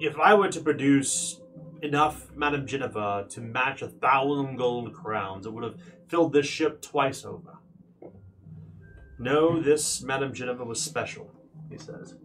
If 0.00 0.18
I 0.18 0.32
were 0.34 0.48
to 0.48 0.60
produce 0.60 1.40
enough 1.84 2.34
Madame 2.34 2.66
Geneva 2.66 3.26
to 3.28 3.40
match 3.40 3.82
a 3.82 3.88
thousand 3.88 4.56
gold 4.56 4.92
crowns, 4.94 5.46
it 5.46 5.52
would 5.52 5.64
have 5.64 5.80
filled 6.08 6.32
this 6.32 6.46
ship 6.46 6.80
twice 6.80 7.24
over. 7.24 7.58
No, 9.18 9.62
this 9.62 10.02
Madame 10.02 10.32
Geneva 10.32 10.64
was 10.64 10.80
special, 10.80 11.30
he 11.70 11.78
says. 11.78 12.16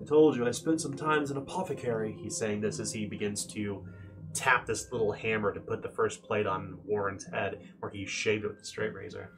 I 0.00 0.04
told 0.04 0.36
you 0.36 0.46
I 0.46 0.50
spent 0.50 0.80
some 0.80 0.94
time 0.94 1.22
as 1.22 1.30
an 1.30 1.38
apothecary, 1.38 2.16
he's 2.20 2.36
saying 2.36 2.60
this 2.60 2.80
as 2.80 2.92
he 2.92 3.06
begins 3.06 3.46
to 3.46 3.86
tap 4.34 4.66
this 4.66 4.90
little 4.90 5.12
hammer 5.12 5.52
to 5.54 5.60
put 5.60 5.80
the 5.80 5.88
first 5.88 6.22
plate 6.22 6.46
on 6.46 6.78
Warren's 6.84 7.24
head, 7.24 7.60
where 7.78 7.90
he 7.90 8.04
shaved 8.04 8.44
it 8.44 8.48
with 8.48 8.60
a 8.60 8.64
straight 8.64 8.92
razor. 8.92 9.30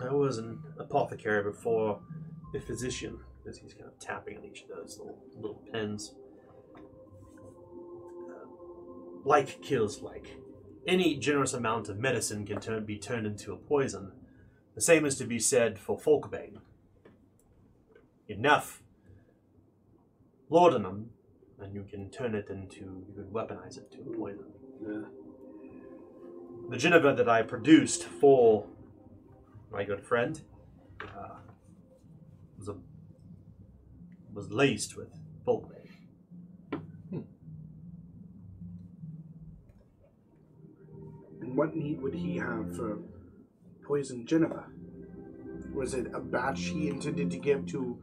I 0.00 0.12
was 0.12 0.38
an 0.38 0.62
apothecary 0.78 1.42
before 1.42 2.00
a 2.54 2.60
physician, 2.60 3.18
as 3.48 3.58
he's 3.58 3.74
kind 3.74 3.86
of 3.86 3.98
tapping 3.98 4.36
on 4.36 4.44
each 4.44 4.62
of 4.62 4.68
those 4.68 4.98
little, 4.98 5.18
little 5.34 5.62
pins. 5.72 6.14
Like 9.24 9.62
kills 9.62 10.00
like. 10.00 10.36
Any 10.86 11.16
generous 11.16 11.52
amount 11.52 11.88
of 11.88 11.98
medicine 11.98 12.46
can 12.46 12.60
turn, 12.60 12.84
be 12.84 12.98
turned 12.98 13.26
into 13.26 13.52
a 13.52 13.56
poison. 13.56 14.12
The 14.74 14.80
same 14.80 15.04
is 15.04 15.16
to 15.18 15.24
be 15.24 15.38
said 15.38 15.78
for 15.78 15.98
Folkbane. 15.98 16.60
Enough 18.28 18.82
laudanum, 20.48 21.10
and 21.60 21.74
you 21.74 21.84
can 21.88 22.10
turn 22.10 22.34
it 22.34 22.48
into, 22.48 22.80
you 22.80 23.14
can 23.14 23.26
weaponize 23.32 23.76
it 23.76 23.90
to 23.92 23.98
a 23.98 24.16
poison. 24.16 24.46
Yeah. 24.82 25.02
The 26.70 26.76
Geneva 26.76 27.14
that 27.14 27.28
I 27.28 27.42
produced 27.42 28.04
for 28.04 28.66
my 29.72 29.84
good 29.84 30.02
friend 30.04 30.40
uh, 31.02 31.36
was 32.58 32.68
a, 32.68 32.76
was 34.32 34.50
laced 34.50 34.96
with 34.96 35.08
Folkbane. 35.46 35.76
And 41.40 41.49
what 41.60 41.76
need 41.76 42.00
would 42.00 42.14
he 42.14 42.38
have 42.38 42.74
for 42.74 42.98
poison 43.82 44.24
Geneva? 44.24 44.64
Was 45.74 45.92
it 45.92 46.06
a 46.14 46.18
batch 46.18 46.62
he 46.68 46.88
intended 46.88 47.30
to 47.32 47.36
give 47.36 47.66
to 47.66 48.02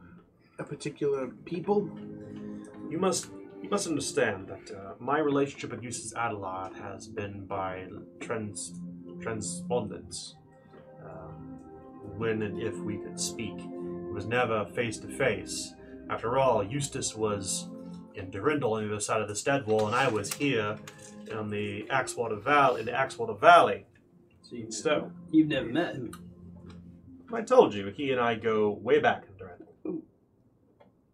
a 0.60 0.64
particular 0.64 1.30
people? 1.44 1.90
You 2.88 3.00
must 3.00 3.32
you 3.64 3.68
must 3.68 3.88
understand 3.88 4.48
that 4.50 4.76
uh, 4.78 4.94
my 5.00 5.18
relationship 5.18 5.72
with 5.72 5.82
Eustace 5.82 6.14
Adelard 6.14 6.76
has 6.76 7.08
been 7.08 7.48
by 7.48 7.88
trans 8.20 8.76
transpondence. 9.22 10.36
Uh, 11.04 11.32
when 12.16 12.44
and 12.44 12.62
if 12.62 12.78
we 12.82 12.98
could 12.98 13.20
speak, 13.20 13.58
it 13.58 14.14
was 14.14 14.28
never 14.28 14.66
face 14.76 15.00
to 15.00 15.08
face. 15.08 15.74
After 16.12 16.38
all, 16.38 16.64
Eustace 16.64 17.16
was 17.16 17.70
in 18.18 18.32
Durindal 18.32 18.72
on 18.72 18.88
the 18.88 18.94
other 18.94 19.00
side 19.00 19.22
of 19.22 19.28
the 19.28 19.36
stead 19.36 19.68
wall, 19.68 19.86
and 19.86 19.96
I 19.96 20.08
was 20.08 20.34
here 20.34 20.78
on 21.34 21.50
the 21.50 21.84
Axewater 21.84 22.42
Valley 22.42 22.82
in 22.82 22.86
the 22.88 22.92
Axewater 22.92 23.40
Valley. 23.40 23.86
So 24.42 24.56
you've, 24.56 24.74
So 24.74 25.12
you've 25.32 25.48
never 25.48 25.68
met 25.68 25.96
him. 25.96 26.12
I 27.32 27.42
told 27.42 27.74
you, 27.74 27.88
he 27.88 28.12
and 28.12 28.20
I 28.20 28.36
go 28.36 28.72
way 28.72 29.00
back 29.00 29.24
in 29.28 29.34
Durindal. 29.36 30.02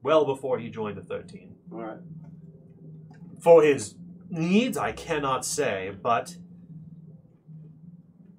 Well 0.01 0.26
before 0.26 0.60
he 0.60 0.70
joined 0.70 0.97
the 0.97 1.04
Thirteen. 1.04 1.56
All 1.72 1.80
right. 1.80 1.97
For 3.39 3.64
his 3.64 3.95
needs, 4.30 4.78
I 4.78 4.91
cannot 4.91 5.45
say, 5.45 5.91
but 6.01 6.38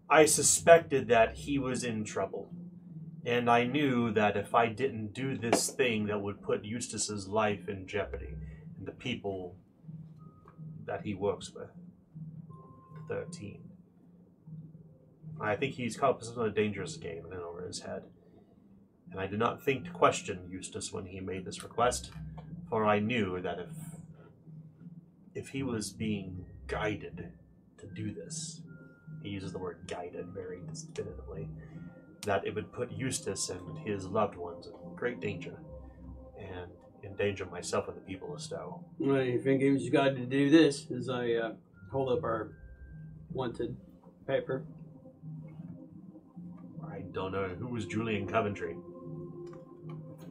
I 0.08 0.24
suspected 0.26 1.08
that 1.08 1.36
he 1.36 1.58
was 1.58 1.84
in 1.84 2.04
trouble. 2.04 2.50
And 3.26 3.50
I 3.50 3.64
knew 3.64 4.12
that 4.12 4.36
if 4.36 4.54
I 4.54 4.68
didn't 4.68 5.14
do 5.14 5.36
this 5.36 5.70
thing 5.70 6.06
that 6.06 6.20
would 6.20 6.42
put 6.42 6.64
Eustace's 6.64 7.26
life 7.26 7.68
in 7.68 7.86
jeopardy 7.86 8.34
the 8.84 8.92
people 8.92 9.56
that 10.86 11.02
he 11.02 11.14
works 11.14 11.52
with, 11.52 11.70
13. 13.08 13.60
I 15.40 15.56
think 15.56 15.74
he's 15.74 15.96
caught 15.96 16.22
up 16.22 16.36
in 16.36 16.42
a 16.42 16.50
dangerous 16.50 16.96
game 16.96 17.26
in 17.32 17.38
over 17.38 17.66
his 17.66 17.80
head. 17.80 18.04
And 19.10 19.20
I 19.20 19.26
did 19.26 19.38
not 19.38 19.62
think 19.62 19.84
to 19.84 19.90
question 19.90 20.48
Eustace 20.50 20.92
when 20.92 21.06
he 21.06 21.20
made 21.20 21.44
this 21.44 21.62
request, 21.62 22.10
for 22.68 22.84
I 22.84 22.98
knew 22.98 23.40
that 23.40 23.58
if 23.58 23.68
if 25.34 25.48
he 25.48 25.62
was 25.62 25.90
being 25.90 26.46
guided 26.68 27.32
to 27.78 27.86
do 27.86 28.14
this, 28.14 28.60
he 29.22 29.30
uses 29.30 29.52
the 29.52 29.58
word 29.58 29.78
guided 29.88 30.26
very 30.28 30.60
definitively, 30.94 31.48
that 32.22 32.46
it 32.46 32.54
would 32.54 32.72
put 32.72 32.92
Eustace 32.92 33.50
and 33.50 33.78
his 33.78 34.06
loved 34.06 34.36
ones 34.36 34.66
in 34.66 34.94
great 34.94 35.20
danger, 35.20 35.56
and 35.56 35.73
endanger 37.14 37.46
myself 37.46 37.88
and 37.88 37.96
the 37.96 38.00
people 38.00 38.34
of 38.34 38.40
Stowe. 38.40 38.84
Well, 38.98 39.22
you 39.22 39.40
think 39.40 39.62
he 39.62 39.70
was 39.70 39.88
guided 39.88 40.16
to 40.16 40.26
do 40.26 40.50
this 40.50 40.86
as 40.90 41.08
I 41.08 41.32
uh, 41.34 41.52
hold 41.90 42.10
up 42.10 42.24
our 42.24 42.52
wanted 43.32 43.76
paper? 44.26 44.64
I 46.90 47.00
don't 47.12 47.32
know 47.32 47.48
who 47.58 47.68
was 47.68 47.86
Julian 47.86 48.26
Coventry. 48.26 48.76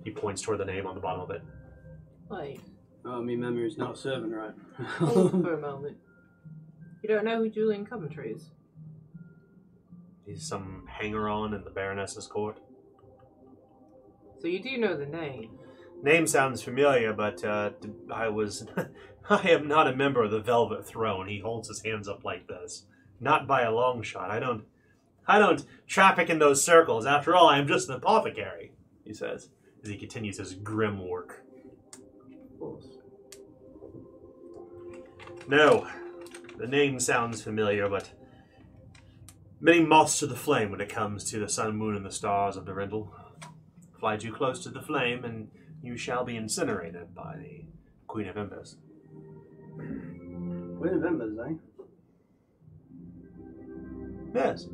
He 0.03 0.11
points 0.11 0.41
toward 0.41 0.59
the 0.59 0.65
name 0.65 0.85
on 0.85 0.95
the 0.95 1.01
bottom 1.01 1.21
of 1.21 1.31
it. 1.31 1.41
Wait, 2.29 2.59
Oh, 3.05 3.21
my 3.21 3.35
memory's 3.35 3.77
not 3.77 3.97
serving 3.97 4.31
right. 4.31 4.53
hold 4.97 5.31
for 5.43 5.53
a 5.53 5.59
moment. 5.59 5.97
You 7.01 7.09
don't 7.09 7.25
know 7.25 7.37
who 7.39 7.49
Julian 7.49 7.85
Coventry 7.85 8.31
is? 8.31 8.51
He's 10.25 10.47
some 10.47 10.85
hanger-on 10.89 11.53
in 11.53 11.63
the 11.65 11.69
Baroness's 11.69 12.27
court. 12.27 12.59
So 14.39 14.47
you 14.47 14.61
do 14.63 14.77
know 14.77 14.97
the 14.97 15.05
name. 15.05 15.51
Name 16.03 16.27
sounds 16.27 16.61
familiar, 16.61 17.13
but 17.13 17.43
uh, 17.45 17.71
I 18.13 18.27
was. 18.27 18.67
I 19.29 19.49
am 19.49 19.69
not 19.69 19.87
a 19.87 19.95
member 19.95 20.21
of 20.21 20.31
the 20.31 20.41
Velvet 20.41 20.85
Throne. 20.85 21.29
He 21.29 21.39
holds 21.39 21.69
his 21.69 21.81
hands 21.81 22.09
up 22.09 22.25
like 22.25 22.45
this. 22.47 22.85
Not 23.21 23.47
by 23.47 23.61
a 23.61 23.71
long 23.71 24.03
shot. 24.03 24.29
I 24.29 24.39
don't. 24.39 24.65
I 25.25 25.39
don't 25.39 25.65
traffic 25.87 26.29
in 26.29 26.39
those 26.39 26.61
circles. 26.61 27.05
After 27.05 27.33
all, 27.33 27.47
I 27.47 27.57
am 27.57 27.67
just 27.69 27.87
an 27.87 27.95
apothecary. 27.95 28.73
He 29.05 29.13
says 29.13 29.47
as 29.81 29.89
he 29.89 29.97
continues 29.97 30.37
his 30.37 30.53
grim 30.53 31.07
work. 31.07 31.41
No, 35.47 35.87
the 36.57 36.67
name 36.67 36.99
sounds 36.99 37.41
familiar, 37.41 37.87
but 37.87 38.11
many 39.61 39.81
moths 39.81 40.19
to 40.19 40.27
the 40.27 40.35
flame 40.35 40.71
when 40.71 40.81
it 40.81 40.89
comes 40.89 41.23
to 41.31 41.39
the 41.39 41.49
sun, 41.49 41.77
moon, 41.77 41.95
and 41.95 42.05
the 42.05 42.11
stars 42.11 42.57
of 42.57 42.65
the 42.65 42.73
Durindal. 42.73 43.09
Fly 43.99 44.17
too 44.17 44.33
close 44.33 44.63
to 44.63 44.69
the 44.69 44.81
flame, 44.81 45.23
and 45.23 45.49
you 45.83 45.97
shall 45.97 46.23
be 46.23 46.37
incinerated 46.37 47.13
by 47.13 47.35
the 47.37 47.65
Queen 48.07 48.27
of 48.27 48.37
Embers. 48.37 48.77
Queen 49.75 50.93
of 50.93 51.05
Embers, 51.05 51.37
eh? 51.45 51.53
Yes. 54.33 54.67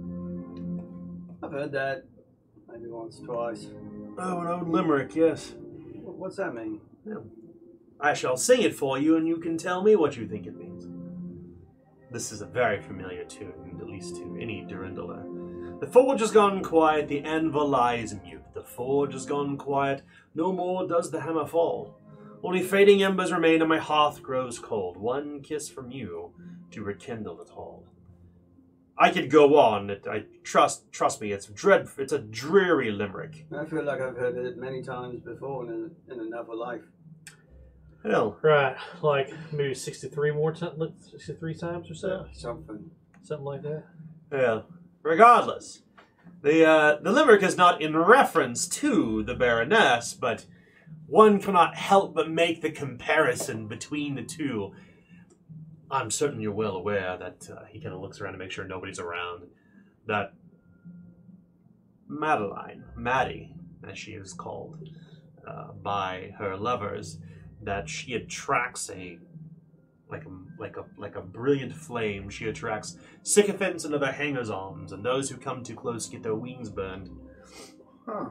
I've 1.43 1.51
heard 1.51 1.71
that 1.71 2.05
maybe 2.71 2.87
once, 2.87 3.19
twice. 3.19 3.67
Oh, 4.19 4.39
an 4.39 4.47
old 4.47 4.69
limerick, 4.69 5.15
yes. 5.15 5.55
What's 6.03 6.37
that 6.37 6.53
mean? 6.53 6.79
I 7.99 8.13
shall 8.13 8.37
sing 8.37 8.61
it 8.61 8.75
for 8.75 8.99
you, 8.99 9.17
and 9.17 9.27
you 9.27 9.37
can 9.37 9.57
tell 9.57 9.81
me 9.83 9.95
what 9.95 10.15
you 10.15 10.27
think 10.27 10.45
it 10.45 10.55
means. 10.55 10.87
This 12.11 12.31
is 12.31 12.41
a 12.41 12.45
very 12.45 12.81
familiar 12.81 13.23
tune, 13.25 13.77
at 13.79 13.87
least 13.87 14.15
to 14.17 14.37
any 14.39 14.65
Durindaler. 14.69 15.79
The 15.79 15.87
forge 15.87 16.19
has 16.19 16.31
gone 16.31 16.63
quiet, 16.63 17.07
the 17.07 17.21
anvil 17.21 17.67
lies 17.67 18.15
mute. 18.23 18.38
The 18.59 18.65
forge 18.65 19.13
has 19.13 19.25
gone 19.25 19.55
quiet, 19.55 20.01
no 20.35 20.51
more 20.51 20.85
does 20.85 21.11
the 21.11 21.21
hammer 21.21 21.47
fall. 21.47 21.95
Only 22.43 22.61
fading 22.61 23.01
embers 23.01 23.31
remain, 23.31 23.61
and 23.61 23.69
my 23.69 23.77
hearth 23.77 24.21
grows 24.21 24.59
cold. 24.59 24.97
One 24.97 25.41
kiss 25.41 25.69
from 25.69 25.91
you 25.91 26.33
to 26.71 26.83
rekindle 26.83 27.39
it 27.41 27.51
all. 27.55 27.85
I 28.97 29.11
could 29.11 29.29
go 29.31 29.57
on. 29.57 29.89
It, 29.89 30.05
I 30.11 30.25
trust, 30.43 30.91
trust 30.91 31.21
me. 31.21 31.31
It's 31.31 31.45
dread. 31.45 31.87
It's 31.97 32.11
a 32.11 32.19
dreary 32.19 32.91
limerick. 32.91 33.45
I 33.57 33.63
feel 33.63 33.83
like 33.85 34.01
I've 34.01 34.17
heard 34.17 34.35
it 34.37 34.57
many 34.57 34.83
times 34.83 35.21
before 35.21 35.63
in, 35.63 35.91
a, 36.09 36.13
in 36.13 36.19
another 36.19 36.53
life. 36.53 36.81
Hell, 38.03 38.37
Right, 38.41 38.75
like 39.01 39.33
maybe 39.53 39.73
sixty-three 39.73 40.31
more 40.31 40.53
times, 40.53 40.81
sixty-three 41.11 41.55
times 41.55 41.89
or 41.89 41.93
so, 41.95 42.25
Something. 42.33 42.91
something 43.23 43.45
like 43.45 43.61
that. 43.63 43.83
yeah. 44.33 44.61
regardless, 45.01 45.81
the 46.41 46.65
uh, 46.65 46.97
the 47.01 47.11
limerick 47.11 47.43
is 47.43 47.57
not 47.57 47.81
in 47.81 47.97
reference 47.97 48.67
to 48.67 49.23
the 49.23 49.35
Baroness, 49.35 50.13
but 50.13 50.45
one 51.07 51.39
cannot 51.39 51.75
help 51.75 52.13
but 52.13 52.29
make 52.29 52.61
the 52.61 52.71
comparison 52.71 53.67
between 53.67 54.15
the 54.15 54.23
two. 54.23 54.73
I'm 55.91 56.11
certain 56.11 56.39
you're 56.39 56.53
well 56.53 56.75
aware 56.75 57.17
that 57.17 57.49
uh, 57.49 57.65
he 57.69 57.81
kind 57.81 57.93
of 57.93 58.01
looks 58.01 58.21
around 58.21 58.33
to 58.33 58.39
make 58.39 58.51
sure 58.51 58.65
nobody's 58.65 58.99
around. 58.99 59.47
That 60.05 60.33
Madeline, 62.07 62.85
Maddie, 62.95 63.53
as 63.87 63.97
she 63.97 64.11
is 64.11 64.33
called 64.33 64.77
uh, 65.47 65.71
by 65.73 66.33
her 66.37 66.55
lovers, 66.55 67.17
that 67.61 67.89
she 67.89 68.13
attracts 68.13 68.89
a 68.89 69.17
like 70.09 70.25
a 70.25 70.29
like 70.61 70.77
a 70.77 70.85
like 70.97 71.15
a 71.15 71.21
brilliant 71.21 71.73
flame. 71.73 72.29
She 72.29 72.47
attracts 72.47 72.97
sycophants 73.23 73.85
and 73.85 73.93
other 73.93 74.11
hangers-ons, 74.11 74.91
and 74.91 75.03
those 75.03 75.29
who 75.29 75.37
come 75.37 75.63
too 75.63 75.75
close 75.75 76.07
get 76.07 76.23
their 76.23 76.35
wings 76.35 76.69
burned. 76.69 77.09
Huh. 78.05 78.29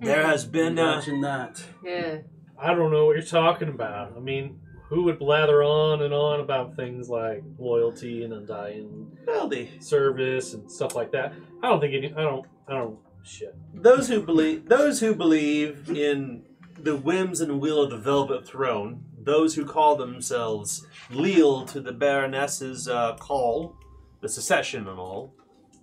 There 0.00 0.26
has 0.26 0.46
been 0.46 0.78
uh, 0.78 0.92
Imagine 0.94 1.20
that. 1.20 1.62
Yeah. 1.84 2.18
I 2.58 2.74
don't 2.74 2.90
know 2.90 3.06
what 3.06 3.16
you're 3.16 3.24
talking 3.24 3.68
about. 3.68 4.14
I 4.16 4.20
mean, 4.20 4.60
who 4.88 5.04
would 5.04 5.18
blather 5.18 5.62
on 5.62 6.02
and 6.02 6.12
on 6.12 6.40
about 6.40 6.76
things 6.76 7.08
like 7.08 7.42
loyalty 7.58 8.24
and 8.24 8.32
undying 8.32 9.16
well, 9.26 9.48
the, 9.48 9.68
service 9.78 10.54
and 10.54 10.70
stuff 10.70 10.94
like 10.94 11.12
that? 11.12 11.32
I 11.62 11.68
don't 11.68 11.80
think 11.80 11.94
any. 11.94 12.12
I 12.12 12.22
don't. 12.22 12.46
I 12.68 12.74
don't. 12.74 12.98
Shit. 13.22 13.54
those 13.74 14.08
who 14.08 14.22
believe 14.22 14.66
those 14.70 15.00
who 15.00 15.14
believe 15.14 15.90
in 15.90 16.42
the 16.78 16.96
whims 16.96 17.42
and 17.42 17.60
will 17.60 17.82
of 17.82 17.90
the 17.90 17.98
Velvet 17.98 18.46
Throne, 18.46 19.04
those 19.24 19.54
who 19.54 19.64
call 19.64 19.96
themselves 19.96 20.86
leal 21.10 21.64
to 21.66 21.80
the 21.80 21.92
Baroness's 21.92 22.88
uh, 22.88 23.16
call, 23.16 23.76
the 24.20 24.28
secession 24.28 24.88
and 24.88 24.98
all, 24.98 25.34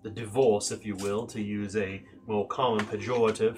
the 0.03 0.09
divorce, 0.09 0.71
if 0.71 0.85
you 0.85 0.95
will, 0.95 1.25
to 1.27 1.41
use 1.41 1.75
a 1.75 2.03
more 2.27 2.47
common 2.47 2.85
pejorative. 2.85 3.57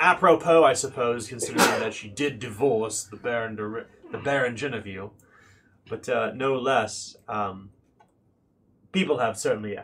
Apropos, 0.00 0.64
I 0.64 0.72
suppose, 0.72 1.28
considering 1.28 1.80
that 1.80 1.94
she 1.94 2.08
did 2.08 2.38
divorce 2.38 3.04
the 3.04 3.16
Baron, 3.16 3.56
de, 3.56 3.84
the 4.10 4.18
Baron 4.18 4.56
Genevieve, 4.56 5.10
but 5.88 6.08
uh, 6.08 6.32
no 6.34 6.58
less, 6.58 7.16
um, 7.28 7.70
people 8.90 9.18
have 9.18 9.38
certainly 9.38 9.78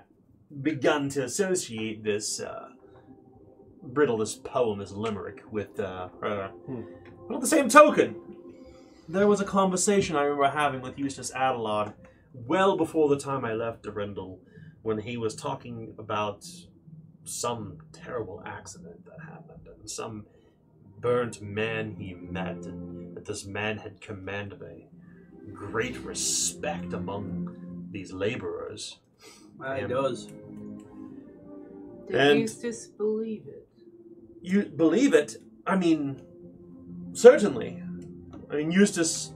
begun 0.63 1.09
to 1.11 1.25
associate 1.25 2.03
this. 2.05 2.41
Uh, 2.41 2.69
brittle 3.83 4.19
this 4.19 4.35
poem, 4.35 4.79
this 4.79 4.93
limerick, 4.93 5.43
with 5.51 5.79
uh, 5.81 6.09
her. 6.21 6.51
Hmm. 6.67 6.83
But 7.27 7.37
at 7.37 7.41
the 7.41 7.47
same 7.47 7.69
token, 7.69 8.17
there 9.09 9.27
was 9.27 9.41
a 9.41 9.45
conversation 9.45 10.17
I 10.17 10.23
remember 10.23 10.49
having 10.57 10.81
with 10.81 10.99
Eustace 10.99 11.31
Adelard 11.33 11.95
well 12.35 12.77
before 12.77 13.09
the 13.09 13.19
time 13.19 13.45
I 13.45 13.53
left 13.55 13.83
Durindal, 13.83 14.39
when 14.83 14.99
he 14.99 15.17
was 15.17 15.35
talking 15.35 15.95
about 15.99 16.47
some 17.25 17.79
terrible 17.93 18.43
accident 18.47 19.05
that 19.07 19.21
happened 19.21 19.67
and 19.81 19.91
some 19.91 20.27
burnt 21.01 21.41
man 21.41 21.95
he 21.99 22.15
met, 22.15 22.65
and 22.67 23.17
that 23.17 23.25
this 23.25 23.45
man 23.45 23.79
had 23.79 24.01
commanded 24.01 24.63
a 24.63 25.51
great 25.53 25.99
respect 26.01 26.93
among 26.93 27.87
these 27.91 28.13
laborers. 28.13 28.99
It 29.61 29.81
Yeah. 29.83 29.87
does. 29.89 30.27
Did 32.07 32.15
And- 32.15 32.41
Eustace 32.41 32.87
believe 32.87 33.47
it? 33.47 33.65
you 34.41 34.63
believe 34.67 35.13
it 35.15 35.37
i 35.67 35.75
mean 35.77 36.23
certainly 37.13 37.83
i 38.51 38.57
mean 38.57 38.71
eustace 38.71 39.33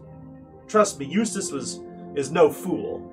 trust 0.67 0.99
me 0.99 1.07
eustace 1.07 1.51
was 1.53 1.81
is 2.15 2.31
no 2.31 2.51
fool. 2.51 3.11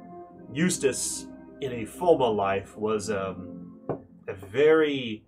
Eustace 0.52 1.28
in 1.62 1.72
a 1.72 1.86
former 1.86 2.28
life 2.28 2.78
was 2.78 3.10
um, 3.10 3.80
a 4.28 4.34
very 4.34 5.24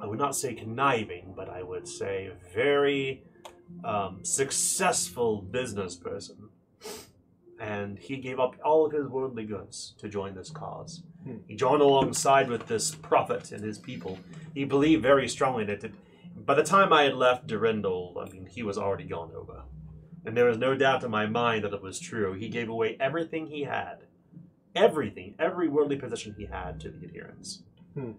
i 0.00 0.06
would 0.06 0.18
not 0.18 0.34
say 0.36 0.52
conniving 0.54 1.32
but 1.36 1.48
i 1.48 1.62
would 1.62 1.86
say 1.86 2.30
very 2.54 3.22
um, 3.84 4.24
successful 4.24 5.40
business 5.40 5.96
person 5.96 6.48
and 7.62 7.96
he 7.96 8.16
gave 8.16 8.40
up 8.40 8.56
all 8.64 8.84
of 8.84 8.92
his 8.92 9.06
worldly 9.06 9.44
goods 9.44 9.94
to 9.98 10.08
join 10.08 10.34
this 10.34 10.50
cause. 10.50 11.04
He 11.46 11.54
joined 11.54 11.80
alongside 11.80 12.48
with 12.48 12.66
this 12.66 12.92
prophet 12.92 13.52
and 13.52 13.62
his 13.62 13.78
people. 13.78 14.18
He 14.52 14.64
believed 14.64 15.00
very 15.00 15.28
strongly 15.28 15.64
that 15.66 15.84
it, 15.84 15.94
by 16.44 16.54
the 16.54 16.62
time 16.62 16.92
I 16.92 17.04
had 17.04 17.14
left 17.14 17.46
Durindal, 17.46 18.16
I 18.20 18.30
mean, 18.30 18.46
he 18.46 18.62
was 18.62 18.78
already 18.78 19.04
gone 19.04 19.32
over. 19.34 19.64
And 20.24 20.36
there 20.36 20.46
was 20.46 20.58
no 20.58 20.74
doubt 20.76 21.02
in 21.02 21.10
my 21.10 21.26
mind 21.26 21.64
that 21.64 21.74
it 21.74 21.82
was 21.82 21.98
true. 21.98 22.34
He 22.34 22.48
gave 22.48 22.68
away 22.68 22.96
everything 23.00 23.46
he 23.46 23.64
had. 23.64 24.04
Everything, 24.74 25.34
every 25.38 25.68
worldly 25.68 25.96
possession 25.96 26.34
he 26.38 26.46
had 26.46 26.80
to 26.80 26.90
the 26.90 27.04
adherents. 27.04 27.62
Hmm. 27.94 28.12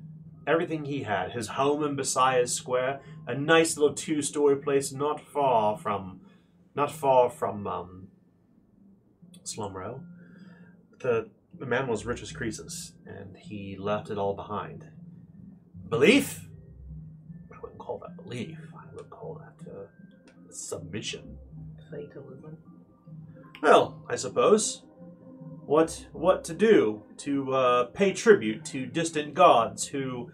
Everything 0.45 0.86
he 0.86 1.03
had. 1.03 1.32
His 1.32 1.49
home 1.49 1.84
in 1.84 1.95
Besias 1.95 2.49
Square, 2.49 2.99
a 3.26 3.34
nice 3.34 3.78
little 3.78 3.95
two-story 3.95 4.57
place 4.57 4.91
not 4.91 5.21
far 5.21 5.78
from, 5.78 6.21
not 6.76 6.91
far 6.91 7.30
from 7.30 7.65
um, 7.65 8.07
Slum 9.43 9.76
Row. 9.76 10.01
The, 10.99 11.30
the 11.57 11.65
man 11.65 11.88
was 11.88 12.05
rich 12.05 12.21
as 12.21 12.32
Croesus, 12.32 12.93
and 13.05 13.38
he 13.38 13.78
left 13.80 14.09
it 14.09 14.17
all 14.17 14.36
behind 14.36 14.89
belief 15.93 16.49
call 17.84 17.99
that 17.99 18.15
belief. 18.23 18.57
I 18.73 18.95
would 18.95 19.09
call 19.09 19.41
that 19.43 19.71
uh, 19.71 19.86
submission. 20.49 21.38
Fatalism. 21.91 22.57
well 23.61 24.01
i 24.09 24.15
suppose. 24.15 24.84
What 25.65 26.07
what 26.11 26.43
to 26.45 26.53
do 26.53 27.03
to 27.17 27.53
uh, 27.53 27.84
pay 27.86 28.13
tribute 28.13 28.65
to 28.65 28.86
distant 28.86 29.34
gods 29.34 29.88
who 29.88 30.31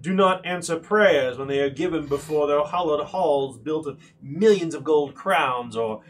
do 0.00 0.12
not 0.12 0.44
answer 0.44 0.76
prayers 0.78 1.38
when 1.38 1.48
they 1.48 1.60
are 1.60 1.70
given 1.70 2.06
before 2.06 2.46
their 2.46 2.62
hallowed 2.64 3.06
halls 3.06 3.58
built 3.58 3.86
of 3.86 3.98
millions 4.22 4.74
of 4.74 4.84
gold 4.84 5.14
crowns 5.14 5.76
or 5.76 6.02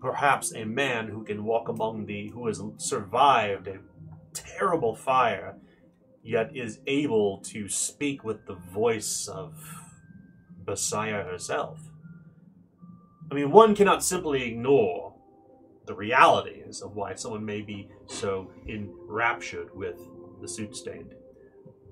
perhaps 0.00 0.52
a 0.54 0.64
man 0.64 1.08
who 1.08 1.24
can 1.24 1.44
walk 1.44 1.68
among 1.68 2.06
the 2.06 2.28
who 2.28 2.46
has 2.46 2.62
survived 2.76 3.66
a 3.66 3.78
terrible 4.32 4.94
fire 4.94 5.56
yet 6.22 6.54
is 6.54 6.80
able 6.86 7.38
to 7.38 7.68
speak 7.68 8.22
with 8.24 8.46
the 8.46 8.54
voice 8.54 9.28
of 9.28 9.85
Messiah 10.66 11.24
herself. 11.24 11.80
I 13.30 13.34
mean, 13.34 13.50
one 13.50 13.74
cannot 13.74 14.04
simply 14.04 14.42
ignore 14.42 15.14
the 15.86 15.94
realities 15.94 16.80
of 16.80 16.96
why 16.96 17.14
someone 17.14 17.44
may 17.44 17.60
be 17.60 17.88
so 18.06 18.50
enraptured 18.68 19.74
with 19.74 20.00
the 20.40 20.48
soot 20.48 20.76
stained. 20.76 21.14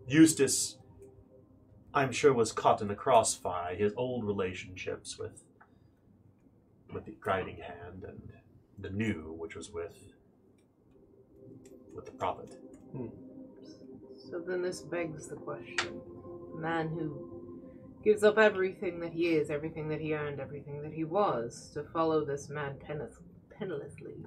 Eustace, 0.06 0.78
I'm 1.92 2.12
sure, 2.12 2.32
was 2.32 2.52
caught 2.52 2.82
in 2.82 2.88
the 2.88 2.94
crossfire. 2.94 3.74
His 3.74 3.92
old 3.96 4.24
relationships 4.24 5.18
with 5.18 5.44
with 6.92 7.06
the 7.06 7.16
guiding 7.24 7.56
hand 7.56 8.04
and 8.06 8.32
the 8.78 8.90
new, 8.90 9.34
which 9.38 9.56
was 9.56 9.70
with 9.70 10.12
with 11.94 12.06
the 12.06 12.12
prophet. 12.12 12.56
Hmm. 12.92 13.08
So 14.30 14.40
then 14.40 14.62
this 14.62 14.80
begs 14.80 15.28
the 15.28 15.36
question. 15.36 16.00
Man 16.56 16.88
who 16.88 17.33
gives 18.04 18.22
up 18.22 18.38
everything 18.38 19.00
that 19.00 19.12
he 19.12 19.28
is, 19.28 19.50
everything 19.50 19.88
that 19.88 20.00
he 20.00 20.14
earned, 20.14 20.38
everything 20.38 20.82
that 20.82 20.92
he 20.92 21.04
was, 21.04 21.70
to 21.72 21.82
follow 21.82 22.24
this 22.24 22.50
man 22.50 22.76
penniless, 22.78 23.14
pennilessly. 23.58 24.26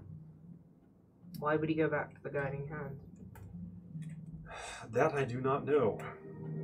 Why 1.40 1.56
would 1.56 1.70
he 1.70 1.76
go 1.76 1.88
back 1.88 2.16
to 2.16 2.24
the 2.24 2.30
guiding 2.30 2.68
hand? 2.68 2.98
That 4.92 5.14
I 5.14 5.24
do 5.24 5.40
not 5.40 5.66
know. 5.66 6.00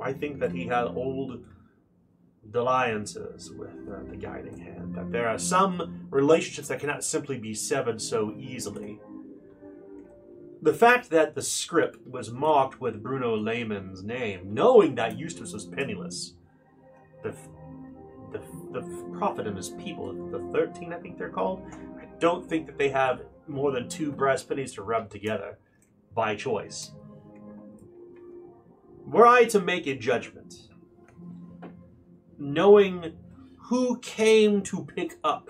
I 0.02 0.14
think 0.14 0.40
that 0.40 0.52
he 0.52 0.66
had 0.66 0.86
old 0.86 1.46
alliances 2.54 3.52
with 3.52 3.70
uh, 3.90 4.10
the 4.10 4.18
guiding 4.18 4.58
hand. 4.60 4.96
That 4.96 5.12
there 5.12 5.28
are 5.28 5.38
some 5.38 6.08
relationships 6.10 6.70
that 6.70 6.80
cannot 6.80 7.04
simply 7.04 7.38
be 7.38 7.54
severed 7.54 8.02
so 8.02 8.34
easily. 8.38 9.00
The 10.62 10.74
fact 10.74 11.10
that 11.10 11.36
the 11.36 11.42
scrip 11.42 11.98
was 12.08 12.32
marked 12.32 12.80
with 12.80 13.04
Bruno 13.04 13.36
Lehman's 13.36 14.02
name, 14.02 14.54
knowing 14.54 14.96
that 14.96 15.20
Eustace 15.20 15.52
was 15.52 15.66
penniless, 15.66 16.36
the, 17.24 17.34
the, 18.32 18.40
the 18.72 18.82
prophet 19.18 19.48
and 19.48 19.58
his 19.58 19.70
people, 19.70 20.14
the 20.30 20.40
13, 20.52 20.94
I 20.94 20.98
think 20.98 21.18
they're 21.18 21.30
called, 21.30 21.64
I 22.00 22.06
don't 22.20 22.48
think 22.48 22.68
that 22.68 22.78
they 22.78 22.90
have 22.90 23.22
more 23.48 23.72
than 23.72 23.90
two 23.90 24.12
brass 24.12 24.44
pennies 24.44 24.74
to 24.74 24.84
rub 24.84 25.10
together 25.10 25.58
by 26.14 26.36
choice. 26.36 26.92
Were 29.06 29.28
I 29.28 29.46
to 29.46 29.60
make 29.60 29.88
a 29.88 29.96
judgment, 29.96 30.56
knowing 32.38 33.14
who 33.58 34.00
came 34.00 34.62
to 34.64 34.86
pick 34.86 35.18
up 35.24 35.50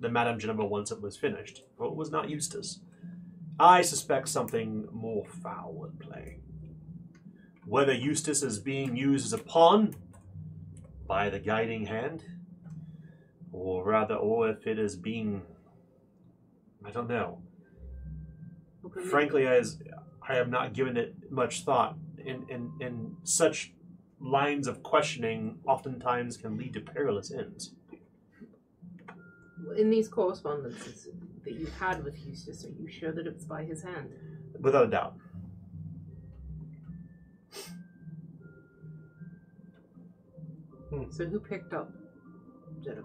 the 0.00 0.08
Madame 0.08 0.38
Geneva 0.38 0.64
once 0.64 0.90
it 0.90 1.00
was 1.00 1.16
finished, 1.16 1.64
for 1.76 1.86
it 1.86 1.94
was 1.94 2.10
not 2.10 2.28
Eustace, 2.28 2.80
I 3.58 3.82
suspect 3.82 4.28
something 4.28 4.88
more 4.92 5.24
foul 5.42 5.88
in 5.90 5.96
play. 5.98 6.38
Whether 7.66 7.92
Eustace 7.92 8.42
is 8.42 8.58
being 8.58 8.96
used 8.96 9.24
as 9.24 9.32
a 9.32 9.38
pawn 9.38 9.94
by 11.14 11.30
the 11.30 11.38
guiding 11.38 11.86
hand, 11.86 12.24
or 13.52 13.84
rather, 13.84 14.16
or 14.16 14.50
if 14.50 14.66
it 14.66 14.80
is 14.80 14.96
being. 14.96 15.42
I 16.84 16.90
don't 16.90 17.08
know. 17.08 17.38
Frankly, 19.10 19.46
as 19.46 19.78
I 20.28 20.34
have 20.34 20.48
not 20.48 20.72
given 20.72 20.96
it 20.96 21.14
much 21.30 21.62
thought, 21.62 21.96
and, 22.26 22.50
and, 22.50 22.82
and 22.82 23.16
such 23.22 23.72
lines 24.20 24.66
of 24.66 24.82
questioning 24.82 25.60
oftentimes 25.68 26.36
can 26.36 26.58
lead 26.58 26.72
to 26.72 26.80
perilous 26.80 27.30
ends. 27.30 27.76
In 29.78 29.90
these 29.90 30.08
correspondences 30.08 31.06
that 31.44 31.54
you've 31.54 31.78
had 31.78 32.02
with 32.02 32.18
Eustace, 32.26 32.64
are 32.64 32.70
you 32.70 32.88
sure 32.90 33.12
that 33.12 33.24
it 33.24 33.34
was 33.34 33.44
by 33.44 33.62
his 33.62 33.84
hand? 33.84 34.10
Without 34.60 34.86
a 34.86 34.90
doubt. 34.90 35.14
So 41.10 41.26
who 41.26 41.40
picked 41.40 41.72
up 41.72 41.90
Jeddah? 42.82 43.02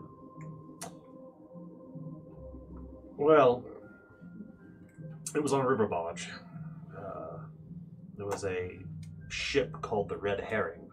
Well, 3.17 3.63
it 5.35 5.43
was 5.43 5.53
on 5.53 5.65
River 5.65 5.87
Barge. 5.87 6.29
Uh, 6.97 7.37
there 8.17 8.25
was 8.25 8.43
a 8.45 8.79
ship 9.29 9.73
called 9.81 10.09
the 10.09 10.17
Red 10.17 10.39
Herring. 10.39 10.89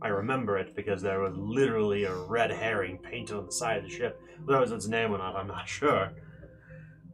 I 0.00 0.08
remember 0.08 0.58
it 0.58 0.74
because 0.74 1.02
there 1.02 1.20
was 1.20 1.36
literally 1.36 2.04
a 2.04 2.14
red 2.14 2.50
herring 2.50 2.98
painted 2.98 3.36
on 3.36 3.46
the 3.46 3.52
side 3.52 3.78
of 3.78 3.84
the 3.84 3.90
ship. 3.90 4.20
Whether 4.44 4.58
that 4.58 4.60
was 4.60 4.72
its 4.72 4.88
name 4.88 5.12
or 5.12 5.18
not, 5.18 5.36
I'm 5.36 5.46
not 5.46 5.68
sure. 5.68 6.12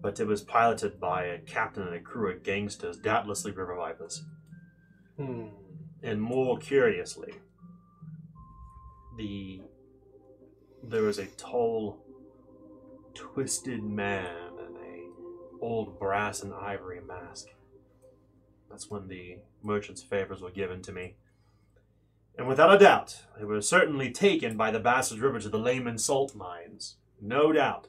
But 0.01 0.21
it 0.21 0.27
was 0.27 0.43
piloted 0.43 1.01
by 1.01 1.25
a 1.25 1.39
captain 1.39 1.83
and 1.83 1.95
a 1.95 2.01
crew 2.01 2.31
of 2.31 2.43
gangsters, 2.43 2.97
doubtlessly 2.97 3.53
River 3.53 3.77
Vipers. 3.77 4.23
Hmm. 5.17 5.49
And 6.03 6.23
more 6.23 6.57
curiously, 6.59 7.35
the 9.19 9.61
there 10.83 11.03
was 11.03 11.19
a 11.19 11.27
tall, 11.27 11.99
twisted 13.15 13.83
man 13.83 14.53
in 14.59 14.77
a 14.77 15.65
old 15.65 15.99
brass 15.99 16.43
and 16.43 16.55
ivory 16.55 17.01
mask. 17.01 17.49
That's 18.71 18.89
when 18.89 19.09
the 19.09 19.39
merchant's 19.63 20.03
favors 20.03 20.41
were 20.41 20.51
given 20.51 20.81
to 20.83 20.93
me. 20.93 21.17
And 22.39 22.47
without 22.47 22.73
a 22.73 22.79
doubt, 22.79 23.25
they 23.37 23.45
were 23.45 23.61
certainly 23.61 24.13
taken 24.13 24.57
by 24.57 24.71
the 24.71 24.79
Bastards 24.79 25.21
River 25.21 25.41
to 25.41 25.49
the 25.49 25.59
Lehman 25.59 25.99
salt 25.99 26.37
mines. 26.37 26.97
No 27.21 27.53
doubt. 27.53 27.89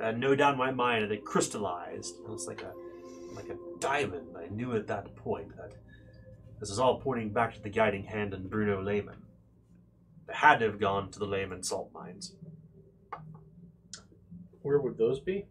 And 0.00 0.18
no 0.18 0.34
doubt 0.34 0.54
in 0.54 0.58
my 0.58 0.70
mind 0.70 1.04
that 1.04 1.08
they 1.08 1.18
crystallized. 1.18 2.14
It 2.20 2.28
was 2.28 2.46
like 2.46 2.62
a 2.62 2.72
like 3.34 3.50
a 3.50 3.58
diamond. 3.78 4.34
I 4.36 4.48
knew 4.48 4.74
at 4.74 4.86
that 4.86 5.14
point 5.16 5.54
that 5.58 5.72
this 6.60 6.70
is 6.70 6.78
all 6.78 7.00
pointing 7.00 7.30
back 7.30 7.54
to 7.54 7.62
the 7.62 7.68
guiding 7.68 8.04
hand 8.04 8.34
and 8.34 8.48
Bruno 8.48 8.82
Lehman. 8.82 9.22
They 10.26 10.34
had 10.34 10.58
to 10.60 10.66
have 10.66 10.80
gone 10.80 11.10
to 11.10 11.18
the 11.18 11.26
Lehman 11.26 11.62
salt 11.62 11.90
mines. 11.92 12.34
Where 14.62 14.80
would 14.80 14.98
those 14.98 15.20
be? 15.20 15.46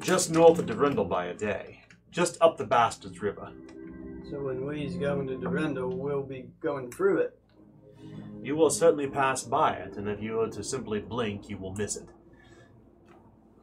Just 0.00 0.30
north 0.30 0.58
of 0.58 0.66
Durindal 0.66 1.08
by 1.08 1.26
a 1.26 1.34
day. 1.34 1.82
Just 2.10 2.40
up 2.40 2.56
the 2.56 2.64
Bastards 2.64 3.20
River. 3.20 3.50
So 4.30 4.40
when 4.40 4.64
we's 4.64 4.96
going 4.96 5.26
to 5.28 5.34
Durindal, 5.36 5.96
we'll 5.96 6.22
be 6.22 6.48
going 6.60 6.90
through 6.90 7.18
it. 7.18 7.38
You 8.42 8.54
will 8.54 8.70
certainly 8.70 9.08
pass 9.08 9.42
by 9.42 9.74
it, 9.74 9.96
and 9.96 10.08
if 10.08 10.22
you 10.22 10.34
were 10.34 10.48
to 10.48 10.62
simply 10.62 11.00
blink, 11.00 11.48
you 11.48 11.58
will 11.58 11.74
miss 11.74 11.96
it. 11.96 12.08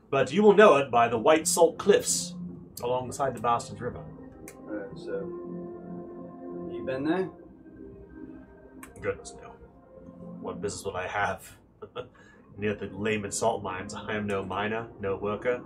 But 0.09 0.33
you 0.33 0.43
will 0.43 0.53
know 0.53 0.75
it 0.75 0.91
by 0.91 1.07
the 1.07 1.17
white 1.17 1.47
salt 1.47 1.77
cliffs 1.77 2.35
alongside 2.81 3.35
the 3.35 3.41
Bastards 3.41 3.79
River. 3.79 4.03
Alright, 4.67 4.97
so 4.97 5.42
you 6.83 6.87
been 6.87 7.03
there? 7.03 7.29
Goodness 9.01 9.33
no. 9.41 9.51
What 10.41 10.61
business 10.61 10.85
would 10.85 10.95
I 10.95 11.07
have? 11.07 11.57
Near 12.57 12.75
the 12.75 12.85
Lehman 12.87 13.31
salt 13.31 13.63
mines, 13.63 13.93
I 13.93 14.13
am 14.13 14.27
no 14.27 14.43
miner, 14.43 14.87
no 14.99 15.15
worker. 15.15 15.61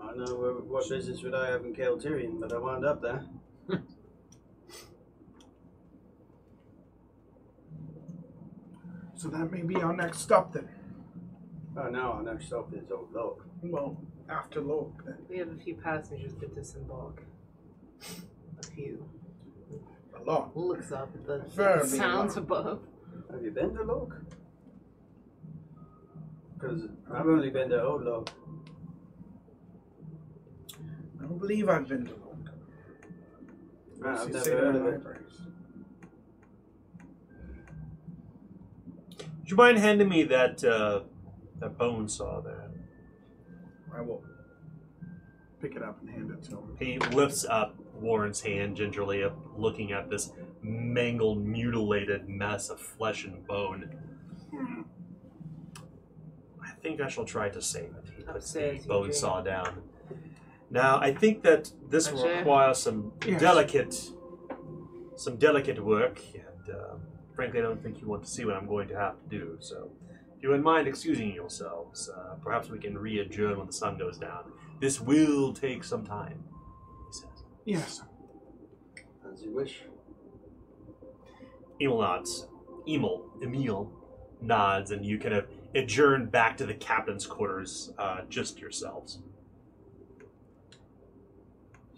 I 0.00 0.14
know 0.14 0.34
what, 0.34 0.66
what 0.66 0.88
business 0.88 1.22
would 1.22 1.34
I 1.34 1.50
have 1.50 1.64
in 1.64 1.74
Kaltirian, 1.74 2.40
but 2.40 2.52
I 2.52 2.58
wound 2.58 2.84
up 2.84 3.02
there. 3.02 3.24
So 9.18 9.28
that 9.28 9.50
may 9.50 9.62
be 9.62 9.76
our 9.76 9.96
next 9.96 10.18
stop 10.18 10.52
then. 10.52 10.68
Oh 11.74 11.88
no, 11.88 12.00
our 12.00 12.22
next 12.22 12.48
stop 12.48 12.70
is 12.74 12.90
Old 12.92 13.08
Lork. 13.14 13.46
Well, 13.62 13.96
after 14.28 14.60
Lork 14.60 15.06
then. 15.06 15.16
We 15.28 15.38
have 15.38 15.48
a 15.48 15.56
few 15.56 15.74
passengers 15.74 16.34
to 16.40 16.46
disembark. 16.48 17.22
A 18.58 18.66
few. 18.74 19.08
A 20.26 20.30
lot. 20.30 20.56
Looks 20.56 20.90
up 20.92 21.10
at 21.14 21.26
the 21.26 21.38
Very 21.54 21.86
sounds 21.86 22.34
well. 22.36 22.44
above. 22.44 22.80
Have 23.30 23.42
you 23.42 23.50
been 23.50 23.74
to 23.74 23.82
Lork? 23.82 24.22
Because 26.54 26.82
I've 27.12 27.26
only 27.26 27.50
been 27.50 27.68
to 27.70 27.82
Old 27.82 28.02
Lork. 28.04 28.30
I 31.20 31.22
don't 31.26 31.38
believe 31.38 31.68
I've 31.68 31.86
been 31.88 32.06
to 32.06 32.10
Lork. 32.12 32.22
Right, 33.98 34.18
I've 34.18 34.26
You 34.28 34.32
never 34.34 34.44
say 34.44 34.50
heard 34.52 34.76
of 34.76 34.86
it. 34.86 34.92
libraries. 34.92 35.40
Would 39.40 39.50
you 39.50 39.56
mind 39.56 39.78
handing 39.78 40.08
me 40.08 40.24
that 40.24 40.64
uh, 40.64 41.02
that 41.60 41.78
bone 41.78 42.08
saw 42.08 42.40
there? 42.40 42.68
I 43.94 44.00
will 44.00 44.24
pick 45.62 45.76
it 45.76 45.82
up 45.82 46.00
and 46.00 46.10
hand 46.10 46.30
it 46.32 46.42
to 46.50 46.56
him. 46.56 46.76
He 46.78 46.98
lifts 46.98 47.44
up 47.48 47.75
Warren's 48.00 48.40
hand 48.40 48.76
gingerly, 48.76 49.22
up, 49.24 49.36
looking 49.56 49.92
at 49.92 50.08
this 50.10 50.32
mangled, 50.62 51.44
mutilated 51.44 52.28
mess 52.28 52.68
of 52.70 52.80
flesh 52.80 53.24
and 53.24 53.46
bone. 53.46 53.90
I 56.62 56.70
think 56.82 57.00
I 57.00 57.08
shall 57.08 57.24
try 57.24 57.48
to 57.48 57.60
save 57.62 57.84
it. 57.96 58.10
He 58.16 58.22
puts 58.22 58.52
the 58.52 58.60
Upstairs, 58.60 58.86
bone 58.86 59.06
Eugene. 59.06 59.20
saw 59.20 59.40
down. 59.40 59.82
Now, 60.70 60.98
I 61.00 61.12
think 61.14 61.42
that 61.42 61.70
this 61.88 62.10
will 62.10 62.24
Roger? 62.24 62.36
require 62.38 62.74
some 62.74 63.12
Yes. 63.26 63.40
delicate, 63.40 64.10
some 65.16 65.36
delicate 65.36 65.82
work, 65.84 66.20
and 66.34 66.74
uh, 66.74 66.94
frankly, 67.34 67.60
I 67.60 67.62
don't 67.62 67.82
think 67.82 68.00
you 68.00 68.08
want 68.08 68.24
to 68.24 68.30
see 68.30 68.44
what 68.44 68.56
I'm 68.56 68.66
going 68.66 68.88
to 68.88 68.96
have 68.96 69.14
to 69.22 69.28
do. 69.28 69.56
So, 69.60 69.90
if 70.36 70.42
you 70.42 70.48
wouldn't 70.50 70.64
mind 70.64 70.88
excusing 70.88 71.32
yourselves, 71.32 72.08
uh, 72.10 72.34
perhaps 72.42 72.68
we 72.68 72.78
can 72.78 72.98
re-adjourn 72.98 73.58
when 73.58 73.66
the 73.68 73.72
sun 73.72 73.96
goes 73.96 74.18
down. 74.18 74.52
This 74.80 75.00
will 75.00 75.52
take 75.54 75.84
some 75.84 76.04
time, 76.04 76.42
he 76.42 76.50
says. 76.50 76.55
Yes. 77.66 78.00
As 79.30 79.42
you 79.42 79.50
wish. 79.50 79.82
Emil 81.80 82.00
nods. 82.00 82.46
Emil, 82.88 83.26
Emil 83.42 83.92
nods, 84.40 84.92
and 84.92 85.04
you 85.04 85.18
kind 85.18 85.34
of 85.34 85.46
adjourn 85.74 86.26
back 86.26 86.56
to 86.58 86.64
the 86.64 86.74
captain's 86.74 87.26
quarters, 87.26 87.92
uh, 87.98 88.20
just 88.28 88.60
yourselves. 88.60 89.18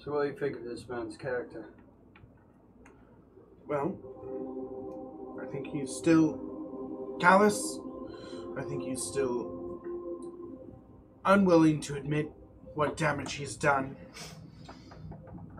So 0.03 0.15
what 0.15 0.23
do 0.23 0.29
you 0.29 0.39
think 0.39 0.57
of 0.57 0.65
this 0.65 0.89
man's 0.89 1.19
character? 1.19 1.67
Well, 3.67 3.95
I 5.43 5.53
think 5.53 5.67
he's 5.67 5.91
still 5.91 7.19
callous. 7.21 7.79
I 8.57 8.63
think 8.63 8.83
he's 8.85 9.03
still 9.03 9.83
unwilling 11.27 11.83
to 11.83 11.97
admit 11.97 12.33
what 12.75 12.97
damage 12.97 13.35
he's 13.35 13.55
done. 13.55 13.97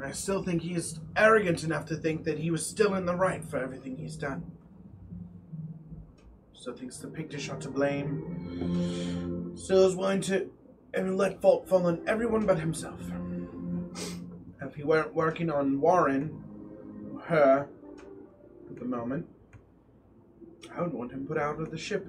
I 0.03 0.13
still 0.13 0.43
think 0.43 0.63
he's 0.63 1.01
arrogant 1.17 1.65
enough 1.65 1.87
to 1.87 1.97
think 1.97 2.25
that 2.25 2.39
he 2.39 2.51
was 2.51 2.65
still 2.65 2.95
in 2.95 3.05
the 3.07 3.17
right 3.17 3.45
for 3.45 3.59
everything 3.59 3.97
he's 3.97 4.17
done. 4.17 4.51
Still 6.55 6.75
thinks 6.75 6.99
the 6.99 7.09
Pictish 7.09 7.51
are 7.51 7.59
to 7.59 7.69
blame. 7.69 9.55
Still 9.57 9.87
is 9.87 9.97
willing 9.97 10.21
to 10.23 10.51
and 10.95 11.17
let 11.17 11.41
fault 11.41 11.69
fall 11.69 11.87
on 11.87 12.03
everyone 12.07 12.47
but 12.47 12.59
himself. 12.59 13.01
If 14.61 14.75
he 14.75 14.85
weren't 14.85 15.15
working 15.15 15.51
on 15.51 15.81
Warren, 15.81 16.43
her, 17.25 17.69
at 18.71 18.79
the 18.79 18.85
moment, 18.85 19.27
I 20.75 20.83
would 20.83 20.93
want 20.93 21.13
him 21.13 21.27
put 21.27 21.39
out 21.39 21.61
of 21.61 21.71
the 21.71 21.79
ship. 21.79 22.07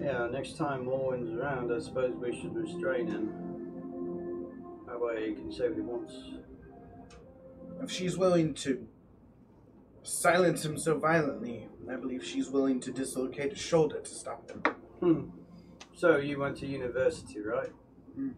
Yeah, 0.00 0.28
next 0.30 0.56
time 0.56 0.86
Warren's 0.86 1.38
around, 1.38 1.72
I 1.72 1.78
suppose 1.78 2.14
we 2.14 2.38
should 2.38 2.54
restrain 2.54 3.06
him. 3.06 3.45
Way 5.06 5.28
he 5.28 5.34
can 5.34 5.52
say 5.52 5.68
what 5.68 5.76
he 5.76 5.82
wants. 5.82 6.14
If 7.80 7.92
she's 7.92 8.18
willing 8.18 8.54
to 8.54 8.88
silence 10.02 10.64
him 10.64 10.76
so 10.76 10.98
violently, 10.98 11.68
I 11.88 11.94
believe 11.94 12.24
she's 12.24 12.50
willing 12.50 12.80
to 12.80 12.90
dislocate 12.90 13.52
a 13.52 13.56
shoulder 13.56 14.00
to 14.00 14.10
stop 14.10 14.50
him. 14.50 14.62
Hmm. 14.98 15.20
So 15.94 16.16
you 16.16 16.40
went 16.40 16.56
to 16.58 16.66
university, 16.66 17.40
right? 17.40 17.70
Hmm. 18.16 18.30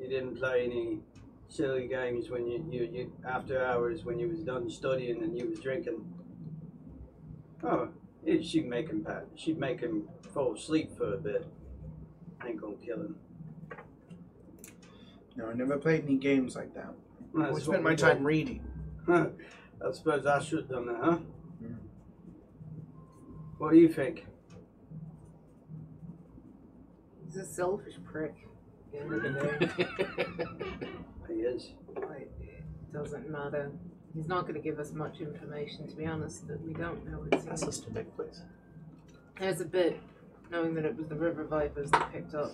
You 0.00 0.08
didn't 0.08 0.36
play 0.36 0.64
any 0.64 1.00
silly 1.48 1.88
games 1.88 2.30
when 2.30 2.46
you, 2.46 2.64
you, 2.70 2.84
you 2.90 3.12
after 3.28 3.62
hours 3.62 4.02
when 4.04 4.18
you 4.18 4.28
was 4.28 4.40
done 4.40 4.70
studying 4.70 5.22
and 5.22 5.36
you 5.36 5.50
was 5.50 5.60
drinking. 5.60 6.04
Oh, 7.62 7.90
it, 8.24 8.42
she'd 8.46 8.66
make 8.66 8.88
him 8.88 9.04
pat. 9.04 9.26
She'd 9.34 9.58
make 9.58 9.80
him 9.80 10.08
fall 10.32 10.54
asleep 10.54 10.96
for 10.96 11.12
a 11.12 11.18
bit. 11.18 11.46
Ain't 12.46 12.62
gonna 12.62 12.76
kill 12.76 13.00
him. 13.00 13.16
No, 15.36 15.48
I 15.48 15.54
never 15.54 15.76
played 15.76 16.04
any 16.04 16.16
games 16.16 16.56
like 16.56 16.74
that. 16.74 16.86
I 17.36 17.38
That's 17.40 17.48
always 17.50 17.68
what 17.68 17.74
spent 17.74 17.82
my 17.84 17.90
we 17.90 17.96
time 17.96 18.24
reading. 18.24 18.64
I 19.08 19.92
suppose 19.92 20.24
I 20.26 20.40
should 20.40 20.60
have 20.60 20.68
done 20.70 20.86
that, 20.86 20.96
huh? 21.02 21.16
Hmm. 21.16 21.74
What 23.58 23.72
do 23.72 23.78
you 23.78 23.88
think? 23.88 24.26
He's 27.26 27.36
a 27.36 27.44
selfish 27.44 27.94
prick. 28.10 28.34
At 28.94 29.08
the 29.08 29.14
end 29.14 29.14
of 29.14 29.22
the 29.22 29.66
day. 29.66 30.88
He 31.28 31.42
is. 31.42 31.72
Like, 31.96 32.30
it 32.40 32.92
doesn't 32.92 33.28
matter. 33.28 33.72
He's 34.14 34.28
not 34.28 34.42
going 34.42 34.54
to 34.54 34.60
give 34.60 34.78
us 34.78 34.92
much 34.92 35.20
information, 35.20 35.88
to 35.88 35.96
be 35.96 36.06
honest, 36.06 36.46
that 36.48 36.64
we 36.64 36.72
don't 36.72 37.04
know. 37.04 37.24
It 37.30 37.34
Ask 37.34 37.58
seems. 37.58 37.62
us 37.64 37.78
to 37.80 37.90
make 37.90 38.14
place. 38.16 38.42
There's 39.38 39.60
a 39.60 39.64
bit, 39.64 40.00
knowing 40.50 40.72
that 40.74 40.84
it 40.84 40.96
was 40.96 41.08
the 41.08 41.16
River 41.16 41.44
Vipers 41.44 41.90
that 41.90 42.12
picked 42.12 42.34
up. 42.34 42.52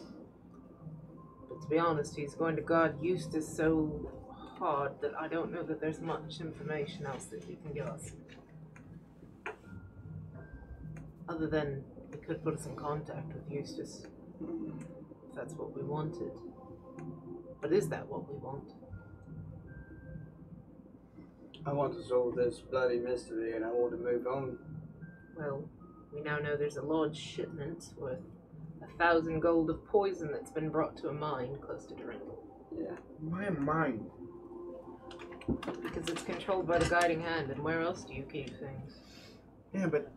To 1.62 1.68
be 1.68 1.78
honest, 1.78 2.16
he's 2.16 2.34
going 2.34 2.56
to 2.56 2.62
guard 2.62 2.96
Eustace 3.00 3.48
so 3.48 4.10
hard 4.58 4.92
that 5.00 5.12
I 5.18 5.28
don't 5.28 5.52
know 5.52 5.62
that 5.62 5.80
there's 5.80 6.00
much 6.00 6.40
information 6.40 7.06
else 7.06 7.26
that 7.26 7.44
he 7.44 7.56
can 7.56 7.72
give 7.72 7.86
us. 7.86 8.12
Other 11.28 11.46
than 11.46 11.84
he 12.10 12.18
could 12.18 12.42
put 12.44 12.54
us 12.54 12.66
in 12.66 12.76
contact 12.76 13.32
with 13.32 13.50
Eustace, 13.50 14.06
if 14.40 15.34
that's 15.34 15.54
what 15.54 15.74
we 15.74 15.82
wanted. 15.82 16.32
But 17.60 17.72
is 17.72 17.88
that 17.88 18.06
what 18.08 18.28
we 18.28 18.38
want? 18.38 18.72
I 21.64 21.72
want 21.72 21.94
to 21.94 22.02
solve 22.02 22.34
this 22.34 22.58
bloody 22.58 22.98
mystery 22.98 23.54
and 23.54 23.64
I 23.64 23.68
want 23.68 23.92
to 23.92 23.98
move 23.98 24.26
on. 24.26 24.58
Well, 25.36 25.64
we 26.12 26.20
now 26.20 26.38
know 26.38 26.56
there's 26.56 26.76
a 26.76 26.82
large 26.82 27.16
shipment 27.16 27.84
worth 27.96 28.18
thousand 28.98 29.40
gold 29.40 29.70
of 29.70 29.84
poison 29.86 30.30
that's 30.32 30.50
been 30.50 30.68
brought 30.70 30.96
to 30.98 31.08
a 31.08 31.12
mine 31.12 31.56
close 31.60 31.86
to 31.86 31.94
Durindal. 31.94 32.38
Yeah. 32.76 32.96
Why 33.20 33.44
am 33.46 33.64
mine? 33.64 34.06
Because 35.82 36.08
it's 36.08 36.22
controlled 36.22 36.66
by 36.66 36.78
the 36.78 36.88
guiding 36.88 37.20
hand, 37.20 37.50
and 37.50 37.62
where 37.62 37.82
else 37.82 38.04
do 38.04 38.14
you 38.14 38.22
keep 38.22 38.48
things? 38.58 39.00
Yeah, 39.74 39.86
but 39.86 40.12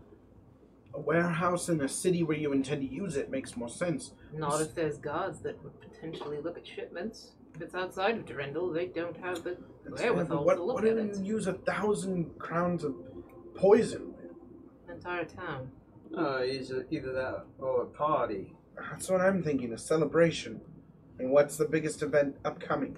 a 0.93 0.99
warehouse 0.99 1.67
in 1.69 1.82
a 1.82 1.89
city 1.89 2.23
where 2.23 2.38
you 2.38 2.53
intend 2.53 2.82
to 2.82 2.88
use 2.88 3.17
it 3.17 3.30
makes 3.30 3.57
more 3.57 3.69
sense. 3.69 4.11
Not 4.34 4.61
if 4.61 4.76
there's 4.76 4.97
guards 4.97 5.39
that 5.41 5.61
would 5.63 5.73
potentially 5.82 6.38
look 6.41 6.57
at 6.57 6.65
shipments. 6.67 7.32
If 7.55 7.61
it's 7.61 7.76
outside 7.76 8.17
of 8.17 8.26
Durindal, 8.26 8.73
they 8.73 8.88
don't 8.88 9.17
have 9.17 9.43
the 9.43 9.57
That's 9.86 10.01
wherewithal 10.01 10.43
what, 10.43 10.55
to 10.55 10.63
look 10.63 10.76
what 10.76 10.86
at 10.86 10.95
do 10.95 11.01
it. 11.11 11.17
you 11.17 11.36
use 11.36 11.47
a 11.47 11.53
thousand 11.53 12.38
crowns 12.38 12.84
of 12.84 12.95
poison? 13.55 14.13
An 14.88 14.95
entire 14.95 15.26
town. 15.26 15.71
Uh, 16.17 16.43
either, 16.43 16.86
either 16.91 17.11
that 17.13 17.45
or 17.59 17.84
a 17.84 17.86
party. 17.88 18.55
That's 18.78 19.09
what 19.09 19.21
I'm 19.21 19.43
thinking, 19.43 19.73
a 19.73 19.78
celebration. 19.78 20.61
And 21.19 21.32
what's 21.32 21.57
the 21.57 21.65
biggest 21.65 22.01
event 22.01 22.36
upcoming? 22.43 22.97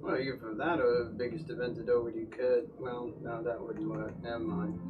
Well, 0.00 0.16
either 0.18 0.36
for 0.36 0.54
that 0.54 0.80
or 0.80 1.04
the 1.04 1.10
biggest 1.16 1.48
event 1.50 1.76
that 1.76 1.88
already 1.92 2.22
occurred. 2.22 2.68
Well, 2.78 3.12
no, 3.22 3.42
that 3.42 3.60
wouldn't 3.60 3.88
work. 3.88 4.12
Never 4.22 4.40
mind. 4.40 4.80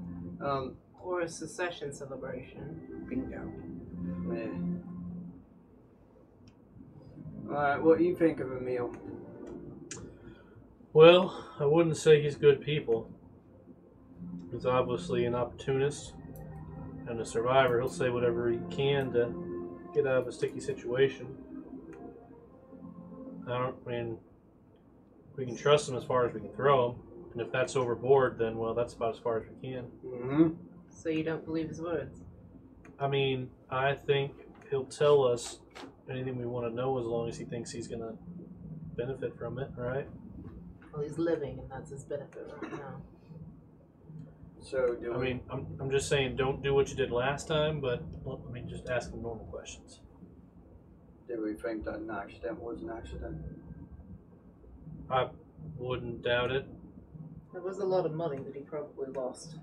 Um, 0.40 0.76
Or 1.02 1.20
a 1.20 1.28
secession 1.28 1.92
celebration. 1.92 3.06
Bingo. 3.08 3.52
yeah. 4.32 4.48
Alright, 7.48 7.82
what 7.82 7.98
do 7.98 8.04
you 8.04 8.14
think 8.16 8.40
of 8.40 8.52
Emil? 8.52 8.94
Well, 10.94 11.46
I 11.58 11.66
wouldn't 11.66 11.96
say 11.96 12.22
he's 12.22 12.36
good 12.36 12.60
people. 12.60 13.10
He's 14.50 14.64
obviously 14.64 15.24
an 15.26 15.34
opportunist 15.34 16.14
and 17.08 17.20
a 17.20 17.24
survivor. 17.24 17.80
He'll 17.80 17.88
say 17.90 18.10
whatever 18.10 18.50
he 18.50 18.58
can 18.70 19.12
to 19.12 19.34
get 19.94 20.06
out 20.06 20.18
of 20.18 20.26
a 20.26 20.32
sticky 20.32 20.60
situation. 20.60 21.26
I 23.46 23.58
don't 23.58 23.76
I 23.86 23.90
mean 23.90 24.18
we 25.36 25.46
can 25.46 25.56
trust 25.56 25.88
him 25.88 25.96
as 25.96 26.04
far 26.04 26.26
as 26.26 26.34
we 26.34 26.40
can 26.40 26.52
throw 26.52 26.90
him. 26.90 26.96
And 27.32 27.40
if 27.40 27.50
that's 27.50 27.76
overboard, 27.76 28.38
then 28.38 28.58
well, 28.58 28.74
that's 28.74 28.94
about 28.94 29.14
as 29.14 29.20
far 29.20 29.38
as 29.38 29.44
we 29.48 29.70
can. 29.70 29.84
Mm-hmm. 30.04 30.48
So 30.90 31.08
you 31.08 31.22
don't 31.22 31.44
believe 31.44 31.68
his 31.68 31.80
words? 31.80 32.20
I 32.98 33.08
mean, 33.08 33.48
I 33.70 33.94
think 33.94 34.32
he'll 34.70 34.84
tell 34.84 35.24
us 35.24 35.60
anything 36.10 36.36
we 36.36 36.44
want 36.44 36.66
to 36.68 36.74
know 36.74 36.98
as 36.98 37.06
long 37.06 37.28
as 37.28 37.38
he 37.38 37.44
thinks 37.44 37.70
he's 37.70 37.88
gonna 37.88 38.14
benefit 38.96 39.36
from 39.38 39.58
it, 39.58 39.70
right? 39.76 40.06
Well, 40.92 41.02
he's 41.02 41.18
living, 41.18 41.58
and 41.58 41.70
that's 41.70 41.90
his 41.90 42.04
benefit 42.04 42.52
right 42.60 42.72
now. 42.72 43.00
So, 44.62 44.94
do 44.94 45.12
I 45.12 45.16
we... 45.16 45.24
mean, 45.26 45.40
I'm, 45.50 45.66
I'm 45.80 45.90
just 45.90 46.08
saying, 46.08 46.36
don't 46.36 46.62
do 46.62 46.72
what 46.72 46.88
you 46.88 46.94
did 46.94 47.10
last 47.10 47.48
time, 47.48 47.80
but 47.80 48.02
well, 48.24 48.40
I 48.48 48.52
mean, 48.52 48.68
just 48.68 48.88
ask 48.88 49.12
him 49.12 49.22
normal 49.22 49.44
questions. 49.46 50.00
Do 51.28 51.42
we 51.44 51.54
think 51.54 51.84
that 51.84 51.96
an 51.96 52.10
accident 52.10 52.60
was 52.60 52.82
an 52.82 52.90
accident? 52.90 53.36
I 55.10 55.28
wouldn't 55.76 56.22
doubt 56.22 56.52
it. 56.52 56.66
There 57.52 57.62
was 57.62 57.78
a 57.78 57.84
lot 57.84 58.06
of 58.06 58.12
money 58.12 58.38
that 58.38 58.54
he 58.54 58.60
probably 58.60 59.10
lost. 59.12 59.56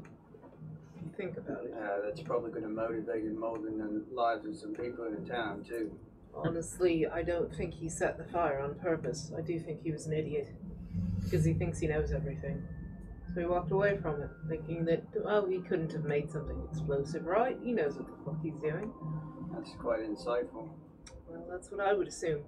If 0.97 1.03
you 1.03 1.11
think 1.15 1.37
about 1.37 1.63
it. 1.63 1.73
Uh, 1.73 2.05
that's 2.05 2.21
probably 2.21 2.51
going 2.51 2.63
to 2.63 2.69
motivate 2.69 3.23
him 3.23 3.39
more 3.39 3.57
than 3.57 3.77
the 3.77 4.03
lives 4.13 4.45
of 4.45 4.55
some 4.55 4.73
people 4.73 5.05
in 5.05 5.23
the 5.23 5.29
town, 5.29 5.63
too. 5.63 5.97
Honestly, 6.35 7.07
I 7.07 7.23
don't 7.23 7.53
think 7.55 7.73
he 7.73 7.89
set 7.89 8.17
the 8.17 8.25
fire 8.25 8.59
on 8.59 8.75
purpose. 8.75 9.31
I 9.35 9.41
do 9.41 9.59
think 9.59 9.81
he 9.81 9.91
was 9.91 10.05
an 10.07 10.13
idiot. 10.13 10.49
Because 11.23 11.45
he 11.45 11.53
thinks 11.53 11.79
he 11.79 11.87
knows 11.87 12.11
everything. 12.11 12.63
So 13.39 13.43
he 13.43 13.49
walked 13.49 13.71
away 13.71 13.97
from 14.01 14.21
it, 14.21 14.29
thinking 14.49 14.83
that, 14.83 15.01
well, 15.23 15.45
he 15.45 15.59
couldn't 15.59 15.93
have 15.93 16.03
made 16.03 16.29
something 16.29 16.61
explosive, 16.69 17.25
right? 17.25 17.57
He 17.63 17.71
knows 17.71 17.95
what 17.95 18.05
the 18.07 18.25
fuck 18.25 18.35
he's 18.43 18.59
doing. 18.59 18.91
That's 19.53 19.71
quite 19.79 20.01
insightful. 20.01 20.67
Well, 21.25 21.45
that's 21.49 21.71
what 21.71 21.79
I 21.79 21.93
would 21.93 22.09
assume. 22.09 22.41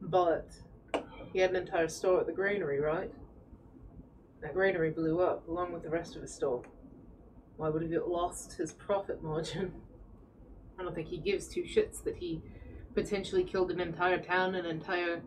But 0.00 0.50
he 1.32 1.40
had 1.40 1.50
an 1.50 1.56
entire 1.56 1.88
store 1.88 2.20
at 2.20 2.26
the 2.26 2.32
granary, 2.32 2.78
right? 2.78 3.10
That 4.40 4.54
granary 4.54 4.90
blew 4.90 5.20
up 5.20 5.48
along 5.48 5.72
with 5.72 5.82
the 5.82 5.90
rest 5.90 6.14
of 6.14 6.22
his 6.22 6.32
store. 6.32 6.62
Why 7.56 7.68
would 7.68 7.82
he 7.82 7.92
have 7.94 8.06
lost 8.06 8.52
his 8.52 8.70
profit 8.70 9.20
margin? 9.20 9.72
I 10.78 10.84
don't 10.84 10.94
think 10.94 11.08
he 11.08 11.18
gives 11.18 11.48
two 11.48 11.64
shits 11.64 12.04
that 12.04 12.18
he 12.18 12.40
potentially 12.94 13.42
killed 13.42 13.72
an 13.72 13.80
entire 13.80 14.18
town, 14.18 14.54
an 14.54 14.64
entire 14.64 15.22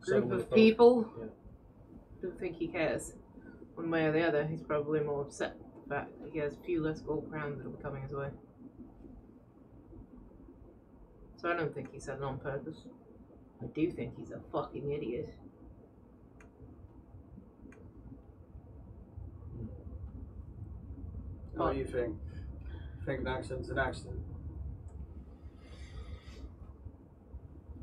group 0.00 0.22
Settlement 0.22 0.42
of 0.42 0.54
people. 0.54 1.12
Yeah. 1.18 1.26
Don't 2.22 2.38
think 2.38 2.56
he 2.56 2.68
cares. 2.68 3.14
One 3.74 3.90
way 3.90 4.04
or 4.04 4.12
the 4.12 4.26
other, 4.26 4.46
he's 4.46 4.62
probably 4.62 5.00
more 5.00 5.22
upset 5.22 5.56
with 5.58 5.84
the 5.84 5.94
fact 5.94 6.10
that 6.20 6.30
he 6.32 6.38
has 6.38 6.54
a 6.54 6.64
few 6.66 6.82
less 6.82 7.00
gold 7.00 7.30
crowns 7.30 7.58
that 7.58 7.64
will 7.64 7.76
be 7.76 7.82
coming 7.82 8.02
his 8.02 8.12
way. 8.12 8.28
So 11.36 11.50
I 11.50 11.56
don't 11.56 11.74
think 11.74 11.92
he 11.92 11.98
said 11.98 12.18
it 12.18 12.22
on 12.22 12.38
purpose. 12.38 12.84
I 13.62 13.66
do 13.66 13.90
think 13.90 14.18
he's 14.18 14.30
a 14.30 14.40
fucking 14.52 14.90
idiot. 14.90 15.34
What 21.54 21.72
do 21.72 21.78
you 21.78 21.86
think? 21.86 22.16
Think 23.06 23.20
an 23.20 23.26
accident's 23.28 23.68
an 23.70 23.78
accident? 23.78 24.20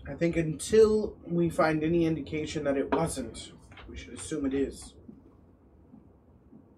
I 0.07 0.13
think 0.13 0.37
until 0.37 1.15
we 1.25 1.49
find 1.49 1.83
any 1.83 2.05
indication 2.05 2.63
that 2.63 2.77
it 2.77 2.91
wasn't, 2.91 3.51
we 3.97 4.03
should 4.03 4.13
assume 4.13 4.45
it 4.45 4.53
is. 4.53 4.93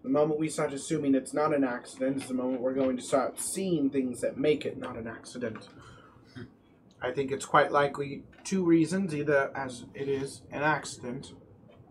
The 0.04 0.10
moment 0.10 0.40
we 0.40 0.48
start 0.48 0.72
assuming 0.72 1.16
it's 1.16 1.34
not 1.34 1.54
an 1.54 1.66
accident 1.66 2.22
is 2.22 2.30
the 2.30 2.34
moment 2.34 2.62
we're 2.62 2.74
going 2.74 2.96
to 2.96 3.04
start 3.04 3.42
seeing 3.42 3.90
things 3.90 4.22
that 4.22 4.38
make 4.38 4.66
it 4.66 4.78
not 4.78 4.96
an 4.96 5.06
accident. 5.06 5.68
I 7.02 7.12
think 7.12 7.32
it's 7.32 7.44
quite 7.44 7.74
likely 7.74 8.24
two 8.46 8.64
reasons 8.64 9.14
either 9.14 9.52
as 9.54 9.84
it 9.94 10.08
is 10.08 10.44
an 10.50 10.64
accident, 10.64 11.34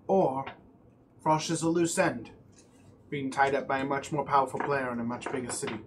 or 0.07 0.47
Frosch 1.23 1.51
is 1.51 1.61
a 1.61 1.69
loose 1.69 1.99
end, 1.99 2.31
being 3.11 3.31
tied 3.31 3.55
up 3.55 3.69
by 3.69 3.81
a 3.81 3.85
much 3.85 4.11
more 4.11 4.25
powerful 4.25 4.61
player 4.61 4.91
in 4.91 4.99
a 4.99 5.05
much 5.05 5.31
bigger 5.31 5.53
city. 5.53 5.81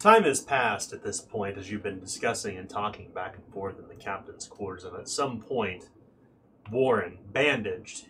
Time 0.00 0.24
has 0.24 0.40
passed 0.40 0.92
at 0.92 1.04
this 1.04 1.20
point 1.20 1.58
as 1.58 1.70
you've 1.70 1.84
been 1.84 2.00
discussing 2.00 2.56
and 2.56 2.68
talking 2.68 3.12
back 3.12 3.36
and 3.36 3.46
forth 3.54 3.78
in 3.78 3.86
the 3.86 3.94
captain's 3.94 4.48
quarters, 4.48 4.82
and 4.82 4.96
at 4.96 5.08
some 5.08 5.40
point, 5.40 5.88
Warren, 6.70 7.18
bandaged, 7.32 8.06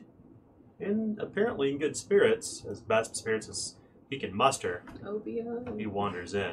and 0.79 1.19
apparently 1.19 1.71
in 1.73 1.79
good 1.79 1.97
spirits, 1.97 2.65
as 2.71 2.81
best 2.81 3.17
spirits 3.17 3.49
as 3.49 3.77
he 4.11 4.19
can 4.19 4.35
muster, 4.35 4.83
Obia. 5.05 5.79
he 5.79 5.87
wanders 5.87 6.35
in. 6.35 6.53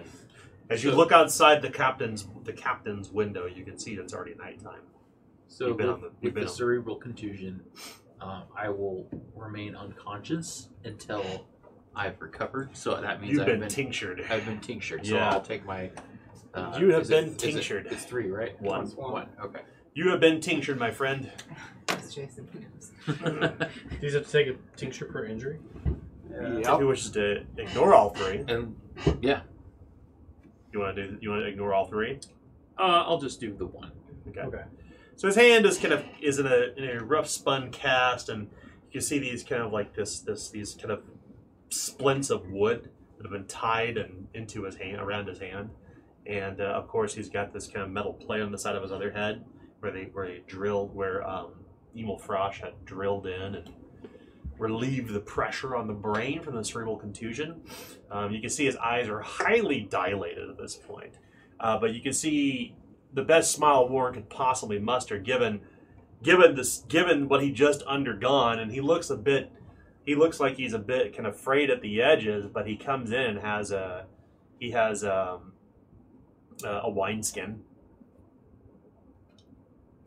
As 0.70 0.84
you 0.84 0.92
So- 0.92 0.98
look 0.98 1.12
outside 1.12 1.62
the 1.62 1.70
captain's 1.70 2.28
the 2.44 2.54
captain's 2.54 3.10
window, 3.12 3.46
you 3.46 3.64
can 3.64 3.78
see 3.78 3.96
that 3.96 4.04
it's 4.04 4.14
already 4.14 4.36
nighttime. 4.36 4.82
So 5.48 5.68
You've 5.70 5.78
been 5.78 5.88
with, 5.88 5.96
on 5.96 6.02
the- 6.02 6.08
you've 6.08 6.22
with 6.24 6.34
been 6.36 6.44
the 6.44 6.50
on- 6.50 6.56
cerebral 6.56 6.96
contusion, 6.98 7.62
um, 8.20 8.44
I 8.56 8.70
will 8.70 9.10
remain 9.36 9.76
unconscious 9.76 10.70
until 10.84 11.48
I've 11.96 12.20
recovered. 12.22 12.76
So 12.76 13.00
that 13.00 13.22
means 13.22 13.32
You've 13.34 13.42
I've 13.42 13.48
been, 13.48 13.60
been 13.62 13.70
tinctured. 13.70 14.24
I've 14.30 14.46
been 14.46 14.60
tinctured. 14.60 15.06
So 15.06 15.16
Yeah. 15.16 15.30
I'll 15.32 15.42
take 15.42 15.66
my. 15.66 15.90
Uh, 16.54 16.76
You 16.80 16.92
have 16.92 17.04
is 17.04 17.10
been 17.10 17.26
it- 17.26 17.28
is 17.28 17.44
it- 17.44 17.52
tinctured. 17.54 17.88
it's 17.88 18.04
three, 18.06 18.30
right? 18.30 18.60
One. 18.62 18.86
One. 18.92 19.12
One. 19.12 19.30
Okay. 19.42 19.62
You 19.94 20.10
have 20.10 20.20
been 20.20 20.42
tinctured, 20.42 20.78
my 20.80 20.92
friend. 20.92 21.32
That's 21.88 22.14
Jason. 22.14 22.48
He 22.54 22.60
knows. 22.60 23.70
These 24.02 24.14
have 24.14 24.26
to 24.26 24.32
take 24.32 24.48
a 24.48 24.56
tincture 24.76 25.06
per 25.06 25.26
injury. 25.26 25.60
Yeah. 26.30 26.74
If 26.74 26.80
he 26.80 26.86
wishes 26.86 27.12
to 27.12 27.44
ignore 27.58 27.94
all 27.94 28.10
three, 28.12 28.44
and 28.48 28.76
yeah, 29.22 29.42
you 30.72 30.80
want 30.80 30.96
to 30.96 31.08
do. 31.08 31.18
You 31.22 31.30
want 31.32 31.42
to 31.44 31.48
ignore 31.48 31.74
all 31.74 31.86
three. 31.88 32.20
uh, 32.78 32.82
I'll 33.08 33.20
just 33.20 33.40
do 33.40 33.56
the 33.56 33.66
one. 33.66 33.92
Okay. 34.30 34.42
Okay. 34.42 34.64
So 35.16 35.28
his 35.28 35.36
hand 35.36 35.66
is 35.66 35.78
kind 35.80 35.94
of 35.94 36.04
is 36.22 36.38
in 36.38 36.46
a 36.46 36.74
in 36.78 36.98
a 36.98 37.04
rough 37.04 37.28
spun 37.28 37.72
cast, 37.72 38.30
and 38.30 38.44
you 38.44 38.92
can 38.94 39.02
see 39.02 39.18
these 39.20 39.44
kind 39.44 39.64
of 39.64 39.72
like 39.72 39.96
this 39.96 40.20
this 40.20 40.50
these 40.50 40.76
kind 40.76 40.92
of 40.92 41.02
splints 41.70 42.30
of 42.30 42.48
wood 42.50 42.90
that 43.18 43.24
have 43.24 43.32
been 43.32 43.48
tied 43.48 43.98
and 43.98 44.28
into 44.36 44.64
his 44.64 44.76
hand 44.76 45.02
around 45.02 45.28
his 45.28 45.40
hand, 45.40 45.72
and 46.28 46.62
uh, 46.62 46.66
of 46.66 46.88
course 46.88 47.16
he's 47.16 47.30
got 47.30 47.52
this 47.52 47.66
kind 47.68 47.82
of 47.84 47.90
metal 47.90 48.14
plate 48.14 48.42
on 48.42 48.52
the 48.52 48.60
side 48.60 48.76
of 48.76 48.84
his 48.84 48.92
other 48.92 49.12
head 49.12 49.44
where 49.80 49.92
they 49.92 50.04
where 50.14 50.28
they 50.28 50.44
drilled 50.46 50.94
where 50.94 51.28
um, 51.28 51.52
Emil 51.98 52.18
Frosch 52.18 52.62
had 52.62 52.74
drilled 52.86 53.28
in 53.28 53.56
and 53.56 53.70
relieved 54.58 55.14
the 55.14 55.20
pressure 55.20 55.76
on 55.76 55.88
the 55.88 55.94
brain 55.94 56.42
from 56.42 56.56
the 56.56 56.64
cerebral 56.64 56.98
contusion. 56.98 57.62
Um, 58.12 58.32
you 58.32 58.42
can 58.42 58.50
see 58.50 58.66
his 58.66 58.76
eyes 58.78 59.08
are 59.10 59.22
highly 59.22 59.82
dilated 59.82 60.50
at 60.50 60.58
this 60.58 60.76
point, 60.76 61.14
uh, 61.60 61.78
but 61.80 61.94
you 61.94 62.02
can 62.02 62.14
see 62.14 62.76
the 63.14 63.24
best 63.24 63.52
smile 63.52 63.88
Warren 63.88 64.14
could 64.14 64.30
possibly 64.30 64.80
muster, 64.80 65.18
given 65.18 65.62
given 66.24 66.56
this, 66.56 66.84
given 66.88 67.28
what 67.28 67.44
he 67.44 67.52
just 67.52 67.84
undergone, 67.84 68.60
and 68.60 68.72
he 68.72 68.82
looks 68.82 69.10
a 69.10 69.18
bit. 69.18 69.52
He 70.06 70.16
looks 70.16 70.40
like 70.40 70.56
he's 70.56 70.74
a 70.74 70.80
bit 70.80 71.16
kind 71.16 71.28
of 71.28 71.38
frayed 71.38 71.70
at 71.70 71.82
the 71.82 72.02
edges, 72.02 72.48
but 72.52 72.66
he 72.66 72.78
comes 72.78 73.12
in 73.12 73.20
and 73.20 73.40
has 73.40 73.72
a 73.72 74.06
he 74.60 74.72
has 74.72 75.04
um, 75.04 75.54
a, 76.64 76.82
a 76.84 76.90
wineskin. 76.90 77.62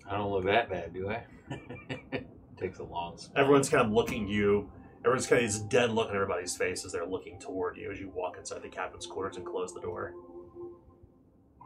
I 0.08 0.16
don't 0.16 0.32
look 0.32 0.44
that 0.46 0.68
bad, 0.68 0.92
do 0.92 1.08
I? 1.08 1.22
Takes 2.56 2.78
a 2.78 2.84
long 2.84 3.16
spell. 3.16 3.40
Everyone's 3.40 3.68
kind 3.68 3.86
of 3.86 3.92
looking 3.92 4.28
you. 4.28 4.70
Everyone's 5.00 5.26
kind 5.26 5.42
of 5.44 5.50
this 5.50 5.60
dead 5.60 5.90
look 5.90 6.10
on 6.10 6.14
everybody's 6.14 6.56
face 6.56 6.84
as 6.84 6.92
they're 6.92 7.06
looking 7.06 7.38
toward 7.38 7.76
you 7.76 7.90
as 7.90 7.98
you 7.98 8.10
walk 8.14 8.36
inside 8.38 8.62
the 8.62 8.68
captain's 8.68 9.06
quarters 9.06 9.36
and 9.36 9.46
close 9.46 9.72
the 9.72 9.80
door. 9.80 10.12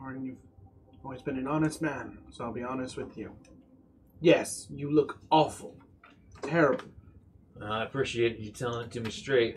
Arden, 0.01 0.25
you've 0.25 0.37
always 1.05 1.23
been 1.23 1.37
an 1.37 1.47
honest 1.49 1.83
man, 1.83 2.19
so 2.31 2.45
I'll 2.45 2.53
be 2.53 2.63
honest 2.63 2.97
with 2.97 3.17
you. 3.17 3.33
Yes, 4.21 4.69
you 4.71 4.91
look 4.91 5.19
awful. 5.31 5.77
Terrible. 6.43 6.87
I 7.63 7.83
appreciate 7.83 8.39
you 8.39 8.51
telling 8.51 8.87
it 8.87 8.93
to 8.93 9.01
me 9.01 9.11
straight. 9.11 9.57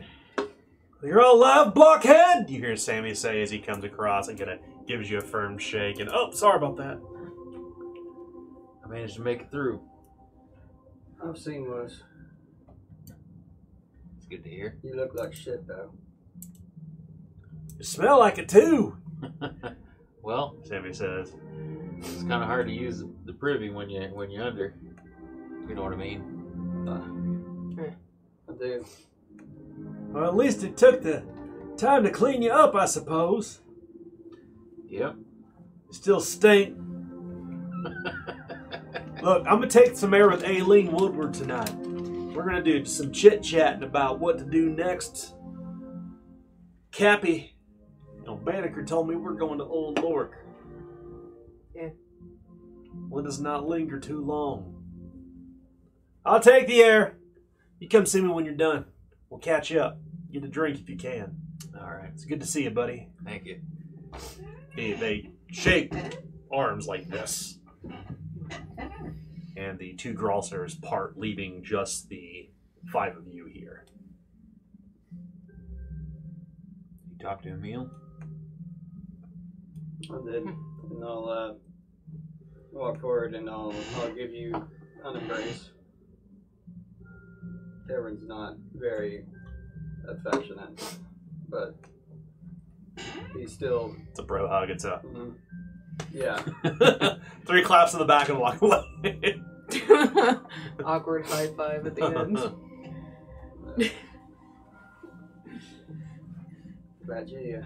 You're 1.04 1.22
all 1.22 1.36
alive, 1.36 1.76
blockhead! 1.76 2.50
You 2.50 2.60
hear 2.60 2.76
Sammy 2.76 3.14
say 3.14 3.42
as 3.44 3.52
he 3.52 3.60
comes 3.60 3.84
across 3.84 4.30
and 4.30 4.38
kind 4.38 4.52
of 4.52 4.60
gives 4.88 5.10
you 5.10 5.20
a 5.20 5.22
firm 5.22 5.58
shake. 5.58 6.00
And 6.00 6.10
oh, 6.10 6.32
sorry 6.32 6.58
about 6.58 6.78
that. 6.78 7.00
I 8.84 8.88
managed 8.88 9.16
to 9.16 9.22
make 9.22 9.42
it 9.42 9.52
through. 9.52 9.82
I've 11.24 11.38
seen 11.38 11.70
worse. 11.70 12.04
It's 14.18 14.26
good 14.28 14.44
to 14.44 14.50
hear. 14.50 14.78
You 14.84 14.96
look 14.96 15.14
like 15.16 15.34
shit 15.34 15.68
though. 15.68 15.92
You 17.78 17.84
smell 17.84 18.20
like 18.20 18.38
it 18.38 18.50
too. 18.50 18.98
well, 20.22 20.56
Sammy 20.64 20.94
says. 20.94 21.34
it's 21.98 22.22
kind 22.24 22.44
of 22.44 22.48
hard 22.48 22.68
to 22.68 22.74
use 22.74 23.04
the 23.26 23.34
privy 23.34 23.70
when 23.70 23.90
you 23.90 24.02
when 24.14 24.30
you're 24.30 24.44
under. 24.44 24.76
You 25.68 25.76
know 25.76 25.84
what 25.84 25.94
I 25.94 25.98
mean? 25.98 26.22
Uh, 26.88 28.52
I 28.52 28.56
do. 28.58 28.86
Well, 30.10 30.26
at 30.26 30.36
least 30.36 30.64
it 30.64 30.78
took 30.78 31.02
the 31.02 31.24
time 31.78 32.04
to 32.04 32.10
clean 32.10 32.42
you 32.42 32.52
up, 32.52 32.76
I 32.76 32.86
suppose. 32.86 33.62
Yep. 34.88 35.16
You 35.16 35.94
still 35.94 36.20
stink. 36.20 36.78
Look, 39.22 39.46
I'm 39.48 39.60
gonna 39.60 39.68
take 39.68 39.98
some 39.98 40.14
air 40.14 40.30
with 40.30 40.44
Aileen 40.44 40.92
Woodward 40.92 41.34
tonight. 41.34 41.74
We're 41.76 42.46
gonna 42.46 42.62
do 42.62 42.86
some 42.86 43.12
chit 43.12 43.42
chatting 43.42 43.84
about 43.84 44.20
what 44.20 44.38
to 44.38 44.46
do 44.46 44.70
next. 44.70 45.34
Cappy, 46.92 47.56
you 48.16 48.26
know, 48.26 48.36
Banneker 48.36 48.84
told 48.84 49.10
me 49.10 49.16
we're 49.16 49.34
going 49.34 49.58
to 49.58 49.66
Old 49.66 50.02
Lork. 50.02 50.38
Yeah. 51.76 51.90
Let 53.10 53.26
us 53.26 53.40
not 53.40 53.68
linger 53.68 54.00
too 54.00 54.24
long. 54.24 54.84
I'll 56.26 56.40
take 56.40 56.68
the 56.68 56.84
air. 56.84 57.18
You 57.80 57.90
come 57.90 58.06
see 58.06 58.22
me 58.22 58.30
when 58.30 58.46
you're 58.46 58.54
done. 58.54 58.86
We'll 59.30 59.40
catch 59.40 59.72
up. 59.74 60.00
Get 60.32 60.44
a 60.44 60.48
drink 60.48 60.80
if 60.80 60.90
you 60.90 60.98
can. 60.98 61.38
All 61.80 61.90
right. 61.90 62.10
It's 62.14 62.26
good 62.26 62.40
to 62.42 62.46
see 62.46 62.64
you, 62.64 62.72
buddy. 62.72 63.10
Thank 63.24 63.46
you. 63.46 63.62
They, 64.76 64.94
they 64.94 65.32
shake 65.52 65.94
arms 66.52 66.88
like 66.88 67.08
this. 67.08 67.60
And 69.58 69.80
the 69.80 69.94
two 69.96 70.14
Gralsers 70.14 70.80
part, 70.80 71.18
leaving 71.18 71.64
just 71.64 72.10
the 72.10 72.50
five 72.94 73.18
of 73.18 73.28
you 73.28 73.48
here. 73.48 73.86
You 77.10 77.18
talk 77.20 77.42
to 77.42 77.50
Emil? 77.50 77.90
I 80.12 80.32
did. 80.32 80.44
And 80.44 81.04
I'll 81.04 81.28
uh, 81.28 81.54
walk 82.72 83.02
forward 83.02 83.34
and 83.34 83.50
I'll 83.50 83.74
I'll 83.98 84.14
give 84.14 84.32
you 84.32 84.54
an 85.04 85.16
embrace. 85.18 85.72
Cameron's 87.88 88.28
not 88.28 88.58
very 88.76 89.26
affectionate, 90.08 91.00
but 91.50 91.76
he's 93.36 93.52
still 93.54 93.96
It's 94.12 94.20
a 94.20 94.24
bro 94.24 94.48
hug. 94.48 94.70
It's 94.70 94.84
a 94.84 95.02
mhm. 95.04 95.34
yeah. 96.12 96.38
three 97.46 97.64
claps 97.64 97.94
in 97.94 98.00
the 98.00 98.06
back 98.06 98.30
and 98.30 98.40
walk 98.40 98.62
away. 98.62 99.42
Awkward 100.84 101.26
high 101.26 101.48
five 101.48 101.86
at 101.86 101.96
the 101.96 102.06
end. 102.06 102.40
Glad 107.06 107.30
you. 107.30 107.40
You 107.40 107.64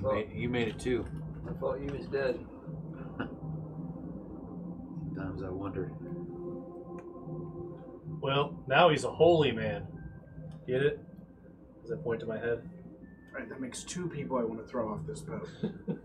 Well, 0.00 0.14
made, 0.14 0.30
you 0.32 0.48
made 0.48 0.68
it 0.68 0.78
too. 0.78 1.04
I 1.48 1.52
thought 1.58 1.80
you 1.80 1.92
was 1.92 2.06
dead. 2.06 2.38
Sometimes 5.14 5.42
I 5.42 5.48
wonder. 5.48 5.92
Well, 8.20 8.62
now 8.68 8.88
he's 8.90 9.04
a 9.04 9.10
holy 9.10 9.52
man. 9.52 9.86
Get 10.66 10.82
it? 10.82 11.00
Does 11.80 11.90
that 11.90 12.02
point 12.04 12.20
to 12.20 12.26
my 12.26 12.38
head? 12.38 12.68
Right, 13.34 13.48
that 13.48 13.60
makes 13.60 13.84
two 13.84 14.08
people 14.08 14.38
I 14.38 14.44
want 14.44 14.60
to 14.60 14.66
throw 14.66 14.92
off 14.92 15.00
this 15.06 15.20
boat. 15.20 15.48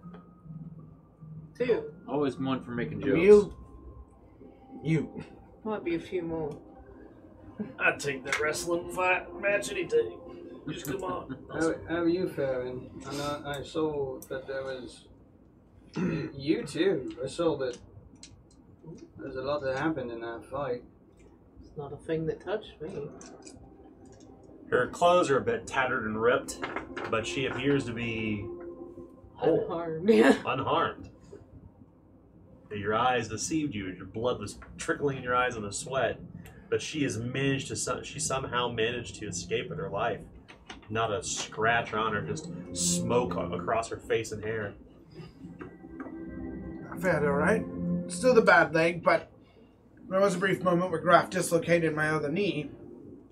Two. 1.58 1.92
Always 2.08 2.38
one 2.38 2.64
for 2.64 2.72
making 2.72 3.02
jokes. 3.02 3.12
Emil, 3.14 3.54
you. 4.84 5.24
Might 5.64 5.84
be 5.84 5.96
a 5.96 6.00
few 6.00 6.24
more. 6.24 6.58
I'd 7.80 8.00
take 8.00 8.24
that 8.26 8.40
wrestling 8.40 8.92
fight 8.92 9.28
match 9.40 9.72
any 9.72 9.86
day. 9.86 10.12
Just 10.70 10.86
come 10.86 11.04
on. 11.04 11.38
How, 11.52 11.74
how 11.88 12.02
are 12.02 12.08
you 12.08 12.28
faring? 12.30 12.90
And 13.08 13.22
I, 13.22 13.60
I 13.60 13.64
saw 13.64 14.20
that 14.30 14.48
there 14.48 14.64
was 14.64 15.06
you 15.96 16.64
too. 16.66 17.16
I 17.24 17.28
saw 17.28 17.58
that 17.58 17.78
there's 19.18 19.36
a 19.36 19.42
lot 19.42 19.62
that 19.64 19.78
happened 19.78 20.12
in 20.12 20.22
that 20.22 20.46
fight. 20.50 20.84
It's 21.62 21.78
not 21.78 21.94
a 21.94 21.98
thing 21.98 22.26
that 22.28 22.44
touched 22.44 22.82
me. 22.82 23.08
Her 24.70 24.88
clothes 24.88 25.30
are 25.30 25.38
a 25.38 25.42
bit 25.42 25.68
tattered 25.68 26.06
and 26.06 26.20
ripped, 26.20 26.60
but 27.10 27.28
she 27.28 27.46
appears 27.46 27.86
to 27.86 27.94
be 27.94 28.46
whole, 29.36 29.66
Unharmed. 29.66 30.10
Yeah. 30.10 30.36
unharmed. 30.46 31.10
Your 32.78 32.94
eyes 32.94 33.28
deceived 33.28 33.76
you. 33.76 33.88
Your 33.88 34.06
blood 34.06 34.40
was 34.40 34.58
trickling 34.78 35.18
in 35.18 35.24
your 35.24 35.36
eyes 35.36 35.56
in 35.56 35.64
the 35.64 35.74
sweat, 35.74 36.20
but 36.70 36.82
she 36.82 37.04
has 37.04 37.18
managed 37.18 37.68
to. 37.68 38.04
She 38.04 38.20
somehow 38.20 38.70
managed 38.70 39.16
to 39.16 39.28
escape 39.28 39.70
with 39.70 39.78
her 39.78 39.90
life. 39.90 40.22
Not 40.90 41.12
a 41.12 41.24
scratch 41.24 41.94
on 41.94 42.14
her, 42.14 42.22
just 42.22 42.50
smoke 42.74 43.36
across 43.36 43.90
her 43.90 43.98
face 43.98 44.32
and 44.32 44.44
hair. 44.44 44.74
I 46.92 46.98
fared 46.98 47.24
all 47.24 47.32
right. 47.32 47.64
Still 48.08 48.34
the 48.34 48.42
bad 48.42 48.74
leg, 48.74 49.04
but 49.04 49.32
there 50.10 50.20
was 50.20 50.36
a 50.36 50.40
brief 50.40 50.62
moment 50.64 50.92
where 50.92 51.00
Graf 51.00 51.30
dislocated 51.30 51.96
my 51.96 52.10
other 52.10 52.30
knee. 52.30 52.70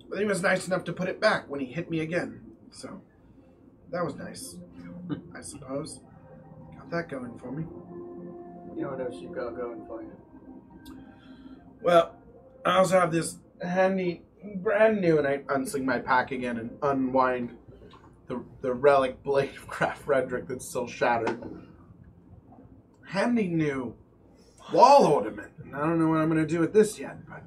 But 0.09 0.19
he 0.19 0.25
was 0.25 0.41
nice 0.41 0.67
enough 0.67 0.85
to 0.85 0.93
put 0.93 1.07
it 1.07 1.19
back 1.19 1.49
when 1.49 1.59
he 1.59 1.65
hit 1.67 1.89
me 1.89 1.99
again. 1.99 2.41
So 2.71 3.01
that 3.91 4.03
was 4.03 4.15
nice, 4.15 4.55
I 5.35 5.41
suppose. 5.41 5.99
Got 6.77 6.89
that 6.91 7.09
going 7.09 7.37
for 7.37 7.51
me. 7.51 7.65
You 8.79 8.85
know 8.85 8.91
what 8.91 9.01
else 9.01 9.15
you 9.15 9.27
got 9.27 9.57
going 9.57 9.85
for 9.85 10.01
you? 10.01 10.13
Well, 11.81 12.15
I 12.65 12.77
also 12.77 12.97
have 12.97 13.11
this 13.11 13.35
handy, 13.61 14.21
brand 14.55 15.01
new, 15.01 15.17
and 15.17 15.27
I 15.27 15.39
unsling 15.39 15.83
my 15.83 15.99
pack 15.99 16.31
again 16.31 16.57
and 16.57 16.77
unwind 16.81 17.57
the 18.27 18.41
the 18.61 18.73
relic 18.73 19.21
blade 19.21 19.53
of 19.57 19.67
Graf 19.67 19.99
Frederick 20.03 20.47
that's 20.47 20.65
still 20.65 20.87
shattered. 20.87 21.41
Handy 23.05 23.49
new 23.49 23.95
wall 24.71 25.07
ornament. 25.07 25.51
And 25.61 25.75
I 25.75 25.79
don't 25.79 25.99
know 25.99 26.07
what 26.07 26.19
I'm 26.19 26.29
going 26.29 26.41
to 26.41 26.47
do 26.47 26.61
with 26.61 26.71
this 26.71 26.97
yet, 26.97 27.17
but 27.27 27.43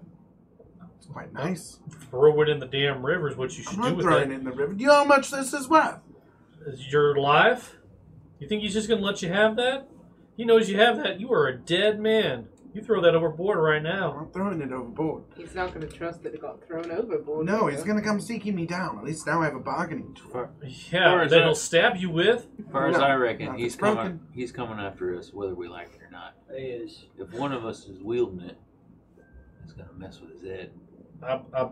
it's 0.99 1.07
quite 1.07 1.33
nice. 1.33 1.79
Throw 2.11 2.43
it 2.43 2.51
in 2.51 2.59
the 2.59 2.67
damn 2.67 3.03
river 3.03 3.31
is 3.31 3.39
what 3.39 3.57
you 3.57 3.65
should 3.65 3.79
I'm 3.79 3.83
do 3.85 3.89
not 3.89 3.97
with 3.97 4.05
throwing 4.05 4.31
it. 4.31 4.35
it 4.35 4.39
in 4.41 4.45
the 4.45 4.53
river. 4.53 4.75
Do 4.75 4.83
you 4.83 4.89
know 4.89 4.97
how 4.97 5.05
much 5.05 5.31
this 5.31 5.55
is 5.55 5.67
worth? 5.67 5.99
Is 6.67 6.93
Your 6.93 7.17
life? 7.17 7.77
You 8.39 8.49
think 8.49 8.61
he's 8.61 8.75
just 8.75 8.87
gonna 8.87 9.01
let 9.01 9.23
you 9.23 9.33
have 9.33 9.57
that? 9.57 9.89
He 10.37 10.45
knows 10.45 10.69
you 10.71 10.79
have 10.79 10.97
that. 10.99 11.21
You 11.21 11.33
are 11.33 11.47
a 11.49 11.57
dead 11.57 12.01
man. 12.01 12.49
You 12.75 12.81
throw 12.81 13.03
that 13.03 13.15
overboard 13.15 13.59
right 13.59 13.83
now. 13.83 14.17
I'm 14.19 14.31
throwing 14.33 14.63
it 14.63 14.73
overboard. 14.73 15.25
He's 15.37 15.55
not 15.55 15.75
going 15.75 15.87
to 15.87 15.95
trust 15.95 16.23
that 16.23 16.33
it 16.35 16.41
got 16.41 16.67
thrown 16.67 16.91
overboard. 16.91 17.45
No, 17.45 17.67
he's 17.67 17.83
going 17.83 17.99
to 17.99 18.03
come 18.03 18.19
seeking 18.19 18.55
me 18.55 18.65
down. 18.65 18.97
At 18.97 19.05
least 19.05 19.27
now 19.27 19.43
I 19.43 19.45
have 19.45 19.55
a 19.55 19.61
bargaining 19.61 20.15
tool. 20.15 20.31
Far, 20.31 20.51
Yeah, 20.91 21.13
Or 21.13 21.23
is 21.25 21.31
that 21.31 21.37
that- 21.41 21.45
he'll 21.45 21.55
stab 21.55 21.97
you 21.97 22.09
with. 22.09 22.47
As 22.59 22.73
far 22.73 22.89
as 22.89 22.97
No, 22.97 23.03
I 23.05 23.13
reckon, 23.15 23.47
no, 23.47 23.53
he's 23.53 23.77
coming. 23.77 23.95
broken. 23.97 24.21
He's 24.33 24.53
coming 24.53 24.79
after 24.79 25.15
us, 25.19 25.35
whether 25.35 25.55
we 25.55 25.69
like 25.69 25.91
it 25.95 26.01
or 26.03 26.11
not. 26.11 26.33
He 26.57 26.63
is. 26.63 27.05
If 27.19 27.35
one 27.35 27.53
of 27.53 27.67
us 27.67 27.87
is 27.87 28.01
wielding 28.01 28.41
it, 28.41 28.57
it's 29.65 29.75
gonna 29.75 29.93
mess 29.99 30.19
with 30.23 30.31
his 30.33 30.43
head. 30.43 30.71
I, 31.23 31.41
I, 31.55 31.69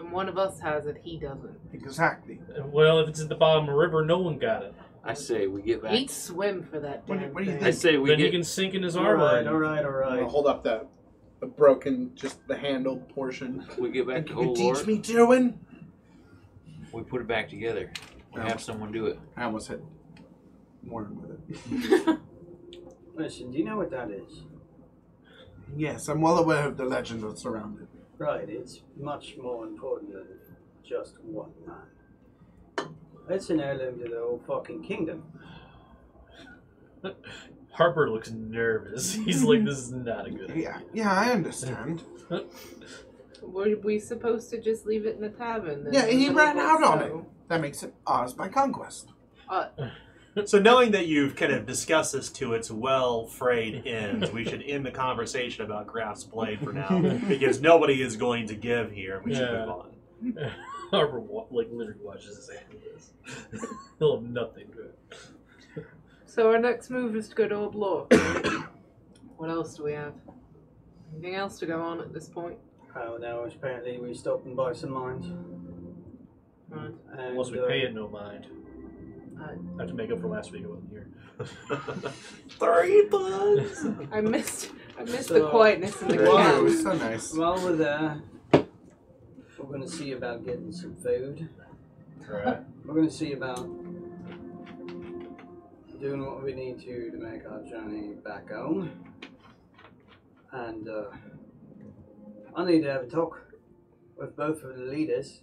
And 0.00 0.10
one 0.12 0.28
of 0.28 0.36
us 0.38 0.58
has 0.60 0.86
it, 0.86 0.96
he 1.04 1.18
doesn't. 1.18 1.56
Exactly. 1.72 2.40
well, 2.66 2.98
if 2.98 3.08
it's 3.08 3.20
at 3.20 3.28
the 3.28 3.34
bottom 3.36 3.68
of 3.68 3.74
a 3.74 3.76
river, 3.76 4.04
no 4.04 4.18
one 4.18 4.38
got 4.38 4.64
it. 4.64 4.74
I 5.04 5.14
say 5.14 5.46
we 5.46 5.62
get 5.62 5.82
back. 5.82 5.92
He'd 5.92 6.10
swim 6.10 6.62
for 6.62 6.80
that 6.80 7.02
What 7.08 7.18
do- 7.18 7.24
damn 7.26 7.34
what 7.34 7.44
do 7.44 7.50
you 7.50 7.56
thing. 7.56 7.64
I 7.66 7.70
say 7.70 7.96
we 7.96 8.08
then 8.10 8.18
he 8.18 8.24
get. 8.26 8.32
can 8.32 8.44
sink 8.44 8.74
in 8.74 8.82
his 8.82 8.96
All 8.96 9.04
armor. 9.06 9.24
right, 9.24 9.46
all 9.46 9.54
right, 9.58 9.84
all 9.84 10.02
I'm 10.04 10.16
gonna 10.18 10.28
hold 10.28 10.46
up 10.46 10.62
the, 10.62 10.86
the 11.40 11.46
broken, 11.46 12.12
just 12.14 12.46
the 12.48 12.56
handle 12.56 12.96
portion. 13.14 13.64
We 13.78 13.90
get 13.90 14.06
back 14.06 14.16
Think 14.16 14.26
to 14.28 14.32
you 14.32 14.38
could 14.38 14.46
Old 14.48 14.56
teach 14.56 14.64
Lord. 14.74 14.86
me, 14.86 14.98
Tywin? 14.98 15.54
We 16.92 17.02
put 17.02 17.20
it 17.20 17.26
back 17.28 17.48
together. 17.48 17.92
We 18.34 18.40
Yeah. 18.42 18.48
have 18.48 18.60
someone 18.60 18.92
do 18.92 19.06
it. 19.06 19.18
I 19.36 19.44
almost 19.44 19.68
hit 19.68 19.82
Warren 20.84 21.20
with 21.20 21.30
it. 21.30 22.18
Listen, 23.14 23.50
do 23.50 23.58
you 23.58 23.64
know 23.64 23.76
what 23.76 23.90
that 23.90 24.10
is? 24.10 24.42
Yes, 25.76 26.08
I'm 26.08 26.20
well 26.20 26.38
aware 26.38 26.66
of 26.66 26.76
the 26.76 26.84
legend 26.84 27.22
that's 27.22 27.44
around 27.44 27.80
it. 27.80 27.88
Right, 28.16 28.48
it's 28.48 28.80
much 29.00 29.36
more 29.40 29.64
important 29.66 30.12
than 30.12 30.26
just 30.84 31.20
one 31.22 31.50
man. 31.66 31.76
It's 33.30 33.50
an 33.50 33.60
heirloom 33.60 33.98
to 34.00 34.08
the 34.08 34.16
whole 34.18 34.40
fucking 34.46 34.82
kingdom. 34.84 35.22
Harper 37.72 38.10
looks 38.10 38.30
nervous. 38.30 39.12
He's 39.24 39.42
like, 39.44 39.64
this 39.64 39.78
is 39.78 39.92
not 39.92 40.26
a 40.26 40.30
good 40.30 40.50
idea. 40.50 40.82
Yeah, 40.92 41.04
yeah, 41.04 41.12
I 41.12 41.30
understand. 41.30 42.02
Were 43.42 43.76
we 43.84 44.00
supposed 44.00 44.50
to 44.50 44.60
just 44.60 44.84
leave 44.84 45.06
it 45.06 45.14
in 45.16 45.20
the 45.20 45.28
tavern? 45.28 45.84
then? 45.84 45.92
Yeah, 45.92 46.06
he 46.06 46.28
ran 46.28 46.58
out 46.58 46.82
on 46.82 46.98
so- 46.98 47.26
That 47.48 47.60
makes 47.60 47.82
it 47.82 47.94
ours 48.06 48.32
by 48.32 48.48
conquest. 48.48 49.10
Uh. 49.48 49.66
So, 50.44 50.60
knowing 50.60 50.92
that 50.92 51.08
you've 51.08 51.34
kind 51.34 51.50
of 51.52 51.66
discussed 51.66 52.12
this 52.12 52.30
to 52.32 52.52
its 52.54 52.70
well 52.70 53.26
frayed 53.26 53.84
ends, 53.88 54.30
we 54.30 54.44
should 54.44 54.62
end 54.62 54.86
the 54.86 54.92
conversation 54.92 55.64
about 55.64 55.88
Graf's 55.88 56.22
Blade 56.22 56.60
for 56.60 56.72
now 56.72 57.00
because 57.28 57.60
nobody 57.60 58.00
is 58.02 58.14
going 58.14 58.46
to 58.46 58.54
give 58.54 58.92
here, 58.92 59.16
and 59.16 59.24
we 59.26 59.34
should 59.34 59.48
Yeah. 59.50 59.66
move 59.66 59.68
on. 59.70 60.52
Harper 60.90 61.20
wa- 61.20 61.46
like 61.50 61.68
literally 61.70 62.00
watches 62.02 62.36
his 62.36 62.50
hand 62.50 62.64
with 62.72 62.82
this. 62.84 63.12
He'll 63.98 64.16
have 64.20 64.24
nothing 64.28 64.68
to 64.72 64.80
it. 64.82 65.86
So 66.26 66.50
our 66.50 66.58
next 66.58 66.90
move 66.90 67.16
is 67.16 67.28
to 67.30 67.34
go 67.34 67.48
to 67.48 67.54
Old 67.54 67.74
Lork. 67.74 68.12
what 69.36 69.50
else 69.50 69.74
do 69.76 69.84
we 69.84 69.92
have? 69.92 70.14
Anything 71.12 71.34
else 71.36 71.58
to 71.60 71.66
go 71.66 71.80
on 71.80 72.00
at 72.00 72.12
this 72.12 72.28
point? 72.28 72.58
Oh, 72.96 73.16
now 73.20 73.42
apparently 73.44 73.98
we 73.98 74.14
stopped 74.14 74.44
and 74.46 74.56
buy 74.56 74.72
some 74.72 74.90
mines. 74.90 75.26
Right. 76.68 76.90
And, 77.12 77.20
Unless 77.20 77.50
we 77.50 77.60
uh, 77.60 77.66
pay 77.66 77.80
it 77.80 77.94
no 77.94 78.08
mind. 78.08 78.46
Uh, 79.40 79.44
I 79.44 79.80
have 79.80 79.88
to 79.88 79.94
make 79.94 80.10
up 80.10 80.20
for 80.20 80.28
last 80.28 80.52
week 80.52 80.64
I 80.64 80.68
wasn't 80.68 80.90
here. 80.90 81.06
Three 82.58 83.06
bucks. 83.08 83.86
I 84.12 84.20
missed. 84.20 84.70
I 84.98 85.04
missed 85.04 85.28
So- 85.28 85.34
the 85.34 85.48
quietness 85.50 86.00
in 86.02 86.08
the 86.08 86.24
Wow. 86.24 86.58
It 86.58 86.62
was 86.64 86.82
so 86.82 86.92
nice. 86.94 87.32
While 87.34 87.56
we're 87.62 87.76
there, 87.76 88.20
we're 89.58 89.66
going 89.66 89.82
to 89.82 89.88
see 89.88 90.12
about 90.12 90.44
getting 90.44 90.72
some 90.72 90.94
food. 90.96 91.48
Alright. 92.30 92.60
We're 92.84 92.94
going 92.94 93.08
to 93.08 93.14
see 93.14 93.32
about 93.32 93.66
doing 96.00 96.24
what 96.24 96.42
we 96.42 96.54
need 96.54 96.80
to 96.80 97.10
to 97.10 97.16
make 97.16 97.44
our 97.44 97.62
journey 97.64 98.14
back 98.24 98.50
home. 98.50 98.90
And 100.52 100.88
uh, 100.88 101.10
I 102.54 102.64
need 102.64 102.82
to 102.82 102.92
have 102.92 103.02
a 103.02 103.06
talk 103.06 103.42
with 104.16 104.36
both 104.36 104.62
of 104.62 104.76
the 104.76 104.84
leaders 104.84 105.42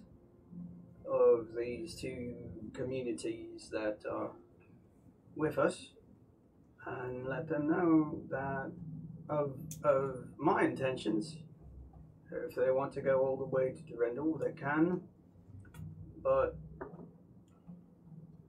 of 1.12 1.50
these 1.58 1.96
two 1.96 2.36
communities 2.74 3.70
that 3.72 4.00
are 4.10 4.32
with 5.36 5.58
us 5.58 5.90
and 6.86 7.28
let 7.28 7.48
them 7.48 7.68
know 7.68 8.22
that 8.30 8.72
of, 9.30 9.54
of 9.84 10.26
my 10.38 10.64
intentions. 10.64 11.38
If 12.36 12.56
they 12.56 12.72
want 12.72 12.94
to 12.94 13.02
go 13.02 13.20
all 13.20 13.38
the 13.38 13.46
way 13.46 13.72
to 13.72 13.94
Durindal, 13.94 14.40
they 14.40 14.52
can. 14.52 15.02
But 16.22 16.58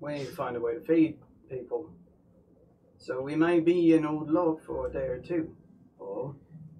we 0.00 0.14
need 0.14 0.26
to 0.26 0.32
find 0.32 0.56
a 0.56 0.60
way 0.60 0.74
to 0.74 0.80
feed 0.80 1.18
people. 1.48 1.90
So 2.98 3.20
we 3.20 3.36
may 3.36 3.60
be 3.60 3.94
in 3.94 4.04
Old 4.04 4.30
Lork 4.30 4.64
for 4.64 4.86
a 4.86 4.92
day 4.92 5.06
or 5.06 5.18
two, 5.18 5.54
or 5.98 6.34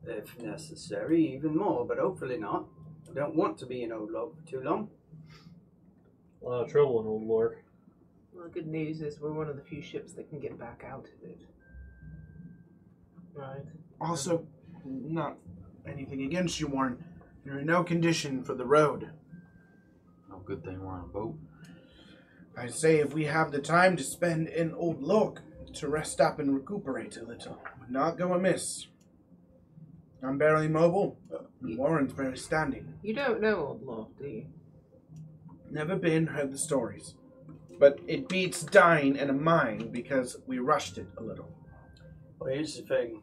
if 0.05 0.39
necessary, 0.41 1.35
even 1.35 1.57
more, 1.57 1.87
but 1.87 1.99
hopefully 1.99 2.39
not. 2.39 2.65
I 3.09 3.15
don't 3.15 3.37
want 3.37 3.59
to 3.59 3.67
be 3.67 3.83
in 3.83 3.93
Old 3.93 4.11
Lork 4.11 4.35
for 4.37 4.51
too 4.51 4.61
long. 4.61 4.89
A 6.43 6.49
lot 6.49 6.65
of 6.65 6.71
trouble 6.71 7.01
in 7.01 7.07
Old 7.07 7.27
Lork. 7.27 7.63
Well, 8.33 8.45
the 8.45 8.51
good 8.51 8.67
news 8.67 9.01
is 9.01 9.21
we're 9.21 9.33
one 9.33 9.49
of 9.49 9.57
the 9.57 9.63
few 9.63 9.81
ships 9.81 10.15
that 10.15 10.29
can 10.29 10.41
get 10.41 10.59
back 10.59 10.85
out 10.87 11.07
of 11.07 11.29
it. 11.29 11.41
Right. 13.35 13.65
Also, 14.01 14.47
not 14.85 15.37
anything 15.89 16.23
against 16.23 16.61
you, 16.61 16.67
Warren. 16.67 17.03
You're 17.45 17.61
in 17.61 17.67
no 17.67 17.85
condition 17.85 18.43
for 18.43 18.55
the 18.55 18.65
road. 18.65 19.11
No 20.29 20.39
good 20.39 20.65
thing 20.65 20.81
we're 20.81 20.93
on 20.93 21.05
a 21.05 21.07
boat. 21.07 21.37
I 22.57 22.69
say 22.69 22.99
if 22.99 23.13
we 23.13 23.25
have 23.27 23.53
the 23.53 23.61
time 23.61 23.97
to 23.97 24.03
spend 24.03 24.49
in 24.49 24.73
Old 24.75 25.03
Lork 25.03 25.43
to 25.75 25.89
rest 25.89 26.21
up 26.21 26.39
and 26.39 26.55
recuperate 26.55 27.17
a 27.17 27.25
little, 27.25 27.61
would 27.81 27.91
not 27.91 28.17
go 28.17 28.33
amiss. 28.33 28.87
I'm 30.23 30.39
barely 30.39 30.69
mobile. 30.69 31.19
but 31.31 31.51
Warren's 31.63 32.15
barely 32.15 32.37
standing. 32.37 32.95
You 33.03 33.15
don't 33.15 33.41
know 33.41 33.57
Old 33.57 33.83
Lork, 33.85 34.19
do 34.19 34.27
you? 34.27 34.47
Never 35.71 35.97
been, 35.97 36.29
heard 36.29 36.53
the 36.53 36.59
stories. 36.59 37.15
But 37.79 38.01
it 38.07 38.29
beats 38.29 38.63
dying 38.63 39.17
in 39.17 39.29
a 39.29 39.35
mine 39.35 39.91
because 39.93 40.39
we 40.47 40.59
rushed 40.59 40.97
it 40.97 41.09
a 41.19 41.23
little. 41.23 41.51
Well, 42.39 42.53
here's 42.53 42.77
the 42.77 42.83
thing 42.83 43.23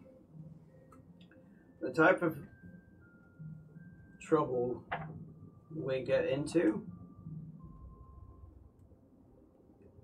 the 1.81 1.91
type 1.91 2.21
of 2.21 2.37
trouble 4.33 4.83
we 5.75 6.01
get 6.01 6.25
into, 6.25 6.83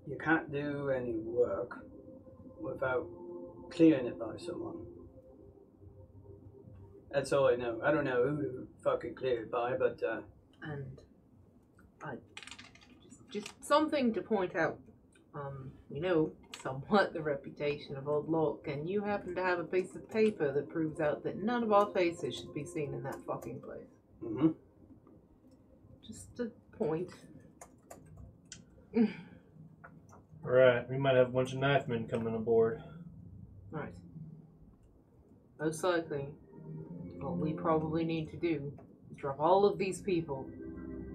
you 0.06 0.16
can't 0.24 0.52
do 0.52 0.90
any 0.90 1.14
work 1.16 1.78
without 2.60 3.08
clearing 3.72 4.06
it 4.06 4.16
by 4.20 4.36
someone. 4.38 4.76
That's 7.10 7.32
all 7.32 7.48
I 7.48 7.56
know. 7.56 7.80
I 7.82 7.90
don't 7.90 8.04
know 8.04 8.22
who 8.22 8.42
to 8.42 8.68
fucking 8.84 9.16
clear 9.16 9.42
it 9.42 9.50
by, 9.50 9.76
but 9.76 10.00
uh, 10.00 10.20
And 10.62 10.86
I 12.04 12.14
just, 13.32 13.48
something 13.64 14.14
to 14.14 14.22
point 14.22 14.54
out. 14.54 14.78
Um, 15.34 15.72
we 15.88 15.98
know 15.98 16.32
somewhat 16.62 17.12
the 17.12 17.22
reputation 17.22 17.96
of 17.96 18.06
Old 18.06 18.28
Lork, 18.28 18.68
and 18.68 18.88
you 18.88 19.02
happen 19.02 19.34
to 19.34 19.42
have 19.42 19.58
a 19.58 19.64
piece 19.64 19.96
of 19.96 20.08
paper 20.08 20.52
that 20.52 20.70
proves 20.70 21.00
out 21.00 21.24
that 21.24 21.42
none 21.42 21.64
of 21.64 21.72
our 21.72 21.86
faces 21.86 22.36
should 22.36 22.54
be 22.54 22.64
seen 22.64 22.94
in 22.94 23.02
that 23.02 23.18
fucking 23.26 23.60
place. 23.60 23.99
Mhm. 24.22 24.54
Just 26.06 26.40
a 26.40 26.50
point. 26.76 27.10
Alright, 30.44 30.88
we 30.88 30.98
might 30.98 31.16
have 31.16 31.28
a 31.28 31.32
bunch 31.32 31.52
of 31.52 31.58
knife 31.58 31.86
men 31.86 32.08
coming 32.08 32.34
aboard. 32.34 32.82
Right. 33.70 33.94
Most 35.60 35.84
likely, 35.84 36.28
what 37.20 37.36
we 37.36 37.52
probably 37.52 38.04
need 38.04 38.30
to 38.30 38.36
do 38.36 38.72
is 39.10 39.16
drop 39.16 39.38
all 39.38 39.64
of 39.64 39.78
these 39.78 40.00
people 40.00 40.48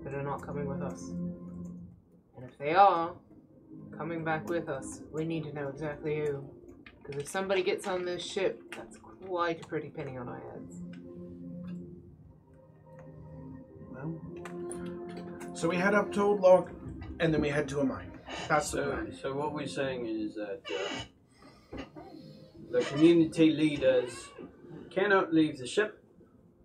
that 0.03 0.13
are 0.13 0.23
not 0.23 0.45
coming 0.45 0.67
with 0.67 0.81
us. 0.81 1.09
And 1.09 2.45
if 2.45 2.57
they 2.57 2.75
are 2.75 3.13
coming 3.97 4.23
back 4.23 4.47
with 4.47 4.69
us, 4.69 5.01
we 5.11 5.25
need 5.25 5.43
to 5.45 5.53
know 5.53 5.67
exactly 5.69 6.17
who. 6.17 6.43
Because 7.01 7.21
if 7.21 7.27
somebody 7.27 7.63
gets 7.63 7.87
on 7.87 8.05
this 8.05 8.23
ship, 8.23 8.61
that's 8.75 8.97
quite 8.97 9.63
a 9.63 9.67
pretty 9.67 9.89
penny 9.89 10.17
on 10.17 10.29
our 10.29 10.41
heads. 10.51 10.81
So 15.53 15.69
we 15.69 15.77
head 15.77 15.93
up 15.95 16.11
to 16.13 16.21
Old 16.21 16.41
Lork, 16.41 16.71
and 17.19 17.33
then 17.33 17.41
we 17.41 17.49
head 17.49 17.67
to 17.69 17.79
a 17.79 17.83
mine. 17.83 18.11
That's 18.49 18.71
the 18.71 18.77
So, 18.77 18.91
plan. 18.91 19.17
so 19.21 19.33
what 19.33 19.53
we're 19.53 19.67
saying 19.67 20.05
is 20.07 20.35
that 20.35 20.61
uh, 21.77 21.81
the 22.71 22.81
community 22.85 23.51
leaders 23.51 24.27
cannot 24.89 25.33
leave 25.33 25.57
the 25.57 25.67
ship 25.67 26.03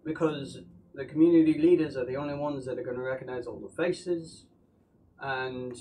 because 0.05 0.59
the 0.95 1.05
community 1.05 1.55
leaders 1.59 1.97
are 1.97 2.05
the 2.05 2.17
only 2.17 2.35
ones 2.35 2.65
that 2.67 2.79
are 2.79 2.83
going 2.83 2.97
to 2.97 3.03
recognize 3.03 3.47
all 3.47 3.61
the 3.61 3.69
faces, 3.69 4.45
and 5.21 5.77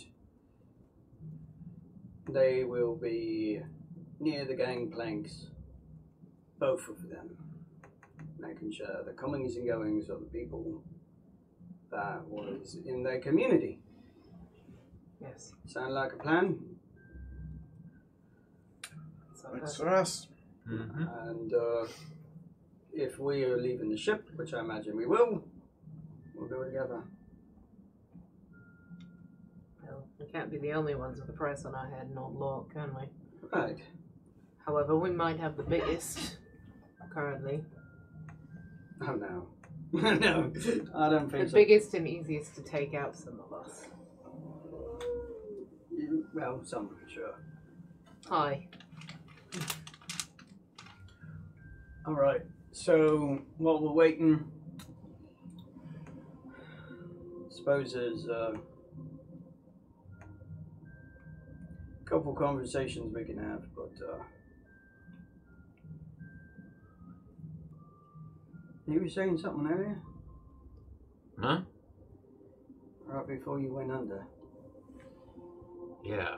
they 2.29 2.63
will 2.63 2.95
be 2.95 3.59
near 4.19 4.45
the 4.45 4.53
gangplanks, 4.55 5.47
both 6.59 6.87
of 6.89 7.09
them, 7.09 7.35
making 8.39 8.71
sure 8.71 9.03
the 9.05 9.13
comings 9.13 9.55
and 9.55 9.67
goings 9.67 10.09
of 10.09 10.19
the 10.19 10.25
people 10.27 10.83
that 11.91 12.25
was 12.27 12.77
in 12.85 13.03
their 13.03 13.19
community. 13.19 13.79
Yes. 15.21 15.53
Sound 15.65 15.93
like 15.93 16.13
a 16.13 16.17
plan? 16.17 16.59
So 19.35 19.49
Works 19.51 19.77
for 19.77 19.89
us. 19.89 20.27
Mm-hmm. 20.69 21.03
And 21.27 21.53
uh, 21.53 21.87
if 22.93 23.19
we 23.19 23.43
are 23.43 23.57
leaving 23.57 23.89
the 23.89 23.97
ship, 23.97 24.29
which 24.35 24.53
I 24.53 24.59
imagine 24.59 24.95
we 24.95 25.05
will, 25.05 25.43
we'll 26.35 26.47
go 26.47 26.63
together. 26.63 27.01
well, 29.83 30.07
we 30.19 30.25
can't 30.27 30.51
be 30.51 30.57
the 30.57 30.73
only 30.73 30.95
ones 30.95 31.19
with 31.19 31.29
a 31.29 31.33
price 31.33 31.65
on 31.65 31.75
our 31.75 31.89
head 31.89 32.07
in 32.11 32.17
Old 32.17 32.35
Lork, 32.35 32.73
can 32.73 32.95
we? 32.95 33.07
Right. 33.51 33.79
However, 34.65 34.95
we 34.95 35.09
might 35.09 35.39
have 35.39 35.57
the 35.57 35.63
biggest 35.63 36.37
currently. 37.11 37.63
Oh 39.01 39.15
no. 39.15 39.47
no, 39.93 40.51
I 40.95 41.09
don't 41.09 41.31
The 41.31 41.37
think 41.37 41.49
so. 41.49 41.53
biggest 41.55 41.93
and 41.95 42.07
easiest 42.07 42.55
to 42.55 42.61
take 42.61 42.93
out 42.93 43.15
some 43.15 43.39
of 43.39 43.51
us. 43.53 43.85
Well, 46.33 46.61
some, 46.63 46.95
sure. 47.13 47.33
Hi. 48.27 48.67
All 52.05 52.13
right. 52.13 52.41
So 52.71 53.41
while 53.57 53.81
we're 53.81 53.91
waiting, 53.91 54.51
I 56.47 57.49
suppose 57.51 57.93
there's 57.93 58.27
uh, 58.29 58.53
a 62.05 62.09
couple 62.09 62.33
conversations 62.33 63.13
we 63.13 63.25
can 63.25 63.37
have, 63.37 63.63
but 63.75 63.91
uh, 64.07 64.17
You 68.89 69.01
were 69.01 69.09
saying 69.09 69.37
something 69.37 69.67
earlier, 69.71 69.99
Huh? 71.39 71.61
right 73.05 73.27
before 73.27 73.59
you 73.59 73.71
went 73.73 73.91
under. 73.91 74.25
Yeah. 76.03 76.37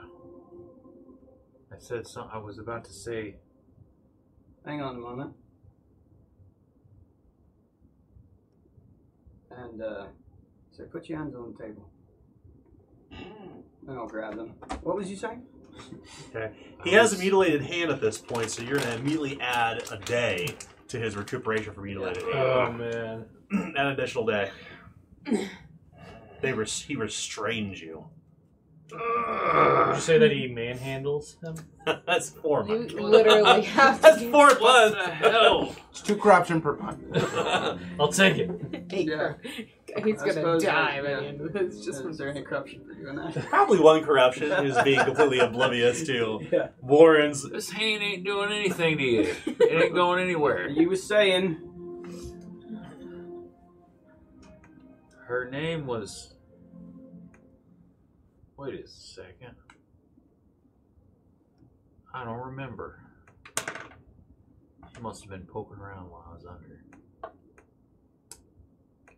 I 1.71 1.77
said 1.79 2.05
some. 2.05 2.27
I 2.31 2.37
was 2.37 2.59
about 2.59 2.83
to 2.85 2.91
say. 2.91 3.35
Hang 4.65 4.81
on 4.81 4.95
a 4.95 4.99
moment. 4.99 5.33
And 9.51 9.81
uh, 9.81 10.05
so 10.71 10.83
put 10.85 11.07
your 11.09 11.19
hands 11.19 11.35
on 11.35 11.53
the 11.53 11.63
table. 11.63 11.89
And 13.11 13.97
I'll 13.97 14.07
grab 14.07 14.35
them. 14.35 14.53
What 14.83 14.95
was 14.97 15.09
you 15.09 15.15
saying? 15.15 15.43
Okay. 16.35 16.51
He 16.83 16.91
has 16.93 17.13
a 17.13 17.17
mutilated 17.17 17.61
hand 17.61 17.91
at 17.91 18.01
this 18.01 18.17
point, 18.17 18.51
so 18.51 18.61
you're 18.61 18.77
going 18.77 18.89
to 18.89 18.95
immediately 18.95 19.39
add 19.41 19.83
a 19.91 19.97
day 19.97 20.55
to 20.91 20.99
his 20.99 21.15
recuperation 21.15 21.73
for 21.73 21.81
mutilated 21.81 22.23
Oh 22.33 22.71
man. 22.71 23.25
An 23.51 23.87
additional 23.87 24.25
day. 24.25 24.51
They 26.41 26.53
res- 26.53 26.81
he 26.81 26.95
restrains 26.95 27.81
you. 27.81 28.05
Would 28.91 29.95
you 29.95 30.01
say 30.01 30.17
that 30.17 30.31
he 30.31 30.47
manhandles 30.47 31.41
him? 31.43 31.55
That's 32.05 32.29
four 32.29 32.63
You 32.67 32.79
months. 32.79 32.93
literally 32.93 33.61
have 33.77 34.01
That's 34.01 34.21
to 34.21 34.31
four 34.31 34.47
What 34.55 34.61
months. 34.93 35.09
hell? 35.13 35.75
It's 35.91 36.01
two 36.01 36.15
corruption 36.15 36.61
per 36.61 36.73
punt. 36.75 36.99
I'll 37.99 38.07
take 38.11 38.37
it. 38.37 38.49
Yeah. 38.91 39.33
He's 39.43 40.19
I 40.19 40.19
gonna 40.19 40.33
suppose, 40.33 40.63
die 40.63 41.01
by 41.01 41.09
yeah. 41.09 41.19
the 41.19 41.27
end 41.27 41.41
of 41.41 41.51
this. 41.51 41.75
Just 41.83 41.89
Is 41.89 42.01
from 42.01 42.15
there 42.15 42.29
any 42.29 42.43
corruption 42.43 42.85
for 42.85 42.93
you 42.93 43.03
doing 43.03 43.17
that? 43.17 43.33
Probably 43.49 43.77
one 43.79 44.01
corruption 44.03 44.49
is 44.65 44.81
being 44.83 45.03
completely 45.03 45.39
oblivious 45.39 46.03
to 46.05 46.39
Yeah. 46.49 46.69
Warren's. 46.81 47.49
This 47.49 47.69
hand 47.71 48.01
ain't 48.01 48.23
doing 48.23 48.53
anything 48.53 48.97
to 48.99 49.03
you. 49.03 49.35
It 49.45 49.83
ain't 49.83 49.93
going 49.93 50.23
anywhere. 50.23 50.69
You 50.69 50.87
were 50.87 50.95
saying. 50.95 51.57
Her 55.27 55.49
name 55.49 55.85
was. 55.85 56.33
Wait 58.61 58.75
a 58.75 58.87
second. 58.87 59.55
I 62.13 62.23
don't 62.23 62.45
remember. 62.45 62.99
She 64.93 65.01
must 65.01 65.23
have 65.23 65.31
been 65.31 65.47
poking 65.47 65.79
around 65.79 66.11
while 66.11 66.27
I 66.29 66.35
was 66.35 66.45
under. 66.45 66.83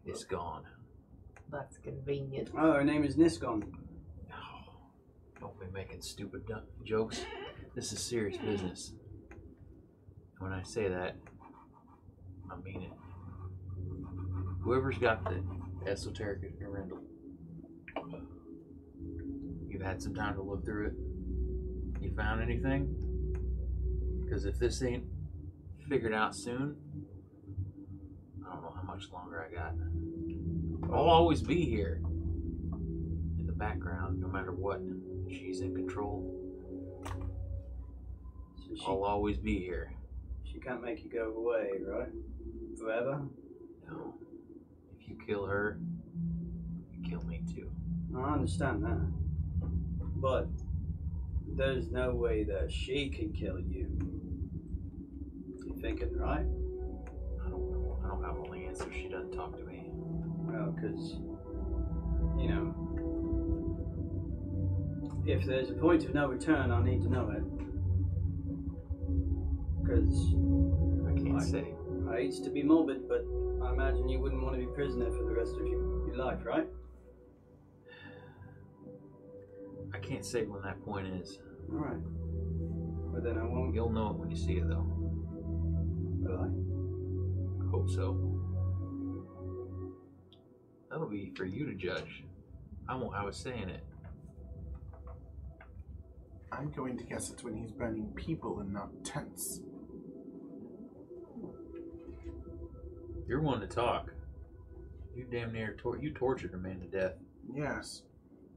It's 0.06 0.24
gone. 0.24 0.64
That's 1.52 1.78
convenient. 1.78 2.52
Oh, 2.57 2.72
her 2.72 2.86
name 2.86 3.03
is 3.03 3.18
Nisgon. 3.18 3.64
No. 4.30 4.36
Don't 5.41 5.60
be 5.60 5.65
making 5.74 6.02
stupid 6.02 6.45
du- 6.45 6.64
jokes. 6.86 7.20
This 7.76 7.91
is 7.91 7.99
serious 7.99 8.38
business. 8.38 8.94
When 10.40 10.53
I 10.53 10.64
say 10.64 10.88
that, 10.88 11.18
I 12.49 12.56
mean 12.61 12.84
it. 12.84 12.91
Whoever's 14.61 14.98
got 14.99 15.26
the 15.26 15.44
esoteric 15.86 16.40
Arendelle, 16.61 17.02
you've 19.74 19.82
had 19.82 20.02
some 20.02 20.14
time 20.14 20.36
to 20.36 20.41
look 20.41 20.64
through 20.64 20.88
it. 20.88 20.94
You 22.00 22.14
found 22.16 22.41
anything? 22.41 22.95
Because 24.24 24.45
if 24.45 24.60
this 24.60 24.84
ain't 24.84 25.06
figured 25.90 26.14
out 26.14 26.36
soon, 26.36 26.76
I 28.48 28.54
don't 28.54 28.62
know 28.62 28.74
how 28.76 28.84
much 28.84 29.10
longer 29.12 29.45
I 29.50 29.54
got. 29.54 29.74
I'll 30.94 31.10
always 31.10 31.41
be 31.41 31.66
here 31.66 32.02
in 33.40 33.45
the 33.48 33.54
background, 33.54 34.22
no 34.22 34.28
matter 34.28 34.52
what. 34.52 34.80
She's 35.28 35.62
in 35.62 35.74
control. 35.76 36.32
So 38.58 38.76
she, 38.76 38.84
I'll 38.86 39.04
always 39.04 39.38
be 39.38 39.58
here. 39.58 39.91
she 40.44 40.60
can't 40.60 40.84
make 40.84 41.04
you 41.04 41.10
go 41.10 41.34
away, 41.36 41.72
right? 41.86 42.10
Forever? 42.78 43.22
No. 43.90 44.14
If 45.00 45.10
you 45.10 45.18
kill 45.26 45.45
her, 45.45 45.80
you 46.91 47.10
kill 47.10 47.24
me 47.24 47.41
too. 47.52 47.72
I 48.16 48.34
understand 48.34 48.84
that. 48.84 49.23
But 50.24 50.48
there's 51.58 51.91
no 51.91 52.16
way 52.16 52.45
that 52.45 52.72
she 52.72 53.10
can 53.10 53.34
kill 53.34 53.60
you. 53.60 53.90
You 55.66 55.76
thinking, 55.82 56.18
right? 56.18 56.45
I 57.45 57.50
don't 57.50 57.70
know. 57.70 58.00
I 58.06 58.08
don't 58.08 58.24
have 58.24 58.38
all 58.38 58.50
the 58.50 58.66
answers. 58.66 58.88
She 58.94 59.10
doesn't 59.10 59.34
talk 59.34 59.58
to 59.58 59.66
me. 59.66 59.90
Well, 59.91 60.72
because, 60.72 61.18
you 62.41 62.48
know, 62.48 62.74
if 65.28 65.45
there's 65.45 65.70
a 65.70 65.74
point 65.74 66.06
of 66.06 66.14
no 66.14 66.30
return, 66.30 66.72
I 66.72 66.82
need 66.82 67.02
to 67.02 67.10
know 67.10 67.30
it. 67.30 67.44
Because 69.82 70.34
I 71.06 71.12
can't 71.22 71.34
Right. 71.34 71.44
say. 71.44 71.76
I 72.10 72.16
hate 72.22 72.44
to 72.45 72.50
be 72.50 72.64
morbid, 72.64 73.10
but 73.10 73.26
I 73.62 73.74
imagine 73.74 74.08
you 74.08 74.22
wouldn't 74.22 74.41
want 74.41 74.56
to 74.56 74.62
be 74.66 74.68
prisoner 74.68 75.12
for 75.12 75.26
the 75.26 75.34
rest 75.34 75.58
of 75.58 75.68
your, 75.68 76.08
your 76.08 76.16
life, 76.16 76.45
right? 76.45 76.70
I 79.94 79.99
can't 79.99 80.26
say 80.26 80.44
when 80.45 80.61
that 80.64 80.84
point 80.84 81.07
is. 81.07 81.40
Alright. 81.72 82.02
But 83.14 83.24
then 83.24 83.38
I 83.38 83.44
won't. 83.44 83.74
You'll 83.76 83.91
know 83.91 84.10
it 84.10 84.15
when 84.18 84.32
you 84.32 84.38
see 84.38 84.53
it, 84.53 84.68
though. 84.68 84.86
Will 84.88 86.40
I? 86.40 87.70
Hope 87.72 87.90
so. 87.90 88.40
That'll 90.90 91.10
be 91.10 91.32
for 91.36 91.45
you 91.45 91.65
to 91.65 91.74
judge. 91.74 92.24
I 92.88 92.95
won't 92.95 93.15
have 93.15 93.28
a 93.28 93.34
say 93.34 93.57
in 93.61 93.70
it. 93.70 93.84
I'm 96.52 96.72
going 96.72 96.98
to 96.98 97.03
guess 97.03 97.32
it's 97.32 97.44
when 97.44 97.56
he's 97.56 97.72
burning 97.72 98.11
people 98.15 98.60
and 98.60 98.72
not 98.72 98.90
tents. 99.03 99.61
You're 103.28 103.41
one 103.41 103.61
to 103.61 103.68
talk. 103.68 104.11
You 105.15 105.26
damn 105.32 105.52
near 105.53 105.76
tor- 105.76 105.98
you 105.98 106.11
tortured 106.11 106.53
a 106.53 106.57
man 106.57 106.80
to 106.82 106.88
death. 106.88 107.14
Yes. 107.53 108.03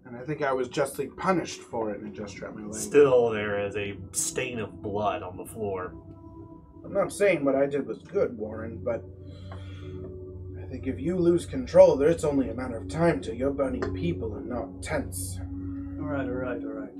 And 0.06 0.16
I 0.16 0.20
think 0.20 0.42
I 0.42 0.52
was 0.52 0.68
justly 0.68 1.08
punished 1.08 1.60
for 1.62 1.90
it 1.90 2.00
and 2.00 2.14
just 2.14 2.36
dropped 2.36 2.54
my 2.54 2.62
language. 2.62 2.80
Still, 2.80 3.30
there 3.30 3.66
is 3.66 3.76
a 3.76 3.96
stain 4.12 4.60
of 4.60 4.80
blood 4.80 5.22
on 5.22 5.36
the 5.36 5.44
floor. 5.44 5.94
I'm 6.84 6.92
not 6.92 7.12
saying 7.12 7.44
what 7.44 7.56
I 7.56 7.66
did 7.66 7.86
was 7.86 7.98
good, 7.98 8.38
Warren, 8.38 8.78
but 8.84 9.04
I 10.62 10.66
think 10.68 10.86
if 10.86 11.00
you 11.00 11.16
lose 11.16 11.44
control, 11.44 11.96
there, 11.96 12.08
it's 12.08 12.22
only 12.22 12.50
a 12.50 12.54
matter 12.54 12.76
of 12.76 12.88
time 12.88 13.20
till 13.20 13.34
you're 13.34 13.50
burning 13.50 13.92
people 13.94 14.36
and 14.36 14.48
not 14.48 14.82
tents. 14.82 15.40
Alright, 15.98 16.28
alright, 16.28 16.62
alright. 16.62 16.92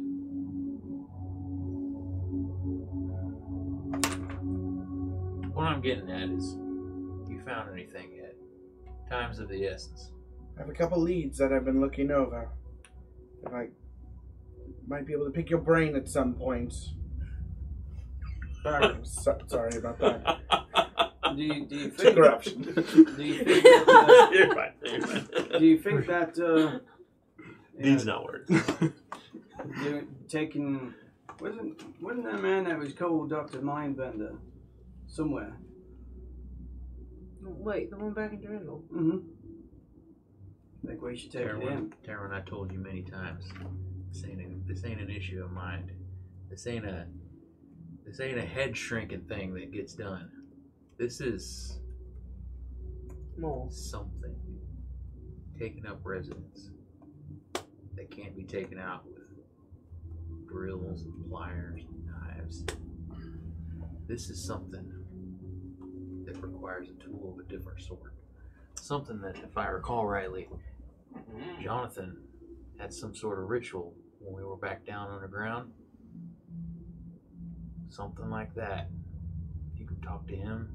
What 5.55 5.65
I'm 5.65 5.81
getting 5.81 6.11
at 6.11 6.29
is, 6.29 6.57
you 7.31 7.41
found 7.47 7.71
anything 7.73 8.11
yet? 8.17 8.35
Time's 9.09 9.39
of 9.39 9.49
the 9.49 9.65
essence. 9.65 10.11
I 10.57 10.63
have 10.63 10.69
a 10.69 10.75
couple 10.75 11.01
leads 11.01 11.39
that 11.39 11.53
I've 11.53 11.65
been 11.65 11.81
looking 11.81 12.11
over. 12.11 12.51
If 13.47 13.55
I 13.55 13.69
might 14.87 15.07
be 15.07 15.13
able 15.13 15.27
to 15.27 15.31
pick 15.31 15.51
your 15.51 15.61
brain 15.61 15.95
at 15.97 16.09
some 16.09 16.35
point. 16.35 16.75
Sorry, 18.63 18.97
so, 19.03 19.39
sorry 19.47 19.77
about 19.77 19.99
that. 20.01 20.39
Do 21.37 21.43
you, 21.43 21.67
do 21.67 21.77
you 21.77 21.91
think 21.91 22.17
corruption. 22.17 22.63
Do 22.63 23.23
you 23.23 23.45
think 23.45 23.63
that, 23.63 24.31
You're 24.33 24.55
fine. 24.55 24.73
You're 24.83 25.07
fine. 25.07 25.29
uh, 25.55 25.59
do 25.59 25.65
you 25.65 25.79
think 25.79 26.07
that 26.07 26.39
uh, 26.39 26.79
Needs 27.79 28.05
yeah, 28.05 28.13
not 28.13 28.25
work. 28.25 28.49
you're 29.85 30.05
taking 30.29 30.95
wasn't 31.41 31.83
wasn't 32.01 32.25
that 32.25 32.41
man 32.41 32.65
that 32.65 32.79
was 32.79 32.95
called 32.95 33.31
Doctor 33.31 33.59
Mindbender 33.59 34.37
somewhere? 35.07 35.53
Wait, 37.43 37.91
the 37.91 37.97
one 37.97 38.13
back 38.13 38.33
in 38.33 38.39
Durindal. 38.39 38.83
Mm-hmm. 38.93 39.19
Think 40.87 41.03
we 41.03 41.17
should 41.17 41.33
take 41.33 41.43
it 41.43 41.49
Taryn, 41.49 41.73
in. 41.73 41.95
Taryn, 42.07 42.33
I 42.33 42.41
told 42.49 42.73
you 42.73 42.79
many 42.79 43.03
times, 43.03 43.45
this 44.13 44.25
ain't, 44.25 44.41
a, 44.41 44.73
this 44.73 44.85
ain't 44.85 45.01
an 45.01 45.11
issue 45.11 45.43
of 45.43 45.51
mind. 45.51 45.91
This 46.49 46.67
ain't 46.67 46.87
a 46.87 47.07
this 48.07 48.21
ain't 48.21 48.39
a 48.39 48.47
head 48.47 48.77
shrinking 48.77 49.23
thing 49.23 49.53
that 49.55 49.73
gets 49.73 49.95
done. 49.95 50.31
This 50.97 51.21
is 51.21 51.81
Mole. 53.37 53.69
something 53.69 54.35
taking 55.59 55.87
up 55.87 55.99
residence 56.05 56.71
that 57.97 58.11
can't 58.11 58.37
be 58.37 58.45
taken 58.45 58.79
out 58.79 59.05
with 59.07 60.49
drills 60.49 61.03
and 61.03 61.29
pliers 61.29 61.83
and 61.83 62.07
knives. 62.07 62.65
This 64.07 64.31
is 64.31 64.43
something 64.43 64.93
that 66.27 66.41
requires 66.41 66.89
a 66.89 67.05
tool 67.05 67.35
of 67.35 67.45
a 67.45 67.49
different 67.49 67.83
sort. 67.83 68.13
Something 68.75 69.21
that, 69.23 69.37
if 69.39 69.59
I 69.59 69.67
recall 69.67 70.07
rightly, 70.07 70.49
Jonathan 71.63 72.19
had 72.79 72.93
some 72.93 73.15
sort 73.15 73.39
of 73.39 73.49
ritual 73.49 73.95
when 74.21 74.35
we 74.35 74.45
were 74.45 74.57
back 74.57 74.85
down 74.85 75.11
underground. 75.11 75.71
Something 77.89 78.31
like 78.31 78.55
that. 78.55 78.89
If 79.73 79.81
you 79.81 79.87
could 79.87 80.03
talk 80.03 80.27
to 80.29 80.37
him, 80.37 80.75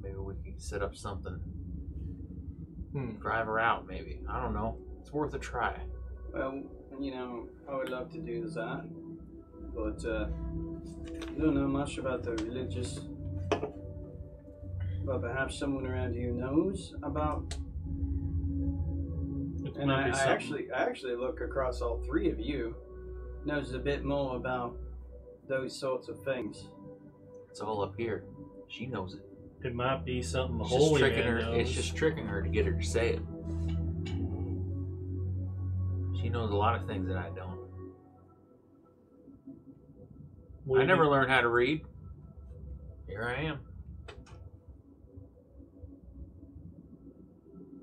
maybe 0.00 0.16
we 0.16 0.34
could 0.44 0.60
set 0.62 0.82
up 0.82 0.94
something. 0.96 1.38
Hmm. 2.92 3.16
Drive 3.20 3.46
her 3.46 3.58
out, 3.58 3.86
maybe. 3.86 4.20
I 4.28 4.40
don't 4.40 4.54
know. 4.54 4.78
It's 5.00 5.12
worth 5.12 5.34
a 5.34 5.38
try. 5.38 5.78
Well, 6.32 6.62
you 7.00 7.10
know, 7.10 7.48
I 7.70 7.76
would 7.76 7.90
love 7.90 8.10
to 8.12 8.18
do 8.18 8.48
that, 8.50 8.84
but 9.74 10.04
uh, 10.08 10.28
I 11.22 11.40
don't 11.40 11.54
know 11.54 11.68
much 11.68 11.98
about 11.98 12.22
the 12.22 12.32
religious 12.32 13.00
But 15.04 15.20
perhaps 15.22 15.58
someone 15.58 15.86
around 15.86 16.14
here 16.14 16.30
knows 16.32 16.94
about. 17.02 17.54
It 19.78 19.82
And 19.82 19.92
I, 19.92 20.08
I 20.08 20.24
actually, 20.32 20.70
I 20.72 20.82
actually 20.84 21.14
look 21.16 21.40
across 21.40 21.80
all 21.80 21.98
three 22.04 22.30
of 22.30 22.40
you. 22.40 22.74
Knows 23.44 23.72
a 23.74 23.78
bit 23.78 24.04
more 24.04 24.36
about 24.36 24.76
those 25.48 25.78
sorts 25.78 26.08
of 26.08 26.22
things. 26.24 26.64
It's 27.50 27.60
all 27.60 27.82
up 27.82 27.94
here. 27.96 28.24
She 28.68 28.86
knows 28.86 29.14
it. 29.14 29.22
It 29.66 29.74
might 29.74 30.04
be 30.04 30.20
something 30.22 30.58
the 30.58 30.64
It's 30.64 30.72
just 30.72 30.82
holy 30.86 31.00
tricking 31.00 31.18
man 31.20 31.28
her. 31.32 31.40
knows. 31.42 31.58
It's 31.60 31.72
just 31.72 31.96
tricking 31.96 32.26
her 32.26 32.42
to 32.42 32.48
get 32.48 32.66
her 32.66 32.72
to 32.72 32.82
say 32.84 33.10
it. 33.10 33.20
She 36.20 36.28
knows 36.28 36.50
a 36.50 36.56
lot 36.56 36.74
of 36.80 36.86
things 36.86 37.06
that 37.08 37.16
I 37.16 37.30
don't. 37.30 37.58
What 40.64 40.76
do 40.76 40.80
I 40.80 40.82
you 40.82 40.88
never 40.88 41.04
think- 41.04 41.12
learned 41.12 41.30
how 41.30 41.40
to 41.40 41.48
read. 41.48 41.84
Here 43.08 43.22
I 43.24 43.42
am. 43.44 43.58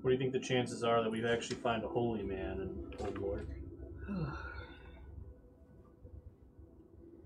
What 0.05 0.11
do 0.11 0.17
you 0.17 0.19
think 0.19 0.33
the 0.33 0.39
chances 0.47 0.83
are 0.83 1.01
that 1.01 1.09
we 1.09 1.25
actually 1.25 1.55
find 1.55 1.83
a 1.83 1.87
holy 1.87 2.21
man 2.21 2.61
in 2.61 2.69
Old 3.03 3.17
Lork? 3.17 3.47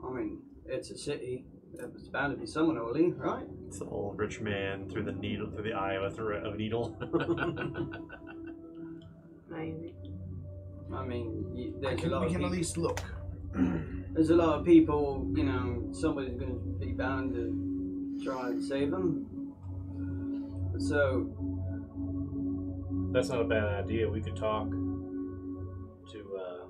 I 0.02 0.10
mean, 0.14 0.38
it's 0.66 0.90
a 0.90 0.98
city. 0.98 1.44
It's 1.74 2.08
bound 2.08 2.36
to 2.36 2.40
be 2.40 2.48
someone 2.48 2.78
holy, 2.78 3.12
right? 3.12 3.44
It's 3.68 3.80
the 3.80 3.86
old 3.86 4.18
rich 4.18 4.40
man 4.40 4.90
through 4.90 5.04
the 5.04 5.12
needle, 5.12 5.52
through 5.52 5.64
the 5.64 5.74
eye 5.74 5.96
of 5.96 6.04
a, 6.04 6.12
thro- 6.12 6.54
a 6.54 6.56
needle. 6.56 6.96
Maybe. 9.52 9.94
I 10.96 11.04
mean, 11.04 11.44
y- 11.50 11.72
We 11.76 11.82
there's 11.82 12.00
a 12.00 12.04
can, 12.04 12.12
lot 12.12 12.22
we 12.22 12.28
of 12.28 12.32
can 12.32 12.42
at 12.44 12.46
people, 12.46 12.58
least 12.58 12.78
look. 12.78 13.02
there's 14.14 14.30
a 14.30 14.36
lot 14.38 14.58
of 14.58 14.64
people. 14.66 15.30
You 15.36 15.44
know, 15.44 15.90
somebody's 15.92 16.38
going 16.40 16.54
to 16.54 16.60
be 16.86 16.94
bound 16.94 17.34
to 17.34 18.22
try 18.24 18.52
and 18.52 18.64
save 18.64 18.92
them. 18.92 19.26
So 20.78 21.30
That's 23.12 23.30
not 23.30 23.42
a 23.42 23.46
bad 23.46 23.64
idea. 23.64 24.08
We 24.10 24.22
could 24.22 24.36
talk 24.36 24.70
to, 24.70 26.38
uh, 26.40 26.66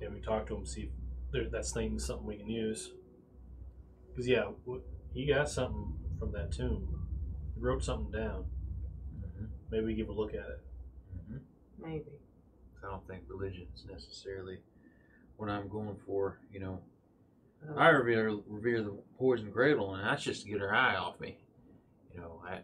yeah, 0.00 0.08
we 0.08 0.20
talk 0.20 0.46
to 0.48 0.56
him, 0.56 0.66
see 0.66 0.82
if 0.82 0.90
there, 1.32 1.48
that's 1.50 1.72
thing 1.72 1.98
something 1.98 2.26
we 2.26 2.36
can 2.36 2.48
use. 2.48 2.92
Because 4.10 4.28
yeah, 4.28 4.50
he 5.14 5.26
got 5.26 5.48
something 5.48 5.94
from 6.18 6.32
that 6.32 6.52
tomb. 6.52 7.08
He 7.54 7.60
wrote 7.60 7.82
something 7.82 8.10
down. 8.12 8.44
Mhm. 9.16 9.48
Maybe 9.70 9.86
we 9.86 9.94
give 9.94 10.10
a 10.10 10.12
look 10.12 10.34
at 10.34 10.48
it. 10.48 10.60
Mhm. 11.16 11.40
Maybe. 11.78 12.12
I 12.82 12.90
don't 12.90 13.06
think 13.06 13.24
religion 13.28 13.66
is 13.74 13.86
necessarily 13.86 14.58
what 15.38 15.48
I'm 15.48 15.68
going 15.68 15.96
for. 16.06 16.38
You 16.50 16.60
know, 16.60 16.82
Um, 17.66 17.78
I 17.78 17.88
revere 17.90 18.30
revere 18.48 18.82
the 18.82 18.90
poison 19.16 19.52
cradle, 19.52 19.94
and 19.94 20.04
that's 20.04 20.24
just 20.24 20.42
to 20.42 20.48
get 20.50 20.60
her 20.60 20.74
eye 20.74 20.96
off 20.96 21.20
me. 21.20 21.38
You 22.12 22.20
know, 22.20 22.42
I 22.44 22.60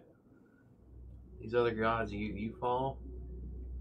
these 1.48 1.54
other 1.58 1.70
gods 1.70 2.12
you 2.12 2.34
you 2.34 2.54
follow, 2.60 2.98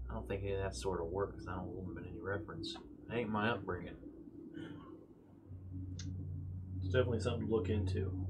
I 0.08 0.14
don't 0.14 0.26
think 0.26 0.42
any 0.42 0.54
of 0.54 0.62
that 0.62 0.74
sort 0.74 1.02
of 1.02 1.08
works. 1.08 1.44
I 1.46 1.56
don't 1.56 1.64
hold 1.64 1.86
them 1.86 1.98
in 1.98 2.10
any 2.10 2.18
reference. 2.18 2.74
That 3.08 3.18
ain't 3.18 3.28
my 3.28 3.50
upbringing. 3.50 3.96
It's 6.78 6.86
definitely 6.86 7.20
something 7.20 7.46
to 7.46 7.54
look 7.54 7.68
into. 7.68 8.26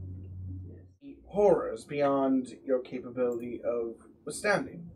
Horrors 1.26 1.84
beyond 1.84 2.48
your 2.64 2.80
capability 2.80 3.60
of 3.62 3.94
withstanding 4.24 4.90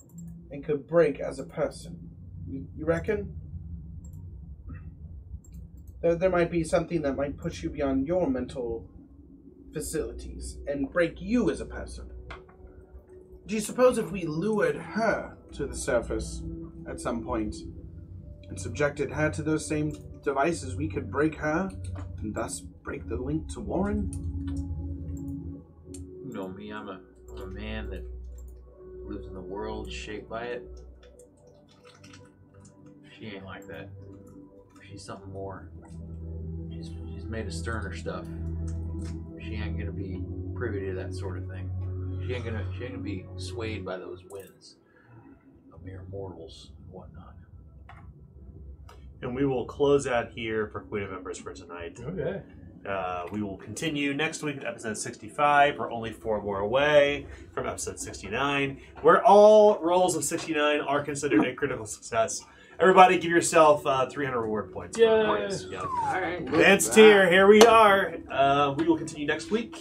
and 0.50 0.64
could 0.64 0.88
break 0.88 1.20
as 1.20 1.38
a 1.38 1.44
person. 1.44 2.10
You, 2.48 2.66
you 2.76 2.84
reckon? 2.84 3.36
There, 6.00 6.16
there 6.16 6.30
might 6.30 6.50
be 6.50 6.64
something 6.64 7.02
that 7.02 7.14
might 7.14 7.38
push 7.38 7.62
you 7.62 7.70
beyond 7.70 8.08
your 8.08 8.28
mental 8.28 8.88
facilities 9.72 10.58
and 10.66 10.90
break 10.90 11.20
you 11.20 11.48
as 11.48 11.60
a 11.60 11.66
person. 11.66 12.11
Do 13.46 13.56
you 13.56 13.60
suppose 13.60 13.98
if 13.98 14.12
we 14.12 14.24
lured 14.24 14.76
her 14.76 15.36
to 15.52 15.66
the 15.66 15.76
surface 15.76 16.42
at 16.88 17.00
some 17.00 17.24
point 17.24 17.56
and 18.48 18.58
subjected 18.58 19.10
her 19.10 19.30
to 19.30 19.42
those 19.42 19.66
same 19.66 19.92
devices, 20.22 20.76
we 20.76 20.88
could 20.88 21.10
break 21.10 21.34
her 21.36 21.68
and 22.18 22.34
thus 22.34 22.60
break 22.60 23.08
the 23.08 23.16
link 23.16 23.52
to 23.52 23.60
Warren? 23.60 24.10
You 26.24 26.32
know 26.32 26.48
me. 26.48 26.70
I'm 26.72 26.88
a 26.88 27.00
I'm 27.30 27.42
a 27.42 27.46
man 27.46 27.90
that 27.90 28.04
lives 29.04 29.26
in 29.26 29.34
the 29.34 29.40
world 29.40 29.90
shaped 29.90 30.28
by 30.28 30.44
it. 30.44 30.62
She 33.18 33.26
ain't 33.26 33.44
like 33.44 33.66
that. 33.66 33.88
She's 34.88 35.02
something 35.04 35.32
more. 35.32 35.68
She's 36.70 36.90
she's 37.12 37.24
made 37.24 37.46
of 37.46 37.52
sterner 37.52 37.94
stuff. 37.94 38.24
She 39.42 39.54
ain't 39.54 39.78
gonna 39.78 39.92
be 39.92 40.22
privy 40.54 40.86
to 40.86 40.94
that 40.94 41.14
sort 41.14 41.38
of 41.38 41.48
thing. 41.48 41.61
She 42.26 42.34
ain't 42.34 42.44
gonna 42.44 42.64
she 42.76 42.84
ain't 42.84 42.92
gonna 42.92 43.02
be 43.04 43.24
swayed 43.36 43.84
by 43.84 43.96
those 43.98 44.22
winds 44.30 44.76
of 45.72 45.84
mere 45.84 46.04
mortals 46.10 46.70
and 46.84 46.92
whatnot. 46.92 47.34
and 49.22 49.34
we 49.34 49.44
will 49.46 49.64
close 49.66 50.06
out 50.06 50.30
here 50.30 50.68
for 50.68 50.80
Queen 50.80 51.02
of 51.02 51.12
Embers 51.12 51.38
for 51.38 51.52
tonight. 51.52 51.98
Okay. 52.00 52.42
Uh, 52.88 53.26
we 53.30 53.40
will 53.42 53.56
continue 53.56 54.12
next 54.12 54.42
week 54.42 54.56
with 54.56 54.64
episode 54.64 54.98
65. 54.98 55.78
We're 55.78 55.92
only 55.92 56.10
four 56.12 56.42
more 56.42 56.58
away 56.58 57.26
from 57.54 57.68
episode 57.68 58.00
69, 58.00 58.80
where 59.02 59.24
all 59.24 59.78
rolls 59.78 60.16
of 60.16 60.24
69 60.24 60.80
are 60.80 61.00
considered 61.04 61.44
a 61.46 61.54
critical 61.60 61.86
success. 61.86 62.44
Everybody, 62.80 63.18
give 63.18 63.30
yourself 63.30 63.86
uh, 63.86 64.06
300 64.08 64.40
reward 64.40 64.72
points. 64.72 64.96
for 64.98 65.04
Yay. 65.04 65.26
points. 65.26 65.66
Yeah. 65.70 65.82
Alright. 65.82 66.40
Advanced 66.42 66.92
tier, 66.92 67.30
here 67.30 67.46
we 67.46 67.62
are. 67.62 68.14
Uh, 68.28 68.74
we 68.76 68.88
will 68.88 68.98
continue 68.98 69.28
next 69.28 69.52
week. 69.52 69.78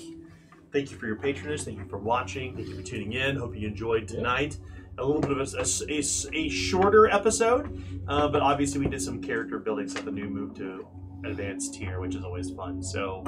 Thank 0.72 0.92
you 0.92 0.98
for 0.98 1.06
your 1.08 1.18
patronage. 1.18 1.64
Thank 1.64 1.78
you 1.80 1.86
for 1.86 1.98
watching. 1.98 2.56
Thank 2.56 2.68
you 2.70 2.76
for 2.76 2.82
tuning 2.82 3.14
in. 3.14 3.36
Hope 3.36 3.56
you 3.56 3.68
enjoyed 3.68 4.08
tonight. 4.08 4.58
A 4.98 5.06
little 5.06 5.22
bit 5.22 5.32
of 5.32 5.40
a, 5.40 5.58
a- 5.58 5.98
a- 6.00 6.46
a 6.46 6.50
shorter 6.50 7.10
episode, 7.10 7.82
uh, 8.08 8.28
but 8.28 8.42
obviously 8.42 8.80
we 8.80 8.88
did 8.88 9.02
some 9.02 9.22
character 9.22 9.58
building 9.60 9.88
stuff. 9.88 10.08
A 10.08 10.12
new 10.12 10.30
move 10.30 10.54
to 10.56 10.86
advanced 11.26 11.74
tier, 11.76 12.00
which 12.00 12.16
is 12.16 12.24
always 12.24 12.50
fun. 12.52 12.82
So 12.84 13.24